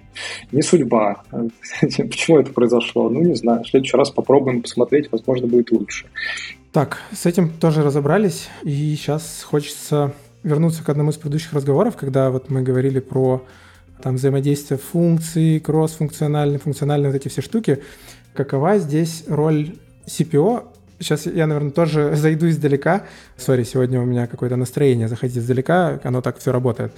не 0.52 0.62
судьба. 0.62 1.24
Почему 1.82 2.38
это 2.38 2.54
произошло? 2.54 3.10
Ну, 3.10 3.22
не 3.22 3.36
знаю. 3.36 3.64
В 3.64 3.68
следующий 3.68 3.98
раз 3.98 4.12
попробуем 4.12 4.62
посмотреть, 4.62 5.12
возможно, 5.12 5.48
будет 5.48 5.72
лучше. 5.72 6.06
Так, 6.72 7.02
с 7.12 7.26
этим 7.26 7.50
тоже 7.50 7.84
разобрались, 7.84 8.50
и 8.64 8.96
сейчас 8.96 9.44
хочется 9.44 10.14
вернуться 10.44 10.84
к 10.84 10.90
одному 10.90 11.12
из 11.12 11.16
предыдущих 11.16 11.54
разговоров, 11.54 11.96
когда 11.96 12.30
вот 12.30 12.50
мы 12.50 12.62
говорили 12.62 13.00
про 13.00 13.46
там 14.02 14.16
взаимодействие 14.16 14.78
функций, 14.78 15.60
кросс-функциональные, 15.60 16.60
функциональные 16.60 17.12
вот 17.12 17.16
эти 17.16 17.30
все 17.30 17.42
штуки. 17.42 17.82
Какова 18.34 18.78
здесь 18.78 19.24
роль 19.28 19.76
CPO? 20.06 20.68
Сейчас 21.00 21.26
я, 21.26 21.48
наверное, 21.48 21.72
тоже 21.72 22.16
зайду 22.16 22.50
издалека. 22.50 23.04
Сори, 23.38 23.64
сегодня 23.64 24.02
у 24.02 24.06
меня 24.06 24.28
какое-то 24.28 24.58
настроение 24.58 25.08
заходить 25.08 25.38
издалека, 25.38 26.00
оно 26.04 26.22
так 26.22 26.40
все 26.40 26.52
работает. 26.52 26.94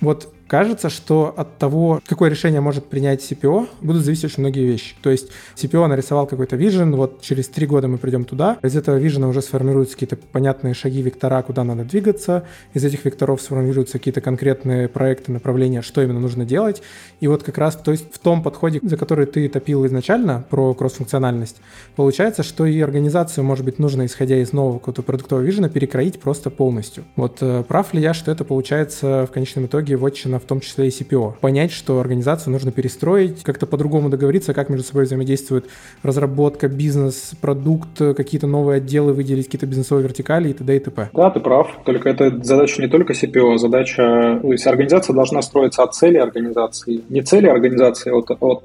Вот 0.00 0.32
кажется, 0.50 0.90
что 0.90 1.32
от 1.36 1.58
того, 1.58 2.00
какое 2.08 2.28
решение 2.28 2.60
может 2.60 2.86
принять 2.86 3.22
CPO, 3.22 3.68
будут 3.82 4.04
зависеть 4.04 4.24
очень 4.24 4.40
многие 4.40 4.66
вещи. 4.66 4.96
То 5.00 5.08
есть 5.08 5.28
CPO 5.54 5.86
нарисовал 5.86 6.26
какой-то 6.26 6.56
вижен, 6.56 6.96
вот 6.96 7.22
через 7.22 7.46
три 7.46 7.68
года 7.68 7.86
мы 7.86 7.98
придем 7.98 8.24
туда, 8.24 8.58
из 8.60 8.76
этого 8.76 8.96
вижена 8.96 9.28
уже 9.28 9.42
сформируются 9.42 9.94
какие-то 9.94 10.16
понятные 10.16 10.74
шаги, 10.74 11.02
вектора, 11.02 11.40
куда 11.42 11.62
надо 11.62 11.84
двигаться, 11.84 12.42
из 12.74 12.84
этих 12.84 13.04
векторов 13.04 13.40
сформируются 13.40 13.98
какие-то 13.98 14.20
конкретные 14.20 14.88
проекты, 14.88 15.30
направления, 15.30 15.82
что 15.82 16.02
именно 16.02 16.18
нужно 16.18 16.44
делать. 16.44 16.82
И 17.20 17.28
вот 17.28 17.44
как 17.44 17.56
раз 17.56 17.76
то 17.76 17.92
есть 17.92 18.12
в 18.12 18.18
том 18.18 18.42
подходе, 18.42 18.80
за 18.82 18.96
который 18.96 19.26
ты 19.26 19.48
топил 19.48 19.86
изначально, 19.86 20.44
про 20.50 20.74
кроссфункциональность, 20.74 21.58
получается, 21.94 22.42
что 22.42 22.66
и 22.66 22.80
организацию, 22.80 23.44
может 23.44 23.64
быть, 23.64 23.78
нужно, 23.78 24.04
исходя 24.04 24.36
из 24.38 24.52
нового 24.52 24.80
какого-то 24.80 25.02
продуктового 25.02 25.44
вижена, 25.44 25.68
перекроить 25.68 26.18
просто 26.18 26.50
полностью. 26.50 27.04
Вот 27.14 27.38
э, 27.40 27.62
прав 27.62 27.94
ли 27.94 28.02
я, 28.02 28.14
что 28.14 28.32
это 28.32 28.44
получается 28.44 29.28
в 29.30 29.32
конечном 29.32 29.66
итоге 29.66 29.96
вотчина 29.96 30.39
в 30.40 30.44
том 30.44 30.60
числе 30.60 30.88
и 30.88 30.90
CPO. 30.90 31.34
Понять, 31.40 31.70
что 31.70 32.00
организацию 32.00 32.52
нужно 32.52 32.72
перестроить, 32.72 33.42
как-то 33.42 33.66
по-другому 33.66 34.08
договориться, 34.08 34.54
как 34.54 34.68
между 34.68 34.86
собой 34.86 35.04
взаимодействует 35.04 35.66
разработка, 36.02 36.68
бизнес, 36.68 37.32
продукт, 37.40 37.98
какие-то 37.98 38.46
новые 38.46 38.78
отделы 38.78 39.12
выделить, 39.12 39.46
какие-то 39.46 39.66
бизнесовые 39.66 40.04
вертикали 40.04 40.50
и 40.50 40.52
т.д. 40.52 40.76
и 40.76 40.80
т.п. 40.80 41.10
Да, 41.12 41.30
ты 41.30 41.40
прав. 41.40 41.68
Только 41.84 42.08
это 42.08 42.42
задача 42.42 42.82
не 42.82 42.88
только 42.88 43.12
CPO, 43.12 43.58
задача... 43.58 44.38
То 44.42 44.52
есть 44.52 44.66
организация 44.66 45.14
должна 45.14 45.42
строиться 45.42 45.82
от 45.82 45.94
цели 45.94 46.16
организации. 46.16 47.02
Не 47.08 47.22
цели 47.22 47.46
организации, 47.46 48.10
а 48.10 48.16
от, 48.16 48.30
от 48.40 48.64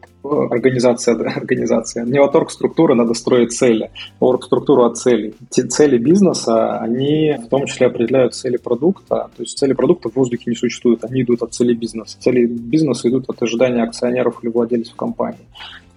организация, 0.51 1.15
организация. 1.15 2.05
Не 2.05 2.19
от 2.19 2.35
орг-структуры 2.35 2.95
надо 2.95 3.13
строить 3.13 3.53
цели, 3.53 3.91
орг-структуру 4.19 4.85
от 4.85 4.97
целей. 4.97 5.33
Те 5.49 5.63
цели 5.63 5.97
бизнеса, 5.97 6.77
они 6.79 7.37
в 7.45 7.49
том 7.49 7.65
числе 7.65 7.87
определяют 7.87 8.33
цели 8.33 8.57
продукта. 8.57 9.29
То 9.35 9.43
есть 9.43 9.57
цели 9.57 9.73
продукта 9.73 10.09
в 10.09 10.15
воздухе 10.15 10.43
не 10.47 10.55
существуют, 10.55 11.03
они 11.03 11.21
идут 11.21 11.43
от 11.43 11.53
цели 11.53 11.73
бизнеса. 11.73 12.17
Цели 12.19 12.45
бизнеса 12.45 13.09
идут 13.09 13.29
от 13.29 13.41
ожидания 13.41 13.83
акционеров 13.83 14.43
или 14.43 14.51
владельцев 14.51 14.95
компании. 14.95 15.45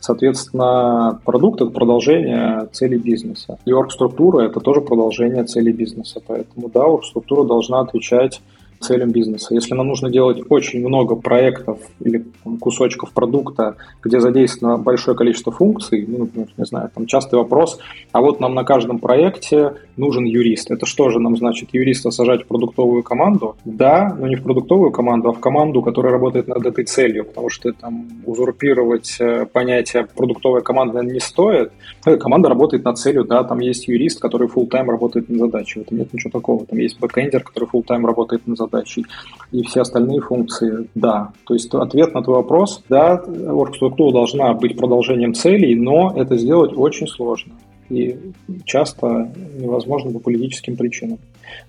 Соответственно, 0.01 1.21
продукт– 1.25 1.61
это 1.63 1.71
продолжение 1.71 2.69
целей 2.73 2.99
бизнеса. 2.99 3.59
И 3.65 3.73
орг-структура– 3.73 4.43
это 4.47 4.61
тоже 4.61 4.81
продолжение 4.81 5.45
целей 5.45 5.73
бизнеса. 5.73 6.21
Поэтому, 6.27 6.69
да, 6.69 6.85
орг-структура 6.85 7.45
должна 7.45 7.81
отвечать 7.81 8.41
целям 8.81 9.11
бизнеса. 9.11 9.55
Если 9.55 9.75
нам 9.75 9.89
нужно 9.89 10.11
делать 10.11 10.43
очень 10.49 10.81
много 10.81 11.17
проектов 11.17 11.79
или 12.01 12.25
кусочков 12.61 13.13
продукта, 13.13 13.77
где 14.03 14.21
задействовано 14.21 14.79
большое 14.79 15.17
количество 15.17 15.53
функций, 15.53 16.05
ну, 16.07 16.29
не 16.57 16.65
знаю, 16.65 16.91
там 16.95 17.07
частый 17.07 17.39
вопрос, 17.39 17.79
а 18.13 18.21
вот 18.21 18.41
нам 18.41 18.55
на 18.55 18.65
каждом 18.65 18.99
проекте 18.99 19.75
нужен 19.97 20.25
юрист. 20.25 20.71
Это 20.71 20.87
что 20.87 21.11
же 21.11 21.19
нам 21.19 21.37
значит 21.37 21.71
юриста 21.73 22.11
сажать 22.11 22.45
в 22.45 22.47
продуктовую 22.47 23.03
команду? 23.03 23.57
Да, 23.65 24.17
но 24.19 24.27
не 24.27 24.37
в 24.37 24.43
продуктовую 24.43 24.91
команду, 24.91 25.31
а 25.31 25.33
в 25.33 25.41
команду, 25.41 25.83
которая 25.83 26.13
работает 26.13 26.49
над 26.49 26.65
этой 26.65 26.85
целью, 26.85 27.25
потому 27.25 27.51
что 27.51 27.73
там 27.73 28.09
узурпировать 28.25 29.17
э, 29.21 29.47
понятие 29.47 30.07
продуктовая 30.15 30.63
команда 30.63 31.01
не 31.01 31.21
стоит. 31.21 31.73
Эта 32.05 32.17
команда 32.17 32.49
работает 32.49 32.85
над 32.85 32.99
целью, 32.99 33.25
да, 33.25 33.45
там 33.45 33.59
есть 33.59 33.89
юрист, 33.89 34.21
который 34.21 34.49
full 34.49 34.67
time 34.67 34.89
работает 34.91 35.29
над 35.29 35.39
задачей. 35.41 35.81
В 35.81 35.83
этом 35.83 35.99
нет 35.99 36.13
ничего 36.13 36.31
такого. 36.31 36.65
Там 36.67 36.79
есть 36.79 36.99
бэкэндер, 37.01 37.43
который 37.43 37.69
full 37.73 37.83
time 37.83 38.07
работает 38.07 38.47
над 38.47 38.57
задачей 38.57 38.68
задачей. 38.71 39.07
И 39.51 39.63
все 39.63 39.81
остальные 39.81 40.21
функции– 40.21 40.89
да. 40.95 41.33
То 41.47 41.55
есть 41.55 41.73
ответ 41.75 42.15
на 42.15 42.23
твой 42.23 42.37
вопрос– 42.37 42.83
да, 42.89 43.15
оргструктура 43.15 44.13
должна 44.13 44.53
быть 44.55 44.77
продолжением 44.77 45.35
целей, 45.35 45.75
но 45.75 46.13
это 46.17 46.37
сделать 46.37 46.73
очень 46.77 47.07
сложно. 47.07 47.55
И 47.89 48.19
часто 48.65 49.33
невозможно 49.59 50.13
по 50.13 50.19
политическим 50.19 50.77
причинам, 50.77 51.19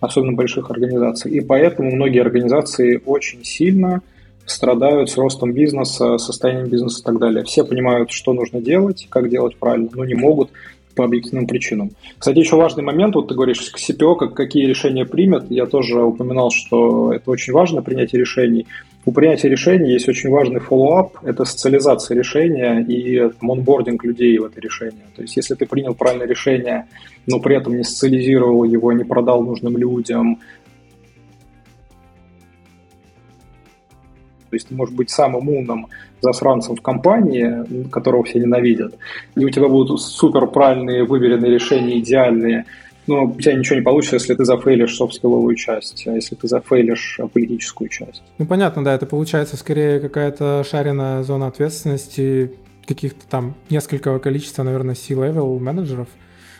особенно 0.01 0.33
больших 0.33 0.69
организаций. 0.69 1.31
И 1.31 1.39
поэтому 1.39 1.91
многие 1.91 2.19
организации 2.19 3.01
очень 3.05 3.45
сильно 3.45 4.01
страдают 4.45 5.09
с 5.09 5.17
ростом 5.17 5.53
бизнеса, 5.53 6.17
состоянием 6.17 6.67
бизнеса 6.67 7.01
и 7.01 7.05
так 7.05 7.19
далее. 7.19 7.43
Все 7.43 7.63
понимают, 7.63 8.11
что 8.11 8.33
нужно 8.33 8.59
делать, 8.59 9.07
как 9.09 9.29
делать 9.29 9.55
правильно, 9.57 9.89
но 9.93 10.03
не 10.03 10.15
могут 10.15 10.49
по 10.95 11.05
объективным 11.05 11.47
причинам. 11.47 11.91
Кстати, 12.17 12.39
еще 12.39 12.55
важный 12.55 12.83
момент, 12.83 13.15
вот 13.15 13.27
ты 13.29 13.35
говоришь, 13.35 13.71
CPO, 13.75 14.15
как, 14.15 14.33
какие 14.33 14.65
решения 14.65 15.05
примет, 15.05 15.49
я 15.49 15.65
тоже 15.65 16.01
упоминал, 16.01 16.51
что 16.51 17.13
это 17.13 17.31
очень 17.31 17.53
важно, 17.53 17.81
принятие 17.81 18.19
решений. 18.19 18.67
У 19.05 19.11
принятия 19.11 19.49
решений 19.49 19.93
есть 19.93 20.09
очень 20.09 20.29
важный 20.29 20.59
follow-up, 20.59 21.11
это 21.23 21.45
социализация 21.45 22.17
решения 22.17 22.81
и 22.81 23.31
монбординг 23.39 24.03
людей 24.03 24.37
в 24.37 24.45
это 24.45 24.59
решение. 24.59 25.05
То 25.15 25.21
есть, 25.21 25.37
если 25.37 25.55
ты 25.55 25.65
принял 25.65 25.95
правильное 25.95 26.27
решение, 26.27 26.85
но 27.25 27.39
при 27.39 27.55
этом 27.55 27.77
не 27.77 27.83
социализировал 27.83 28.65
его, 28.65 28.91
не 28.91 29.05
продал 29.05 29.41
нужным 29.41 29.77
людям, 29.77 30.39
То 34.49 34.55
есть 34.55 34.67
ты 34.67 34.75
можешь 34.75 34.95
быть 34.95 35.09
самым 35.09 35.47
умным 35.49 35.87
засранцем 36.21 36.75
в 36.75 36.81
компании, 36.81 37.89
которого 37.89 38.23
все 38.23 38.39
ненавидят, 38.39 38.95
и 39.35 39.45
у 39.45 39.49
тебя 39.49 39.67
будут 39.67 40.01
супер 40.01 40.47
правильные, 40.47 41.03
выверенные 41.03 41.51
решения, 41.51 41.99
идеальные, 41.99 42.65
но 43.07 43.25
у 43.25 43.39
тебя 43.39 43.53
ничего 43.53 43.77
не 43.77 43.81
получится, 43.81 44.15
если 44.15 44.35
ты 44.35 44.45
зафейлишь 44.45 44.95
софт-скилловую 44.95 45.55
часть, 45.55 46.05
а 46.07 46.11
если 46.11 46.35
ты 46.35 46.47
зафейлишь 46.47 47.19
политическую 47.33 47.89
часть. 47.89 48.21
Ну, 48.37 48.45
понятно, 48.45 48.83
да, 48.83 48.93
это 48.93 49.05
получается 49.05 49.57
скорее 49.57 49.99
какая-то 49.99 50.63
шаренная 50.69 51.23
зона 51.23 51.47
ответственности 51.47 52.51
каких-то 52.85 53.25
там 53.27 53.55
несколько 53.69 54.17
количества, 54.19 54.63
наверное, 54.63 54.95
C-level 54.95 55.59
менеджеров, 55.59 56.07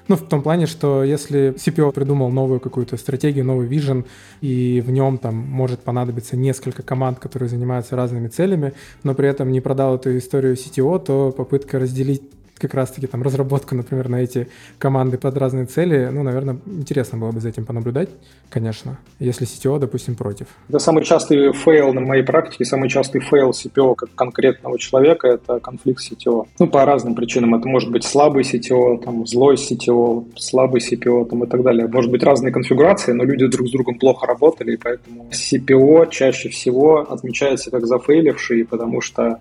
ну, 0.09 0.15
в 0.15 0.27
том 0.27 0.41
плане, 0.41 0.65
что 0.65 1.03
если 1.03 1.53
CPO 1.55 1.93
придумал 1.93 2.31
новую 2.31 2.59
какую-то 2.59 2.97
стратегию, 2.97 3.45
новый 3.45 3.67
вижен, 3.67 4.05
и 4.41 4.83
в 4.85 4.91
нем 4.91 5.19
там 5.19 5.35
может 5.35 5.81
понадобиться 5.81 6.35
несколько 6.35 6.81
команд, 6.81 7.19
которые 7.19 7.47
занимаются 7.47 7.95
разными 7.95 8.27
целями, 8.27 8.73
но 9.03 9.13
при 9.13 9.29
этом 9.29 9.51
не 9.51 9.61
продал 9.61 9.95
эту 9.95 10.17
историю 10.17 10.55
CTO, 10.55 10.99
то 11.03 11.31
попытка 11.31 11.79
разделить 11.79 12.23
как 12.59 12.73
раз-таки 12.73 13.07
там 13.07 13.23
разработку, 13.23 13.75
например, 13.75 14.09
на 14.09 14.17
эти 14.17 14.47
команды 14.77 15.17
под 15.17 15.37
разные 15.37 15.65
цели, 15.65 16.09
ну, 16.11 16.23
наверное, 16.23 16.57
интересно 16.65 17.17
было 17.17 17.31
бы 17.31 17.39
за 17.39 17.49
этим 17.49 17.65
понаблюдать, 17.65 18.09
конечно, 18.49 18.97
если 19.19 19.47
CTO, 19.47 19.79
допустим, 19.79 20.15
против. 20.15 20.47
Это 20.67 20.79
самый 20.79 21.03
частый 21.03 21.53
фейл 21.53 21.93
на 21.93 22.01
моей 22.01 22.23
практике, 22.23 22.65
самый 22.65 22.89
частый 22.89 23.21
фейл 23.21 23.51
CPO 23.51 23.95
как 23.95 24.09
конкретного 24.15 24.77
человека– 24.77 25.27
это 25.29 25.59
конфликт 25.59 25.97
с 25.97 26.01
CTO. 26.01 26.47
Ну, 26.59 26.67
по 26.67 26.85
разным 26.85 27.15
причинам. 27.15 27.55
Это 27.55 27.67
может 27.67 27.91
быть 27.91 28.03
слабый 28.03 28.43
CTO, 28.43 29.03
там, 29.03 29.25
злой 29.25 29.55
CTO, 29.55 30.25
слабый 30.37 30.81
CPO 30.81 31.29
там, 31.29 31.43
и 31.43 31.47
так 31.47 31.63
далее. 31.63 31.87
Может 31.87 32.11
быть 32.11 32.23
разные 32.23 32.51
конфигурации, 32.51 33.13
но 33.13 33.23
люди 33.23 33.47
друг 33.47 33.67
с 33.67 33.71
другом 33.71 33.97
плохо 33.97 34.27
работали, 34.27 34.73
и 34.73 34.77
поэтому 34.77 35.29
CPO 35.31 36.09
чаще 36.09 36.49
всего 36.49 37.11
отмечается 37.11 37.71
как 37.71 37.85
зафейливший, 37.85 38.65
потому 38.65 39.01
что 39.01 39.39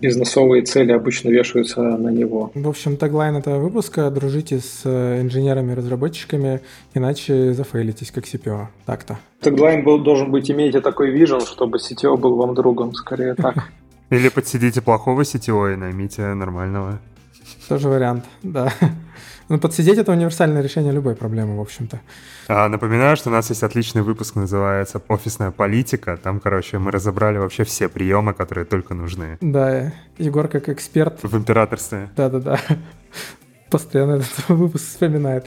бизнесовые 0.00 0.62
цели 0.62 0.92
обычно 0.92 1.28
вешаются 1.28 1.80
на 1.80 2.08
него. 2.08 2.50
В 2.54 2.68
общем, 2.68 2.96
tagline 2.96 3.36
этого 3.36 3.58
выпуска– 3.58 4.10
дружите 4.12 4.60
с 4.60 4.82
э, 4.84 5.20
инженерами-разработчиками, 5.20 6.60
иначе 6.94 7.52
зафейлитесь 7.52 8.10
как 8.10 8.24
CPO. 8.24 8.66
Так-то. 8.86 9.18
Таглайн 9.40 9.84
был, 9.84 9.98
должен 9.98 10.30
быть 10.30 10.50
«имейте 10.50 10.80
такой 10.80 11.10
вижен, 11.10 11.40
чтобы 11.40 11.78
CTO 11.78 12.16
был 12.16 12.36
вам 12.36 12.54
другом», 12.54 12.94
скорее 12.94 13.34
так. 13.34 13.56
Или 14.10 14.28
подсидите 14.28 14.82
плохого 14.82 15.22
CTO 15.22 15.72
и 15.72 15.76
наймите 15.76 16.34
нормального. 16.34 16.98
Тоже 17.68 17.88
вариант, 17.88 18.24
да. 18.42 18.72
Ну, 19.50 19.58
подсидеть— 19.58 19.98
это 19.98 20.12
универсальное 20.12 20.62
решение 20.62 20.92
любой 20.92 21.16
проблемы, 21.16 21.56
в 21.56 21.60
общем-то. 21.60 22.00
А, 22.46 22.68
напоминаю, 22.68 23.16
что 23.16 23.30
у 23.30 23.32
нас 23.32 23.50
есть 23.50 23.64
отличный 23.64 24.02
выпуск, 24.02 24.36
называется 24.36 25.02
«Офисная 25.08 25.50
политика». 25.50 26.16
Там, 26.16 26.38
короче, 26.38 26.78
мы 26.78 26.92
разобрали 26.92 27.38
вообще 27.38 27.64
все 27.64 27.88
приемы, 27.88 28.32
которые 28.32 28.64
только 28.64 28.94
нужны. 28.94 29.38
Да, 29.40 29.92
Егор 30.18 30.46
как 30.46 30.68
эксперт. 30.68 31.18
В 31.24 31.36
императорстве. 31.36 32.10
Да-да-да. 32.16 32.60
Постоянно 33.70 34.12
этот 34.12 34.48
выпуск 34.48 34.84
вспоминает. 34.84 35.46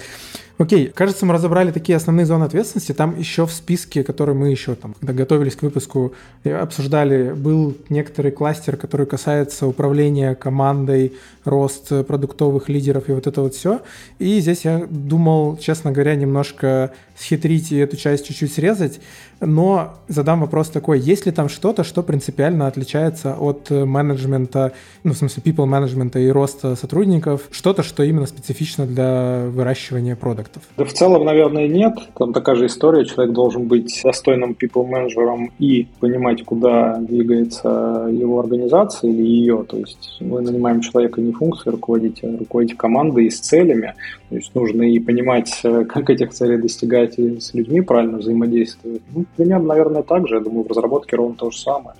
Окей, 0.59 0.87
кажется, 0.87 1.25
мы 1.25 1.33
разобрали 1.33 1.71
такие 1.71 1.95
основные 1.95 2.27
зоны 2.27 2.43
ответственности. 2.43 2.91
Там 2.91 3.17
еще 3.17 3.47
в 3.47 3.51
списке, 3.51 4.03
который 4.03 4.35
мы 4.35 4.49
еще 4.49 4.75
там, 4.75 4.93
когда 4.99 5.13
готовились 5.13 5.55
к 5.55 5.63
выпуску, 5.63 6.13
обсуждали, 6.43 7.33
был 7.33 7.75
некоторый 7.89 8.31
кластер, 8.31 8.77
который 8.77 9.07
касается 9.07 9.65
управления 9.65 10.35
командой, 10.35 11.13
рост 11.43 11.89
продуктовых 12.05 12.69
лидеров 12.69 13.09
и 13.09 13.13
вот 13.13 13.25
это 13.25 13.41
вот 13.41 13.55
все. 13.55 13.81
И 14.19 14.39
здесь 14.39 14.63
я 14.63 14.85
думал, 14.87 15.57
честно 15.57 15.91
говоря, 15.91 16.15
немножко 16.15 16.93
схитрить 17.17 17.71
и 17.71 17.77
эту 17.77 17.97
часть 17.97 18.27
чуть-чуть 18.27 18.53
срезать, 18.53 18.99
но 19.45 19.93
задам 20.07 20.41
вопрос 20.41 20.69
такой, 20.69 20.99
есть 20.99 21.25
ли 21.25 21.31
там 21.31 21.49
что-то, 21.49 21.83
что 21.83 22.03
принципиально 22.03 22.67
отличается 22.67 23.35
от 23.35 23.69
менеджмента, 23.69 24.73
ну, 25.03 25.13
в 25.13 25.17
смысле, 25.17 25.43
people 25.43 25.65
менеджмента 25.65 26.19
и 26.19 26.29
роста 26.29 26.75
сотрудников, 26.75 27.47
что-то, 27.51 27.83
что 27.83 28.03
именно 28.03 28.25
специфично 28.25 28.85
для 28.85 29.45
выращивания 29.47 30.15
продуктов? 30.15 30.63
Да 30.77 30.85
в 30.85 30.93
целом, 30.93 31.25
наверное, 31.25 31.67
нет. 31.67 31.93
Там 32.17 32.33
такая 32.33 32.55
же 32.55 32.67
история. 32.67 33.05
Человек 33.05 33.33
должен 33.33 33.67
быть 33.67 34.01
достойным 34.03 34.55
people 34.59 34.85
менеджером 34.85 35.51
и 35.59 35.87
понимать, 35.99 36.43
куда 36.43 36.97
двигается 36.99 38.07
его 38.11 38.39
организация 38.39 39.09
или 39.09 39.23
ее. 39.23 39.65
То 39.67 39.77
есть 39.77 40.17
мы 40.19 40.41
нанимаем 40.41 40.81
человека 40.81 41.21
не 41.21 41.31
функции 41.31 41.69
руководить, 41.69 42.23
а 42.23 42.37
руководить 42.37 42.77
командой 42.77 43.25
и 43.25 43.29
с 43.29 43.39
целями. 43.39 43.93
То 44.29 44.35
есть 44.35 44.55
нужно 44.55 44.83
и 44.83 44.99
понимать, 44.99 45.59
э, 45.63 45.85
как 45.85 46.09
этих 46.09 46.31
целей 46.31 46.57
достигать 46.57 47.19
и 47.19 47.39
с 47.39 47.53
людьми 47.53 47.81
правильно 47.81 48.17
взаимодействовать. 48.17 49.01
Ну, 49.13 49.25
примерно, 49.35 49.67
наверное, 49.67 50.03
так 50.03 50.27
же. 50.27 50.35
Я 50.35 50.41
думаю, 50.41 50.63
в 50.63 50.67
разработке 50.67 51.15
ровно 51.15 51.35
то 51.35 51.51
же 51.51 51.57
самое 51.57 51.95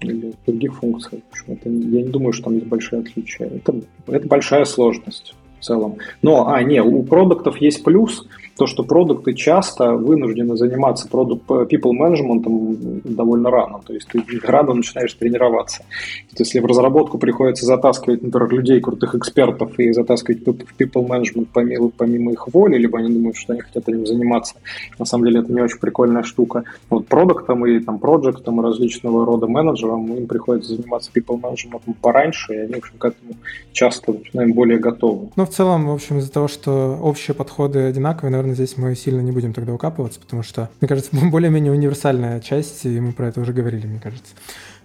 или 0.00 0.32
других 0.46 0.76
функций. 0.76 1.22
Это, 1.46 1.68
я 1.68 2.02
не 2.02 2.08
думаю, 2.08 2.32
что 2.32 2.44
там 2.44 2.54
есть 2.54 2.66
большие 2.66 3.00
отличия. 3.00 3.46
Это, 3.48 3.74
это 4.06 4.26
большая 4.26 4.64
сложность 4.64 5.34
в 5.60 5.64
целом. 5.64 5.96
Но, 6.22 6.48
а, 6.48 6.62
не, 6.62 6.82
у 6.82 7.02
продуктов 7.02 7.58
есть 7.58 7.84
плюс– 7.84 8.26
то, 8.60 8.66
что 8.66 8.82
продукты 8.82 9.32
часто 9.32 9.92
вынуждены 9.94 10.54
заниматься 10.54 11.08
продукт 11.08 11.48
people 11.48 11.92
management 11.98 13.00
довольно 13.04 13.50
рано. 13.50 13.80
То 13.86 13.94
есть 13.94 14.06
ты 14.08 14.22
рано 14.42 14.74
начинаешь 14.74 15.14
тренироваться. 15.14 15.78
То 15.78 15.84
есть 16.28 16.40
если 16.40 16.60
в 16.60 16.66
разработку 16.66 17.16
приходится 17.16 17.64
затаскивать, 17.64 18.22
например, 18.22 18.50
людей, 18.50 18.78
крутых 18.82 19.14
экспертов, 19.14 19.78
и 19.78 19.90
затаскивать 19.92 20.46
в 20.46 20.78
people 20.78 21.08
management 21.08 21.48
помимо, 21.54 21.88
помимо 21.88 22.32
их 22.32 22.48
воли, 22.52 22.76
либо 22.76 22.98
они 22.98 23.14
думают, 23.14 23.38
что 23.38 23.54
они 23.54 23.62
хотят 23.62 23.88
этим 23.88 24.04
заниматься, 24.04 24.56
на 24.98 25.06
самом 25.06 25.24
деле 25.24 25.40
это 25.40 25.50
не 25.54 25.62
очень 25.62 25.78
прикольная 25.78 26.22
штука. 26.22 26.64
Вот 26.90 27.06
продуктам 27.06 27.64
и 27.64 27.80
там 27.80 27.98
проектам 27.98 28.60
и 28.60 28.62
различного 28.62 29.24
рода 29.24 29.46
менеджерам 29.46 30.14
им 30.14 30.26
приходится 30.26 30.74
заниматься 30.74 31.10
people 31.16 31.40
management 31.40 31.94
пораньше, 32.02 32.52
и 32.52 32.58
они, 32.58 32.74
в 32.74 32.78
общем, 32.78 32.98
к 32.98 33.06
этому 33.06 33.32
часто 33.72 34.12
начинаем 34.12 34.52
более 34.52 34.78
готовы. 34.78 35.30
Ну, 35.34 35.46
в 35.50 35.54
целом, 35.54 35.88
в 35.88 35.92
общем, 35.92 36.18
из-за 36.18 36.30
того, 36.30 36.48
что 36.48 36.98
общие 37.02 37.34
подходы 37.34 37.80
одинаковые, 37.80 38.30
наверное, 38.30 38.54
здесь 38.54 38.76
мы 38.76 38.94
сильно 38.94 39.20
не 39.20 39.32
будем 39.32 39.52
тогда 39.52 39.74
укапываться, 39.74 40.20
потому 40.20 40.42
что, 40.42 40.70
мне 40.80 40.88
кажется, 40.88 41.10
более-менее 41.30 41.72
универсальная 41.72 42.40
часть, 42.40 42.84
и 42.84 43.00
мы 43.00 43.12
про 43.12 43.28
это 43.28 43.40
уже 43.40 43.52
говорили, 43.52 43.86
мне 43.86 44.00
кажется, 44.00 44.32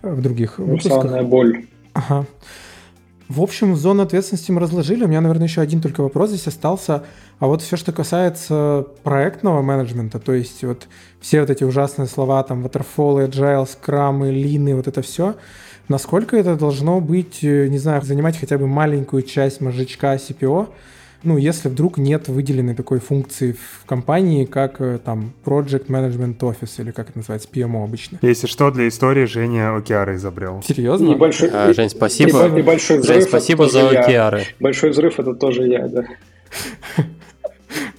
в 0.01 0.21
других 0.21 0.59
Универсальная 0.59 1.23
боль. 1.23 1.67
Ага. 1.93 2.25
В 3.27 3.41
общем, 3.41 3.75
зону 3.75 4.03
ответственности 4.03 4.51
мы 4.51 4.61
разложили. 4.61 5.03
У 5.03 5.07
меня, 5.07 5.19
наверное, 5.19 5.47
еще 5.47 5.61
один 5.61 5.81
только 5.81 6.01
вопрос 6.01 6.29
здесь 6.29 6.45
остался. 6.45 7.05
А 7.39 7.47
вот 7.47 7.63
все, 7.63 7.75
что 7.75 7.91
касается 7.91 8.85
проектного 9.01 9.63
менеджмента, 9.63 10.19
то 10.19 10.33
есть 10.33 10.63
вот 10.63 10.87
все 11.21 11.41
вот 11.41 11.49
эти 11.49 11.63
ужасные 11.63 12.07
слова, 12.07 12.43
там, 12.43 12.63
waterfall, 12.63 13.27
agile, 13.27 13.67
scrum, 13.67 14.29
lean, 14.29 14.75
вот 14.75 14.87
это 14.87 15.01
все, 15.01 15.35
насколько 15.87 16.37
это 16.37 16.55
должно 16.55 16.99
быть, 17.01 17.43
э, 17.43 17.67
не 17.67 17.77
знаю, 17.77 18.01
занимать 18.01 18.37
хотя 18.37 18.57
бы 18.57 18.67
маленькую 18.67 19.23
часть 19.23 19.61
мозжечка 19.61 20.15
CPO, 20.15 20.69
ну, 21.25 21.37
если 21.37 21.69
вдруг 21.69 21.97
нет 21.97 22.27
выделенной 22.27 22.75
такой 22.75 22.99
функции 22.99 23.53
в 23.53 23.85
компании, 23.85 24.45
как 24.45 24.79
э, 24.79 24.99
там 25.03 25.33
Project 25.43 25.87
Management 25.87 26.37
Office, 26.37 26.79
или 26.79 26.91
как 26.91 27.09
это 27.09 27.17
называется, 27.17 27.49
PMO 27.51 27.83
обычно. 27.83 28.19
Если 28.21 28.45
что, 28.45 28.69
для 28.69 28.87
истории 28.87 29.25
Женя 29.25 29.75
океары 29.75 30.15
изобрел. 30.15 30.61
Серьезно? 30.63 31.09
Небольшой, 31.09 31.49
а, 31.51 31.73
Жень, 31.73 31.89
спасибо. 31.89 32.47
Небольшой 32.49 32.99
взрыв 32.99 33.17
Жень, 33.17 33.27
спасибо 33.27 33.67
за 33.67 33.89
океары. 33.89 34.43
Большой 34.59 34.91
взрыв 34.91 35.19
это 35.19 35.33
тоже 35.33 35.67
я, 35.67 35.87
да. 35.87 36.05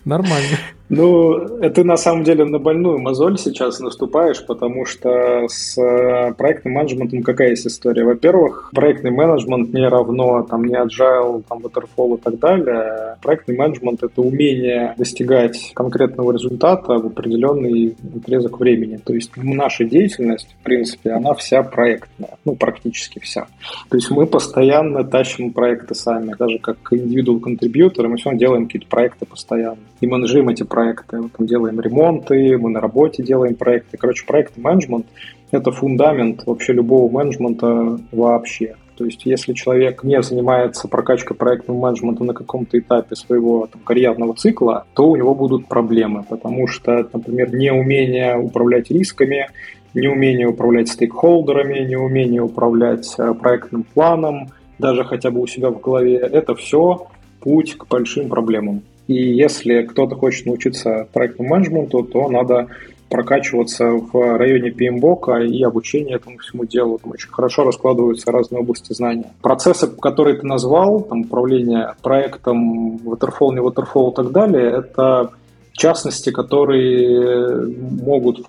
Нормально. 0.05 0.59
Ну, 0.89 1.37
это 1.61 1.83
на 1.83 1.97
самом 1.97 2.23
деле 2.23 2.45
на 2.45 2.59
больную 2.59 2.99
мозоль 2.99 3.39
сейчас 3.39 3.81
наступаешь, 3.81 4.45
потому 4.47 4.85
что 4.85 5.47
с 5.49 5.77
э, 5.77 6.33
проектным 6.35 6.75
менеджментом 6.75 7.23
какая 7.23 7.51
есть 7.51 7.67
история? 7.67 8.05
Во-первых, 8.05 8.71
проектный 8.73 9.11
менеджмент 9.11 9.73
не 9.75 9.89
равно 9.89 10.43
там 10.43 10.65
не 10.65 10.75
agile, 10.75 11.43
там 11.49 11.59
waterfall 11.59 12.19
и 12.19 12.21
так 12.21 12.39
далее. 12.39 13.17
Проектный 13.21 13.57
менеджмент— 13.57 14.03
это 14.05 14.21
умение 14.21 14.95
достигать 14.97 15.73
конкретного 15.75 16.33
результата 16.33 16.93
в 16.93 17.07
определенный 17.07 17.97
отрезок 18.17 18.61
времени. 18.61 19.01
То 19.05 19.13
есть 19.13 19.33
наша 19.37 19.85
деятельность, 19.85 20.55
в 20.61 20.63
принципе, 20.63 21.11
она 21.11 21.35
вся 21.35 21.65
проектная, 21.65 22.37
ну, 22.45 22.55
практически 22.55 23.19
вся. 23.19 23.47
То 23.89 23.97
есть 23.97 24.11
мы 24.11 24.27
постоянно 24.27 25.03
тащим 25.03 25.53
проекты 25.53 25.97
сами, 25.97 26.35
даже 26.39 26.59
как 26.59 26.77
индивидуал 26.93 27.41
контрибьюторы, 27.41 28.09
мы 28.09 28.19
все 28.19 28.37
делаем 28.37 28.67
какие-то 28.67 28.87
проекты 28.89 29.27
постоянно. 29.27 29.79
И 30.01 30.07
менеджируем 30.07 30.51
эти 30.51 30.63
проекты, 30.63 30.76
мы 30.77 31.29
там 31.29 31.47
делаем 31.47 31.81
ремонты, 31.81 32.57
мы 32.59 32.71
на 32.71 32.81
работе 32.81 33.23
делаем 33.23 33.55
проекты. 33.55 33.97
Короче, 33.97 34.27
проект 34.27 34.57
менеджмент– 34.57 35.07
это 35.51 35.73
фундамент 35.73 36.47
вообще 36.47 36.73
любого 36.73 37.11
менеджмента 37.11 37.99
вообще. 38.13 38.77
То 38.97 39.05
есть, 39.05 39.27
если 39.27 39.53
человек 39.53 40.05
не 40.05 40.23
занимается 40.23 40.89
прокачкой 40.89 41.37
проектного 41.37 41.79
менеджмента 41.79 42.25
на 42.25 42.33
каком-то 42.33 42.79
этапе 42.79 43.15
своего 43.15 43.67
там, 43.67 43.83
карьерного 43.83 44.35
цикла, 44.35 44.87
то 44.95 45.11
у 45.11 45.17
него 45.17 45.35
будут 45.35 45.69
проблемы, 45.69 46.25
потому 46.29 46.67
что, 46.67 47.07
например, 47.13 47.55
неумение 47.55 48.39
управлять 48.39 48.91
рисками, 48.91 49.49
неумение 49.93 50.47
управлять 50.47 50.89
стейкхолдерами, 50.89 51.81
неумение 51.81 52.43
управлять 52.43 53.15
э, 53.19 53.35
проектным 53.35 53.83
планом, 53.83 54.49
даже 54.79 55.05
хотя 55.05 55.31
бы 55.31 55.41
у 55.41 55.47
себя 55.47 55.71
в 55.71 55.81
голове, 55.81 56.17
это 56.17 56.55
все 56.55 57.07
путь 57.41 57.77
к 57.77 57.87
большим 57.89 58.29
проблемам. 58.29 58.83
И 59.07 59.15
если 59.15 59.83
кто-то 59.83 60.17
хочет 60.17 60.47
научиться 60.47 61.07
проектному 61.13 61.51
менеджменту, 61.51 62.03
то 62.03 62.29
надо 62.29 62.69
прокачиваться 63.09 63.85
в 63.85 64.37
районе 64.37 64.71
PMBOK 64.71 65.47
и 65.47 65.63
обучение 65.63 66.17
этому 66.17 66.39
всему 66.39 66.65
делу. 66.65 66.99
Там 66.99 67.13
очень 67.13 67.31
хорошо 67.31 67.63
раскладываются 67.63 68.33
разные 68.33 68.61
области 68.61 68.93
знаний. 68.93 69.27
Процессы, 69.43 69.87
которые 69.87 70.39
ты 70.39 70.47
назвал, 70.47 71.03
там, 71.03 71.21
управление 71.21 71.95
проектом, 72.03 72.97
waterfall, 72.97 73.55
не 73.55 73.61
waterfall 73.61 74.11
и 74.11 74.15
так 74.17 74.33
далее, 74.33 74.71
это 74.79 75.31
частности, 75.77 76.31
которые 76.31 77.67
могут 78.03 78.41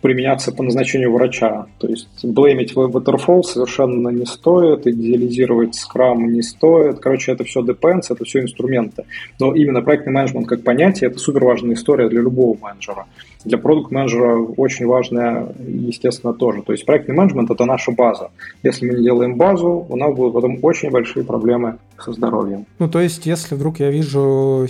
применяться 0.00 0.52
по 0.52 0.62
назначению 0.62 1.12
врача. 1.12 1.66
То 1.78 1.88
есть 1.88 2.24
блеймить 2.24 2.72
waterfall 2.72 3.42
совершенно 3.42 4.08
не 4.08 4.26
стоит, 4.26 4.86
идеализировать 4.86 5.74
скрам 5.74 6.32
не 6.32 6.42
стоит. 6.42 7.00
Короче, 7.00 7.32
это 7.32 7.44
все 7.44 7.60
depends, 7.60 8.04
это 8.10 8.24
все 8.24 8.40
инструменты. 8.40 9.04
Но 9.38 9.54
именно 9.54 9.82
проектный 9.82 10.12
менеджмент 10.12 10.46
как 10.46 10.62
понятие– 10.62 11.10
это 11.10 11.18
супер 11.18 11.44
важная 11.44 11.74
история 11.74 12.08
для 12.08 12.20
любого 12.20 12.56
менеджера. 12.60 13.06
Для 13.44 13.58
продукт-менеджера 13.58 14.38
очень 14.56 14.86
важная, 14.86 15.48
естественно, 15.66 16.34
тоже. 16.34 16.62
То 16.62 16.72
есть 16.72 16.84
проектный 16.84 17.14
менеджмент– 17.14 17.50
это 17.52 17.64
наша 17.64 17.92
база. 17.92 18.30
Если 18.62 18.86
мы 18.86 18.98
не 18.98 19.04
делаем 19.04 19.36
базу, 19.36 19.86
у 19.88 19.96
нас 19.96 20.14
будут 20.14 20.34
потом 20.34 20.58
очень 20.62 20.90
большие 20.90 21.24
проблемы 21.24 21.78
со 21.98 22.12
здоровьем. 22.12 22.66
Ну, 22.78 22.88
то 22.88 23.00
есть, 23.00 23.26
если 23.26 23.54
вдруг 23.54 23.80
я 23.80 23.90
вижу 23.90 24.66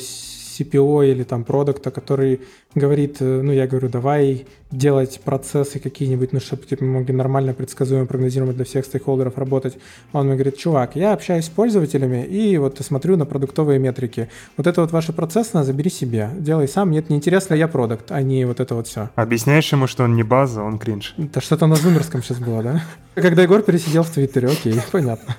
CPO 0.59 1.11
или 1.11 1.23
там 1.23 1.45
продукта, 1.45 1.91
который 1.91 2.41
говорит, 2.75 3.17
э, 3.21 3.41
ну, 3.43 3.53
я 3.53 3.67
говорю, 3.67 3.89
давай 3.89 4.47
делать 4.71 5.21
процессы 5.25 5.79
какие-нибудь, 5.79 6.33
ну, 6.33 6.41
чтобы 6.41 6.65
типа, 6.65 6.85
мы 6.85 7.01
могли 7.01 7.15
нормально, 7.15 7.55
предсказуемо, 7.55 8.07
прогнозируемо 8.07 8.53
для 8.53 8.65
всех 8.65 8.85
стейкхолдеров 8.85 9.37
работать. 9.39 9.79
Он 10.13 10.27
мне 10.27 10.35
говорит, 10.35 10.57
чувак, 10.57 10.97
я 10.97 11.13
общаюсь 11.13 11.47
с 11.47 11.49
пользователями 11.49 12.25
и 12.25 12.57
вот 12.59 12.79
смотрю 12.81 13.17
на 13.17 13.27
продуктовые 13.27 13.79
метрики. 13.79 14.29
Вот 14.57 14.67
это 14.67 14.81
вот 14.83 14.93
ваши 14.93 15.13
процессы, 15.13 15.51
на 15.55 15.65
забери 15.65 15.91
себе. 15.91 16.31
Делай 16.39 16.69
сам. 16.69 16.91
Нет, 16.91 17.11
неинтересно, 17.11 17.55
я 17.55 17.69
продукт, 17.69 18.13
а 18.13 18.23
не 18.23 18.45
вот 18.45 18.61
это 18.61 18.75
вот 18.75 18.87
все. 18.87 19.11
Объясняешь 19.17 19.71
ему, 19.73 19.87
что 19.87 20.05
он 20.05 20.15
не 20.15 20.23
база, 20.23 20.63
он 20.63 20.79
кринж. 20.79 21.15
Это 21.19 21.41
что-то 21.41 21.67
на 21.67 21.77
зумерском 21.77 22.23
сейчас 22.23 22.39
было, 22.39 22.63
да? 22.63 22.85
Когда 23.15 23.43
Егор 23.43 23.63
пересидел 23.63 24.03
в 24.03 24.11
Твиттере, 24.11 24.49
окей, 24.49 24.75
понятно. 24.93 25.37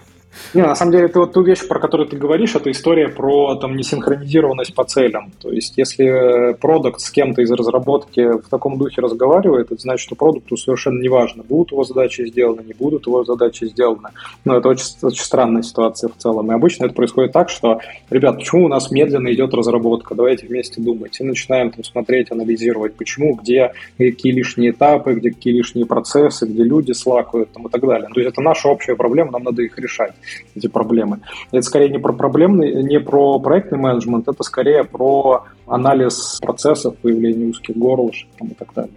Не, 0.54 0.64
на 0.64 0.76
самом 0.76 0.92
деле, 0.92 1.06
это 1.06 1.20
вот 1.20 1.34
ту 1.34 1.44
вещь, 1.44 1.68
про 1.68 1.80
которую 1.80 2.08
ты 2.08 2.18
говоришь, 2.18 2.56
это 2.56 2.72
история 2.72 3.08
про 3.10 3.56
там 3.56 3.76
несинхронизированность 3.76 4.74
по 4.74 4.84
целям. 4.84 5.32
То 5.42 5.52
есть, 5.52 5.78
если 5.78 6.54
продукт 6.60 7.00
с 7.00 7.10
кем-то 7.10 7.42
из 7.42 7.52
разработки 7.52 8.38
в 8.40 8.50
таком 8.50 8.78
духе 8.78 9.02
разговаривает, 9.02 9.72
это 9.72 9.82
значит, 9.82 10.02
что 10.02 10.16
продукту 10.16 10.58
совершенно 10.58 11.02
не 11.02 11.10
важно, 11.10 11.44
будут 11.44 11.72
его 11.72 11.84
задачи 11.84 12.26
сделаны, 12.26 12.62
не 12.62 12.74
будут 12.74 13.08
его 13.08 13.24
задачи 13.24 13.66
сделаны. 13.66 14.10
Но 14.46 14.58
это 14.58 14.70
очень, 14.70 14.86
очень 15.02 15.24
странная 15.24 15.64
ситуация 15.64 16.10
в 16.10 16.18
целом. 16.18 16.52
И 16.52 16.56
обычно 16.56 16.86
это 16.86 16.94
происходит 16.94 17.32
так, 17.32 17.50
что, 17.50 17.80
ребят, 18.10 18.38
почему 18.38 18.66
у 18.66 18.70
нас 18.70 18.92
медленно 18.92 19.34
идет 19.34 19.54
разработка? 19.54 20.16
Давайте 20.16 20.48
вместе 20.48 20.82
думать. 20.82 21.20
И 21.20 21.24
начинаем 21.24 21.72
там 21.72 21.84
смотреть, 21.84 22.32
анализировать, 22.32 22.96
почему, 22.96 23.36
где, 23.36 23.74
какие 23.98 24.34
лишние 24.34 24.72
этапы, 24.72 25.14
где 25.14 25.32
какие 25.32 25.54
лишние 25.54 25.86
процессы, 25.86 26.46
где 26.46 26.64
люди 26.64 26.92
слакают 26.92 27.52
там, 27.52 27.68
и 27.68 27.70
так 27.70 27.82
далее. 27.82 28.10
То 28.14 28.20
есть, 28.20 28.34
это 28.34 28.42
наша 28.42 28.68
общая 28.70 28.96
проблема, 28.96 29.32
нам 29.32 29.44
надо 29.44 29.62
их 29.62 29.78
решать 29.78 30.14
эти 30.56 30.68
проблемы. 30.68 31.20
Это 31.52 31.62
скорее 31.64 31.90
не 31.90 32.00
про 32.00 32.14
проблемный, 32.14 32.84
не 32.84 33.00
про 33.00 33.40
проектный 33.40 33.78
менеджмент, 33.78 34.28
это 34.28 34.44
скорее 34.44 34.84
про 34.84 35.46
анализ 35.68 36.40
процессов, 36.42 36.96
выявление 37.04 37.50
узких 37.50 37.78
горлышек 37.78 38.30
там, 38.38 38.50
и 38.50 38.54
так 38.54 38.74
далее. 38.74 38.92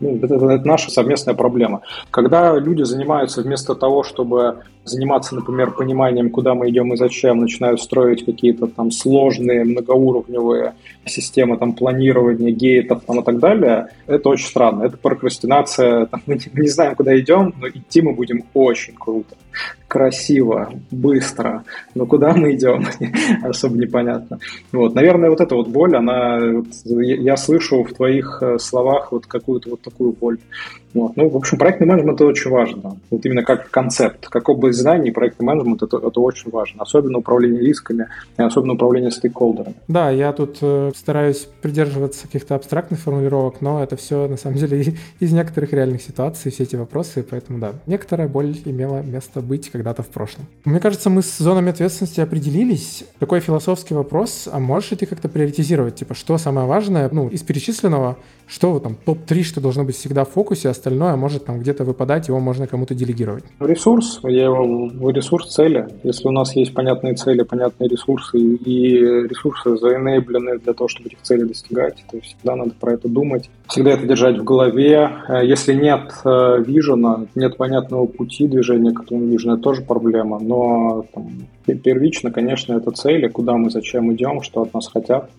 Ну, 0.00 0.16
это, 0.16 0.34
это, 0.34 0.46
это 0.46 0.66
наша 0.66 0.90
совместная 0.90 1.34
проблема. 1.34 1.82
Когда 2.10 2.56
люди 2.58 2.82
занимаются 2.82 3.42
вместо 3.42 3.74
того, 3.74 4.02
чтобы 4.02 4.62
заниматься, 4.84 5.34
например, 5.34 5.72
пониманием, 5.72 6.30
куда 6.30 6.54
мы 6.54 6.70
идем 6.70 6.92
и 6.92 6.96
зачем, 6.96 7.38
начинают 7.38 7.80
строить 7.80 8.24
какие-то 8.24 8.66
там 8.66 8.90
сложные 8.90 9.64
многоуровневые 9.64 10.74
системы 11.04 11.56
там, 11.58 11.72
планирования, 11.72 12.50
гейтов 12.50 13.02
там, 13.06 13.20
и 13.20 13.24
так 13.24 13.38
далее, 13.38 13.88
это 14.06 14.28
очень 14.28 14.46
странно. 14.46 14.84
Это 14.84 14.96
прокрастинация. 14.96 16.06
Там, 16.06 16.22
мы 16.26 16.38
не 16.54 16.68
знаем, 16.68 16.94
куда 16.94 17.18
идем, 17.18 17.54
но 17.60 17.68
идти 17.68 18.00
мы 18.00 18.14
будем 18.14 18.44
очень 18.54 18.94
круто. 18.94 19.36
Красиво, 19.88 20.72
быстро. 20.90 21.64
Но 21.94 22.06
куда 22.06 22.34
мы 22.34 22.54
идем, 22.54 22.84
особо 23.42 23.76
непонятно. 23.78 24.38
Вот, 24.72 24.94
наверное, 24.94 25.30
вот 25.30 25.40
эта 25.40 25.54
вот 25.54 25.68
боль, 25.68 25.96
она, 25.96 26.38
вот, 26.38 26.66
я 26.84 27.36
слышу 27.36 27.82
в 27.82 27.92
твоих 27.94 28.38
э, 28.42 28.58
словах 28.58 29.12
вот 29.12 29.26
какую-то 29.26 29.70
вот 29.70 29.80
такую 29.80 30.12
боль. 30.12 30.38
Вот. 30.94 31.16
Ну, 31.16 31.28
в 31.28 31.36
общем, 31.36 31.58
проектный 31.58 31.86
менеджмент 31.86 32.20
это 32.20 32.26
очень 32.26 32.50
важно. 32.50 32.96
Вот 33.10 33.24
именно 33.24 33.42
как 33.42 33.70
концепт, 33.70 34.28
как 34.28 34.48
область 34.48 34.78
знаний, 34.78 35.10
проектный 35.10 35.46
менеджмент 35.46 35.82
это, 35.82 35.98
это 35.98 36.20
очень 36.20 36.50
важно. 36.50 36.82
Особенно 36.82 37.18
управление 37.18 37.60
рисками, 37.60 38.08
и 38.38 38.42
особенно 38.42 38.74
управление 38.74 39.10
стейкхолдерами. 39.10 39.74
Да, 39.86 40.10
я 40.10 40.32
тут 40.32 40.58
э, 40.62 40.92
стараюсь 40.96 41.48
придерживаться 41.60 42.26
каких-то 42.26 42.54
абстрактных 42.54 43.00
формулировок, 43.00 43.60
но 43.60 43.82
это 43.82 43.96
все 43.96 44.26
на 44.28 44.36
самом 44.36 44.56
деле 44.56 44.94
из 45.20 45.32
некоторых 45.32 45.72
реальных 45.72 46.02
ситуаций, 46.02 46.50
все 46.50 46.62
эти 46.62 46.76
вопросы, 46.76 47.24
поэтому 47.28 47.58
да, 47.58 47.72
некоторая 47.86 48.28
боль 48.28 48.56
имела 48.64 49.02
место 49.02 49.40
быть 49.40 49.70
когда-то 49.70 50.02
в 50.02 50.08
прошлом. 50.08 50.46
Мне 50.64 50.80
кажется, 50.80 51.10
мы 51.10 51.22
с 51.22 51.38
зонами 51.38 51.70
ответственности 51.70 52.20
определились. 52.20 53.04
Такой 53.18 53.40
философский 53.40 53.94
вопрос, 53.94 54.48
а 54.50 54.58
можешь 54.58 54.90
ли 54.92 54.96
ты 54.96 55.06
как-то 55.06 55.28
приоритизировать, 55.28 55.96
типа, 55.96 56.14
что 56.14 56.38
самое 56.38 56.66
важное, 56.66 57.08
ну, 57.12 57.28
из 57.28 57.42
перечисленного, 57.42 58.16
что 58.48 58.78
там 58.80 58.96
топ-3, 59.04 59.42
что 59.42 59.60
должно 59.60 59.84
быть 59.84 59.96
всегда 59.96 60.24
в 60.24 60.30
фокусе, 60.30 60.70
остальное 60.70 61.16
может 61.16 61.44
там 61.44 61.60
где-то 61.60 61.84
выпадать, 61.84 62.28
его 62.28 62.40
можно 62.40 62.66
кому-то 62.66 62.94
делегировать. 62.94 63.44
Ресурс, 63.60 64.20
я 64.24 64.44
его 64.44 64.88
в 64.88 65.10
ресурс 65.10 65.54
цели. 65.54 65.86
Если 66.02 66.26
у 66.26 66.32
нас 66.32 66.56
есть 66.56 66.74
понятные 66.74 67.14
цели, 67.14 67.42
понятные 67.42 67.88
ресурсы, 67.88 68.38
и 68.38 68.98
ресурсы 68.98 69.76
заэнейблены 69.76 70.58
для 70.58 70.72
того, 70.72 70.88
чтобы 70.88 71.08
этих 71.08 71.20
целей 71.22 71.44
достигать, 71.44 72.04
то 72.10 72.20
всегда 72.20 72.56
надо 72.56 72.72
про 72.80 72.94
это 72.94 73.08
думать, 73.08 73.50
всегда 73.68 73.90
это 73.90 74.06
держать 74.06 74.38
в 74.38 74.44
голове. 74.44 75.10
Э, 75.28 75.44
если 75.44 75.74
нет 75.74 76.12
э, 76.24 76.62
вижена, 76.66 77.26
нет 77.34 77.56
понятного 77.56 78.06
пути 78.06 78.48
движения 78.48 78.92
к 78.92 79.02
этому 79.02 79.26
вижену, 79.26 79.54
это 79.54 79.62
тоже 79.62 79.82
проблема, 79.82 80.38
но 80.38 81.04
там, 81.12 81.28
первично, 81.66 82.30
конечно, 82.30 82.74
это 82.74 82.90
цели, 82.92 83.28
куда 83.28 83.54
мы, 83.54 83.70
зачем 83.70 84.12
идем, 84.14 84.42
что 84.42 84.62
от 84.62 84.72
нас 84.72 84.88
хотят 84.88 85.30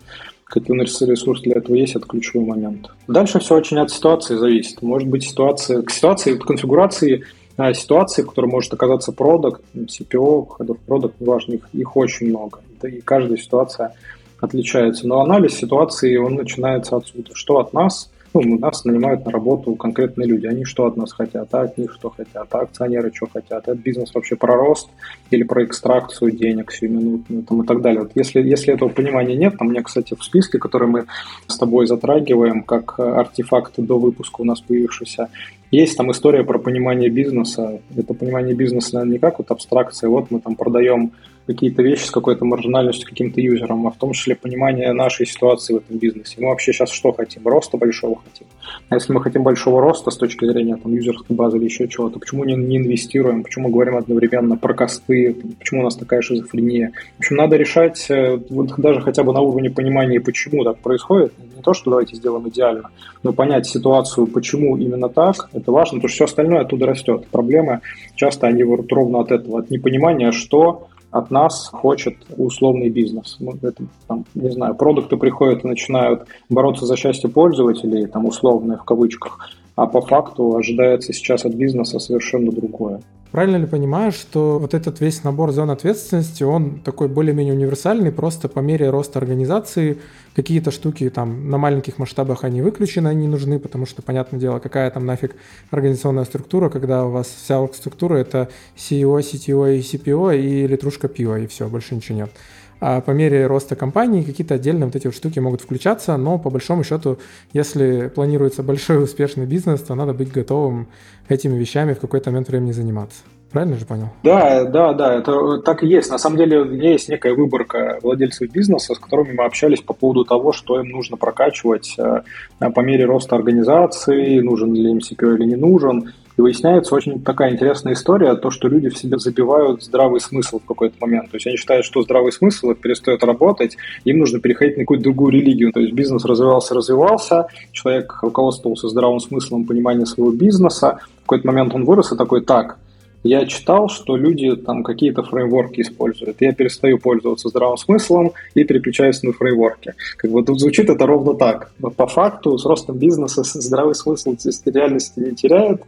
какие 0.49 0.71
у 0.71 0.75
нас 0.75 1.01
ресурсы 1.01 1.43
для 1.43 1.57
этого 1.57 1.75
есть, 1.75 1.95
это 1.95 2.05
ключевой 2.05 2.45
момент. 2.45 2.89
Дальше 3.07 3.39
все 3.39 3.55
очень 3.55 3.77
от 3.77 3.91
ситуации 3.91 4.35
зависит. 4.35 4.81
Может 4.81 5.07
быть 5.07 5.23
ситуация, 5.23 5.81
к 5.81 5.91
ситуации, 5.91 6.35
к 6.35 6.43
конфигурации 6.43 7.23
а, 7.57 7.73
ситуации, 7.73 8.23
в 8.23 8.27
которой 8.27 8.47
может 8.47 8.73
оказаться 8.73 9.11
продукт, 9.11 9.61
CPO, 9.75 10.47
head 10.59 10.79
of 10.87 11.13
неважно, 11.19 11.53
их, 11.53 11.69
их 11.73 11.97
очень 11.97 12.29
много. 12.29 12.61
И 12.83 13.01
каждая 13.01 13.37
ситуация 13.37 13.93
отличается. 14.39 15.07
Но 15.07 15.19
анализ 15.19 15.55
ситуации, 15.55 16.15
он 16.15 16.35
начинается 16.35 16.95
отсюда. 16.95 17.31
Что 17.33 17.59
от 17.59 17.73
нас 17.73 18.09
ну, 18.33 18.59
нас 18.59 18.85
нанимают 18.85 19.25
на 19.25 19.31
работу 19.31 19.75
конкретные 19.75 20.27
люди. 20.27 20.45
Они 20.45 20.65
что 20.65 20.85
от 20.85 20.97
нас 20.97 21.11
хотят, 21.11 21.53
а 21.53 21.61
от 21.61 21.77
них 21.77 21.93
что 21.93 22.09
хотят, 22.09 22.47
а 22.51 22.59
акционеры 22.59 23.11
что 23.13 23.27
хотят, 23.31 23.67
а 23.67 23.75
бизнес 23.75 24.13
вообще 24.13 24.35
про 24.35 24.55
рост 24.55 24.89
или 25.31 25.43
про 25.43 25.63
экстракцию 25.63 26.31
денег 26.31 26.71
сиюминутную 26.71 27.43
там, 27.43 27.63
и 27.63 27.65
так 27.65 27.81
далее. 27.81 28.01
Вот 28.01 28.11
если, 28.15 28.41
если 28.41 28.73
этого 28.73 28.89
понимания 28.89 29.35
нет, 29.35 29.57
там 29.57 29.69
мне, 29.69 29.81
кстати, 29.81 30.15
в 30.15 30.23
списке, 30.23 30.59
который 30.59 30.87
мы 30.87 31.05
с 31.47 31.57
тобой 31.57 31.87
затрагиваем, 31.87 32.63
как 32.63 32.99
артефакты 32.99 33.81
до 33.81 33.97
выпуска 33.99 34.41
у 34.41 34.45
нас 34.45 34.61
появившийся, 34.61 35.29
есть 35.71 35.97
там 35.97 36.11
история 36.11 36.43
про 36.43 36.57
понимание 36.57 37.09
бизнеса. 37.09 37.79
Это 37.95 38.13
понимание 38.13 38.55
бизнеса, 38.55 38.95
наверное, 38.95 39.13
не 39.13 39.19
как 39.19 39.37
вот 39.37 39.51
абстракция. 39.51 40.09
Вот 40.09 40.31
мы 40.31 40.39
там 40.39 40.55
продаем 40.55 41.11
какие-то 41.49 41.81
вещи 41.81 42.03
с 42.03 42.11
какой-то 42.11 42.45
маржинальностью 42.45 43.09
каким-то 43.09 43.41
юзерам, 43.41 43.87
а 43.87 43.89
в 43.89 43.97
том 43.97 44.13
числе 44.13 44.35
понимание 44.35 44.93
нашей 44.93 45.25
ситуации 45.25 45.73
в 45.73 45.77
этом 45.77 45.97
бизнесе. 45.97 46.35
Мы 46.37 46.49
вообще 46.49 46.71
сейчас 46.71 46.91
что 46.91 47.11
хотим? 47.11 47.47
Роста 47.47 47.75
большого 47.75 48.21
хотим. 48.23 48.45
А 48.89 48.95
если 48.95 49.11
мы 49.13 49.23
хотим 49.23 49.41
большого 49.41 49.81
роста 49.81 50.11
с 50.11 50.17
точки 50.17 50.45
зрения 50.45 50.75
там, 50.75 50.93
юзерской 50.93 51.35
базы 51.35 51.57
или 51.57 51.65
еще 51.65 51.87
чего-то, 51.87 52.19
почему 52.19 52.43
не, 52.43 52.53
не 52.53 52.77
инвестируем? 52.77 53.41
Почему 53.41 53.67
мы 53.67 53.73
говорим 53.73 53.97
одновременно 53.97 54.57
про 54.57 54.75
косты? 54.75 55.35
Почему 55.57 55.81
у 55.81 55.83
нас 55.85 55.95
такая 55.95 56.21
шизофрения? 56.21 56.91
В 57.15 57.19
общем, 57.21 57.37
надо 57.37 57.55
решать 57.55 58.05
э, 58.11 58.39
вот 58.51 58.75
даже 58.77 59.01
хотя 59.01 59.23
бы 59.23 59.33
на 59.33 59.41
уровне 59.41 59.71
понимания, 59.71 60.19
почему 60.19 60.63
так 60.63 60.77
происходит. 60.77 61.33
Не 61.55 61.63
то, 61.63 61.73
что 61.73 61.89
давайте 61.89 62.15
сделаем 62.15 62.47
идеально, 62.47 62.91
но 63.23 63.33
понять 63.33 63.65
ситуацию, 63.65 64.27
почему 64.27 64.77
именно 64.77 65.09
так, 65.09 65.49
это 65.53 65.71
важно, 65.71 65.97
потому 65.97 66.09
что 66.09 66.15
все 66.15 66.25
остальное 66.25 66.61
оттуда 66.61 66.85
растет. 66.85 67.25
Проблемы 67.31 67.81
часто 68.13 68.45
они 68.45 68.63
вот 68.63 68.91
ровно 68.91 69.21
от 69.21 69.31
этого, 69.31 69.61
от 69.61 69.71
непонимания, 69.71 70.31
что 70.31 70.89
от 71.11 71.31
нас 71.31 71.69
хочет 71.71 72.15
условный 72.37 72.89
бизнес. 72.89 73.37
Ну, 73.39 73.53
это, 73.61 73.83
там, 74.07 74.25
не 74.35 74.51
знаю, 74.51 74.75
продукты 74.75 75.17
приходят 75.17 75.63
и 75.63 75.67
начинают 75.67 76.27
бороться 76.49 76.85
за 76.85 76.95
счастье 76.95 77.29
пользователей, 77.29 78.05
там, 78.07 78.25
условные 78.25 78.77
в 78.77 78.83
кавычках, 78.83 79.49
а 79.75 79.87
по 79.87 80.01
факту 80.01 80.55
ожидается 80.55 81.13
сейчас 81.13 81.45
от 81.45 81.53
бизнеса 81.53 81.99
совершенно 81.99 82.51
другое. 82.51 83.01
Правильно 83.31 83.57
ли 83.57 83.67
понимаю, 83.67 84.11
что 84.11 84.57
вот 84.57 84.73
этот 84.73 85.01
весь 85.01 85.23
набор 85.23 85.51
зон 85.51 85.69
ответственности, 85.69 86.41
он 86.41 86.79
такой 86.79 87.07
более-менее 87.07 87.53
универсальный, 87.53 88.11
просто 88.11 88.49
по 88.49 88.59
мере 88.59 88.89
роста 88.89 89.19
организации 89.19 89.99
какие-то 90.35 90.71
штуки 90.71 91.07
там 91.11 91.51
на 91.51 91.59
маленьких 91.59 91.99
масштабах 91.99 92.43
они 92.43 92.63
выключены, 92.63 93.07
они 93.07 93.27
нужны, 93.27 93.59
потому 93.59 93.85
что, 93.85 94.01
понятное 94.01 94.39
дело, 94.39 94.57
какая 94.57 94.89
там 94.89 95.05
нафиг 95.05 95.35
организационная 95.69 96.25
структура, 96.25 96.69
когда 96.69 97.05
у 97.05 97.11
вас 97.11 97.27
вся 97.27 97.67
структура 97.67 98.15
это 98.15 98.49
CEO, 98.75 99.19
CTO 99.19 99.77
и 99.77 99.81
CPO 99.81 100.35
и 100.35 100.65
литрушка 100.65 101.07
пива, 101.07 101.39
и 101.39 101.45
все, 101.45 101.67
больше 101.67 101.93
ничего 101.93 102.17
нет 102.17 102.31
а 102.79 103.01
по 103.01 103.11
мере 103.11 103.47
роста 103.47 103.75
компании 103.75 104.23
какие-то 104.23 104.55
отдельные 104.55 104.85
вот 104.85 104.95
эти 104.95 105.07
вот 105.07 105.15
штуки 105.15 105.39
могут 105.39 105.61
включаться, 105.61 106.15
но 106.17 106.37
по 106.37 106.49
большому 106.49 106.83
счету, 106.83 107.19
если 107.53 108.11
планируется 108.13 108.63
большой 108.63 109.03
успешный 109.03 109.45
бизнес, 109.45 109.81
то 109.81 109.95
надо 109.95 110.13
быть 110.13 110.31
готовым 110.31 110.87
этими 111.27 111.57
вещами 111.57 111.93
в 111.93 111.99
какой-то 111.99 112.31
момент 112.31 112.49
времени 112.49 112.71
заниматься. 112.71 113.21
Правильно 113.51 113.77
же 113.77 113.85
понял? 113.85 114.09
Да, 114.21 114.63
да, 114.65 114.93
да, 114.93 115.15
это 115.15 115.57
так 115.57 115.83
и 115.83 115.87
есть. 115.87 116.11
На 116.11 116.19
самом 116.19 116.37
деле 116.37 116.61
у 116.61 116.65
меня 116.65 116.91
есть 116.91 117.09
некая 117.09 117.33
выборка 117.33 117.97
владельцев 118.03 118.51
бизнеса, 118.51 118.93
с 118.93 118.99
которыми 118.99 119.33
мы 119.33 119.43
общались 119.43 119.81
по 119.81 119.93
поводу 119.93 120.23
того, 120.23 120.51
что 120.51 120.79
им 120.79 120.89
нужно 120.89 121.17
прокачивать 121.17 121.95
э, 121.97 122.21
по 122.59 122.79
мере 122.81 123.05
роста 123.05 123.35
организации, 123.35 124.39
нужен 124.39 124.75
ли 124.75 124.91
им 124.91 124.99
CPO 124.99 125.35
или 125.35 125.45
не 125.45 125.55
нужен. 125.55 126.13
И 126.39 126.41
выясняется 126.41 126.95
очень 126.95 127.21
такая 127.21 127.51
интересная 127.51 127.95
история, 127.95 128.33
то, 128.35 128.49
что 128.49 128.69
люди 128.69 128.87
в 128.87 128.97
себе 128.97 129.19
забивают 129.19 129.83
здравый 129.83 130.21
смысл 130.21 130.59
в 130.59 130.65
какой-то 130.65 130.95
момент. 131.01 131.29
То 131.31 131.35
есть 131.35 131.45
они 131.47 131.57
считают, 131.57 131.85
что 131.85 132.01
здравый 132.01 132.31
смысл 132.31 132.73
перестает 132.75 133.25
работать, 133.25 133.75
им 134.05 134.19
нужно 134.19 134.39
переходить 134.39 134.77
на 134.77 134.83
какую-то 134.83 135.03
другую 135.03 135.33
религию. 135.33 135.73
То 135.73 135.81
есть 135.81 135.91
бизнес 135.91 136.23
развивался, 136.23 136.75
развивался, 136.75 137.47
человек 137.73 138.19
руководствовался 138.21 138.87
здравым 138.87 139.19
смыслом 139.19 139.65
понимания 139.65 140.05
своего 140.05 140.31
бизнеса. 140.31 140.99
В 141.17 141.21
какой-то 141.23 141.45
момент 141.45 141.75
он 141.75 141.83
вырос 141.83 142.13
и 142.13 142.15
такой, 142.15 142.39
так, 142.39 142.77
я 143.23 143.45
читал, 143.45 143.89
что 143.89 144.15
люди 144.15 144.55
там 144.55 144.83
какие-то 144.83 145.23
фреймворки 145.23 145.81
используют. 145.81 146.37
Я 146.39 146.53
перестаю 146.53 146.99
пользоваться 146.99 147.49
здравым 147.49 147.77
смыслом 147.77 148.31
и 148.53 148.63
переключаюсь 148.63 149.21
на 149.23 149.33
фреймворки. 149.33 149.93
Как 150.15 150.31
бы 150.31 150.41
тут 150.41 150.59
звучит 150.61 150.89
это 150.89 151.05
ровно 151.05 151.33
так. 151.33 151.71
Но 151.79 151.89
по 151.89 152.07
факту 152.07 152.57
с 152.57 152.65
ростом 152.65 152.97
бизнеса 152.97 153.43
здравый 153.59 153.95
смысл 153.95 154.35
реальности 154.65 155.19
не 155.19 155.35
теряет, 155.35 155.81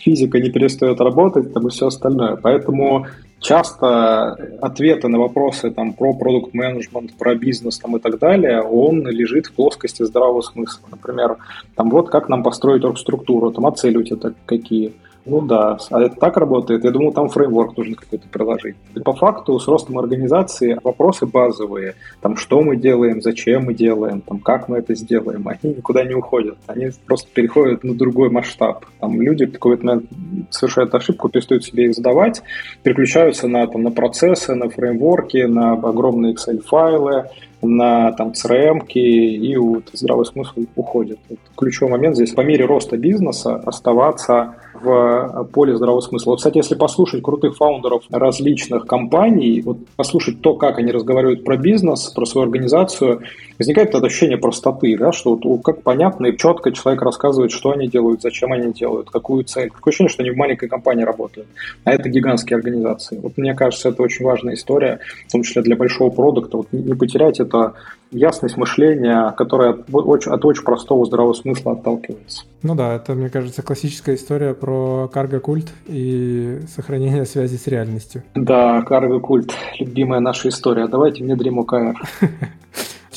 физика 0.00 0.40
не 0.40 0.50
перестает 0.50 1.00
работать, 1.00 1.52
там 1.52 1.66
и 1.66 1.70
все 1.70 1.86
остальное. 1.86 2.36
Поэтому 2.36 3.06
часто 3.38 4.32
ответы 4.60 5.08
на 5.08 5.18
вопросы 5.18 5.70
там, 5.70 5.92
про 5.92 6.14
продукт 6.14 6.54
менеджмент 6.54 7.12
про 7.18 7.34
бизнес 7.34 7.78
там, 7.78 7.96
и 7.96 8.00
так 8.00 8.18
далее, 8.18 8.62
он 8.62 9.06
лежит 9.06 9.46
в 9.46 9.52
плоскости 9.52 10.02
здравого 10.02 10.40
смысла. 10.42 10.88
Например, 10.90 11.36
там 11.76 11.90
вот 11.90 12.10
как 12.10 12.28
нам 12.28 12.42
построить 12.42 12.84
оргструктуру, 12.84 13.50
там, 13.52 13.66
а 13.66 13.72
цели 13.72 13.96
у 13.96 14.02
тебя 14.02 14.32
какие– 14.46 14.92
ну 15.30 15.40
да, 15.42 15.78
а 15.90 16.02
это 16.02 16.16
так 16.16 16.36
работает. 16.36 16.82
Я 16.82 16.90
думал, 16.90 17.12
там 17.12 17.28
фреймворк 17.28 17.76
нужно 17.76 17.94
какой-то 17.94 18.28
приложить. 18.28 18.74
И 18.96 18.98
по 19.00 19.12
факту 19.12 19.60
с 19.60 19.68
ростом 19.68 19.98
организации 19.98 20.76
вопросы 20.82 21.24
базовые. 21.24 21.94
Там, 22.20 22.36
что 22.36 22.60
мы 22.62 22.76
делаем, 22.76 23.22
зачем 23.22 23.66
мы 23.66 23.74
делаем, 23.74 24.22
там, 24.22 24.40
как 24.40 24.68
мы 24.68 24.78
это 24.78 24.96
сделаем, 24.96 25.46
они 25.46 25.74
никуда 25.74 26.02
не 26.04 26.14
уходят. 26.14 26.58
Они 26.66 26.90
просто 27.06 27.28
переходят 27.32 27.84
на 27.84 27.94
другой 27.94 28.28
масштаб. 28.28 28.84
Там 28.98 29.22
люди 29.22 29.46
в 29.46 29.52
какой-то 29.52 29.86
момент 29.86 30.06
совершают 30.50 30.92
ошибку, 30.96 31.28
перестают 31.28 31.64
себе 31.64 31.84
их 31.84 31.94
задавать, 31.94 32.42
переключаются 32.82 33.46
на, 33.46 33.64
там, 33.68 33.84
на 33.84 33.92
процессы, 33.92 34.56
на 34.56 34.68
фреймворки, 34.68 35.44
на 35.44 35.74
огромные 35.74 36.34
Excel-файлы, 36.34 37.26
на 37.62 38.12
там 38.12 38.32
CRM 38.32 38.86
и 38.88 39.56
вот 39.56 39.90
здравый 39.92 40.26
смысл 40.26 40.64
уходит. 40.76 41.18
Вот 41.28 41.38
ключевой 41.56 41.92
момент 41.92 42.16
здесь 42.16 42.32
по 42.32 42.40
мере 42.40 42.64
роста 42.64 42.96
бизнеса 42.96 43.56
оставаться 43.56 44.56
в 44.82 45.48
поле 45.52 45.76
здравого 45.76 46.00
смысла. 46.00 46.36
Кстати, 46.36 46.58
если 46.58 46.74
послушать 46.74 47.22
крутых 47.22 47.56
фаундеров 47.56 48.04
различных 48.10 48.86
компаний, 48.86 49.62
вот 49.62 49.78
послушать 49.96 50.40
то, 50.40 50.54
как 50.54 50.78
они 50.78 50.92
разговаривают 50.92 51.44
про 51.44 51.56
бизнес, 51.56 52.10
про 52.10 52.24
свою 52.24 52.46
организацию, 52.46 53.22
возникает 53.58 53.94
это 53.94 54.06
ощущение 54.06 54.38
простоты, 54.38 54.96
да, 54.96 55.12
что 55.12 55.36
вот 55.36 55.62
как 55.62 55.82
понятно 55.82 56.26
и 56.26 56.36
четко 56.36 56.72
человек 56.72 57.02
рассказывает, 57.02 57.52
что 57.52 57.72
они 57.72 57.88
делают, 57.88 58.22
зачем 58.22 58.52
они 58.52 58.72
делают, 58.72 59.10
какую 59.10 59.44
цель. 59.44 59.70
Такое 59.70 59.92
ощущение, 59.92 60.10
что 60.10 60.22
они 60.22 60.30
в 60.30 60.36
маленькой 60.36 60.68
компании 60.68 61.04
работают, 61.04 61.48
а 61.84 61.92
это 61.92 62.08
гигантские 62.08 62.56
организации. 62.56 63.18
Вот 63.18 63.36
мне 63.36 63.54
кажется, 63.54 63.90
это 63.90 64.02
очень 64.02 64.24
важная 64.24 64.54
история, 64.54 65.00
в 65.28 65.32
том 65.32 65.42
числе 65.42 65.62
для 65.62 65.76
большого 65.76 66.10
продукта, 66.10 66.56
вот 66.58 66.68
не 66.72 66.94
потерять 66.94 67.40
это 67.40 67.74
ясность 68.10 68.56
мышления, 68.56 69.32
которая 69.32 69.72
от 69.72 69.84
очень, 69.92 70.32
от 70.32 70.44
очень 70.44 70.64
простого 70.64 71.04
здравого 71.06 71.32
смысла 71.32 71.72
отталкивается. 71.72 72.44
Ну 72.62 72.74
да, 72.74 72.94
это, 72.94 73.14
мне 73.14 73.30
кажется, 73.30 73.62
классическая 73.62 74.14
история 74.14 74.54
про 74.54 75.08
карго-культ 75.12 75.68
и 75.86 76.60
сохранение 76.74 77.24
связи 77.24 77.56
с 77.56 77.66
реальностью. 77.66 78.22
Да, 78.34 78.82
карго-культ, 78.82 79.52
любимая 79.78 80.20
наша 80.20 80.48
история. 80.48 80.86
Давайте 80.86 81.24
внедрим 81.24 81.58
ОКР. 81.60 81.96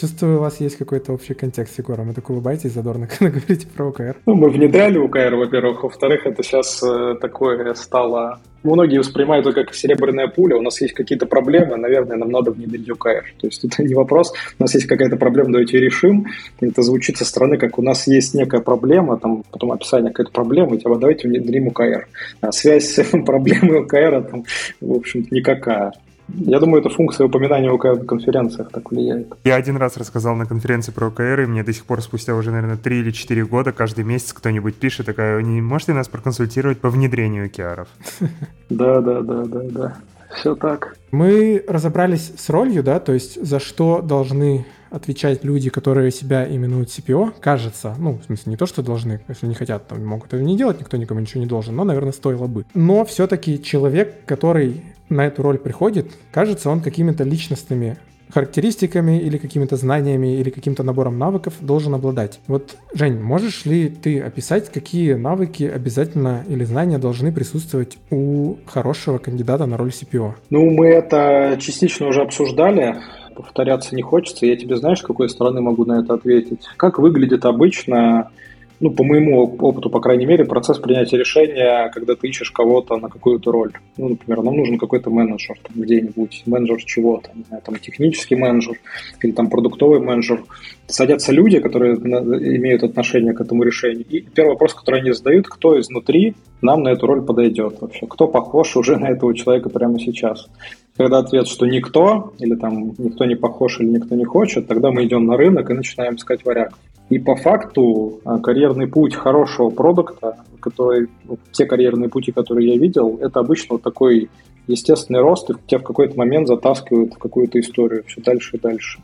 Чувствую, 0.04 0.36
у 0.36 0.42
вас 0.42 0.60
есть 0.60 0.76
какой-то 0.76 1.14
общий 1.14 1.34
контекст, 1.34 1.80
Егор. 1.80 2.02
Вы 2.02 2.14
так 2.14 2.30
улыбаетесь 2.30 2.74
задорно, 2.74 3.08
когда 3.18 3.30
говорите 3.40 3.68
про 3.68 3.88
ОКР. 3.88 4.18
Ну, 4.26 4.36
мы 4.36 4.50
внедряли 4.50 4.98
ОКР, 4.98 5.36
во-первых. 5.36 5.84
Во-вторых, 5.84 6.26
это 6.26 6.44
сейчас 6.44 6.84
э, 6.84 7.16
такое 7.22 7.74
стало... 7.74 8.42
Многие 8.64 8.98
воспринимают 8.98 9.48
это 9.48 9.64
как 9.64 9.74
серебряная 9.74 10.28
пуля. 10.28 10.58
У 10.58 10.62
нас 10.62 10.82
есть 10.82 10.94
какие-то 10.94 11.26
проблемы, 11.26 11.78
наверное, 11.78 12.18
нам 12.18 12.32
надо 12.32 12.52
внедрить 12.52 12.90
ОКР. 12.90 13.34
То 13.40 13.48
есть 13.48 13.64
это 13.64 13.82
не 13.88 13.96
вопрос. 13.96 14.34
У 14.60 14.64
нас 14.64 14.74
есть 14.74 14.88
какая-то 14.88 15.16
проблема, 15.16 15.54
давайте 15.54 15.80
решим. 15.80 16.26
Это 16.60 16.82
звучит 16.82 17.16
со 17.16 17.24
стороны, 17.24 17.58
как 17.58 17.80
у 17.80 17.82
нас 17.82 18.06
есть 18.06 18.34
некая 18.34 18.60
проблема, 18.60 19.18
там 19.18 19.46
потом 19.52 19.72
описание 19.72 20.12
какой-то 20.12 20.32
проблемы, 20.34 20.80
типа 20.80 20.98
давайте 20.98 21.30
внедрим 21.30 21.70
ОКР. 21.70 22.10
А 22.42 22.52
связь 22.52 23.00
с 23.00 23.04
проблемой 23.26 23.80
ОКР, 23.84 24.28
там, 24.30 24.44
в 24.82 24.92
общем-то, 24.92 25.34
никакая. 25.34 25.94
Я 26.30 26.60
думаю, 26.60 26.82
это 26.82 26.90
функция 26.90 27.28
упоминания 27.28 27.70
ОКР 27.70 28.00
на 28.00 28.06
конференциях 28.06 28.70
так 28.72 28.92
влияет. 28.92 29.34
Я 29.44 29.56
один 29.56 29.78
раз 29.78 29.98
рассказал 29.98 30.36
на 30.36 30.46
конференции 30.46 30.92
про 30.92 31.08
ОКР, 31.08 31.42
и 31.42 31.46
мне 31.46 31.64
до 31.64 31.74
сих 31.74 31.86
пор 31.86 32.02
спустя 32.02 32.36
уже, 32.36 32.52
наверное, 32.52 32.78
3 32.78 33.00
или 33.00 33.12
4 33.12 33.46
года 33.46 33.72
каждый 33.72 34.04
месяц 34.04 34.34
кто-нибудь 34.34 34.76
пишет 34.76 35.06
такая, 35.06 35.42
не 35.42 35.62
можете 35.62 35.94
нас 35.94 36.08
проконсультировать 36.08 36.80
по 36.80 36.90
внедрению 36.90 37.50
OKR? 37.50 37.88
Да, 38.70 39.02
да, 39.02 39.22
да, 39.22 39.44
да, 39.44 39.62
да. 39.70 39.98
Все 40.36 40.56
так. 40.56 40.98
Мы 41.12 41.64
разобрались 41.68 42.34
с 42.36 42.50
ролью, 42.50 42.82
да, 42.82 43.00
то 43.00 43.14
есть 43.14 43.44
за 43.46 43.60
что 43.60 44.02
должны 44.02 44.66
отвечать 44.94 45.44
люди, 45.44 45.70
которые 45.70 46.12
себя 46.12 46.48
именуют 46.48 46.90
CPO, 46.90 47.34
кажется, 47.40 47.96
ну, 47.98 48.20
в 48.20 48.26
смысле, 48.26 48.52
не 48.52 48.58
то, 48.58 48.68
что 48.68 48.84
должны, 48.84 49.22
если 49.28 49.48
не 49.48 49.56
хотят, 49.56 49.88
там 49.88 50.06
могут 50.06 50.32
это 50.34 50.44
не 50.44 50.56
делать, 50.56 50.80
никто 50.80 50.98
никому 50.98 51.20
ничего 51.20 51.42
не 51.42 51.48
должен, 51.48 51.76
но, 51.76 51.84
наверное, 51.84 52.12
стоило 52.12 52.46
бы. 52.46 52.66
Но 52.76 53.04
все-таки 53.04 53.62
человек, 53.62 54.24
который 54.26 54.84
на 55.10 55.26
эту 55.26 55.42
роль 55.42 55.58
приходит, 55.58 56.12
кажется, 56.32 56.70
он 56.70 56.82
какими-то 56.82 57.24
личностными 57.24 57.98
характеристиками 58.34 59.20
или 59.20 59.38
какими-то 59.38 59.76
знаниями 59.76 60.36
или 60.38 60.50
каким-то 60.50 60.84
набором 60.84 61.20
навыков 61.20 61.54
должен 61.60 61.94
обладать. 61.94 62.40
Вот, 62.48 62.76
Жень, 62.94 63.20
можешь 63.20 63.66
ли 63.66 63.90
ты 63.90 64.20
описать, 64.20 64.72
какие 64.72 65.14
навыки 65.14 65.64
обязательно 65.64 66.44
или 66.48 66.64
знания 66.64 66.98
должны 66.98 67.32
присутствовать 67.32 67.98
у 68.10 68.56
хорошего 68.66 69.20
кандидата 69.20 69.66
на 69.66 69.78
роль 69.78 69.90
CPO? 69.90 70.34
Ну, 70.50 70.70
мы 70.72 70.88
это 70.88 71.58
частично 71.60 72.08
уже 72.08 72.22
обсуждали. 72.22 72.96
Повторяться 73.36 73.96
не 73.96 74.02
хочется. 74.02 74.46
Я 74.46 74.56
тебе 74.56 74.78
знаешь, 74.78 75.00
с 75.00 75.04
какой 75.04 75.30
стороны 75.30 75.62
могу 75.62 75.86
на 75.86 76.00
это 76.00 76.14
ответить? 76.14 76.62
Как 76.78 77.00
выглядит 77.00 77.46
обычно 77.46 78.30
ну, 78.80 78.92
по 78.92 79.04
моему 79.04 79.44
опыту, 79.44 79.90
по 79.90 80.00
крайней 80.00 80.26
мере, 80.26 80.46
процесс 80.46 80.78
принятия 80.78 81.18
решения, 81.18 81.90
когда 81.94 82.16
ты 82.16 82.28
ищешь 82.28 82.52
кого-то 82.52 82.98
на 82.98 83.10
какую-то 83.10 83.52
роль. 83.52 83.72
Ну, 83.98 84.10
например, 84.10 84.44
нам 84.44 84.58
нужен 84.58 84.78
какой-то 84.78 85.10
менеджер 85.10 85.58
там, 85.62 85.82
где-нибудь, 85.82 86.44
менеджер 86.46 86.84
чего-то, 86.84 87.30
там, 87.64 87.76
технический 87.76 88.36
менеджер 88.36 88.80
или 89.22 89.32
там 89.32 89.50
продуктовый 89.50 90.00
менеджер. 90.00 90.44
Садятся 90.88 91.32
люди, 91.32 91.60
которые 91.60 91.96
имеют 91.96 92.84
отношение 92.84 93.34
к 93.34 93.42
этому 93.42 93.64
решению. 93.64 94.06
И 94.10 94.22
первый 94.22 94.52
вопрос, 94.52 94.74
который 94.74 95.02
они 95.02 95.12
задают, 95.14 95.48
кто 95.48 95.80
изнутри 95.80 96.36
нам 96.62 96.84
на 96.84 96.90
эту 96.90 97.08
роль 97.08 97.22
подойдет 97.22 97.82
вообще? 97.82 98.06
Кто 98.08 98.28
похож 98.28 98.76
уже 98.76 98.98
на 98.98 99.10
этого 99.10 99.34
человека 99.34 99.70
прямо 99.70 100.00
сейчас? 100.00 100.48
Когда 100.96 101.20
ответ, 101.20 101.48
что 101.48 101.66
никто, 101.66 102.34
или 102.40 102.56
там 102.56 102.94
никто 102.98 103.26
не 103.26 103.36
похож, 103.36 103.80
или 103.80 103.88
никто 103.88 104.16
не 104.16 104.26
хочет, 104.26 104.68
тогда 104.68 104.92
мы 104.92 105.06
идем 105.06 105.26
на 105.26 105.38
рынок 105.38 105.70
и 105.70 105.74
начинаем 105.74 106.16
искать 106.16 106.46
варяг. 106.46 106.74
И 107.10 107.20
по 107.20 107.36
факту 107.36 108.22
а, 108.26 108.40
карьерный 108.40 108.88
путь 108.88 109.16
хорошего 109.16 109.70
продукта, 109.70 110.38
который, 110.60 111.10
те 111.52 111.66
карьерные 111.66 112.10
пути, 112.10 112.32
которые 112.32 112.74
я 112.74 112.78
видел, 112.78 113.20
это 113.22 113.40
обычно 113.40 113.76
вот 113.76 113.84
такой 113.84 114.30
естественный 114.68 115.20
рост, 115.20 115.50
и 115.50 115.54
тебя 115.68 115.80
в 115.80 115.84
какой-то 115.84 116.18
момент 116.18 116.48
затаскивают 116.48 117.14
в 117.14 117.18
какую-то 117.18 117.60
историю 117.60 118.04
все 118.08 118.22
дальше 118.22 118.58
и 118.58 118.60
дальше. 118.60 119.00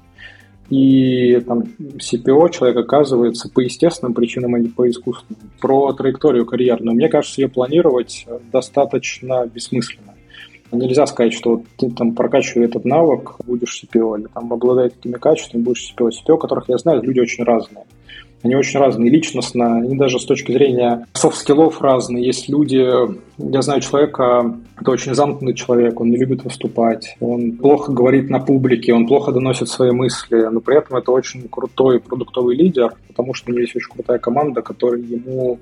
И 0.70 1.40
там 1.48 1.64
CPO 1.80 2.52
человек 2.52 2.78
оказывается 2.78 3.50
по 3.50 3.60
естественным 3.60 4.14
причинам, 4.14 4.56
а 4.56 4.60
не 4.60 4.70
по 4.70 4.88
искусственным. 4.88 5.42
Про 5.60 5.94
траекторию 5.94 6.46
карьерную. 6.46 6.96
Мне 6.96 7.10
кажется, 7.10 7.42
ее 7.42 7.50
планировать 7.50 8.28
достаточно 8.52 9.48
бессмысленно. 9.48 10.14
Нельзя 10.72 11.06
сказать, 11.08 11.34
что 11.34 11.64
ты 11.78 11.90
там 11.90 12.14
прокачивая 12.14 12.68
этот 12.68 12.86
навык, 12.86 13.38
будешь 13.46 13.84
CPO, 13.84 14.20
или 14.20 14.28
там 14.34 14.54
обладая 14.54 14.90
такими 14.90 15.14
качествами, 15.14 15.64
будешь 15.64 15.92
CPO. 15.92 16.10
CPO, 16.10 16.38
которых 16.38 16.70
я 16.70 16.78
знаю, 16.78 17.02
люди 17.02 17.20
очень 17.20 17.44
разные. 17.44 17.86
Они 18.42 18.56
очень 18.56 18.80
разные 18.80 19.10
личностно, 19.10 19.78
они 19.78 19.98
даже 19.98 20.20
с 20.20 20.26
точки 20.26 20.52
зрения 20.52 21.06
софт-скиллов 21.14 21.82
разные. 21.82 22.26
Есть 22.26 22.48
люди, 22.48 22.88
я 23.38 23.62
знаю 23.62 23.82
человека, 23.82 24.56
это 24.82 24.92
очень 24.92 25.16
замкнутый 25.16 25.56
человек, 25.56 26.00
он 26.00 26.10
не 26.10 26.18
любит 26.18 26.44
выступать, 26.44 27.16
он 27.20 27.54
плохо 27.54 27.92
говорит 27.92 28.30
на 28.30 28.40
публике, 28.40 28.94
он 28.94 29.08
плохо 29.08 29.32
доносит 29.32 29.70
свои 29.70 29.92
мысли, 29.92 30.48
но 30.52 30.60
при 30.60 30.78
этом 30.78 30.98
это 30.98 31.12
очень 31.12 31.48
крутой 31.50 32.00
продуктовый 32.00 32.56
лидер, 32.56 32.94
потому 33.08 33.34
что 33.34 33.50
у 33.50 33.54
него 33.54 33.62
есть 33.62 33.76
очень 33.76 33.92
крутая 33.92 34.20
команда, 34.20 34.62
которая 34.62 35.02
ему 35.02 35.60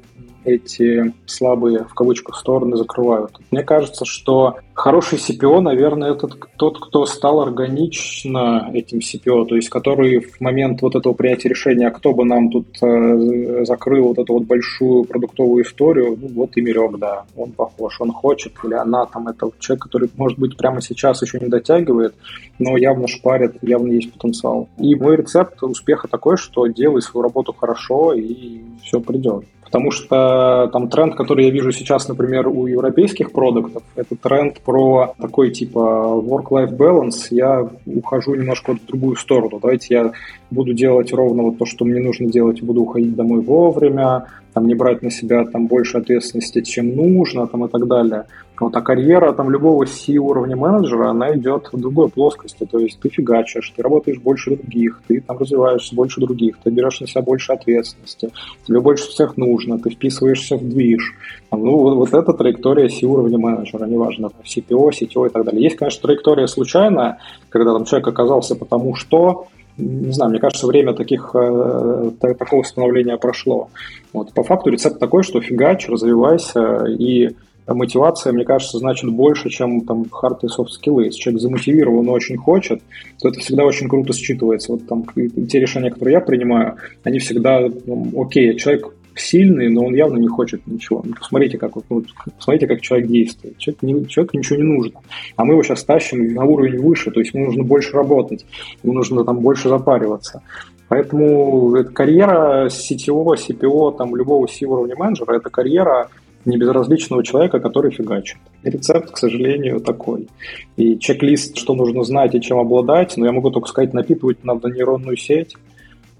эти 0.47 1.13
слабые, 1.25 1.83
в 1.83 1.93
кавычках, 1.93 2.37
стороны 2.37 2.77
закрывают. 2.77 3.31
Мне 3.51 3.63
кажется, 3.63 4.05
что 4.05 4.55
хороший 4.73 5.19
CPO, 5.19 5.59
наверное, 5.59 6.13
это 6.13 6.29
тот, 6.57 6.79
кто 6.79 7.05
стал 7.05 7.41
органично 7.41 8.69
этим 8.73 8.99
CPO, 8.99 9.45
то 9.45 9.55
есть 9.55 9.69
который 9.69 10.21
в 10.21 10.39
момент 10.39 10.81
вот 10.81 10.95
этого 10.95 11.13
принятия 11.13 11.49
решения, 11.49 11.89
кто 11.89 12.13
бы 12.13 12.23
нам 12.23 12.49
тут 12.49 12.67
э, 12.81 13.65
закрыл 13.65 14.07
вот 14.09 14.19
эту 14.19 14.33
вот 14.33 14.43
большую 14.43 15.03
продуктовую 15.03 15.63
историю, 15.63 16.17
ну 16.19 16.29
вот 16.29 16.55
и 16.55 16.61
Мирек, 16.61 16.97
да, 16.97 17.25
он 17.35 17.51
похож, 17.51 17.99
он 17.99 18.11
хочет, 18.11 18.53
или 18.63 18.73
она 18.73 19.05
там, 19.11 19.27
это 19.27 19.49
человек, 19.59 19.83
который, 19.83 20.09
может 20.15 20.37
быть, 20.37 20.57
прямо 20.57 20.81
сейчас 20.81 21.21
еще 21.21 21.39
не 21.39 21.47
дотягивает, 21.47 22.15
но 22.59 22.77
явно 22.77 23.07
шпарит, 23.07 23.55
явно 23.61 23.91
есть 23.91 24.11
потенциал. 24.13 24.69
И 24.77 24.95
мой 24.95 25.17
рецепт 25.17 25.61
успеха 25.63 26.07
такой, 26.07 26.37
что 26.37 26.67
делай 26.67 27.01
свою 27.01 27.23
работу 27.23 27.53
хорошо, 27.53 28.13
и 28.13 28.61
все 28.83 28.99
придет. 28.99 29.45
Потому 29.67 29.91
что 29.91 30.69
там 30.71 30.87
тренд, 30.87 31.15
который 31.15 31.43
я 31.43 31.51
вижу 31.51 31.73
сейчас, 31.73 32.07
например, 32.07 32.47
у 32.47 32.67
европейских 32.67 33.33
продуктов, 33.33 33.83
это 33.95 34.15
тренд 34.15 34.61
про 34.61 35.13
такой 35.19 35.51
типа 35.51 36.21
work-life 36.23 36.77
balance. 36.77 37.27
Я 37.31 37.69
ухожу 37.85 38.35
немножко 38.35 38.75
в 38.75 38.85
другую 38.85 39.17
сторону. 39.17 39.59
Давайте 39.61 39.93
я 39.93 40.11
буду 40.51 40.73
делать 40.73 41.11
ровно 41.11 41.43
вот 41.43 41.57
то, 41.57 41.65
что 41.65 41.83
мне 41.83 41.99
нужно 41.99 42.27
делать, 42.31 42.61
буду 42.61 42.83
уходить 42.83 43.13
домой 43.13 43.41
вовремя, 43.41 44.27
там 44.57 44.65
не 44.65 44.73
брать 44.73 45.03
на 45.03 45.11
себя 45.11 45.45
там 45.45 45.67
больше 45.67 45.99
ответственности, 45.99 46.61
чем 46.61 46.95
нужно, 46.95 47.45
там 47.45 47.65
и 47.65 47.69
так 47.69 47.85
далее. 47.85 48.23
Вот, 48.59 48.75
а 48.75 48.81
карьера 48.81 49.31
там 49.33 49.51
любого 49.51 49.85
C-уровня 49.85 50.55
менеджера, 50.55 51.11
она 51.11 51.35
идет 51.35 51.69
в 51.71 51.79
другой 51.79 52.09
плоскости. 52.09 52.65
То 52.65 52.79
есть 52.79 52.99
ты 52.99 53.09
фигачишь, 53.09 53.71
ты 53.75 53.83
работаешь 53.83 54.17
больше 54.17 54.55
других, 54.55 54.99
ты 55.07 55.21
там 55.21 55.37
развиваешься 55.37 55.93
больше 55.93 56.21
других, 56.21 56.57
ты 56.63 56.71
берешь 56.71 56.99
на 57.01 57.05
себя 57.05 57.21
больше 57.21 57.53
ответственности, 57.53 58.31
тебе 58.67 58.79
больше 58.79 59.07
всех 59.09 59.37
нужно, 59.37 59.77
ты 59.77 59.91
вписываешься 59.91 60.57
в 60.57 60.67
движ. 60.67 61.13
Ну, 61.51 61.77
вот, 61.77 61.93
вот 61.95 62.13
эта 62.15 62.33
траектория 62.33 62.89
C-уровня 62.89 63.37
менеджера, 63.37 63.85
неважно, 63.85 64.31
CPO, 64.43 64.89
CTO 64.89 65.27
и 65.27 65.29
так 65.29 65.45
далее. 65.45 65.61
Есть, 65.61 65.75
конечно, 65.75 66.01
траектория 66.01 66.47
случайная, 66.47 67.19
когда 67.49 67.73
там 67.73 67.85
человек 67.85 68.07
оказался 68.07 68.55
потому 68.55 68.95
что, 68.95 69.45
не 69.77 70.11
знаю, 70.11 70.31
мне 70.31 70.39
кажется, 70.39 70.67
время 70.67 70.93
таких, 70.93 71.31
э, 71.33 72.11
такого 72.19 72.63
становления 72.63 73.17
прошло. 73.17 73.69
Вот, 74.13 74.33
по 74.33 74.43
факту 74.43 74.69
рецепт 74.69 74.99
такой, 74.99 75.23
что 75.23 75.41
фигач, 75.41 75.87
развивайся 75.87 76.85
и 76.85 77.35
мотивация, 77.67 78.33
мне 78.33 78.45
кажется, 78.45 78.77
значит 78.77 79.09
больше, 79.11 79.49
чем 79.49 79.81
там 79.81 80.09
хард 80.09 80.43
и 80.43 80.47
софт 80.47 80.73
скиллы. 80.73 81.05
Если 81.05 81.19
человек 81.19 81.41
замотивирован, 81.41 82.05
но 82.05 82.13
очень 82.13 82.37
хочет, 82.37 82.81
то 83.21 83.29
это 83.29 83.39
всегда 83.39 83.65
очень 83.65 83.89
круто 83.89 84.13
считывается. 84.13 84.69
Вот 84.69 84.87
там 84.87 85.05
те 85.47 85.59
решения, 85.59 85.91
которые 85.91 86.13
я 86.13 86.21
принимаю, 86.21 86.75
они 87.03 87.19
всегда, 87.19 87.67
ну, 87.85 88.21
окей, 88.21 88.55
человек 88.57 88.93
сильный, 89.19 89.69
но 89.69 89.85
он 89.85 89.95
явно 89.95 90.17
не 90.17 90.27
хочет 90.27 90.65
ничего. 90.67 91.01
Ну, 91.03 91.13
посмотрите, 91.13 91.57
как, 91.57 91.71
ну, 91.89 92.03
посмотрите, 92.37 92.67
как 92.67 92.81
человек 92.81 93.07
действует. 93.07 93.57
Человек, 93.57 93.83
не, 93.83 94.07
человеку 94.07 94.37
ничего 94.37 94.57
не 94.57 94.63
нужно. 94.63 94.99
А 95.35 95.45
мы 95.45 95.53
его 95.53 95.63
сейчас 95.63 95.83
тащим 95.83 96.33
на 96.33 96.45
уровень 96.45 96.79
выше, 96.79 97.11
то 97.11 97.19
есть 97.19 97.33
ему 97.33 97.45
нужно 97.45 97.63
больше 97.63 97.93
работать, 97.93 98.45
ему 98.83 98.93
нужно 98.93 99.23
там 99.23 99.39
больше 99.39 99.69
запариваться. 99.69 100.41
Поэтому 100.89 101.75
это 101.75 101.91
карьера 101.91 102.69
сетевого 102.69 103.35
CPO, 103.35 103.97
там, 103.97 104.15
любого 104.15 104.47
C-уровня 104.47 104.95
менеджера, 104.95 105.35
это 105.35 105.49
карьера 105.49 106.09
небезразличного 106.45 107.23
человека, 107.23 107.59
который 107.59 107.91
фигачит. 107.91 108.37
Рецепт, 108.63 109.11
к 109.11 109.17
сожалению, 109.17 109.81
такой. 109.81 110.29
И 110.77 110.97
чек-лист, 110.97 111.57
что 111.57 111.75
нужно 111.75 112.03
знать 112.03 112.35
и 112.35 112.41
чем 112.41 112.57
обладать, 112.57 113.17
но 113.17 113.25
я 113.25 113.31
могу 113.33 113.51
только 113.51 113.67
сказать, 113.67 113.93
напитывать 113.93 114.43
надо 114.45 114.69
нейронную 114.69 115.17
сеть, 115.17 115.55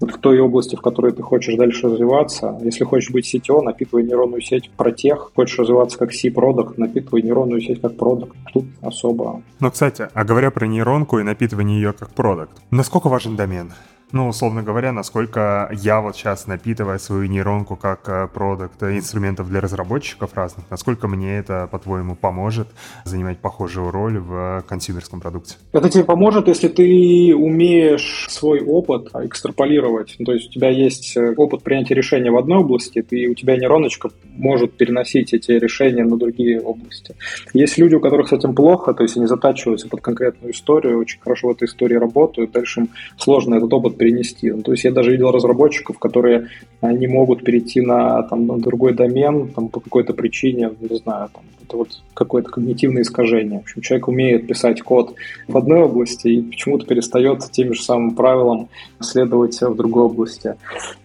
в 0.00 0.18
той 0.18 0.40
области, 0.40 0.76
в 0.76 0.80
которой 0.80 1.12
ты 1.12 1.22
хочешь 1.22 1.56
дальше 1.56 1.88
развиваться. 1.88 2.58
Если 2.62 2.84
хочешь 2.84 3.10
быть 3.10 3.32
CTO, 3.32 3.62
напитывай 3.62 4.04
нейронную 4.04 4.40
сеть 4.40 4.70
про 4.70 4.92
тех. 4.92 5.32
Хочешь 5.34 5.58
развиваться 5.58 5.98
как 5.98 6.12
C-продукт, 6.12 6.78
напитывай 6.78 7.22
нейронную 7.22 7.60
сеть 7.60 7.80
как 7.80 7.96
продукт. 7.96 8.36
Тут 8.52 8.64
особо. 8.80 9.42
Ну, 9.60 9.70
кстати, 9.70 10.08
а 10.12 10.24
говоря 10.24 10.50
про 10.50 10.66
нейронку 10.66 11.18
и 11.18 11.22
напитывание 11.22 11.80
ее 11.80 11.92
как 11.92 12.10
продукт, 12.10 12.52
насколько 12.70 13.08
важен 13.08 13.36
домен? 13.36 13.72
Ну, 14.10 14.28
условно 14.28 14.62
говоря, 14.62 14.92
насколько 14.92 15.70
я 15.82 16.00
вот 16.00 16.16
сейчас 16.16 16.46
напитываю 16.46 16.98
свою 16.98 17.26
нейронку 17.26 17.76
как 17.76 18.08
э, 18.08 18.26
продукт 18.32 18.82
инструментов 18.82 19.48
для 19.48 19.60
разработчиков 19.60 20.32
разных, 20.34 20.64
насколько 20.70 21.08
мне 21.08 21.36
это, 21.36 21.68
по-твоему, 21.70 22.16
поможет 22.16 22.68
занимать 23.04 23.38
похожую 23.38 23.90
роль 23.90 24.18
в 24.18 24.64
консюмерском 24.66 25.20
продукте? 25.20 25.56
Это 25.72 25.90
тебе 25.90 26.04
поможет, 26.04 26.48
если 26.48 26.68
ты 26.68 27.34
умеешь 27.36 28.26
свой 28.30 28.62
опыт 28.62 29.10
экстраполировать. 29.14 30.16
То 30.24 30.32
есть 30.32 30.48
у 30.48 30.52
тебя 30.52 30.70
есть 30.70 31.14
э, 31.14 31.34
опыт 31.36 31.62
принятия 31.62 31.94
решения 31.94 32.30
в 32.30 32.38
одной 32.38 32.60
области, 32.60 33.04
и 33.10 33.28
у 33.28 33.34
тебя 33.34 33.58
нейроночка 33.58 34.08
может 34.24 34.72
переносить 34.72 35.34
эти 35.34 35.50
решения 35.50 36.04
на 36.04 36.16
другие 36.16 36.62
области. 36.62 37.14
Есть 37.52 37.76
люди, 37.76 37.96
у 37.96 38.00
которых 38.00 38.28
с 38.28 38.32
этим 38.32 38.54
плохо, 38.54 38.94
то 38.94 39.02
есть 39.02 39.18
они 39.18 39.26
затачиваются 39.26 39.86
под 39.86 40.00
конкретную 40.00 40.54
историю, 40.54 40.98
очень 40.98 41.20
хорошо 41.20 41.48
в 41.48 41.50
этой 41.50 41.66
истории 41.66 41.96
работают, 41.96 42.52
дальше 42.52 42.80
им 42.80 42.88
сложно 43.18 43.56
этот 43.56 43.70
опыт 43.70 43.97
перенести. 43.98 44.50
Ну, 44.50 44.62
то 44.62 44.72
есть 44.72 44.84
я 44.84 44.92
даже 44.92 45.10
видел 45.10 45.30
разработчиков, 45.30 45.98
которые 45.98 46.48
не 46.82 47.06
могут 47.06 47.44
перейти 47.44 47.80
на, 47.80 48.22
там, 48.22 48.46
на 48.46 48.58
другой 48.58 48.94
домен 48.94 49.48
там, 49.48 49.68
по 49.68 49.80
какой-то 49.80 50.14
причине, 50.14 50.70
не 50.80 50.96
знаю, 50.96 51.28
там, 51.34 51.42
это 51.68 51.76
вот 51.76 51.88
какое-то 52.14 52.50
когнитивное 52.50 53.02
искажение. 53.02 53.58
В 53.58 53.62
общем, 53.62 53.82
человек 53.82 54.08
умеет 54.08 54.46
писать 54.46 54.80
код 54.80 55.14
в 55.46 55.56
одной 55.56 55.80
области 55.80 56.28
и 56.28 56.42
почему-то 56.42 56.86
перестает 56.86 57.40
теми 57.50 57.74
же 57.74 57.82
самым 57.82 58.14
правилам 58.14 58.68
следовать 59.00 59.60
в 59.60 59.74
другой 59.74 60.04
области. 60.04 60.54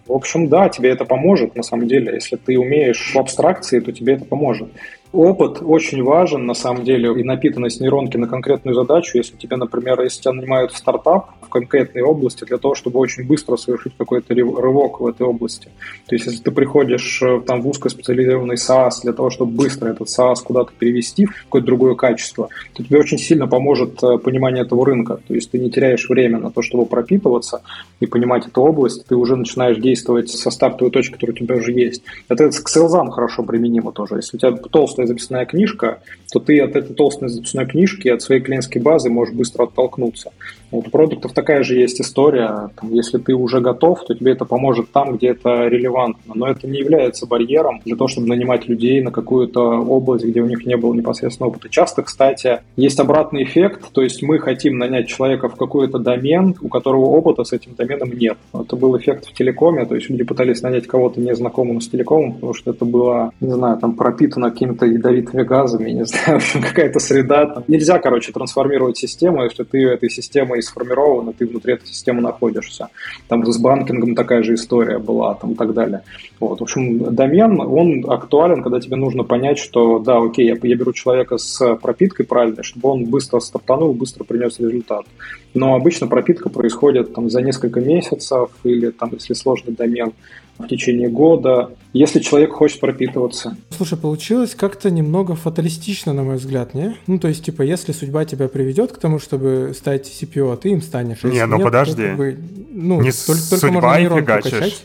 В 0.06 0.12
общем, 0.12 0.48
да, 0.48 0.68
тебе 0.68 0.90
это 0.90 1.04
поможет, 1.04 1.54
на 1.54 1.62
самом 1.62 1.86
деле. 1.86 2.14
Если 2.14 2.36
ты 2.36 2.58
умеешь 2.58 3.12
в 3.14 3.18
абстракции, 3.18 3.80
то 3.80 3.92
тебе 3.92 4.14
это 4.14 4.24
поможет. 4.24 4.68
Опыт 5.14 5.58
очень 5.62 6.02
важен, 6.02 6.44
на 6.44 6.54
самом 6.54 6.82
деле, 6.82 7.12
и 7.20 7.22
напитанность 7.22 7.80
нейронки 7.80 8.16
на 8.16 8.26
конкретную 8.26 8.74
задачу. 8.74 9.16
Если 9.16 9.36
тебе, 9.36 9.56
например, 9.56 10.00
если 10.02 10.22
тебя 10.22 10.32
нанимают 10.32 10.72
в 10.72 10.76
стартап 10.76 11.30
в 11.40 11.48
конкретной 11.48 12.02
области 12.02 12.42
для 12.42 12.58
того, 12.58 12.74
чтобы 12.74 12.98
очень 12.98 13.24
быстро 13.24 13.56
совершить 13.56 13.92
какой-то 13.96 14.34
рывок 14.34 14.98
в 14.98 15.06
этой 15.06 15.24
области. 15.24 15.68
То 16.08 16.16
есть, 16.16 16.26
если 16.26 16.42
ты 16.42 16.50
приходишь 16.50 17.22
э, 17.22 17.40
там 17.46 17.62
в 17.62 17.68
узкоспециализированный 17.68 18.56
SaaS 18.56 19.02
для 19.04 19.12
того, 19.12 19.30
чтобы 19.30 19.52
быстро 19.52 19.90
этот 19.90 20.08
SaaS 20.08 20.42
куда-то 20.44 20.72
перевести 20.76 21.26
в 21.26 21.44
какое-то 21.44 21.66
другое 21.66 21.94
качество, 21.94 22.48
то 22.72 22.82
тебе 22.82 22.98
очень 22.98 23.18
сильно 23.18 23.46
поможет 23.46 24.02
э, 24.02 24.18
понимание 24.18 24.64
этого 24.64 24.84
рынка. 24.84 25.20
То 25.28 25.34
есть, 25.34 25.52
ты 25.52 25.60
не 25.60 25.70
теряешь 25.70 26.08
время 26.08 26.40
на 26.40 26.50
то, 26.50 26.60
чтобы 26.60 26.86
пропитываться 26.86 27.62
и 28.00 28.06
понимать 28.06 28.48
эту 28.48 28.62
область, 28.62 29.06
ты 29.06 29.14
уже 29.14 29.36
начинаешь 29.36 29.78
действовать 29.78 30.30
со 30.30 30.50
стартовой 30.50 30.90
точки, 30.90 31.12
которая 31.12 31.36
у 31.36 31.38
тебя 31.38 31.54
уже 31.54 31.70
есть. 31.70 32.02
Это 32.28 32.50
к 32.50 32.68
селзам 32.68 33.10
хорошо 33.10 33.44
применимо 33.44 33.92
тоже. 33.92 34.16
Если 34.16 34.36
у 34.36 34.40
тебя 34.40 34.52
толстая 34.56 35.03
толстая 35.04 35.06
записная 35.06 35.46
книжка, 35.46 35.98
то 36.32 36.40
ты 36.40 36.60
от 36.60 36.76
этой 36.76 36.94
толстой 36.94 37.28
записной 37.28 37.66
книжки, 37.66 38.08
от 38.08 38.22
своей 38.22 38.40
клиентской 38.40 38.80
базы 38.80 39.10
можешь 39.10 39.34
быстро 39.34 39.64
оттолкнуться. 39.64 40.32
Вот 40.74 40.88
у 40.88 40.90
продуктов 40.90 41.32
такая 41.32 41.62
же 41.62 41.76
есть 41.76 42.00
история. 42.00 42.70
Если 42.82 43.18
ты 43.18 43.32
уже 43.32 43.60
готов, 43.60 44.04
то 44.04 44.12
тебе 44.12 44.32
это 44.32 44.44
поможет 44.44 44.90
там, 44.90 45.16
где 45.16 45.28
это 45.28 45.68
релевантно. 45.68 46.34
Но 46.34 46.48
это 46.48 46.66
не 46.66 46.80
является 46.80 47.26
барьером 47.26 47.80
для 47.84 47.94
того, 47.94 48.08
чтобы 48.08 48.26
нанимать 48.26 48.66
людей 48.66 49.00
на 49.00 49.12
какую-то 49.12 49.60
область, 49.60 50.24
где 50.24 50.40
у 50.40 50.46
них 50.46 50.66
не 50.66 50.76
было 50.76 50.92
непосредственного 50.92 51.52
опыта. 51.52 51.68
Часто, 51.68 52.02
кстати, 52.02 52.62
есть 52.74 52.98
обратный 52.98 53.44
эффект. 53.44 53.92
То 53.92 54.02
есть 54.02 54.20
мы 54.24 54.40
хотим 54.40 54.78
нанять 54.78 55.06
человека 55.06 55.48
в 55.48 55.54
какой-то 55.54 56.00
домен, 56.00 56.56
у 56.60 56.68
которого 56.68 57.04
опыта 57.04 57.44
с 57.44 57.52
этим 57.52 57.76
доменом 57.76 58.10
нет. 58.10 58.36
Это 58.52 58.74
был 58.74 58.98
эффект 58.98 59.26
в 59.28 59.32
телекоме. 59.32 59.86
То 59.86 59.94
есть 59.94 60.10
люди 60.10 60.24
пытались 60.24 60.62
нанять 60.62 60.88
кого-то 60.88 61.20
незнакомого 61.20 61.78
с 61.78 61.88
телекомом, 61.88 62.34
потому 62.34 62.52
что 62.52 62.72
это 62.72 62.84
было, 62.84 63.30
не 63.40 63.52
знаю, 63.52 63.78
там 63.78 63.94
пропитано 63.94 64.50
какими-то 64.50 64.86
ядовитыми 64.86 65.44
газами, 65.44 65.90
не 65.90 66.04
знаю, 66.04 66.40
какая-то 66.52 66.98
среда. 66.98 67.46
Там. 67.46 67.62
Нельзя, 67.68 68.00
короче, 68.00 68.32
трансформировать 68.32 68.98
систему, 68.98 69.44
если 69.44 69.62
ты 69.62 69.84
этой 69.84 70.10
системой 70.10 70.63
сформирован, 70.64 71.30
и 71.30 71.32
ты 71.32 71.46
внутри 71.46 71.74
этой 71.74 71.86
системы 71.86 72.20
находишься. 72.20 72.88
Там 73.28 73.44
с 73.44 73.58
банкингом 73.58 74.14
такая 74.14 74.42
же 74.42 74.54
история 74.54 74.98
была, 74.98 75.34
там 75.34 75.52
и 75.52 75.54
так 75.54 75.72
далее. 75.72 76.02
Вот. 76.40 76.60
В 76.60 76.62
общем, 76.62 77.14
домен, 77.14 77.60
он 77.60 78.04
актуален, 78.10 78.62
когда 78.62 78.80
тебе 78.80 78.96
нужно 78.96 79.24
понять, 79.24 79.58
что 79.58 79.98
да, 79.98 80.18
окей, 80.18 80.46
я, 80.46 80.56
я 80.62 80.76
беру 80.76 80.92
человека 80.92 81.38
с 81.38 81.76
пропиткой 81.76 82.26
правильной, 82.26 82.62
чтобы 82.62 82.90
он 82.90 83.04
быстро 83.04 83.40
стартанул, 83.40 83.92
быстро 83.92 84.24
принес 84.24 84.58
результат. 84.58 85.06
Но 85.54 85.74
обычно 85.74 86.08
пропитка 86.08 86.48
происходит 86.48 87.14
там, 87.14 87.30
за 87.30 87.40
несколько 87.40 87.80
месяцев 87.80 88.50
или, 88.64 88.90
там, 88.90 89.10
если 89.12 89.34
сложный 89.34 89.74
домен, 89.74 90.12
в 90.58 90.66
течение 90.68 91.08
года, 91.08 91.70
если 91.92 92.20
человек 92.20 92.52
хочет 92.52 92.80
пропитываться. 92.80 93.56
Слушай, 93.70 93.98
получилось 93.98 94.54
как-то 94.54 94.90
немного 94.90 95.34
фаталистично, 95.34 96.12
на 96.12 96.22
мой 96.22 96.36
взгляд, 96.36 96.74
не? 96.74 96.96
Ну, 97.06 97.18
то 97.18 97.28
есть, 97.28 97.44
типа, 97.44 97.62
если 97.62 97.92
судьба 97.92 98.24
тебя 98.24 98.48
приведет 98.48 98.92
к 98.92 98.98
тому, 98.98 99.18
чтобы 99.18 99.72
стать 99.76 100.08
CPO, 100.08 100.56
ты 100.58 100.70
им 100.70 100.82
станешь. 100.82 101.18
А 101.22 101.28
не, 101.28 101.44
ну 101.46 101.56
нет, 101.56 101.64
подожди. 101.64 102.02
То, 102.02 102.08
как 102.08 102.16
бы, 102.16 102.38
ну, 102.70 103.00
не 103.00 103.10
только, 103.10 103.40
судьба 103.40 103.60
только 103.60 103.72
можно 103.72 103.98
и 103.98 104.20
фигачишь. 104.20 104.52
Покачать. 104.52 104.84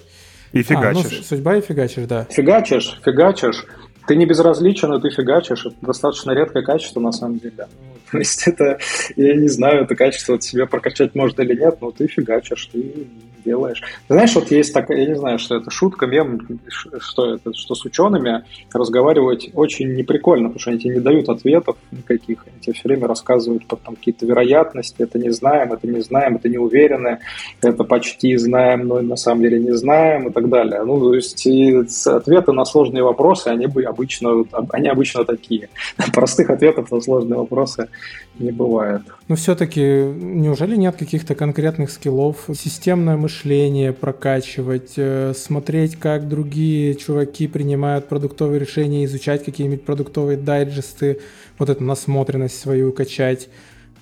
И 0.51 0.63
фигачишь. 0.63 1.05
А, 1.05 1.15
ну, 1.17 1.23
судьба 1.23 1.55
и 1.57 1.61
фигачишь, 1.61 2.05
да. 2.07 2.27
Фигачишь, 2.29 2.99
фигачишь. 3.05 3.65
Ты 4.09 4.15
не 4.15 4.25
безразличен, 4.25 4.91
и 4.95 4.99
ты 4.99 5.11
фигачишь. 5.11 5.67
Это 5.67 5.75
достаточно 5.81 6.31
редкое 6.31 6.63
качество, 6.63 6.99
на 6.99 7.11
самом 7.11 7.37
деле. 7.37 7.67
То 8.11 8.17
есть 8.17 8.47
это, 8.47 8.79
я 9.15 9.35
не 9.35 9.47
знаю, 9.47 9.83
это 9.83 9.93
качество 9.95 10.33
от 10.33 10.41
себя 10.41 10.65
прокачать 10.65 11.13
можно 11.13 11.43
или 11.43 11.55
нет, 11.55 11.77
но 11.79 11.91
ты 11.91 12.07
фигачишь, 12.07 12.71
ты 12.73 13.07
делаешь. 13.45 13.81
Знаешь, 14.09 14.35
вот 14.35 14.51
есть 14.51 14.73
такая, 14.73 14.99
я 14.99 15.05
не 15.05 15.15
знаю, 15.15 15.39
что 15.39 15.55
это 15.55 15.71
шутка, 15.71 16.07
мем, 16.07 16.59
что 16.99 17.35
это, 17.35 17.53
что 17.53 17.73
с 17.73 17.85
учеными 17.85 18.43
разговаривать 18.73 19.49
очень 19.53 19.93
неприкольно, 19.93 20.49
потому 20.49 20.59
что 20.59 20.71
они 20.71 20.79
тебе 20.79 20.95
не 20.95 20.99
дают 20.99 21.29
ответов 21.29 21.77
никаких, 21.91 22.45
они 22.47 22.59
тебе 22.59 22.73
все 22.73 22.89
время 22.89 23.07
рассказывают 23.07 23.65
про 23.65 23.77
там 23.77 23.95
какие-то 23.95 24.25
вероятности, 24.25 25.01
это 25.01 25.17
не 25.19 25.29
знаем, 25.29 25.71
это 25.71 25.87
не 25.87 26.01
знаем, 26.01 26.35
это 26.35 26.49
не 26.49 26.57
уверены, 26.57 27.19
это 27.61 27.83
почти 27.85 28.35
знаем, 28.35 28.87
но 28.87 29.01
на 29.01 29.15
самом 29.15 29.43
деле 29.43 29.59
не 29.59 29.71
знаем 29.71 30.27
и 30.27 30.31
так 30.33 30.49
далее. 30.49 30.83
Ну, 30.83 30.99
то 30.99 31.15
есть 31.15 31.47
ответы 32.07 32.51
на 32.51 32.65
сложные 32.65 33.03
вопросы, 33.03 33.47
они 33.47 33.67
бы 33.67 33.85
обычно, 33.99 34.45
они 34.71 34.87
обычно 34.87 35.25
такие. 35.25 35.69
Простых 36.13 36.49
ответов 36.49 36.91
на 36.91 37.01
сложные 37.01 37.37
вопросы 37.37 37.89
не 38.39 38.51
бывает. 38.51 39.01
Но 39.27 39.35
все-таки 39.35 39.81
неужели 39.81 40.75
нет 40.75 40.95
каких-то 40.95 41.35
конкретных 41.35 41.91
скиллов? 41.91 42.47
Системное 42.55 43.17
мышление 43.17 43.91
прокачивать, 43.91 44.93
э, 44.95 45.33
смотреть, 45.35 45.97
как 45.97 46.29
другие 46.29 46.95
чуваки 46.95 47.47
принимают 47.47 48.07
продуктовые 48.07 48.59
решения, 48.59 49.03
изучать 49.05 49.43
какие-нибудь 49.43 49.83
продуктовые 49.83 50.37
дайджесты, 50.37 51.19
вот 51.57 51.69
эту 51.69 51.83
насмотренность 51.83 52.59
свою 52.59 52.93
качать. 52.93 53.49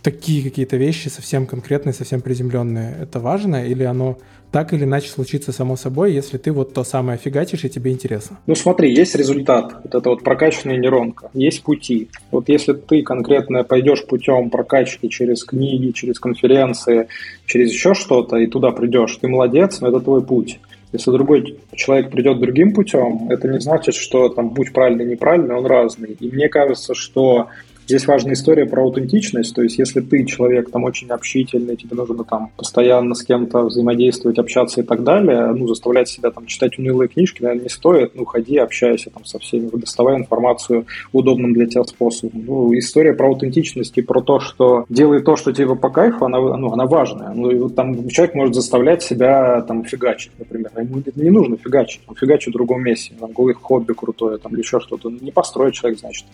Такие 0.03 0.43
какие-то 0.43 0.77
вещи 0.77 1.09
совсем 1.09 1.45
конкретные, 1.45 1.93
совсем 1.93 2.21
приземленные. 2.21 2.95
Это 3.01 3.19
важно 3.19 3.65
или 3.65 3.83
оно 3.83 4.17
так 4.51 4.73
или 4.73 4.85
иначе 4.85 5.09
случится 5.09 5.51
само 5.51 5.75
собой, 5.75 6.13
если 6.13 6.37
ты 6.37 6.51
вот 6.51 6.73
то 6.73 6.83
самое 6.83 7.17
фигачишь 7.17 7.65
и 7.65 7.69
тебе 7.69 7.91
интересно. 7.91 8.39
Ну 8.47 8.55
смотри, 8.55 8.93
есть 8.93 9.15
результат, 9.15 9.75
вот 9.83 9.93
это 9.93 10.09
вот 10.09 10.23
прокачанная 10.23 10.77
нейронка, 10.77 11.29
есть 11.33 11.63
пути. 11.63 12.09
Вот 12.31 12.47
если 12.47 12.73
ты 12.73 13.01
конкретно 13.01 13.63
пойдешь 13.63 14.05
путем 14.05 14.49
прокачки 14.49 15.09
через 15.09 15.43
книги, 15.43 15.91
через 15.91 16.19
конференции, 16.19 17.07
через 17.45 17.71
еще 17.71 17.93
что-то, 17.93 18.37
и 18.37 18.47
туда 18.47 18.71
придешь, 18.71 19.17
ты 19.17 19.27
молодец, 19.27 19.81
но 19.81 19.89
это 19.89 19.99
твой 19.99 20.23
путь. 20.23 20.59
Если 20.93 21.11
другой 21.11 21.59
человек 21.75 22.11
придет 22.11 22.39
другим 22.39 22.73
путем, 22.73 23.29
это 23.29 23.49
не 23.49 23.59
значит, 23.59 23.95
что 23.95 24.29
там 24.29 24.49
будь 24.49 24.71
правильный, 24.71 25.05
неправильный, 25.05 25.55
он 25.55 25.65
разный. 25.65 26.15
И 26.17 26.31
мне 26.31 26.47
кажется, 26.47 26.95
что 26.95 27.49
Здесь 27.87 28.05
важная 28.05 28.33
история 28.33 28.65
про 28.65 28.81
аутентичность, 28.81 29.55
то 29.55 29.61
есть 29.61 29.79
если 29.79 30.01
ты 30.01 30.25
человек 30.25 30.69
там 30.71 30.83
очень 30.83 31.07
общительный, 31.07 31.77
тебе 31.77 31.95
нужно 31.95 32.25
там 32.25 32.51
постоянно 32.57 33.15
с 33.15 33.23
кем-то 33.23 33.61
взаимодействовать, 33.61 34.37
общаться 34.39 34.81
и 34.81 34.83
так 34.83 35.05
далее, 35.05 35.53
ну, 35.53 35.69
заставлять 35.69 36.09
себя 36.09 36.31
там 36.31 36.47
читать 36.47 36.77
унылые 36.77 37.07
книжки, 37.07 37.41
наверное, 37.41 37.63
не 37.63 37.69
стоит, 37.69 38.11
ну, 38.13 38.25
ходи, 38.25 38.57
общайся 38.57 39.09
там 39.09 39.23
со 39.23 39.39
всеми, 39.39 39.69
доставай 39.69 40.17
информацию 40.17 40.85
удобным 41.13 41.53
для 41.53 41.65
тебя 41.65 41.85
способом. 41.85 42.43
Ну, 42.45 42.77
история 42.77 43.13
про 43.13 43.27
аутентичность 43.27 43.97
и 43.97 44.01
про 44.01 44.21
то, 44.21 44.41
что 44.41 44.85
делай 44.89 45.21
то, 45.21 45.37
что 45.37 45.53
тебе 45.53 45.73
по 45.73 45.89
кайфу, 45.89 46.25
она, 46.25 46.39
ну, 46.41 46.73
она 46.73 46.87
важная. 46.87 47.31
Ну, 47.33 47.51
и 47.51 47.55
вот 47.55 47.75
там 47.75 48.09
человек 48.09 48.35
может 48.35 48.53
заставлять 48.53 49.01
себя 49.01 49.61
там 49.61 49.85
фигачить, 49.85 50.33
например, 50.37 50.71
а 50.75 50.81
ему 50.81 51.01
не 51.15 51.29
нужно 51.29 51.55
фигачить, 51.55 52.01
он 52.05 52.15
фигачит 52.15 52.49
в 52.49 52.57
другом 52.57 52.83
месте, 52.83 53.13
там, 53.17 53.31
голый 53.31 53.53
хобби 53.53 53.93
крутое, 53.93 54.39
там, 54.39 54.51
или 54.51 54.59
еще 54.59 54.81
что-то. 54.81 55.09
Не 55.09 55.31
построит 55.31 55.73
человек, 55.73 56.01
значит, 56.01 56.25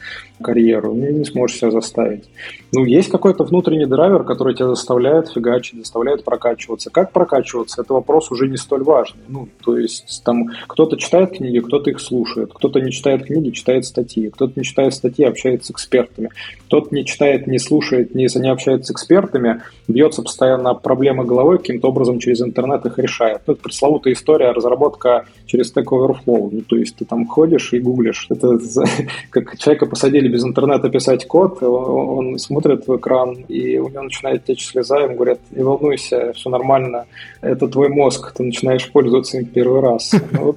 карьеру, 0.41 0.95
не, 0.95 1.13
не 1.13 1.25
сможет 1.25 1.42
можешь 1.43 1.57
себя 1.57 1.71
заставить. 1.71 2.23
Ну, 2.71 2.85
есть 2.85 3.09
какой-то 3.09 3.43
внутренний 3.43 3.85
драйвер, 3.85 4.23
который 4.23 4.55
тебя 4.55 4.69
заставляет 4.69 5.29
фигачить, 5.29 5.77
заставляет 5.77 6.23
прокачиваться. 6.23 6.89
Как 6.89 7.11
прокачиваться, 7.11 7.81
это 7.81 7.93
вопрос 7.93 8.31
уже 8.31 8.47
не 8.47 8.55
столь 8.55 8.83
важный. 8.83 9.21
Ну, 9.27 9.49
то 9.63 9.77
есть 9.77 10.23
там 10.23 10.45
кто-то 10.67 10.95
читает 10.95 11.37
книги, 11.37 11.59
кто-то 11.59 11.89
их 11.89 11.99
слушает, 11.99 12.51
кто-то 12.53 12.79
не 12.79 12.91
читает 12.91 13.25
книги, 13.25 13.49
читает 13.49 13.85
статьи, 13.85 14.29
кто-то 14.29 14.53
не 14.55 14.63
читает 14.63 14.93
статьи, 14.93 15.25
общается 15.25 15.67
с 15.67 15.71
экспертами, 15.71 16.29
кто-то 16.67 16.95
не 16.95 17.05
читает, 17.05 17.45
не 17.45 17.59
слушает, 17.59 18.15
не, 18.15 18.27
не 18.39 18.49
общается 18.49 18.87
с 18.87 18.91
экспертами, 18.91 19.61
бьется 19.89 20.21
постоянно 20.21 20.73
проблемы 20.73 21.25
головой, 21.25 21.57
каким-то 21.57 21.89
образом 21.89 22.19
через 22.19 22.41
интернет 22.41 22.85
их 22.85 22.97
решает. 22.97 23.41
Ну, 23.47 23.53
это 23.53 23.61
пресловутая 23.63 24.13
история 24.13 24.51
разработка 24.51 25.25
через 25.45 25.75
Stack 25.75 25.85
Overflow. 25.85 26.49
Ну, 26.51 26.61
то 26.61 26.77
есть 26.77 26.95
ты 26.95 27.05
там 27.05 27.27
ходишь 27.27 27.73
и 27.73 27.79
гуглишь. 27.79 28.27
Это 28.29 28.57
как 29.29 29.57
человека 29.59 29.85
посадили 29.85 30.29
без 30.29 30.43
интернета 30.43 30.89
писать 30.89 31.25
код, 31.33 31.63
он 31.63 32.37
смотрит 32.37 32.87
в 32.87 32.95
экран, 32.95 33.33
и 33.47 33.79
у 33.79 33.89
него 33.89 34.03
начинает 34.03 34.45
течь 34.45 34.67
слеза, 34.67 34.99
ему 34.99 35.15
говорят, 35.15 35.39
не 35.49 35.63
волнуйся, 35.63 36.31
все 36.33 36.47
нормально, 36.51 37.07
это 37.41 37.67
твой 37.67 37.89
мозг, 37.89 38.31
ты 38.33 38.43
начинаешь 38.43 38.91
пользоваться 38.91 39.39
им 39.39 39.45
первый 39.45 39.81
раз. 39.81 40.13
Ну, 40.29 40.55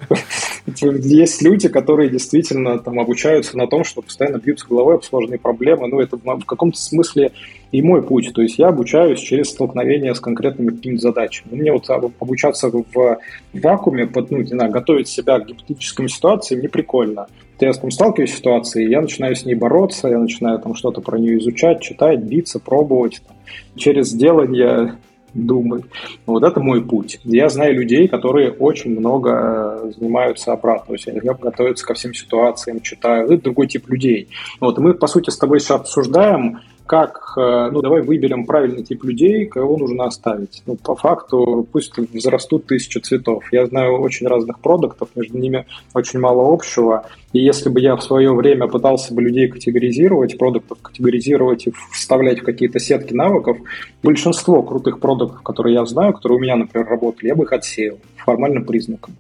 есть 1.01 1.41
люди, 1.41 1.71
которые 1.71 2.11
действительно 2.11 2.79
там 2.79 3.01
обучаются 3.01 3.57
на 3.57 3.67
том, 3.67 3.85
что 3.85 4.03
постоянно 4.03 4.37
бьются 4.37 4.67
головой 4.69 4.97
об 4.97 5.03
сложные 5.03 5.39
проблемы. 5.39 5.89
Ну, 5.89 5.99
это 5.99 6.19
в 6.19 6.45
каком-то 6.45 6.79
смысле 6.79 7.33
и 7.77 7.83
мой 7.83 8.03
путь. 8.03 8.33
То 8.33 8.41
есть 8.41 8.59
я 8.59 8.69
обучаюсь 8.69 9.21
через 9.21 9.51
столкновение 9.51 10.15
с 10.15 10.21
конкретными 10.21 10.71
какими-то 10.71 11.03
задачами. 11.03 11.57
Мне 11.57 11.73
вот 11.73 11.91
обучаться 11.91 12.71
в 12.71 13.19
вакууме, 13.53 14.07
под, 14.07 14.31
ну, 14.31 14.39
не 14.39 14.47
знаю, 14.47 14.71
готовить 14.71 15.09
себя 15.09 15.39
к 15.39 15.47
гипотетическим 15.47 16.09
ситуациям 16.09 16.63
не 16.63 16.69
прикольно. 16.69 17.27
Я 17.61 17.75
с 17.75 17.79
этим 17.79 17.91
сталкиваюсь 17.91 18.33
в 18.33 18.37
ситуации, 18.37 18.89
я 18.89 19.03
начинаю 19.03 19.37
с 19.37 19.45
ней 19.45 19.55
бороться, 19.55 20.09
я 20.09 20.19
начинаю 20.19 20.59
там 20.59 20.75
что-то 20.75 21.03
про 21.03 21.19
нее 21.19 21.39
изучать, 21.39 21.83
читать, 21.83 22.21
биться, 22.21 22.61
пробовать. 22.61 23.21
Там, 23.27 23.37
через 23.77 24.11
делание 24.11 24.95
думать. 25.35 25.85
Вот 26.25 26.45
это 26.45 26.61
мой 26.61 26.83
путь. 26.83 27.21
Я 27.25 27.51
знаю 27.51 27.75
людей, 27.75 28.09
которые 28.09 28.53
очень 28.53 28.99
много 28.99 29.83
э, 29.85 29.93
занимаются 29.99 30.53
обратно. 30.53 30.87
То 30.87 30.93
есть 30.95 31.09
они 31.09 31.21
готовятся 31.21 31.85
ко 31.85 31.93
всем 31.93 32.15
ситуациям, 32.15 32.81
читают. 32.81 33.31
Это 33.31 33.43
другой 33.45 33.67
тип 33.67 33.87
людей. 33.91 34.29
Вот 34.61 34.79
мы, 34.79 34.95
по 34.95 35.07
сути, 35.07 35.29
с 35.29 35.37
тобой 35.37 35.61
сейчас 35.61 35.81
обсуждаем, 35.81 36.61
как, 36.87 37.33
э, 37.37 37.71
ну, 37.73 37.83
давай 37.83 38.03
выберем 38.03 38.47
правильный 38.47 38.83
тип 38.83 39.05
людей, 39.05 39.47
кого 39.47 39.77
нужно 39.77 40.05
оставить. 40.05 40.63
Ну, 40.67 40.77
по 40.77 40.95
факту, 40.95 41.67
пусть 41.73 41.97
взрастут 41.99 42.67
тысячи 42.67 42.99
цветов. 42.99 43.45
Я 43.53 43.67
знаю 43.67 44.01
очень 44.01 44.27
разных 44.27 44.61
продуктов, 44.61 45.09
между 45.15 45.37
ними 45.39 45.67
очень 45.95 46.21
мало 46.21 46.53
общего. 46.53 47.07
И 47.33 47.41
если 47.41 47.69
бы 47.69 47.81
я 47.81 47.97
в 47.97 48.03
свое 48.03 48.33
время 48.33 48.69
пытался 48.69 49.13
бы 49.13 49.23
людей 49.23 49.49
категоризировать, 49.49 50.39
продуктов 50.39 50.79
категоризировать 50.81 51.67
и 51.67 51.73
вставлять 51.93 52.41
в 52.41 52.45
какие-то 52.45 52.79
сетки 52.79 53.13
навыков, 53.13 53.59
большинство 54.03 54.63
крутых 54.63 55.01
продуктов, 55.01 55.43
которые 55.43 55.75
я 55.75 55.85
знаю, 55.85 56.15
которые 56.15 56.39
у 56.39 56.41
меня, 56.41 56.57
например, 56.57 56.89
работали, 56.89 57.29
я 57.29 57.35
бы 57.35 57.45
их 57.45 57.53
отсеял 57.53 57.99
формальным 58.17 58.65
признаком. 58.65 59.15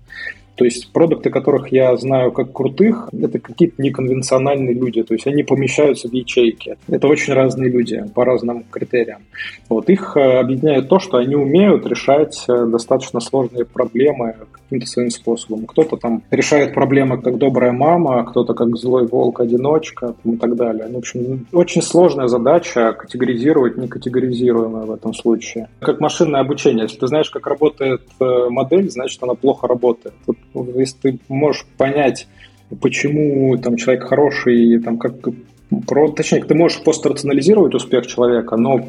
То 0.56 0.64
есть 0.64 0.90
продукты, 0.92 1.30
которых 1.30 1.70
я 1.70 1.96
знаю 1.96 2.32
как 2.32 2.52
крутых, 2.52 3.08
это 3.12 3.38
какие-то 3.38 3.80
неконвенциональные 3.80 4.74
люди, 4.74 5.02
то 5.02 5.14
есть 5.14 5.26
они 5.26 5.42
помещаются 5.42 6.08
в 6.08 6.12
ячейки. 6.12 6.76
Это 6.88 7.06
очень 7.08 7.34
разные 7.34 7.70
люди 7.70 8.02
по 8.14 8.24
разным 8.24 8.64
критериям. 8.70 9.22
Вот 9.68 9.90
их 9.90 10.16
э, 10.16 10.38
объединяет 10.38 10.88
то, 10.88 10.98
что 10.98 11.18
они 11.18 11.36
умеют 11.36 11.86
решать 11.86 12.44
э, 12.48 12.66
достаточно 12.66 13.20
сложные 13.20 13.64
проблемы 13.64 14.34
каким-то 14.66 14.86
своим 14.86 15.10
способом. 15.10 15.66
Кто-то 15.66 15.96
там 15.96 16.22
решает 16.30 16.74
проблемы 16.74 17.20
как 17.20 17.38
добрая 17.38 17.72
мама, 17.72 18.24
кто-то 18.24 18.54
как 18.54 18.76
злой 18.76 19.06
волк-одиночка 19.06 20.14
и 20.24 20.36
так 20.36 20.56
далее. 20.56 20.86
Ну, 20.88 20.94
в 20.94 20.98
общем, 20.98 21.46
очень 21.52 21.82
сложная 21.82 22.28
задача 22.28 22.92
категоризировать 22.92 23.76
некатегоризируемое 23.76 24.84
в 24.84 24.92
этом 24.92 25.14
случае. 25.14 25.68
Как 25.80 26.00
машинное 26.00 26.40
обучение. 26.40 26.84
Если 26.84 26.98
ты 26.98 27.06
знаешь, 27.06 27.30
как 27.30 27.46
работает 27.46 28.02
э, 28.20 28.48
модель, 28.48 28.90
значит, 28.90 29.22
она 29.22 29.34
плохо 29.34 29.66
работает. 29.68 30.14
Вот 30.26 30.36
если 30.76 30.96
ты 30.98 31.18
можешь 31.28 31.66
понять, 31.76 32.26
почему 32.80 33.56
там 33.58 33.76
человек 33.76 34.04
хороший, 34.04 34.80
там 34.80 34.98
как 34.98 35.14
про, 35.86 36.10
точнее, 36.12 36.44
ты 36.44 36.54
можешь 36.54 36.82
пострационализировать 36.82 37.74
успех 37.74 38.06
человека, 38.06 38.56
но 38.56 38.88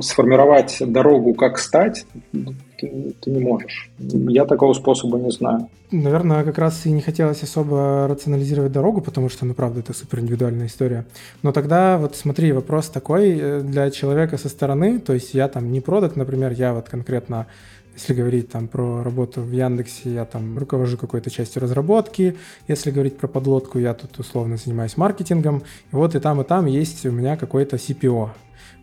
сформировать 0.00 0.76
дорогу, 0.80 1.34
как 1.34 1.58
стать, 1.58 2.06
ты, 2.32 3.14
ты 3.20 3.30
не 3.30 3.38
можешь. 3.38 3.90
Я 3.98 4.44
такого 4.44 4.72
способа 4.72 5.18
не 5.18 5.30
знаю. 5.30 5.68
Наверное, 5.92 6.44
как 6.44 6.58
раз 6.58 6.84
и 6.86 6.90
не 6.90 7.00
хотелось 7.00 7.42
особо 7.42 8.08
рационализировать 8.10 8.72
дорогу, 8.72 9.00
потому 9.00 9.28
что, 9.28 9.46
ну, 9.46 9.54
правда, 9.54 9.80
это 9.80 9.94
супер 9.94 10.20
индивидуальная 10.20 10.66
история. 10.66 11.06
Но 11.42 11.52
тогда 11.52 11.98
вот 11.98 12.16
смотри, 12.16 12.52
вопрос 12.52 12.88
такой 12.88 13.38
э, 13.40 13.60
для 13.60 13.90
человека 13.90 14.36
со 14.36 14.48
стороны, 14.48 14.98
то 14.98 15.14
есть 15.14 15.34
я 15.34 15.48
там 15.48 15.70
не 15.70 15.80
продукт, 15.80 16.16
например, 16.16 16.52
я 16.52 16.74
вот 16.74 16.88
конкретно 16.88 17.46
если 17.98 18.14
говорить 18.14 18.48
там 18.48 18.68
про 18.68 19.02
работу 19.02 19.40
в 19.40 19.50
Яндексе, 19.50 20.10
я 20.10 20.24
там 20.24 20.56
руковожу 20.56 20.96
какой-то 20.96 21.30
частью 21.30 21.62
разработки. 21.62 22.36
Если 22.68 22.92
говорить 22.92 23.18
про 23.18 23.26
подлодку, 23.26 23.80
я 23.80 23.92
тут 23.92 24.16
условно 24.20 24.56
занимаюсь 24.56 24.96
маркетингом. 24.96 25.64
И 25.92 25.96
вот 25.96 26.14
и 26.14 26.20
там, 26.20 26.40
и 26.40 26.44
там 26.44 26.66
есть 26.66 27.04
у 27.06 27.10
меня 27.10 27.36
какой-то 27.36 27.74
CPO. 27.74 28.28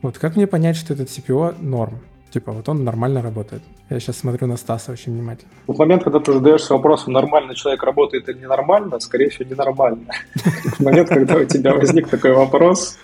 Вот 0.01 0.17
как 0.17 0.35
мне 0.35 0.47
понять, 0.47 0.75
что 0.75 0.93
этот 0.93 1.07
CPO 1.07 1.63
норм? 1.63 2.01
Типа, 2.29 2.51
вот 2.51 2.67
он 2.67 2.83
нормально 2.83 3.21
работает. 3.21 3.63
Я 3.89 4.01
сейчас 4.01 4.17
смотрю 4.17 4.47
на 4.47 4.57
Стаса 4.57 4.91
очень 4.91 5.13
внимательно. 5.13 5.49
В 5.67 5.77
момент, 5.77 6.03
когда 6.03 6.19
ты 6.19 6.33
задаешься 6.33 6.73
вопросом, 6.73 7.13
нормально 7.13 7.55
человек 7.55 7.83
работает 7.83 8.27
или 8.27 8.39
ненормально, 8.39 8.99
скорее 8.99 9.29
всего, 9.29 9.49
ненормально. 9.49 10.07
В 10.33 10.81
момент, 10.81 11.07
когда 11.07 11.37
у 11.37 11.45
тебя 11.45 11.73
возник 11.73 12.09
такой 12.09 12.33
вопрос, 12.33 12.97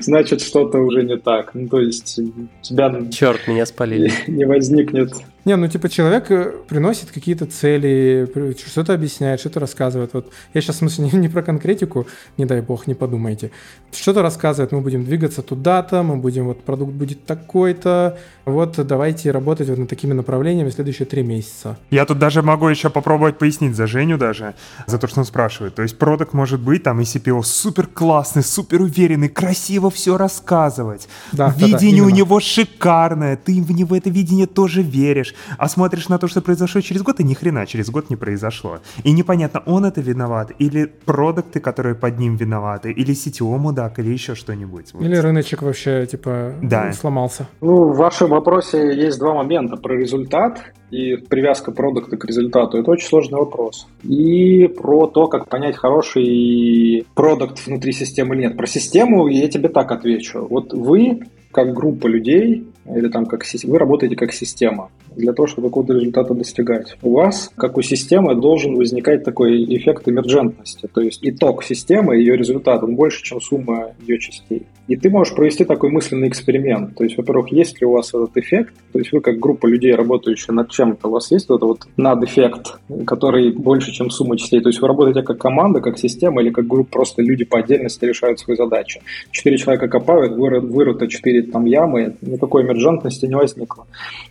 значит, 0.00 0.42
что-то 0.42 0.80
уже 0.80 1.04
не 1.04 1.16
так. 1.16 1.54
Ну, 1.54 1.68
то 1.68 1.80
есть, 1.80 2.20
тебя... 2.60 2.94
Черт, 3.10 3.48
меня 3.48 3.64
спалили. 3.64 4.12
Не 4.26 4.44
возникнет 4.44 5.14
не, 5.44 5.56
ну 5.56 5.68
типа 5.68 5.88
человек 5.88 6.30
э, 6.30 6.52
приносит 6.68 7.10
какие-то 7.10 7.44
цели, 7.46 8.26
что-то 8.66 8.94
объясняет, 8.94 9.40
что-то 9.40 9.60
рассказывает. 9.60 10.14
Вот 10.14 10.32
я 10.54 10.60
сейчас 10.60 10.76
в 10.76 10.78
смысле 10.78 11.04
не, 11.12 11.18
не 11.18 11.28
про 11.28 11.42
конкретику, 11.42 12.06
не 12.38 12.46
дай 12.46 12.62
бог, 12.62 12.86
не 12.86 12.94
подумайте. 12.94 13.50
Что-то 13.92 14.22
рассказывает, 14.22 14.72
мы 14.72 14.80
будем 14.80 15.04
двигаться 15.04 15.42
туда-то, 15.42 16.02
мы 16.02 16.16
будем, 16.16 16.46
вот 16.46 16.64
продукт 16.64 16.92
будет 16.92 17.26
такой-то, 17.26 18.18
вот 18.46 18.86
давайте 18.86 19.30
работать 19.30 19.68
вот 19.68 19.78
над 19.78 19.88
такими 19.88 20.14
направлениями 20.14 20.70
следующие 20.70 21.06
три 21.06 21.22
месяца. 21.22 21.76
Я 21.90 22.06
тут 22.06 22.18
даже 22.18 22.42
могу 22.42 22.68
еще 22.68 22.88
попробовать 22.88 23.38
пояснить 23.38 23.76
за 23.76 23.86
Женю 23.86 24.16
даже, 24.16 24.54
за 24.86 24.98
то, 24.98 25.06
что 25.06 25.20
он 25.20 25.26
спрашивает. 25.26 25.74
То 25.74 25.82
есть 25.82 25.98
продукт 25.98 26.32
может 26.32 26.60
быть 26.60 26.82
там 26.82 27.00
и 27.00 27.04
CPO 27.04 27.42
супер 27.42 27.86
классный, 27.86 28.42
супер 28.42 28.80
уверенный, 28.80 29.28
красиво 29.28 29.90
все 29.90 30.16
рассказывать. 30.16 31.06
Да, 31.32 31.54
Видение 31.56 32.02
да, 32.02 32.08
да, 32.08 32.14
у 32.14 32.16
него 32.16 32.40
шикарное, 32.40 33.36
ты 33.36 33.62
в 33.62 33.70
него 33.72 33.94
это 33.94 34.08
видение 34.08 34.46
тоже 34.46 34.82
веришь 34.82 35.33
смотришь, 35.34 35.58
а 35.58 35.68
смотришь 35.68 36.08
на 36.08 36.18
то, 36.18 36.28
что 36.28 36.40
произошло 36.40 36.80
через 36.80 37.02
год, 37.02 37.20
и 37.20 37.24
ни 37.24 37.34
хрена 37.34 37.66
через 37.66 37.90
год 37.90 38.10
не 38.10 38.16
произошло. 38.16 38.78
И 39.04 39.12
непонятно, 39.12 39.62
он 39.66 39.84
это 39.84 40.00
виноват, 40.00 40.52
или 40.58 40.86
продукты, 41.04 41.60
которые 41.60 41.94
под 41.94 42.18
ним 42.18 42.36
виноваты, 42.36 42.90
или 42.90 43.12
CTO 43.12 43.58
мудак, 43.58 43.98
или 43.98 44.10
еще 44.10 44.34
что-нибудь. 44.34 44.94
Вот. 44.94 45.02
Или 45.02 45.16
рыночек 45.16 45.62
вообще, 45.62 46.06
типа, 46.06 46.54
да. 46.62 46.92
сломался. 46.92 47.46
Ну, 47.60 47.92
в 47.92 47.96
вашем 47.96 48.30
вопросе 48.30 48.94
есть 48.94 49.18
два 49.18 49.34
момента. 49.34 49.76
Про 49.76 49.96
результат 49.96 50.60
и 50.90 51.16
привязка 51.16 51.72
продукта 51.72 52.16
к 52.16 52.24
результату. 52.24 52.78
Это 52.78 52.90
очень 52.90 53.08
сложный 53.08 53.38
вопрос. 53.38 53.86
И 54.02 54.68
про 54.68 55.06
то, 55.06 55.26
как 55.26 55.48
понять, 55.48 55.76
хороший 55.76 57.06
продукт 57.14 57.66
внутри 57.66 57.92
системы 57.92 58.34
или 58.34 58.42
нет. 58.42 58.56
Про 58.56 58.66
систему 58.66 59.26
я 59.28 59.48
тебе 59.48 59.68
так 59.68 59.90
отвечу. 59.92 60.46
Вот 60.48 60.72
вы, 60.72 61.20
как 61.52 61.72
группа 61.72 62.06
людей, 62.06 62.66
или 62.86 63.08
там 63.08 63.26
как 63.26 63.44
вы 63.64 63.78
работаете 63.78 64.16
как 64.16 64.32
система 64.32 64.90
для 65.16 65.32
того, 65.32 65.46
чтобы 65.46 65.68
какого-то 65.68 65.94
результата 65.94 66.34
достигать. 66.34 66.96
У 67.02 67.12
вас, 67.12 67.50
как 67.56 67.76
у 67.76 67.82
системы, 67.82 68.34
должен 68.34 68.76
возникать 68.76 69.24
такой 69.24 69.64
эффект 69.76 70.08
эмерджентности, 70.08 70.88
то 70.92 71.00
есть 71.00 71.20
итог 71.22 71.64
системы, 71.64 72.16
ее 72.16 72.36
результат, 72.36 72.82
он 72.82 72.96
больше, 72.96 73.22
чем 73.22 73.40
сумма 73.40 73.92
ее 74.00 74.18
частей. 74.18 74.66
И 74.86 74.96
ты 74.96 75.08
можешь 75.08 75.34
провести 75.34 75.64
такой 75.64 75.90
мысленный 75.90 76.28
эксперимент. 76.28 76.94
То 76.94 77.04
есть, 77.04 77.16
во-первых, 77.16 77.50
есть 77.52 77.80
ли 77.80 77.86
у 77.86 77.92
вас 77.92 78.10
этот 78.10 78.36
эффект, 78.36 78.74
то 78.92 78.98
есть 78.98 79.12
вы 79.12 79.20
как 79.20 79.38
группа 79.38 79.66
людей, 79.66 79.94
работающая 79.94 80.52
над 80.52 80.70
чем-то, 80.70 81.08
у 81.08 81.10
вас 81.12 81.30
есть 81.30 81.48
вот 81.48 81.56
этот 81.56 81.68
вот 81.68 81.80
над-эффект, 81.96 82.78
который 83.06 83.52
больше, 83.52 83.92
чем 83.92 84.10
сумма 84.10 84.36
частей. 84.36 84.60
То 84.60 84.68
есть 84.68 84.82
вы 84.82 84.88
работаете 84.88 85.22
как 85.22 85.38
команда, 85.38 85.80
как 85.80 85.98
система 85.98 86.42
или 86.42 86.50
как 86.50 86.66
группа, 86.66 86.90
просто 86.90 87.22
люди 87.22 87.44
по 87.44 87.60
отдельности 87.60 88.04
решают 88.04 88.40
свои 88.40 88.56
задачи. 88.56 89.00
Четыре 89.30 89.56
человека 89.56 89.88
копают, 89.88 90.34
вырыто 90.34 91.08
четыре 91.08 91.42
там 91.42 91.64
ямы, 91.64 92.16
никакой 92.20 92.64
эмерджентности 92.64 93.24
не 93.24 93.36
возникло. 93.36 93.86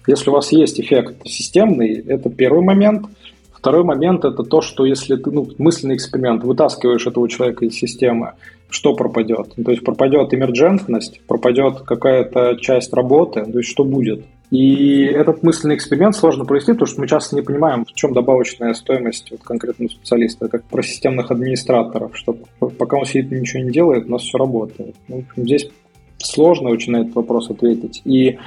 Если 0.05 0.30
у 0.30 0.34
вас 0.34 0.51
есть 0.51 0.72
эффект 0.79 1.21
системный, 1.25 2.03
это 2.07 2.29
первый 2.29 2.63
момент. 2.63 3.07
Второй 3.53 3.83
момент– 3.83 4.25
это 4.25 4.43
то, 4.43 4.61
что 4.61 4.85
если 4.85 5.15
ты, 5.15 5.31
ну, 5.31 5.47
мысленный 5.57 5.95
эксперимент, 5.95 6.43
вытаскиваешь 6.43 7.07
этого 7.07 7.29
человека 7.29 7.65
из 7.65 7.75
системы, 7.75 8.33
что 8.69 8.93
пропадет? 8.95 9.53
То 9.63 9.71
есть 9.71 9.83
пропадет 9.83 10.33
эмерджентность, 10.33 11.21
пропадет 11.27 11.81
какая-то 11.81 12.57
часть 12.59 12.91
работы, 12.93 13.45
то 13.45 13.59
есть 13.59 13.69
что 13.69 13.85
будет? 13.85 14.25
И 14.49 15.05
этот 15.05 15.41
мысленный 15.41 15.75
эксперимент 15.75 16.15
сложно 16.15 16.45
провести, 16.45 16.73
потому 16.73 16.87
что 16.87 17.01
мы 17.01 17.07
часто 17.07 17.35
не 17.35 17.41
понимаем, 17.41 17.85
в 17.85 17.93
чем 17.93 18.13
добавочная 18.13 18.73
стоимость 18.73 19.31
вот 19.31 19.41
конкретного 19.41 19.89
специалиста, 19.89 20.47
как 20.47 20.63
про 20.65 20.83
системных 20.83 21.31
администраторов, 21.31 22.15
что 22.15 22.37
пока 22.77 22.97
он 22.97 23.05
сидит 23.05 23.31
и 23.31 23.39
ничего 23.39 23.63
не 23.63 23.71
делает, 23.71 24.05
у 24.05 24.11
нас 24.11 24.21
все 24.23 24.37
работает. 24.37 24.95
Ну, 25.07 25.23
здесь 25.37 25.69
сложно 26.18 26.69
очень 26.69 26.94
на 26.94 26.98
этот 26.98 27.15
вопрос 27.15 27.49
ответить. 27.49 28.02
И 28.06 28.38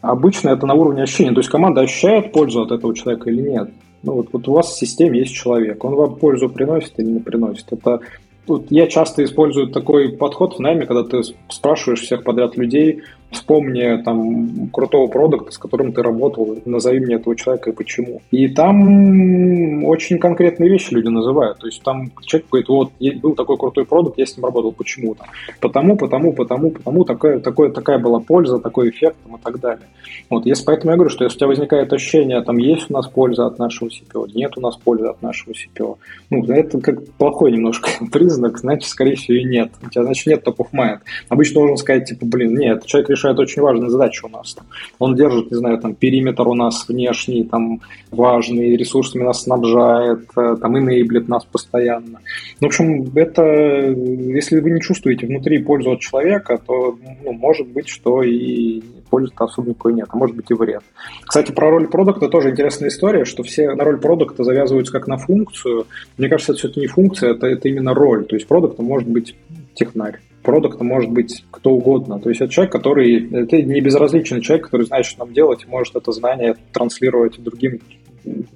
обычно 0.00 0.50
это 0.50 0.66
на 0.66 0.74
уровне 0.74 1.02
ощущения. 1.02 1.32
То 1.32 1.40
есть 1.40 1.50
команда 1.50 1.82
ощущает 1.82 2.32
пользу 2.32 2.62
от 2.62 2.72
этого 2.72 2.94
человека 2.94 3.30
или 3.30 3.42
нет. 3.42 3.70
Ну, 4.02 4.14
вот, 4.14 4.28
вот 4.32 4.48
у 4.48 4.52
вас 4.52 4.68
в 4.68 4.78
системе 4.78 5.20
есть 5.20 5.34
человек, 5.34 5.82
он 5.82 5.94
вам 5.94 6.16
пользу 6.16 6.50
приносит 6.50 6.92
или 6.98 7.06
не 7.06 7.20
приносит. 7.20 7.72
Это 7.72 8.00
вот 8.46 8.66
я 8.70 8.86
часто 8.86 9.24
использую 9.24 9.68
такой 9.68 10.10
подход 10.10 10.56
в 10.56 10.60
найме, 10.60 10.84
когда 10.84 11.04
ты 11.04 11.22
спрашиваешь 11.48 12.02
всех 12.02 12.24
подряд 12.24 12.56
людей, 12.56 13.02
вспомни 13.30 14.02
там 14.02 14.68
крутого 14.68 15.08
продукта, 15.08 15.52
с 15.52 15.58
которым 15.58 15.92
ты 15.92 16.02
работал, 16.02 16.56
назови 16.64 17.00
мне 17.00 17.16
этого 17.16 17.36
человека 17.36 17.70
и 17.70 17.72
почему. 17.74 18.22
И 18.30 18.48
там 18.48 19.84
очень 19.84 20.18
конкретные 20.18 20.70
вещи 20.70 20.94
люди 20.94 21.08
называют. 21.08 21.58
То 21.58 21.66
есть 21.66 21.82
там 21.82 22.10
человек 22.22 22.48
говорит, 22.50 22.68
вот, 22.68 22.92
был 23.20 23.34
такой 23.34 23.56
крутой 23.58 23.84
продукт, 23.84 24.18
я 24.18 24.26
с 24.26 24.36
ним 24.36 24.46
работал, 24.46 24.72
почему 24.72 25.14
там? 25.14 25.28
Потому, 25.60 25.96
потому, 25.96 26.32
потому, 26.32 26.70
потому, 26.70 27.04
такая, 27.04 27.40
такая, 27.40 27.70
такая 27.70 27.98
была 27.98 28.20
польза, 28.20 28.58
такой 28.58 28.90
эффект 28.90 29.16
там, 29.24 29.36
и 29.36 29.40
так 29.40 29.60
далее. 29.60 29.86
Вот, 30.30 30.46
если 30.46 30.64
поэтому 30.64 30.92
я 30.92 30.96
говорю, 30.96 31.10
что 31.10 31.24
если 31.24 31.36
у 31.36 31.38
тебя 31.38 31.48
возникает 31.48 31.92
ощущение, 31.92 32.42
там, 32.42 32.56
есть 32.58 32.90
у 32.90 32.92
нас 32.92 33.06
польза 33.06 33.46
от 33.46 33.58
нашего 33.58 33.88
CPO, 33.88 34.30
нет 34.34 34.56
у 34.56 34.60
нас 34.60 34.76
пользы 34.76 35.06
от 35.06 35.22
нашего 35.22 35.52
CPO, 35.52 35.96
ну, 36.30 36.44
это 36.44 36.80
как 36.80 37.04
плохой 37.12 37.52
немножко 37.52 37.90
признак, 38.12 38.58
значит, 38.58 38.88
скорее 38.88 39.16
всего, 39.16 39.36
и 39.36 39.44
нет. 39.44 39.70
У 39.82 39.90
тебя, 39.90 40.04
значит, 40.04 40.26
нет 40.26 40.46
top 40.46 40.56
of. 40.56 40.98
Обычно 41.28 41.54
должен 41.60 41.76
сказать, 41.76 42.08
типа, 42.08 42.26
блин, 42.26 42.56
нет, 42.56 42.84
человек 42.86 43.10
решает 43.14 43.38
очень 43.38 43.62
важные 43.62 43.90
задачи 43.90 44.24
у 44.24 44.28
нас. 44.28 44.56
Он 44.98 45.14
держит, 45.14 45.50
не 45.50 45.56
знаю, 45.56 45.78
там 45.78 45.94
периметр 45.94 46.46
у 46.48 46.54
нас 46.54 46.88
внешний, 46.88 47.44
там 47.44 47.80
важный, 48.10 48.76
ресурсами 48.76 49.24
нас 49.24 49.42
снабжает, 49.42 50.28
э, 50.36 50.56
там 50.60 50.78
инейблит 50.78 51.28
нас 51.28 51.44
постоянно. 51.44 52.20
В 52.60 52.66
общем, 52.66 53.10
это, 53.14 53.42
если 53.42 54.60
вы 54.60 54.70
не 54.70 54.80
чувствуете 54.80 55.26
внутри 55.26 55.58
пользу 55.58 55.92
от 55.92 56.00
человека, 56.00 56.60
то 56.66 56.98
ну, 57.24 57.32
может 57.32 57.68
быть, 57.68 57.88
что 57.88 58.22
и 58.22 58.82
пользы-то 59.10 59.44
особо 59.44 59.70
никакой 59.70 59.94
нет, 59.94 60.08
а 60.10 60.16
может 60.16 60.36
быть 60.36 60.50
и 60.50 60.54
вред. 60.54 60.82
Кстати, 61.24 61.52
про 61.52 61.70
роль 61.70 61.88
продукта 61.88 62.28
тоже 62.28 62.50
интересная 62.50 62.88
история, 62.88 63.24
что 63.24 63.42
все 63.42 63.74
на 63.74 63.84
роль 63.84 63.98
продукта 63.98 64.44
завязываются 64.44 64.92
как 64.92 65.06
на 65.06 65.16
функцию. 65.16 65.86
Мне 66.18 66.28
кажется, 66.28 66.52
это 66.52 66.58
все-таки 66.58 66.80
не 66.80 66.86
функция, 66.86 67.30
это, 67.30 67.46
это 67.46 67.68
именно 67.68 67.94
роль. 67.94 68.24
То 68.24 68.36
есть 68.36 68.48
продукт 68.48 68.78
может 68.78 69.08
быть 69.08 69.36
технарь 69.74 70.20
продукта 70.44 70.84
может 70.84 71.10
быть 71.10 71.44
кто 71.50 71.72
угодно. 71.72 72.20
То 72.20 72.28
есть 72.28 72.40
это 72.40 72.52
человек, 72.52 72.72
который, 72.72 73.28
это 73.32 73.60
не 73.62 73.80
безразличный 73.80 74.40
человек, 74.40 74.66
который 74.66 74.86
знает, 74.86 75.06
что 75.06 75.24
нам 75.24 75.34
делать, 75.34 75.66
может 75.66 75.96
это 75.96 76.12
знание 76.12 76.54
транслировать 76.72 77.42
другим 77.42 77.80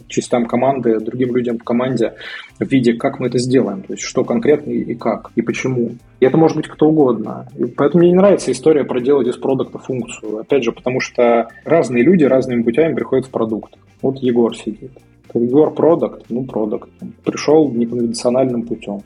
частям 0.06 0.46
команды, 0.46 0.98
другим 1.00 1.34
людям 1.34 1.58
в 1.58 1.64
команде 1.64 2.14
в 2.58 2.66
виде, 2.66 2.94
как 2.94 3.20
мы 3.20 3.28
это 3.28 3.38
сделаем, 3.38 3.82
то 3.82 3.92
есть 3.92 4.02
что 4.02 4.24
конкретно 4.24 4.70
и 4.70 4.94
как, 4.94 5.30
и 5.36 5.42
почему. 5.42 5.92
И 6.20 6.24
это 6.24 6.36
может 6.36 6.56
быть 6.56 6.68
кто 6.68 6.88
угодно. 6.88 7.46
И 7.56 7.66
поэтому 7.66 8.02
мне 8.02 8.10
не 8.10 8.16
нравится 8.16 8.50
история 8.50 8.84
про 8.84 9.00
делать 9.00 9.28
из 9.28 9.36
продукта 9.36 9.78
функцию. 9.78 10.38
Опять 10.38 10.64
же, 10.64 10.72
потому 10.72 11.00
что 11.00 11.48
разные 11.64 12.02
люди 12.02 12.24
разными 12.24 12.62
путями 12.62 12.94
приходят 12.94 13.26
в 13.26 13.30
продукт. 13.30 13.74
Вот 14.02 14.18
Егор 14.18 14.56
сидит. 14.56 14.92
Егор 15.34 15.72
продукт, 15.74 16.24
ну 16.30 16.44
продукт. 16.44 16.90
Пришел 17.24 17.70
неконвенциональным 17.70 18.62
путем. 18.62 19.02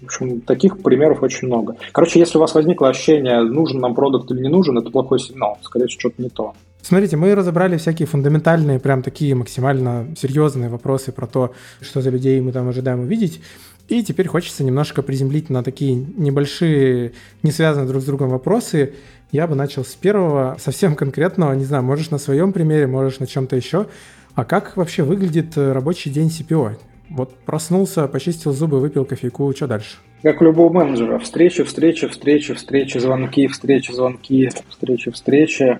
В 0.00 0.04
общем, 0.06 0.40
таких 0.40 0.82
примеров 0.82 1.22
очень 1.22 1.48
много. 1.48 1.76
Короче, 1.92 2.20
если 2.20 2.38
у 2.38 2.40
вас 2.40 2.54
возникло 2.54 2.88
ощущение, 2.88 3.42
нужен 3.42 3.80
нам 3.80 3.94
продукт 3.94 4.30
или 4.30 4.42
не 4.42 4.48
нужен, 4.48 4.78
это 4.78 4.90
плохой 4.90 5.18
сигнал. 5.18 5.58
Скорее 5.62 5.86
всего, 5.86 6.00
что-то 6.00 6.22
не 6.22 6.28
то. 6.28 6.54
Смотрите, 6.82 7.16
мы 7.16 7.34
разобрали 7.34 7.76
всякие 7.76 8.06
фундаментальные, 8.06 8.78
прям 8.78 9.02
такие 9.02 9.34
максимально 9.34 10.06
серьезные 10.16 10.68
вопросы 10.68 11.12
про 11.12 11.26
то, 11.26 11.52
что 11.80 12.00
за 12.00 12.10
людей 12.10 12.40
мы 12.40 12.52
там 12.52 12.68
ожидаем 12.68 13.00
увидеть. 13.00 13.40
И 13.88 14.02
теперь 14.02 14.28
хочется 14.28 14.64
немножко 14.64 15.02
приземлить 15.02 15.50
на 15.50 15.62
такие 15.62 15.94
небольшие, 15.94 17.12
не 17.42 17.50
связанные 17.50 17.88
друг 17.88 18.02
с 18.02 18.06
другом 18.06 18.28
вопросы. 18.28 18.94
Я 19.32 19.46
бы 19.46 19.54
начал 19.54 19.84
с 19.84 19.94
первого, 19.94 20.56
совсем 20.60 20.94
конкретного, 20.94 21.52
не 21.54 21.64
знаю, 21.64 21.82
можешь 21.82 22.10
на 22.10 22.18
своем 22.18 22.52
примере, 22.52 22.86
можешь 22.86 23.18
на 23.18 23.26
чем-то 23.26 23.56
еще. 23.56 23.86
А 24.34 24.44
как 24.44 24.76
вообще 24.76 25.02
выглядит 25.02 25.56
рабочий 25.56 26.10
день 26.10 26.28
CPO? 26.28 26.76
Вот 27.10 27.34
проснулся, 27.34 28.06
почистил 28.06 28.52
зубы, 28.52 28.80
выпил 28.80 29.04
кофейку, 29.04 29.52
что 29.54 29.66
дальше? 29.66 29.96
Как 30.22 30.40
у 30.40 30.44
любого 30.44 30.72
менеджера. 30.72 31.18
Встречи, 31.18 31.62
встречи, 31.62 32.06
встречи, 32.08 32.54
встречи, 32.54 32.98
звонки, 32.98 33.46
встречи, 33.46 33.92
звонки, 33.92 34.50
встречи, 34.68 35.10
встречи. 35.10 35.78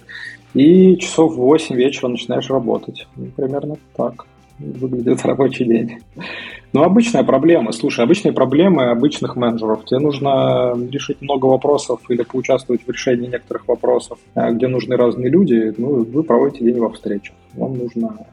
И 0.55 0.96
часов 0.96 1.34
в 1.34 1.36
8 1.36 1.76
вечера 1.76 2.09
начинаешь 2.09 2.48
работать. 2.48 3.06
Ну, 3.16 3.26
примерно 3.36 3.76
так 3.96 4.26
выглядит 4.59 5.24
рабочий 5.24 5.64
день. 5.64 5.98
Но 6.72 6.82
обычная 6.82 7.22
проблема. 7.24 7.72
Слушай, 7.72 8.05
обычные 8.05 8.32
проблемы 8.32 8.90
обычных 8.90 9.36
менеджеров. 9.36 9.84
Тебе 9.84 10.00
нужно 10.00 10.74
решить 10.90 11.20
много 11.20 11.46
вопросов 11.46 12.00
или 12.09 12.22
поучаствовать 12.22 12.86
в 12.86 12.90
решении 12.90 13.28
некоторых 13.28 13.68
вопросов, 13.68 14.18
э, 14.34 14.52
где 14.52 14.68
нужны 14.68 14.96
разные 14.96 15.30
люди. 15.30 15.72
Ну, 15.76 16.05
вы 16.05 16.22
проводите 16.22 16.64
день 16.64 16.78
во 16.78 16.90
встречах. 16.90 17.34
Вам 17.55 17.78
нужно 17.78 18.26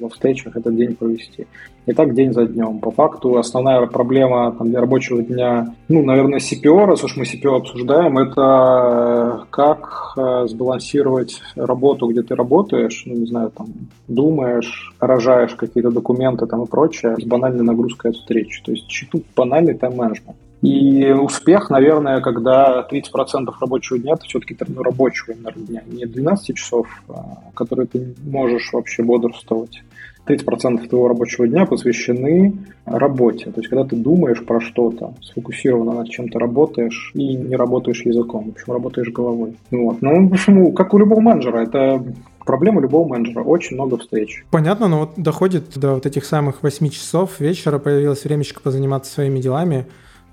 во 0.00 0.08
встречах 0.08 0.56
этот 0.56 0.76
день 0.76 0.94
провести. 0.94 1.46
И 1.86 1.92
так 1.92 2.14
день 2.14 2.32
за 2.32 2.46
днем. 2.46 2.78
По 2.78 2.90
факту 2.90 3.36
основная 3.36 3.84
проблема 3.86 4.54
там, 4.56 4.70
для 4.70 4.80
рабочего 4.80 5.22
дня, 5.22 5.74
ну, 5.88 6.02
наверное, 6.02 6.38
CPO, 6.38 6.86
раз 6.86 7.04
уж 7.04 7.16
мы 7.16 7.24
CPO 7.24 7.56
обсуждаем, 7.56 8.18
это 8.18 9.42
э, 9.42 9.44
как 9.50 10.14
э, 10.16 10.46
сбалансировать 10.48 11.40
работу, 11.56 12.06
где 12.08 12.22
ты 12.22 12.34
работаешь, 12.34 13.02
ну, 13.06 13.14
не 13.14 13.26
знаю, 13.26 13.50
там, 13.50 13.66
думаешь, 14.08 14.94
рожаешь 14.98 15.54
какие-то 15.54 15.90
документы 15.90 16.46
там 16.46 16.62
и 16.62 16.66
прочее, 16.66 17.16
с 17.18 17.24
банальной 17.24 17.64
нагрузкой 17.64 18.12
от 18.12 18.16
встречи. 18.16 18.62
То 18.64 18.72
есть 18.72 18.86
тут 19.10 19.24
банальный 19.36 19.74
тайм-менеджмент. 19.74 20.36
И 20.64 21.10
успех, 21.12 21.68
наверное, 21.68 22.22
когда 22.22 22.86
30% 22.90 23.52
рабочего 23.60 23.98
дня, 23.98 24.14
это 24.14 24.24
все-таки 24.24 24.56
рабочего 24.78 25.34
дня, 25.34 25.82
не 25.86 26.06
12 26.06 26.56
часов, 26.56 26.86
а, 27.06 27.38
которые 27.54 27.86
ты 27.86 28.14
можешь 28.24 28.72
вообще 28.72 29.02
бодрствовать. 29.02 29.82
30% 30.26 30.88
твоего 30.88 31.08
рабочего 31.08 31.46
дня 31.46 31.66
посвящены 31.66 32.54
работе. 32.86 33.50
То 33.50 33.60
есть, 33.60 33.68
когда 33.68 33.84
ты 33.84 33.94
думаешь 33.94 34.42
про 34.42 34.58
что-то, 34.58 35.12
сфокусированно 35.20 35.92
над 35.92 36.08
чем-то 36.08 36.38
работаешь 36.38 37.10
и 37.12 37.34
не 37.34 37.56
работаешь 37.56 38.00
языком, 38.06 38.46
в 38.46 38.52
общем, 38.52 38.72
работаешь 38.72 39.10
головой. 39.10 39.56
Вот. 39.70 40.00
Ну, 40.00 40.28
в 40.28 40.32
общем, 40.32 40.72
как 40.72 40.94
у 40.94 40.98
любого 40.98 41.20
менеджера, 41.20 41.58
это 41.58 42.02
проблема 42.46 42.80
любого 42.80 43.06
менеджера. 43.06 43.42
Очень 43.42 43.76
много 43.76 43.98
встреч. 43.98 44.46
Понятно, 44.50 44.88
но 44.88 45.00
вот 45.00 45.10
доходит 45.18 45.78
до 45.78 45.94
вот 45.94 46.06
этих 46.06 46.24
самых 46.24 46.62
8 46.62 46.88
часов 46.88 47.38
вечера, 47.38 47.78
появилось 47.78 48.24
времечко 48.24 48.62
позаниматься 48.62 49.12
своими 49.12 49.40
делами 49.40 49.84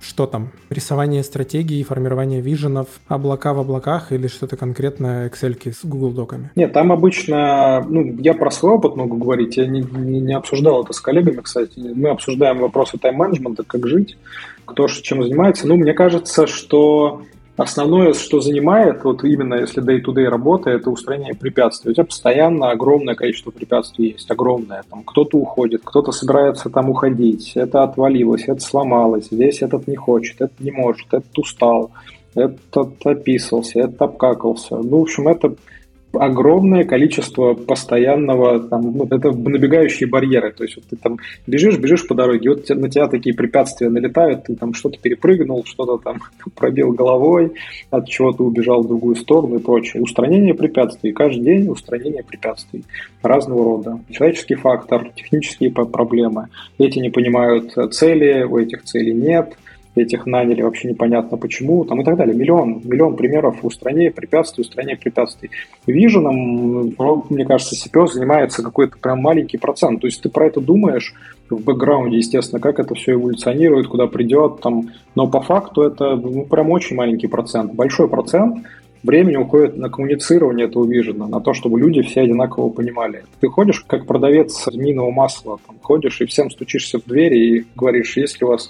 что 0.01 0.25
там? 0.25 0.49
Рисование 0.69 1.23
стратегии, 1.23 1.83
формирование 1.83 2.41
виженов, 2.41 2.87
облака 3.07 3.53
в 3.53 3.59
облаках 3.59 4.11
или 4.11 4.27
что-то 4.27 4.57
конкретное 4.57 5.29
Excel 5.29 5.71
с 5.71 5.85
Google 5.85 6.11
доками? 6.11 6.51
Нет, 6.55 6.73
там 6.73 6.91
обычно, 6.91 7.85
ну, 7.87 8.17
я 8.19 8.33
про 8.33 8.51
свой 8.51 8.73
опыт 8.73 8.95
могу 8.95 9.17
говорить, 9.17 9.57
я 9.57 9.67
не, 9.67 9.81
не, 9.81 10.19
не 10.19 10.33
обсуждал 10.33 10.83
это 10.83 10.93
с 10.93 10.99
коллегами, 10.99 11.41
кстати. 11.41 11.79
Мы 11.79 12.09
обсуждаем 12.09 12.59
вопросы 12.59 12.97
тайм-менеджмента, 12.97 13.63
как 13.63 13.87
жить, 13.87 14.17
кто 14.65 14.87
чем 14.87 15.23
занимается. 15.23 15.67
Ну, 15.67 15.77
мне 15.77 15.93
кажется, 15.93 16.47
что 16.47 17.23
Основное, 17.61 18.13
что 18.13 18.41
занимает, 18.41 19.03
вот 19.03 19.23
именно 19.23 19.53
если 19.53 19.83
day-to-day 19.83 20.27
работа, 20.27 20.71
это 20.71 20.89
устранение 20.89 21.35
препятствий. 21.35 21.91
У 21.91 21.93
тебя 21.93 22.05
постоянно 22.05 22.71
огромное 22.71 23.13
количество 23.13 23.51
препятствий 23.51 24.13
есть, 24.13 24.31
огромное. 24.31 24.81
Там 24.89 25.03
кто-то 25.03 25.37
уходит, 25.37 25.81
кто-то 25.83 26.11
собирается 26.11 26.71
там 26.71 26.89
уходить, 26.89 27.51
это 27.53 27.83
отвалилось, 27.83 28.45
это 28.47 28.61
сломалось, 28.61 29.27
здесь 29.29 29.61
этот 29.61 29.87
не 29.87 29.95
хочет, 29.95 30.41
этот 30.41 30.59
не 30.59 30.71
может, 30.71 31.05
этот 31.13 31.37
устал, 31.37 31.91
этот 32.33 33.05
описался, 33.05 33.81
этот 33.81 34.01
обкакался. 34.01 34.77
Ну, 34.77 34.97
в 34.97 35.01
общем, 35.03 35.27
это 35.27 35.53
огромное 36.13 36.83
количество 36.83 37.53
постоянного, 37.53 38.59
там, 38.59 38.97
ну, 38.97 39.05
это 39.05 39.31
набегающие 39.31 40.09
барьеры. 40.09 40.51
То 40.51 40.63
есть 40.63 40.75
вот 40.75 40.85
ты 40.89 40.95
там 40.95 41.17
бежишь, 41.47 41.77
бежишь 41.77 42.07
по 42.07 42.15
дороге, 42.15 42.49
вот 42.49 42.69
на 42.69 42.89
тебя 42.89 43.07
такие 43.07 43.35
препятствия 43.35 43.89
налетают, 43.89 44.45
ты 44.45 44.55
там 44.55 44.73
что-то 44.73 44.99
перепрыгнул, 44.99 45.63
что-то 45.65 45.97
там 45.97 46.19
пробил 46.55 46.91
головой, 46.91 47.53
от 47.89 48.07
чего-то 48.09 48.43
убежал 48.43 48.83
в 48.83 48.87
другую 48.87 49.15
сторону 49.15 49.57
и 49.57 49.61
прочее. 49.61 50.01
Устранение 50.01 50.53
препятствий. 50.53 51.11
Каждый 51.11 51.43
день 51.43 51.69
устранение 51.69 52.23
препятствий 52.23 52.83
разного 53.21 53.63
рода. 53.63 53.99
Человеческий 54.09 54.55
фактор, 54.55 55.11
технические 55.15 55.71
проблемы. 55.71 56.47
Эти 56.77 56.99
не 56.99 57.09
понимают 57.09 57.73
цели, 57.93 58.43
у 58.43 58.57
этих 58.57 58.83
целей 58.83 59.13
нет– 59.13 59.55
этих 59.95 60.25
наняли, 60.25 60.61
вообще 60.61 60.89
непонятно 60.89 61.37
почему, 61.37 61.83
там 61.85 62.01
и 62.01 62.03
так 62.03 62.17
далее. 62.17 62.35
Миллион, 62.35 62.81
миллион 62.83 63.15
примеров 63.15 63.63
устранения 63.63 64.11
препятствий, 64.11 64.61
устранения 64.61 64.97
препятствий. 64.97 65.51
Виженом, 65.85 66.93
мне 67.29 67.45
кажется, 67.45 67.75
CPO 67.75 68.07
занимается 68.07 68.63
какой-то 68.63 68.97
прям 68.97 69.19
маленький 69.19 69.57
процент. 69.57 70.01
То 70.01 70.07
есть 70.07 70.21
ты 70.21 70.29
про 70.29 70.47
это 70.47 70.61
думаешь 70.61 71.13
в 71.49 71.61
бэкграунде, 71.61 72.17
естественно, 72.17 72.61
как 72.61 72.79
это 72.79 72.95
все 72.95 73.13
эволюционирует, 73.13 73.87
куда 73.87 74.07
придет, 74.07 74.61
там, 74.61 74.89
но 75.15 75.27
по 75.27 75.41
факту 75.41 75.81
это 75.81 76.15
ну, 76.15 76.45
прям 76.45 76.69
очень 76.69 76.95
маленький 76.95 77.27
процент. 77.27 77.73
Большой 77.73 78.07
процент 78.07 78.65
времени 79.03 79.35
уходит 79.35 79.77
на 79.77 79.89
коммуницирование 79.89 80.67
этого 80.67 80.85
вижена, 80.85 81.27
на 81.27 81.41
то, 81.41 81.53
чтобы 81.53 81.79
люди 81.79 82.01
все 82.01 82.21
одинаково 82.21 82.69
понимали. 82.69 83.23
Ты 83.39 83.47
ходишь 83.47 83.81
как 83.81 84.05
продавец 84.05 84.65
змеиного 84.65 85.11
масла, 85.11 85.57
там, 85.65 85.77
ходишь 85.81 86.21
и 86.21 86.25
всем 86.25 86.49
стучишься 86.49 86.99
в 86.99 87.05
двери 87.05 87.37
и 87.37 87.65
говоришь, 87.75 88.15
есть 88.17 88.39
ли 88.39 88.45
у 88.45 88.49
вас 88.49 88.69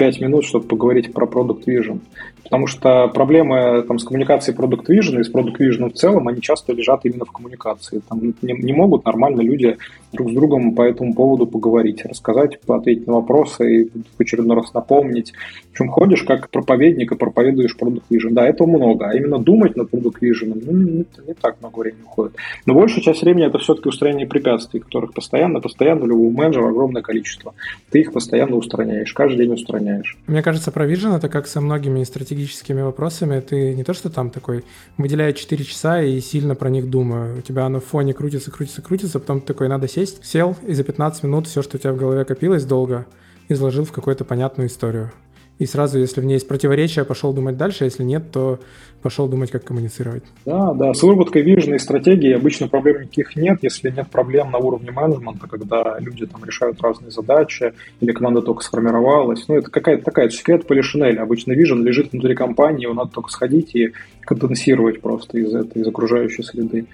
пять 0.00 0.18
минут, 0.18 0.46
чтобы 0.46 0.66
поговорить 0.66 1.12
про 1.12 1.26
Product 1.26 1.66
Vision. 1.66 2.00
Потому 2.42 2.66
что 2.66 3.08
проблемы 3.08 3.82
там, 3.86 3.98
с 3.98 4.04
коммуникацией 4.04 4.56
Product 4.56 4.86
Vision 4.86 5.20
и 5.20 5.24
с 5.24 5.32
Product 5.32 5.56
Vision 5.58 5.90
в 5.90 5.94
целом, 5.94 6.28
они 6.28 6.40
часто 6.40 6.72
лежат 6.72 7.04
именно 7.04 7.24
в 7.24 7.32
коммуникации. 7.32 8.00
Там 8.08 8.20
не, 8.42 8.52
не 8.52 8.72
могут 8.72 9.04
нормально 9.04 9.40
люди 9.40 9.76
друг 10.12 10.30
с 10.30 10.34
другом 10.34 10.74
по 10.74 10.82
этому 10.82 11.14
поводу 11.14 11.46
поговорить, 11.46 12.04
рассказать, 12.04 12.58
ответить 12.66 13.06
на 13.06 13.14
вопросы 13.14 13.82
и 13.82 13.90
в 13.90 14.20
очередной 14.20 14.56
раз 14.56 14.74
напомнить. 14.74 15.32
В 15.68 15.72
общем, 15.72 15.88
ходишь 15.88 16.22
как 16.24 16.50
проповедник 16.50 17.12
и 17.12 17.16
проповедуешь 17.16 17.76
Product 17.80 18.02
Vision. 18.10 18.30
Да, 18.30 18.46
этого 18.46 18.66
много. 18.66 19.08
А 19.08 19.14
именно 19.14 19.38
думать 19.38 19.76
над 19.76 19.92
Product 19.92 20.16
Vision, 20.20 20.60
ну, 20.66 20.72
не, 20.72 21.06
не 21.26 21.34
так 21.40 21.60
много 21.60 21.78
времени 21.78 22.02
уходит. 22.02 22.34
Но 22.66 22.74
большая 22.74 23.02
часть 23.02 23.22
времени 23.22 23.46
это 23.46 23.58
все-таки 23.58 23.88
устранение 23.88 24.26
препятствий, 24.26 24.80
которых 24.80 25.12
постоянно, 25.12 25.60
постоянно 25.60 26.04
у 26.04 26.06
любого 26.06 26.30
менеджера 26.30 26.68
огромное 26.68 27.02
количество. 27.02 27.54
Ты 27.90 28.00
их 28.00 28.12
постоянно 28.12 28.56
устраняешь, 28.56 29.12
каждый 29.12 29.44
день 29.44 29.54
устраняешь. 29.54 30.16
Мне 30.26 30.42
кажется, 30.42 30.72
про 30.72 30.90
Vision 30.90 31.16
это 31.16 31.28
как 31.28 31.46
со 31.46 31.60
многими 31.60 32.02
стратегическими 32.02 32.29
стратегическими 32.30 32.80
вопросами, 32.80 33.40
ты 33.40 33.74
не 33.74 33.82
то, 33.82 33.92
что 33.92 34.08
там 34.08 34.30
такой 34.30 34.64
выделяет 34.96 35.36
4 35.36 35.64
часа 35.64 36.00
и 36.00 36.20
сильно 36.20 36.54
про 36.54 36.70
них 36.70 36.88
думаю. 36.88 37.38
У 37.38 37.40
тебя 37.40 37.66
оно 37.66 37.80
в 37.80 37.84
фоне 37.84 38.14
крутится, 38.14 38.52
крутится, 38.52 38.82
крутится, 38.82 39.18
потом 39.18 39.40
ты 39.40 39.48
такой, 39.48 39.68
надо 39.68 39.88
сесть, 39.88 40.24
сел, 40.24 40.56
и 40.64 40.74
за 40.74 40.84
15 40.84 41.24
минут 41.24 41.48
все, 41.48 41.60
что 41.60 41.76
у 41.76 41.80
тебя 41.80 41.92
в 41.92 41.96
голове 41.96 42.24
копилось 42.24 42.64
долго, 42.64 43.04
изложил 43.48 43.84
в 43.84 43.90
какую-то 43.90 44.24
понятную 44.24 44.68
историю. 44.68 45.10
И 45.60 45.66
сразу, 45.66 45.98
если 45.98 46.22
в 46.22 46.24
ней 46.24 46.34
есть 46.34 46.48
противоречия, 46.48 47.04
пошел 47.04 47.34
думать 47.34 47.58
дальше, 47.58 47.84
если 47.84 48.02
нет, 48.02 48.32
то 48.32 48.58
пошел 49.02 49.28
думать, 49.28 49.50
как 49.50 49.62
коммуницировать. 49.62 50.22
Да, 50.46 50.72
да, 50.72 50.94
с 50.94 51.02
выработкой 51.02 51.42
виженной 51.42 51.78
стратегии 51.78 52.32
обычно 52.32 52.66
проблем 52.66 53.02
никаких 53.02 53.36
нет, 53.36 53.58
если 53.60 53.90
нет 53.90 54.08
проблем 54.08 54.52
на 54.52 54.58
уровне 54.58 54.90
менеджмента, 54.90 55.46
когда 55.46 55.98
люди 55.98 56.24
там 56.24 56.42
решают 56.46 56.80
разные 56.80 57.10
задачи, 57.10 57.74
или 58.00 58.10
команда 58.12 58.40
только 58.40 58.64
сформировалась. 58.64 59.46
Ну, 59.48 59.56
это 59.56 59.70
какая-то 59.70 60.02
такая 60.02 60.30
секрет 60.30 60.66
полишинель. 60.66 61.18
Обычно 61.18 61.52
вижен 61.52 61.84
лежит 61.84 62.12
внутри 62.12 62.34
компании, 62.34 62.84
его 62.84 62.94
надо 62.94 63.10
только 63.10 63.30
сходить 63.30 63.74
и 63.74 63.92
конденсировать 64.22 65.02
просто 65.02 65.36
из 65.36 65.54
этой, 65.54 65.82
из 65.82 65.86
окружающей 65.86 66.42
среды. 66.42 66.86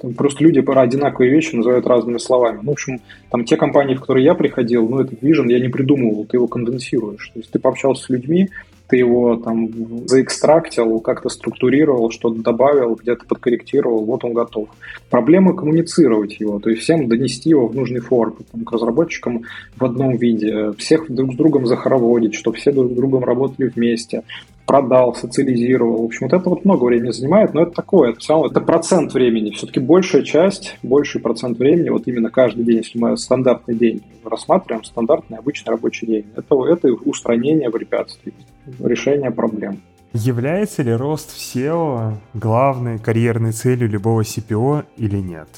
Там 0.00 0.14
просто 0.14 0.44
люди 0.44 0.60
про 0.60 0.82
одинаковые 0.82 1.32
вещи 1.32 1.54
называют 1.54 1.86
разными 1.86 2.18
словами. 2.18 2.60
Ну, 2.62 2.70
в 2.70 2.72
общем, 2.72 3.00
там 3.30 3.44
те 3.44 3.56
компании, 3.56 3.94
в 3.94 4.00
которые 4.00 4.24
я 4.24 4.34
приходил, 4.34 4.88
ну, 4.88 5.00
этот 5.00 5.20
вижен 5.22 5.48
я 5.48 5.58
не 5.58 5.68
придумывал, 5.68 6.24
ты 6.24 6.36
его 6.36 6.46
конденсируешь. 6.46 7.30
То 7.34 7.40
есть 7.40 7.50
ты 7.50 7.58
пообщался 7.58 8.04
с 8.04 8.08
людьми, 8.08 8.48
ты 8.88 8.96
его 8.96 9.36
там 9.36 9.68
заэкстрактил, 10.06 11.00
как-то 11.00 11.28
структурировал, 11.28 12.10
что-то 12.10 12.40
добавил, 12.42 12.94
где-то 12.94 13.26
подкорректировал, 13.26 14.04
вот 14.04 14.24
он 14.24 14.32
готов. 14.32 14.68
Проблема 15.10 15.54
коммуницировать 15.54 16.38
его, 16.38 16.58
то 16.60 16.70
есть 16.70 16.82
всем 16.82 17.08
донести 17.08 17.50
его 17.50 17.66
в 17.66 17.74
нужный 17.74 18.00
форме, 18.00 18.36
там, 18.52 18.64
к 18.64 18.72
разработчикам 18.72 19.42
в 19.76 19.84
одном 19.84 20.16
виде, 20.16 20.72
всех 20.78 21.10
друг 21.10 21.32
с 21.32 21.36
другом 21.36 21.66
захороводить, 21.66 22.34
чтобы 22.34 22.56
все 22.56 22.72
друг 22.72 22.92
с 22.92 22.94
другом 22.94 23.24
работали 23.24 23.72
вместе, 23.74 24.22
продал, 24.66 25.14
социализировал. 25.14 26.02
В 26.02 26.04
общем, 26.04 26.28
вот 26.28 26.32
это 26.38 26.50
вот 26.50 26.64
много 26.64 26.84
времени 26.84 27.12
занимает, 27.12 27.54
но 27.54 27.62
это 27.62 27.72
такое, 27.72 28.10
это, 28.10 28.20
равно, 28.28 28.46
это 28.46 28.60
процент 28.60 29.14
времени. 29.14 29.50
Все-таки 29.50 29.80
большая 29.80 30.22
часть, 30.22 30.76
больший 30.82 31.20
процент 31.20 31.58
времени, 31.58 31.88
вот 31.88 32.02
именно 32.06 32.30
каждый 32.30 32.64
день, 32.64 32.78
если 32.78 32.98
мы 32.98 33.16
стандартный 33.16 33.74
день 33.74 34.02
рассматриваем, 34.24 34.84
стандартный 34.84 35.38
обычный 35.38 35.70
рабочий 35.70 36.06
день, 36.06 36.26
это, 36.36 36.66
это 36.66 36.92
устранение 36.92 37.70
препятствий, 37.70 38.34
решение 38.80 39.30
проблем. 39.30 39.80
Является 40.12 40.82
ли 40.82 40.92
рост 40.92 41.30
в 41.30 41.38
SEO 41.38 42.14
главной 42.34 42.98
карьерной 42.98 43.52
целью 43.52 43.88
любого 43.88 44.22
CPO 44.22 44.84
или 44.96 45.18
нет? 45.18 45.48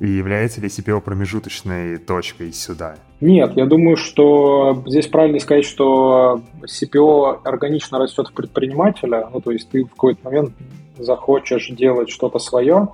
И 0.00 0.08
является 0.08 0.60
ли 0.60 0.68
CPO 0.68 1.00
промежуточной 1.00 1.98
точкой 1.98 2.52
сюда? 2.52 2.96
Нет, 3.20 3.52
я 3.56 3.66
думаю, 3.66 3.96
что 3.96 4.82
здесь 4.86 5.06
правильно 5.06 5.38
сказать, 5.38 5.64
что 5.64 6.42
CPO 6.62 7.40
органично 7.44 7.98
растет 7.98 8.28
в 8.28 8.32
предпринимателя, 8.32 9.28
ну 9.32 9.40
то 9.40 9.50
есть 9.52 9.70
ты 9.70 9.84
в 9.84 9.90
какой-то 9.90 10.20
момент 10.24 10.52
захочешь 10.98 11.68
делать 11.68 12.10
что-то 12.10 12.38
свое, 12.38 12.88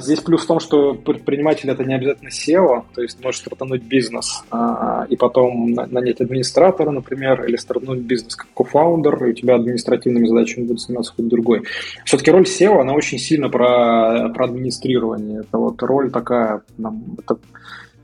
здесь 0.00 0.20
плюс 0.20 0.44
в 0.44 0.46
том, 0.46 0.60
что 0.60 0.94
предприниматель 0.94 1.70
это 1.70 1.84
не 1.84 1.94
обязательно 1.94 2.28
SEO, 2.28 2.84
то 2.94 3.02
есть 3.02 3.22
можешь 3.22 3.40
стартануть 3.40 3.82
бизнес 3.82 4.42
а, 4.50 5.06
и 5.08 5.16
потом 5.16 5.72
нанять 5.72 6.20
администратора, 6.20 6.90
например, 6.90 7.44
или 7.44 7.56
стартануть 7.56 8.00
бизнес 8.00 8.36
как 8.36 8.48
кофаундер, 8.54 9.24
и 9.24 9.30
у 9.30 9.32
тебя 9.32 9.56
административными 9.56 10.26
задачами 10.26 10.64
будет 10.64 10.80
заниматься 10.80 11.12
кто-то 11.12 11.28
другой. 11.28 11.62
Все-таки 12.04 12.30
роль 12.30 12.44
SEO, 12.44 12.80
она 12.80 12.94
очень 12.94 13.18
сильно 13.18 13.48
про, 13.48 14.30
про 14.30 14.44
администрирование. 14.46 15.40
Это 15.40 15.58
вот 15.58 15.82
роль 15.82 16.10
такая, 16.10 16.62
это 16.78 17.38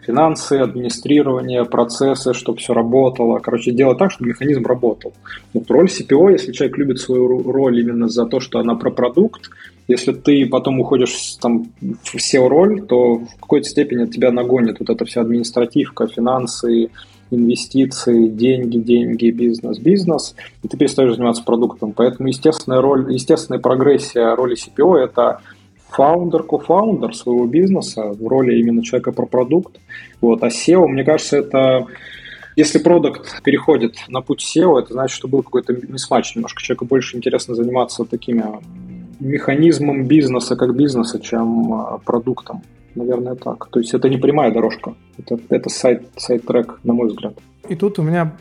финансы, 0.05 0.55
администрирование, 0.55 1.65
процессы, 1.65 2.35
чтобы 2.35 2.59
все 2.59 2.75
работало. 2.75 3.39
Короче, 3.39 3.73
делать 3.73 3.99
так, 3.99 4.11
чтобы 4.11 4.31
механизм 4.31 4.65
работал. 4.67 5.13
Вот 5.55 5.71
роль 5.71 5.87
CPO, 5.87 6.33
если 6.33 6.53
человек 6.53 6.79
любит 6.79 7.01
свою 7.01 7.51
роль 7.51 7.81
именно 7.81 8.09
за 8.09 8.27
то, 8.27 8.41
что 8.41 8.59
она 8.59 8.75
про 8.75 8.91
продукт, 8.91 9.51
если 9.89 10.13
ты 10.13 10.47
потом 10.47 10.81
уходишь 10.81 11.37
там, 11.41 11.67
в 11.81 12.17
SEO-роль, 12.17 12.83
то 12.83 13.17
в 13.17 13.41
какой-то 13.41 13.69
степени 13.69 14.05
от 14.05 14.11
тебя 14.11 14.31
нагонит 14.31 14.81
вот 14.81 14.91
эта 14.91 15.05
вся 15.05 15.23
административка, 15.23 16.07
финансы, 16.07 16.91
инвестиции, 17.31 18.29
деньги, 18.29 18.79
деньги, 18.79 19.31
бизнес, 19.31 19.79
бизнес, 19.79 20.35
и 20.63 20.69
ты 20.69 20.77
перестаешь 20.77 21.15
заниматься 21.15 21.43
продуктом. 21.43 21.93
Поэтому 21.93 22.29
естественная 22.29 22.81
роль, 22.81 23.13
естественная 23.13 23.61
прогрессия 23.61 24.35
роли 24.37 24.57
CPO– 24.57 24.97
это 25.05 25.41
фаундер, 25.93 26.43
кофаундер 26.43 27.15
своего 27.15 27.47
бизнеса 27.47 28.13
в 28.13 28.27
роли 28.27 28.59
именно 28.59 28.83
человека 28.83 29.13
про 29.13 29.27
продукт. 29.27 29.79
Вот. 30.21 30.43
А 30.43 30.49
SEO, 30.49 30.87
мне 30.87 31.05
кажется, 31.05 31.39
это 31.39 31.87
если 32.57 32.79
продукт 32.79 33.43
переходит 33.43 33.97
на 34.09 34.21
путь 34.21 34.45
SEO, 34.45 34.79
это 34.79 34.93
значит, 34.93 35.17
что 35.17 35.29
был 35.29 35.43
какой-то 35.43 35.73
мисматч 35.73 36.35
немножко. 36.37 36.63
Человеку 36.63 36.85
больше 36.85 37.17
интересно 37.17 37.55
заниматься 37.55 38.05
такими 38.05 38.45
механизмом 39.21 40.07
бизнеса 40.07 40.57
как 40.57 40.75
бизнеса, 40.77 41.21
чем 41.21 41.73
а, 41.73 41.99
продуктом. 41.99 42.63
Наверное, 42.95 43.35
так. 43.37 43.69
То 43.71 43.81
есть 43.81 43.95
это 43.95 44.09
не 44.09 44.19
прямая 44.19 44.53
дорожка. 44.53 44.95
Это, 45.19 45.39
это 45.49 45.71
сайт, 45.71 46.03
сайт-трек, 46.17 46.81
на 46.85 46.93
мой 46.93 47.09
взгляд. 47.09 47.35
И 47.69 47.77
тут 47.77 47.99
у 47.99 48.03
меня 48.03 48.33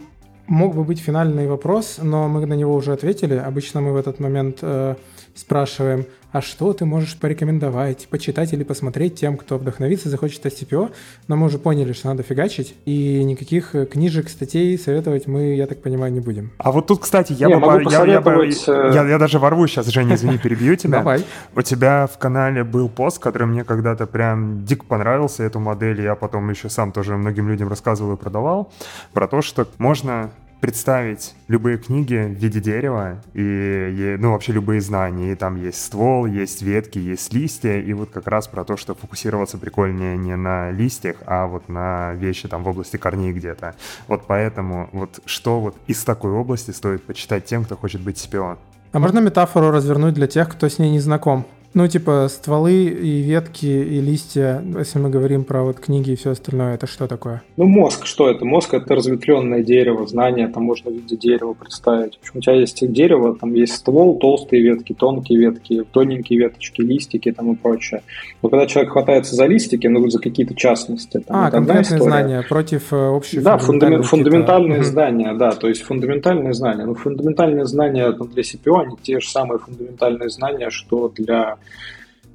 мог 0.48 0.76
бы 0.76 0.84
быть 0.84 0.99
финальный 0.99 1.48
вопрос, 1.48 1.99
но 2.03 2.28
мы 2.28 2.45
на 2.45 2.56
него 2.56 2.76
уже 2.76 2.91
ответили. 2.91 3.36
Обычно 3.36 3.82
мы 3.82 3.94
в 3.94 3.95
этот 3.95 4.19
момент 4.19 4.57
э, 4.61 4.95
спрашиваем, 5.36 6.06
а 6.32 6.41
что 6.41 6.74
ты 6.74 6.86
можешь 6.86 7.18
порекомендовать, 7.18 8.08
почитать 8.10 8.53
или 8.53 8.64
посмотреть 8.64 9.16
тем, 9.16 9.38
кто 9.38 9.58
вдохновится, 9.58 10.10
захочет 10.10 10.38
стать 10.38 10.62
CPO, 10.62 10.91
но 11.28 11.36
мы 11.36 11.48
уже 11.48 11.60
поняли, 11.60 11.94
что 11.94 12.08
надо 12.08 12.24
фигачить, 12.24 12.76
и 12.86 13.24
никаких 13.24 13.76
э, 13.76 13.86
книжек, 13.86 14.30
статей 14.30 14.78
советовать 14.78 15.28
мы, 15.28 15.56
я 15.56 15.68
так 15.68 15.82
понимаю, 15.82 16.12
не 16.12 16.20
будем. 16.20 16.52
А 16.58 16.72
вот 16.72 16.88
тут, 16.88 17.02
кстати, 17.02 17.34
я, 17.34 17.48
не, 17.48 17.58
бы, 17.58 17.84
я, 17.91 18.06
я, 18.06 18.22
бы, 18.22 18.48
э, 18.48 18.91
я, 18.94 19.08
я 19.08 19.18
даже 19.18 19.40
ворву 19.40 19.68
сейчас, 19.68 19.88
Женя, 19.88 20.16
извини, 20.16 20.38
перебью 20.38 20.76
тебя. 20.76 20.98
Давай. 20.99 21.26
У 21.56 21.62
тебя 21.62 22.08
в 22.08 22.18
канале 22.18 22.64
был 22.64 22.90
пост, 22.90 23.20
который 23.20 23.48
мне 23.48 23.64
когда-то 23.64 24.08
прям 24.08 24.66
дико 24.66 24.86
понравился, 24.86 25.44
эту 25.44 25.60
модель, 25.60 26.02
я 26.02 26.16
потом 26.16 26.49
еще 26.49 26.70
сам 26.70 26.91
тоже 26.91 27.18
многим 27.18 27.49
людям 27.49 27.68
рассказывал 27.68 28.14
и 28.14 28.18
продавал, 28.18 28.72
про 29.14 29.28
то, 29.28 29.41
что 29.41 29.68
можно 29.78 30.32
представить 30.62 31.34
любые 31.48 31.78
книги 31.78 32.16
в 32.16 32.40
виде 32.40 32.62
дерева 32.62 33.22
и, 33.34 34.16
ну, 34.20 34.32
вообще 34.32 34.54
любые 34.54 34.80
знания. 34.80 35.34
И 35.34 35.36
там 35.36 35.62
есть 35.62 35.84
ствол, 35.84 36.28
есть 36.28 36.62
ветки, 36.62 37.00
есть 37.00 37.34
листья. 37.34 37.80
И 37.80 37.92
вот 37.94 38.12
как 38.12 38.28
раз 38.28 38.48
про 38.48 38.64
то, 38.64 38.78
что 38.78 38.96
фокусироваться 38.96 39.58
прикольнее 39.58 40.16
не 40.18 40.36
на 40.36 40.72
листьях, 40.72 41.18
а 41.26 41.48
вот 41.48 41.68
на 41.68 42.14
вещи 42.14 42.48
там 42.48 42.64
в 42.64 42.68
области 42.68 42.98
корней 42.98 43.34
где-то. 43.34 43.76
Вот 44.08 44.24
поэтому 44.28 44.90
вот 44.94 45.20
что 45.26 45.60
вот 45.60 45.76
из 45.88 46.04
такой 46.04 46.32
области 46.32 46.72
стоит 46.72 47.04
почитать 47.04 47.46
тем, 47.46 47.66
кто 47.66 47.76
хочет 47.76 48.02
быть 48.02 48.18
CPO? 48.18 48.58
А 48.94 49.00
можно 49.00 49.20
метафору 49.20 49.72
развернуть 49.72 50.14
для 50.14 50.28
тех, 50.28 50.50
кто 50.50 50.70
с 50.70 50.78
ней 50.78 50.92
не 50.92 51.00
знаком? 51.00 51.46
Ну, 51.73 51.88
типа, 51.88 52.27
стволы 52.30 52.84
и 52.84 53.22
ветки, 53.22 53.65
и 53.65 54.02
листья, 54.02 54.61
если 54.77 54.99
мы 54.99 55.10
говорим 55.10 55.45
про 55.45 55.64
вот 55.64 55.80
книги 55.80 56.11
и 56.11 56.15
все 56.18 56.31
остальное, 56.31 56.76
это 56.76 56.85
что 56.85 57.07
такое? 57.07 57.43
Ну, 57.56 57.64
мозг, 57.64 58.06
что 58.06 58.30
это? 58.30 58.43
Мозг— 58.43 58.73
это 58.76 58.93
разветвленное 58.93 59.64
дерево, 59.64 60.06
знания, 60.06 60.49
там 60.49 60.64
можно 60.64 60.91
в 60.91 60.93
виде 60.93 61.15
дерева 61.15 61.53
представить. 61.53 62.18
В 62.18 62.22
общем, 62.23 62.39
у 62.39 62.41
тебя 62.41 62.56
есть 62.56 62.91
дерево, 62.91 63.38
там 63.39 63.53
есть 63.53 63.76
ствол, 63.76 64.19
толстые 64.19 64.64
ветки, 64.64 64.93
тонкие 64.93 65.39
ветки, 65.39 65.85
тоненькие 65.93 66.39
веточки, 66.39 66.81
листики 66.81 67.31
там 67.31 67.53
и 67.53 67.56
прочее. 67.56 68.02
Но 68.41 68.49
когда 68.49 68.65
человек 68.65 68.91
хватается 68.91 69.35
за 69.35 69.45
листики, 69.45 69.88
ну, 69.88 70.10
за 70.10 70.19
какие-то 70.19 70.56
частности, 70.56 71.19
там, 71.26 71.45
а, 71.45 71.52
конкретные 71.52 72.02
знания 72.02 72.45
против 72.49 72.91
э, 72.91 73.07
общих 73.07 73.43
Да, 73.43 73.57
фундамент, 73.57 74.06
фундаментальные 74.06 74.84
знания, 74.84 75.34
да, 75.35 75.52
то 75.52 75.69
есть 75.69 75.84
фундаментальные 75.84 76.53
знания. 76.53 76.85
Ну, 76.85 76.95
фундаментальные 76.95 77.65
знания 77.65 78.11
для 78.11 78.43
CPO, 78.43 78.81
они 78.81 78.98
те 79.02 79.22
же 79.22 79.30
самые 79.30 79.60
фундаментальные 79.60 80.30
знания, 80.30 80.69
что 80.69 81.07
для 81.15 81.57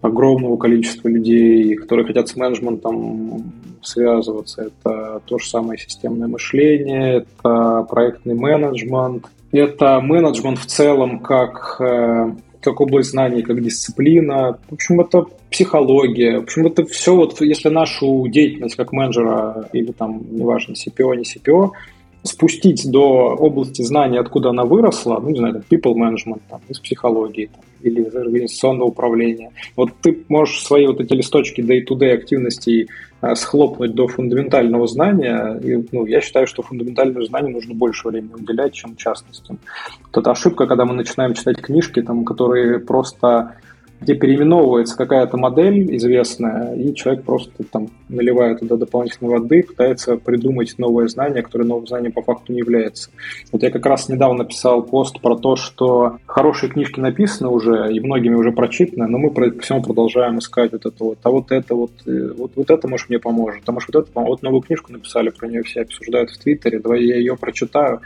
огромного 0.02 0.56
количества 0.56 1.08
людей, 1.08 1.74
которые 1.74 2.06
хотят 2.06 2.28
с 2.28 2.36
менеджментом 2.36 3.52
связываться. 3.82 4.62
Это 4.62 5.22
то 5.24 5.38
же 5.38 5.48
самое 5.48 5.78
системное 5.78 6.28
мышление, 6.28 7.24
это 7.24 7.86
проектный 7.88 8.34
менеджмент, 8.34 9.26
это 9.52 10.00
менеджмент 10.00 10.58
в 10.58 10.66
целом 10.66 11.20
как, 11.20 11.76
э, 11.80 12.32
как 12.60 12.80
область 12.80 13.10
знаний, 13.10 13.42
как 13.42 13.62
дисциплина. 13.62 14.58
В 14.68 14.74
общем, 14.74 15.00
это 15.00 15.26
психология. 15.50 16.40
В 16.40 16.42
общем, 16.44 16.66
это 16.66 16.84
все 16.84 17.14
вот, 17.14 17.40
если 17.40 17.68
нашу 17.68 18.26
деятельность 18.28 18.76
как 18.76 18.92
менеджера 18.92 19.68
или 19.72 19.92
там, 19.92 20.22
неважно, 20.30 20.74
CPO, 20.74 21.16
не 21.16 21.22
CPO, 21.22 21.70
спустить 22.24 22.90
до 22.90 23.36
области 23.36 23.82
знаний, 23.82 24.18
откуда 24.18 24.50
она 24.50 24.64
выросла, 24.64 25.20
ну, 25.20 25.30
не 25.30 25.38
знаю, 25.38 25.62
people 25.70 25.94
management, 25.94 26.40
там, 26.50 26.60
из 26.68 26.80
психологии 26.80 27.46
там, 27.46 27.62
или 27.86 28.02
из 28.02 28.14
организационного 28.14 28.88
управления. 28.88 29.50
Вот 29.76 29.90
ты 30.02 30.24
можешь 30.28 30.62
свои 30.62 30.86
вот 30.86 31.00
эти 31.00 31.12
листочки 31.12 31.60
day-to-day 31.60 32.12
активностей 32.12 32.88
а, 33.20 33.34
схлопнуть 33.34 33.94
до 33.94 34.08
фундаментального 34.08 34.86
знания. 34.86 35.58
И, 35.62 35.84
ну, 35.92 36.06
я 36.06 36.20
считаю, 36.20 36.46
что 36.46 36.62
фундаментальному 36.62 37.24
знанию 37.24 37.52
нужно 37.52 37.74
больше 37.74 38.08
времени 38.08 38.34
уделять, 38.34 38.74
чем 38.74 38.96
частностям. 38.96 39.58
Вот 40.14 40.26
ошибка, 40.26 40.66
когда 40.66 40.84
мы 40.84 40.94
начинаем 40.94 41.34
читать 41.34 41.60
книжки, 41.60 42.02
там, 42.02 42.24
которые 42.24 42.78
просто 42.78 43.56
где 44.00 44.14
переименовывается 44.14 44.96
какая-то 44.96 45.36
модель 45.36 45.96
известная, 45.96 46.74
и 46.74 46.94
человек 46.94 47.24
просто 47.24 47.64
там 47.64 47.88
наливает 48.08 48.60
туда 48.60 48.76
дополнительной 48.76 49.30
воды, 49.30 49.62
пытается 49.62 50.16
придумать 50.16 50.74
новое 50.78 51.08
знание, 51.08 51.42
которое 51.42 51.64
новым 51.64 51.86
знанием 51.86 52.12
по 52.12 52.22
факту 52.22 52.52
не 52.52 52.58
является. 52.58 53.10
Вот 53.52 53.62
я 53.62 53.70
как 53.70 53.84
раз 53.86 54.08
недавно 54.08 54.44
написал 54.44 54.82
пост 54.82 55.20
про 55.20 55.36
то, 55.36 55.56
что 55.56 56.18
хорошие 56.26 56.70
книжки 56.70 57.00
написаны 57.00 57.50
уже, 57.50 57.92
и 57.92 58.00
многими 58.00 58.34
уже 58.34 58.52
прочитаны, 58.52 59.06
но 59.06 59.18
мы 59.18 59.30
по 59.30 59.50
всему 59.60 59.82
продолжаем 59.82 60.38
искать 60.38 60.72
вот 60.72 60.86
это 60.86 61.04
вот, 61.04 61.18
а 61.22 61.30
вот 61.30 61.52
это 61.52 61.74
вот, 61.74 61.92
э, 62.06 62.32
вот, 62.36 62.52
вот 62.54 62.70
это, 62.70 62.88
может, 62.88 63.08
мне 63.08 63.18
поможет, 63.18 63.62
а 63.66 63.72
может, 63.72 63.90
вот 63.92 64.08
это, 64.08 64.20
вот 64.20 64.42
новую 64.42 64.62
книжку 64.62 64.92
написали, 64.92 65.30
про 65.30 65.48
нее 65.48 65.62
все 65.62 65.82
обсуждают 65.82 66.30
в 66.30 66.38
Твиттере, 66.38 66.80
давай 66.80 67.02
я 67.04 67.16
ее 67.16 67.36
прочитаю, 67.36 68.00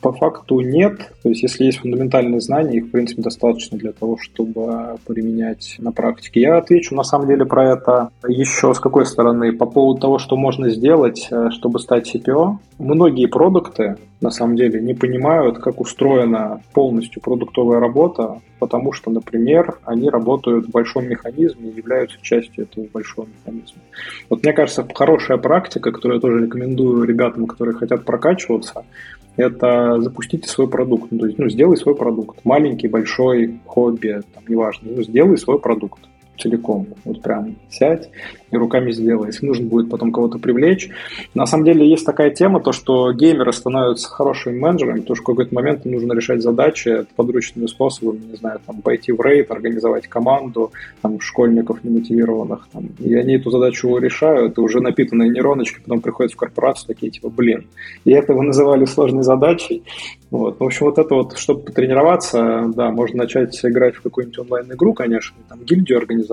по 0.00 0.12
факту 0.12 0.60
нет. 0.60 1.12
То 1.22 1.28
есть, 1.28 1.42
если 1.42 1.64
есть 1.64 1.78
фундаментальные 1.78 2.40
знания, 2.40 2.78
их, 2.78 2.86
в 2.86 2.90
принципе, 2.90 3.22
достаточно 3.22 3.78
для 3.78 3.92
того, 3.92 4.16
чтобы 4.18 4.96
применять 5.06 5.76
на 5.78 5.92
практике. 5.92 6.40
Я 6.40 6.58
отвечу, 6.58 6.94
на 6.94 7.02
самом 7.02 7.28
деле, 7.28 7.44
про 7.44 7.72
это 7.72 8.10
еще 8.26 8.74
с 8.74 8.80
какой 8.80 9.06
стороны. 9.06 9.52
По 9.52 9.66
поводу 9.66 10.00
того, 10.00 10.18
что 10.18 10.36
можно 10.36 10.70
сделать, 10.70 11.28
э, 11.30 11.50
чтобы 11.50 11.78
стать 11.78 12.14
CPO. 12.14 12.56
Многие 12.78 13.26
продукты, 13.26 13.96
на 14.20 14.30
самом 14.30 14.56
деле, 14.56 14.80
не 14.80 14.94
понимают, 14.94 15.58
как 15.58 15.80
устроена 15.80 16.62
полностью 16.72 17.20
продуктовая 17.22 17.80
работа, 17.80 18.40
потому 18.58 18.92
что, 18.92 19.10
например, 19.10 19.78
они 19.84 20.08
работают 20.08 20.66
в 20.66 20.70
большом 20.70 21.08
механизме 21.08 21.70
и 21.70 21.76
являются 21.76 22.18
частью 22.22 22.64
этого 22.64 22.86
большого 22.92 23.26
механизма. 23.26 23.80
Вот 24.28 24.42
мне 24.42 24.52
кажется, 24.52 24.86
хорошая 24.94 25.38
практика, 25.38 25.90
которую 25.92 26.16
я 26.16 26.20
тоже 26.20 26.44
рекомендую 26.44 27.04
ребятам, 27.04 27.46
которые 27.46 27.74
хотят 27.74 28.04
прокачиваться, 28.04 28.84
это 29.36 30.00
запустите 30.00 30.48
свой 30.48 30.68
продукт. 30.68 31.10
Ну, 31.10 31.18
то 31.18 31.26
есть, 31.26 31.38
ну, 31.38 31.48
сделай 31.48 31.76
свой 31.76 31.94
продукт. 31.94 32.44
Маленький, 32.44 32.88
большой, 32.88 33.60
хобби, 33.64 34.20
там, 34.34 34.44
неважно. 34.48 34.90
Ну, 34.96 35.02
сделай 35.02 35.38
свой 35.38 35.58
продукт 35.58 36.09
целиком. 36.40 36.88
Вот 37.04 37.22
прям 37.22 37.56
сядь 37.70 38.10
и 38.50 38.56
руками 38.56 38.92
сделай. 38.92 39.28
Если 39.28 39.46
нужно 39.46 39.66
будет 39.66 39.90
потом 39.90 40.12
кого-то 40.12 40.38
привлечь. 40.38 40.88
На 41.34 41.46
самом 41.46 41.64
деле 41.64 41.88
есть 41.88 42.04
такая 42.04 42.30
тема, 42.30 42.60
то 42.60 42.72
что 42.72 43.12
геймеры 43.12 43.52
становятся 43.52 44.08
хорошими 44.08 44.58
менеджерами, 44.58 45.00
потому 45.00 45.16
что 45.16 45.22
в 45.22 45.26
какой-то 45.26 45.54
момент 45.54 45.84
нужно 45.84 46.12
решать 46.12 46.42
задачи 46.42 47.06
подручными 47.16 47.66
способами, 47.66 48.20
не 48.30 48.36
знаю, 48.36 48.60
там, 48.66 48.82
пойти 48.82 49.12
в 49.12 49.20
рейд, 49.20 49.50
организовать 49.50 50.06
команду, 50.08 50.72
там, 51.02 51.20
школьников 51.20 51.84
немотивированных, 51.84 52.68
там, 52.72 52.88
и 52.98 53.14
они 53.14 53.36
эту 53.36 53.50
задачу 53.50 53.96
решают, 53.98 54.58
и 54.58 54.60
уже 54.60 54.80
напитанные 54.80 55.30
нейроночки 55.30 55.80
потом 55.80 56.00
приходят 56.00 56.32
в 56.32 56.36
корпорацию, 56.36 56.88
такие, 56.88 57.10
типа, 57.10 57.28
блин, 57.28 57.66
и 58.04 58.12
это 58.12 58.34
вы 58.34 58.42
называли 58.42 58.84
сложной 58.84 59.22
задачей, 59.22 59.82
вот. 60.30 60.60
В 60.60 60.64
общем, 60.64 60.86
вот 60.86 60.98
это 60.98 61.14
вот, 61.14 61.36
чтобы 61.36 61.62
потренироваться, 61.62 62.66
да, 62.74 62.90
можно 62.90 63.18
начать 63.18 63.58
играть 63.64 63.96
в 63.96 64.02
какую-нибудь 64.02 64.38
онлайн-игру, 64.38 64.94
конечно, 64.94 65.36
там 65.48 65.58
гильдию 65.64 65.98
организовать, 65.98 66.29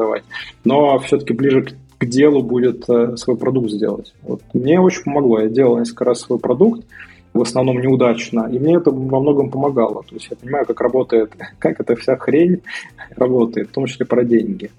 но 0.64 1.00
все-таки 1.00 1.34
ближе 1.34 1.64
к, 1.64 1.74
к 2.00 2.06
делу 2.06 2.44
будет 2.44 2.90
э, 2.90 3.18
свой 3.18 3.38
продукт 3.38 3.72
сделать. 3.72 4.14
Вот. 4.24 4.42
Мне 4.54 4.80
очень 4.80 5.04
помогло. 5.04 5.40
Я 5.40 5.50
делал 5.50 5.80
несколько 5.80 6.06
раз 6.06 6.20
свой 6.20 6.40
продукт, 6.40 6.86
в 7.34 7.42
основном 7.42 7.80
неудачно, 7.80 8.50
и 8.52 8.60
мне 8.60 8.76
это 8.76 8.92
во 8.92 9.20
многом 9.20 9.50
помогало. 9.50 10.04
То 10.04 10.16
есть 10.16 10.28
я 10.30 10.36
понимаю, 10.36 10.66
как 10.66 10.82
работает, 10.82 11.32
как 11.60 11.80
эта 11.80 11.96
вся 11.96 12.16
хрень 12.18 12.62
работает, 13.16 13.70
в 13.70 13.74
том 13.74 13.86
числе 13.86 14.06
про 14.06 14.24
деньги. 14.24 14.72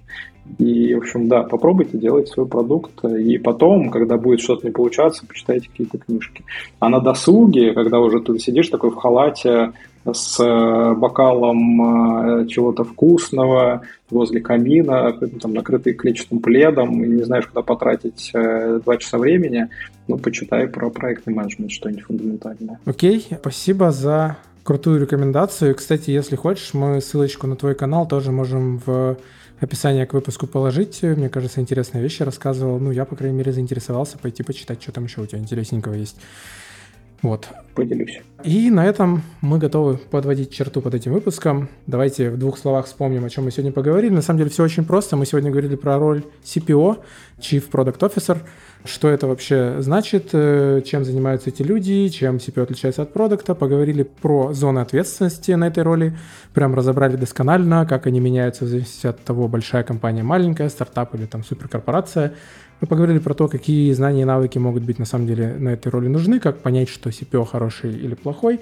И, 0.58 0.94
в 0.94 0.98
общем, 0.98 1.28
да, 1.28 1.42
попробуйте 1.42 1.98
делать 1.98 2.28
свой 2.28 2.46
продукт, 2.46 3.04
и 3.04 3.36
потом, 3.36 3.90
когда 3.90 4.16
будет 4.16 4.40
что-то 4.40 4.66
не 4.66 4.72
получаться, 4.72 5.26
почитайте 5.26 5.68
какие-то 5.68 5.98
книжки. 5.98 6.42
А 6.78 6.88
на 6.88 7.00
досуге, 7.00 7.74
когда 7.74 8.00
уже 8.00 8.20
ты 8.20 8.38
сидишь 8.38 8.68
такой 8.68 8.90
в 8.90 8.94
халате 8.94 9.72
с 10.12 10.38
э, 10.40 10.94
бокалом 10.94 12.42
э, 12.42 12.46
чего-то 12.46 12.84
вкусного 12.84 13.82
возле 14.10 14.40
камина, 14.40 15.12
там, 15.40 15.54
накрытый 15.54 15.94
клетчатым 15.94 16.40
пледом, 16.40 17.02
и 17.04 17.08
не 17.08 17.22
знаешь, 17.24 17.46
куда 17.46 17.62
потратить 17.62 18.30
э, 18.34 18.80
два 18.84 18.96
часа 18.96 19.18
времени, 19.18 19.68
ну, 20.06 20.18
почитай 20.18 20.66
про 20.66 20.90
проектный 20.90 21.34
менеджмент, 21.34 21.70
что-нибудь 21.70 22.04
фундаментальное. 22.04 22.78
Окей, 22.84 23.26
спасибо 23.40 23.92
за 23.92 24.36
крутую 24.62 25.00
рекомендацию. 25.00 25.74
Кстати, 25.74 26.10
если 26.10 26.36
хочешь, 26.36 26.74
мы 26.74 27.00
ссылочку 27.00 27.46
на 27.46 27.56
твой 27.56 27.74
канал 27.74 28.06
тоже 28.06 28.32
можем 28.32 28.80
в 28.84 29.16
описание 29.60 30.06
к 30.06 30.14
выпуску 30.14 30.46
положить. 30.46 31.02
Мне 31.02 31.28
кажется, 31.28 31.60
интересные 31.60 32.02
вещи 32.02 32.22
рассказывал. 32.22 32.78
Ну, 32.78 32.90
я, 32.90 33.04
по 33.04 33.16
крайней 33.16 33.38
мере, 33.38 33.52
заинтересовался 33.52 34.18
пойти 34.18 34.42
почитать, 34.42 34.82
что 34.82 34.92
там 34.92 35.04
еще 35.04 35.20
у 35.20 35.26
тебя 35.26 35.38
интересненького 35.38 35.94
есть. 35.94 36.16
Вот. 37.22 37.48
Поделюсь. 37.74 38.20
И 38.44 38.70
на 38.70 38.86
этом 38.86 39.22
мы 39.40 39.58
готовы 39.58 39.98
подводить 39.98 40.52
черту 40.52 40.80
под 40.80 40.94
этим 40.94 41.12
выпуском. 41.12 41.68
Давайте 41.86 42.30
в 42.30 42.38
двух 42.38 42.58
словах 42.58 42.86
вспомним, 42.86 43.24
о 43.24 43.30
чем 43.30 43.44
мы 43.44 43.50
сегодня 43.50 43.72
поговорили. 43.72 44.12
На 44.12 44.22
самом 44.22 44.38
деле 44.38 44.50
все 44.50 44.62
очень 44.62 44.84
просто. 44.84 45.16
Мы 45.16 45.26
сегодня 45.26 45.50
говорили 45.50 45.76
про 45.76 45.98
роль 45.98 46.24
CPO, 46.44 46.98
Chief 47.40 47.68
Product 47.70 47.98
Officer– 47.98 48.38
что 48.84 49.08
это 49.08 49.26
вообще 49.26 49.76
значит, 49.80 50.30
э, 50.32 50.82
чем 50.84 51.04
занимаются 51.04 51.50
эти 51.50 51.62
люди, 51.62 52.08
чем 52.08 52.36
CPO 52.36 52.62
отличается 52.62 53.02
от 53.02 53.12
продукта, 53.12 53.54
поговорили 53.54 54.02
про 54.02 54.52
зоны 54.52 54.80
ответственности 54.80 55.52
на 55.52 55.66
этой 55.68 55.82
роли, 55.82 56.16
прям 56.54 56.74
разобрали 56.74 57.16
досконально, 57.16 57.86
как 57.86 58.06
они 58.06 58.20
меняются 58.20 58.64
в 58.64 58.68
зависимости 58.68 59.06
от 59.06 59.20
того, 59.20 59.48
большая 59.48 59.82
компания, 59.82 60.22
маленькая, 60.22 60.68
стартап 60.68 61.14
или 61.14 61.26
там 61.26 61.44
суперкорпорация. 61.44 62.34
Мы 62.80 62.86
поговорили 62.86 63.18
про 63.18 63.34
то, 63.34 63.48
какие 63.48 63.92
знания 63.92 64.22
и 64.22 64.24
навыки 64.24 64.58
могут 64.58 64.84
быть 64.84 64.98
на 64.98 65.04
самом 65.04 65.26
деле 65.26 65.54
на 65.58 65.70
этой 65.70 65.88
роли 65.88 66.08
нужны, 66.08 66.38
как 66.38 66.58
понять, 66.58 66.88
что 66.88 67.10
CPO 67.10 67.44
хороший 67.44 67.92
или 67.92 68.14
плохой, 68.14 68.60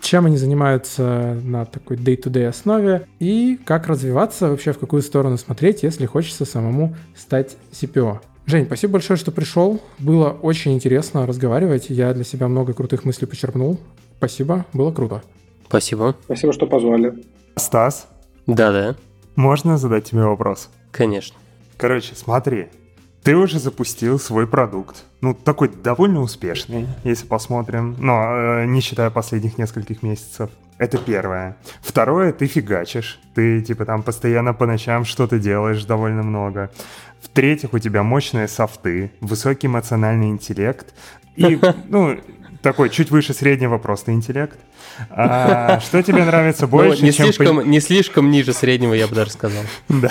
чем 0.00 0.26
они 0.26 0.36
занимаются 0.36 1.36
на 1.42 1.64
такой 1.64 1.96
day-to-day 1.96 2.46
основе 2.46 3.08
и 3.18 3.58
как 3.64 3.88
развиваться, 3.88 4.48
вообще 4.48 4.72
в 4.72 4.78
какую 4.78 5.02
сторону 5.02 5.38
смотреть, 5.38 5.82
если 5.82 6.06
хочется 6.06 6.44
самому 6.44 6.94
стать 7.16 7.56
CPO. 7.72 8.20
Жень, 8.46 8.64
спасибо 8.64 8.94
большое, 8.94 9.18
что 9.18 9.32
пришел. 9.32 9.80
Было 9.98 10.30
очень 10.30 10.72
интересно 10.72 11.26
разговаривать. 11.26 11.90
Я 11.90 12.14
для 12.14 12.24
себя 12.24 12.48
много 12.48 12.72
крутых 12.72 13.04
мыслей 13.04 13.26
почерпнул. 13.26 13.78
Спасибо, 14.16 14.64
было 14.72 14.92
круто. 14.92 15.22
Спасибо. 15.66 16.16
Спасибо, 16.24 16.52
что 16.52 16.66
позвали. 16.66 17.12
Стас? 17.56 18.08
Да-да. 18.46 18.94
Можно 19.36 19.76
задать 19.76 20.04
тебе 20.04 20.22
вопрос? 20.22 20.70
Конечно. 20.92 21.36
Короче, 21.76 22.14
смотри, 22.14 22.68
ты 23.28 23.36
уже 23.36 23.58
запустил 23.58 24.18
свой 24.18 24.46
продукт. 24.46 25.04
Ну, 25.20 25.34
такой 25.34 25.68
довольно 25.68 26.22
успешный, 26.22 26.86
если 27.04 27.26
посмотрим. 27.26 27.94
Но 27.98 28.62
э, 28.62 28.64
не 28.64 28.80
считая 28.80 29.10
последних 29.10 29.58
нескольких 29.58 30.02
месяцев. 30.02 30.48
Это 30.78 30.96
первое. 30.96 31.58
Второе, 31.82 32.32
ты 32.32 32.46
фигачишь. 32.46 33.20
Ты, 33.34 33.60
типа, 33.60 33.84
там 33.84 34.02
постоянно 34.02 34.54
по 34.54 34.64
ночам 34.64 35.04
что-то 35.04 35.38
делаешь 35.38 35.84
довольно 35.84 36.22
много. 36.22 36.70
В-третьих, 37.20 37.74
у 37.74 37.78
тебя 37.78 38.02
мощные 38.02 38.48
софты, 38.48 39.12
высокий 39.20 39.66
эмоциональный 39.66 40.30
интеллект 40.30 40.94
и, 41.36 41.60
ну, 41.88 42.18
такой 42.62 42.88
чуть 42.88 43.10
выше 43.10 43.34
среднего 43.34 43.76
просто 43.76 44.12
интеллект. 44.12 44.58
А, 45.10 45.80
что 45.80 46.02
тебе 46.02 46.24
нравится 46.24 46.62
ну, 46.62 46.68
больше, 46.68 47.00
ну, 47.00 47.06
не 47.06 47.12
чем... 47.12 47.26
Слишком, 47.26 47.70
не 47.70 47.80
слишком 47.80 48.30
ниже 48.30 48.52
среднего, 48.52 48.94
я 48.94 49.06
бы 49.06 49.14
даже 49.14 49.30
сказал. 49.30 49.62
Да. 49.88 50.10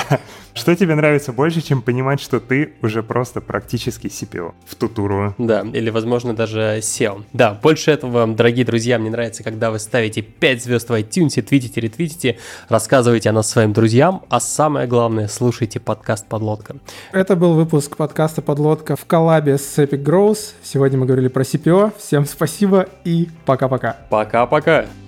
Что 0.57 0.76
тебе 0.76 0.95
нравится 0.95 1.34
больше, 1.34 1.61
чем 1.61 1.84
понимать, 1.84 2.19
что 2.19 2.39
ты 2.39 2.73
уже 2.81 3.03
просто 3.03 3.41
практически 3.41 4.07
CPO 4.07 4.53
в 4.65 4.73
тутуру? 4.73 5.35
Да, 5.38 5.61
или, 5.61 5.91
возможно, 5.91 6.35
даже 6.35 6.80
SEO. 6.80 7.26
Да, 7.31 7.53
больше 7.53 7.91
этого, 7.91 8.26
дорогие 8.26 8.65
друзья, 8.65 8.97
мне 8.97 9.11
нравится, 9.11 9.43
когда 9.43 9.69
вы 9.69 9.77
ставите 9.77 10.23
5 10.23 10.64
звезд 10.64 10.89
в 10.89 10.93
iTunes, 10.93 11.39
твитите, 11.43 11.80
ретвитите, 11.80 12.39
рассказывайте 12.69 13.30
о 13.30 13.34
нас 13.34 13.47
своим 13.47 13.72
друзьям, 13.72 14.23
а 14.30 14.39
самое 14.39 14.88
главное, 14.88 15.27
слушайте 15.27 15.80
подкаст 15.80 16.26
«Подлодка». 16.26 16.77
Это 17.11 17.35
был 17.35 17.53
выпуск 17.53 17.95
подкаста 17.95 18.41
«Подлодка» 18.41 18.95
в 18.95 19.05
коллабе 19.05 19.59
с 19.59 19.77
Epic 19.77 20.03
Growth. 20.03 20.53
Сегодня 20.64 20.97
мы 20.97 21.05
говорили 21.05 21.27
про 21.27 21.43
CPO. 21.43 21.93
Всем 21.99 22.26
спасибо 22.26 22.88
и 23.03 23.30
пока-пока. 23.45 23.97
Пока-пока. 24.09 24.76
Good. 24.77 25.06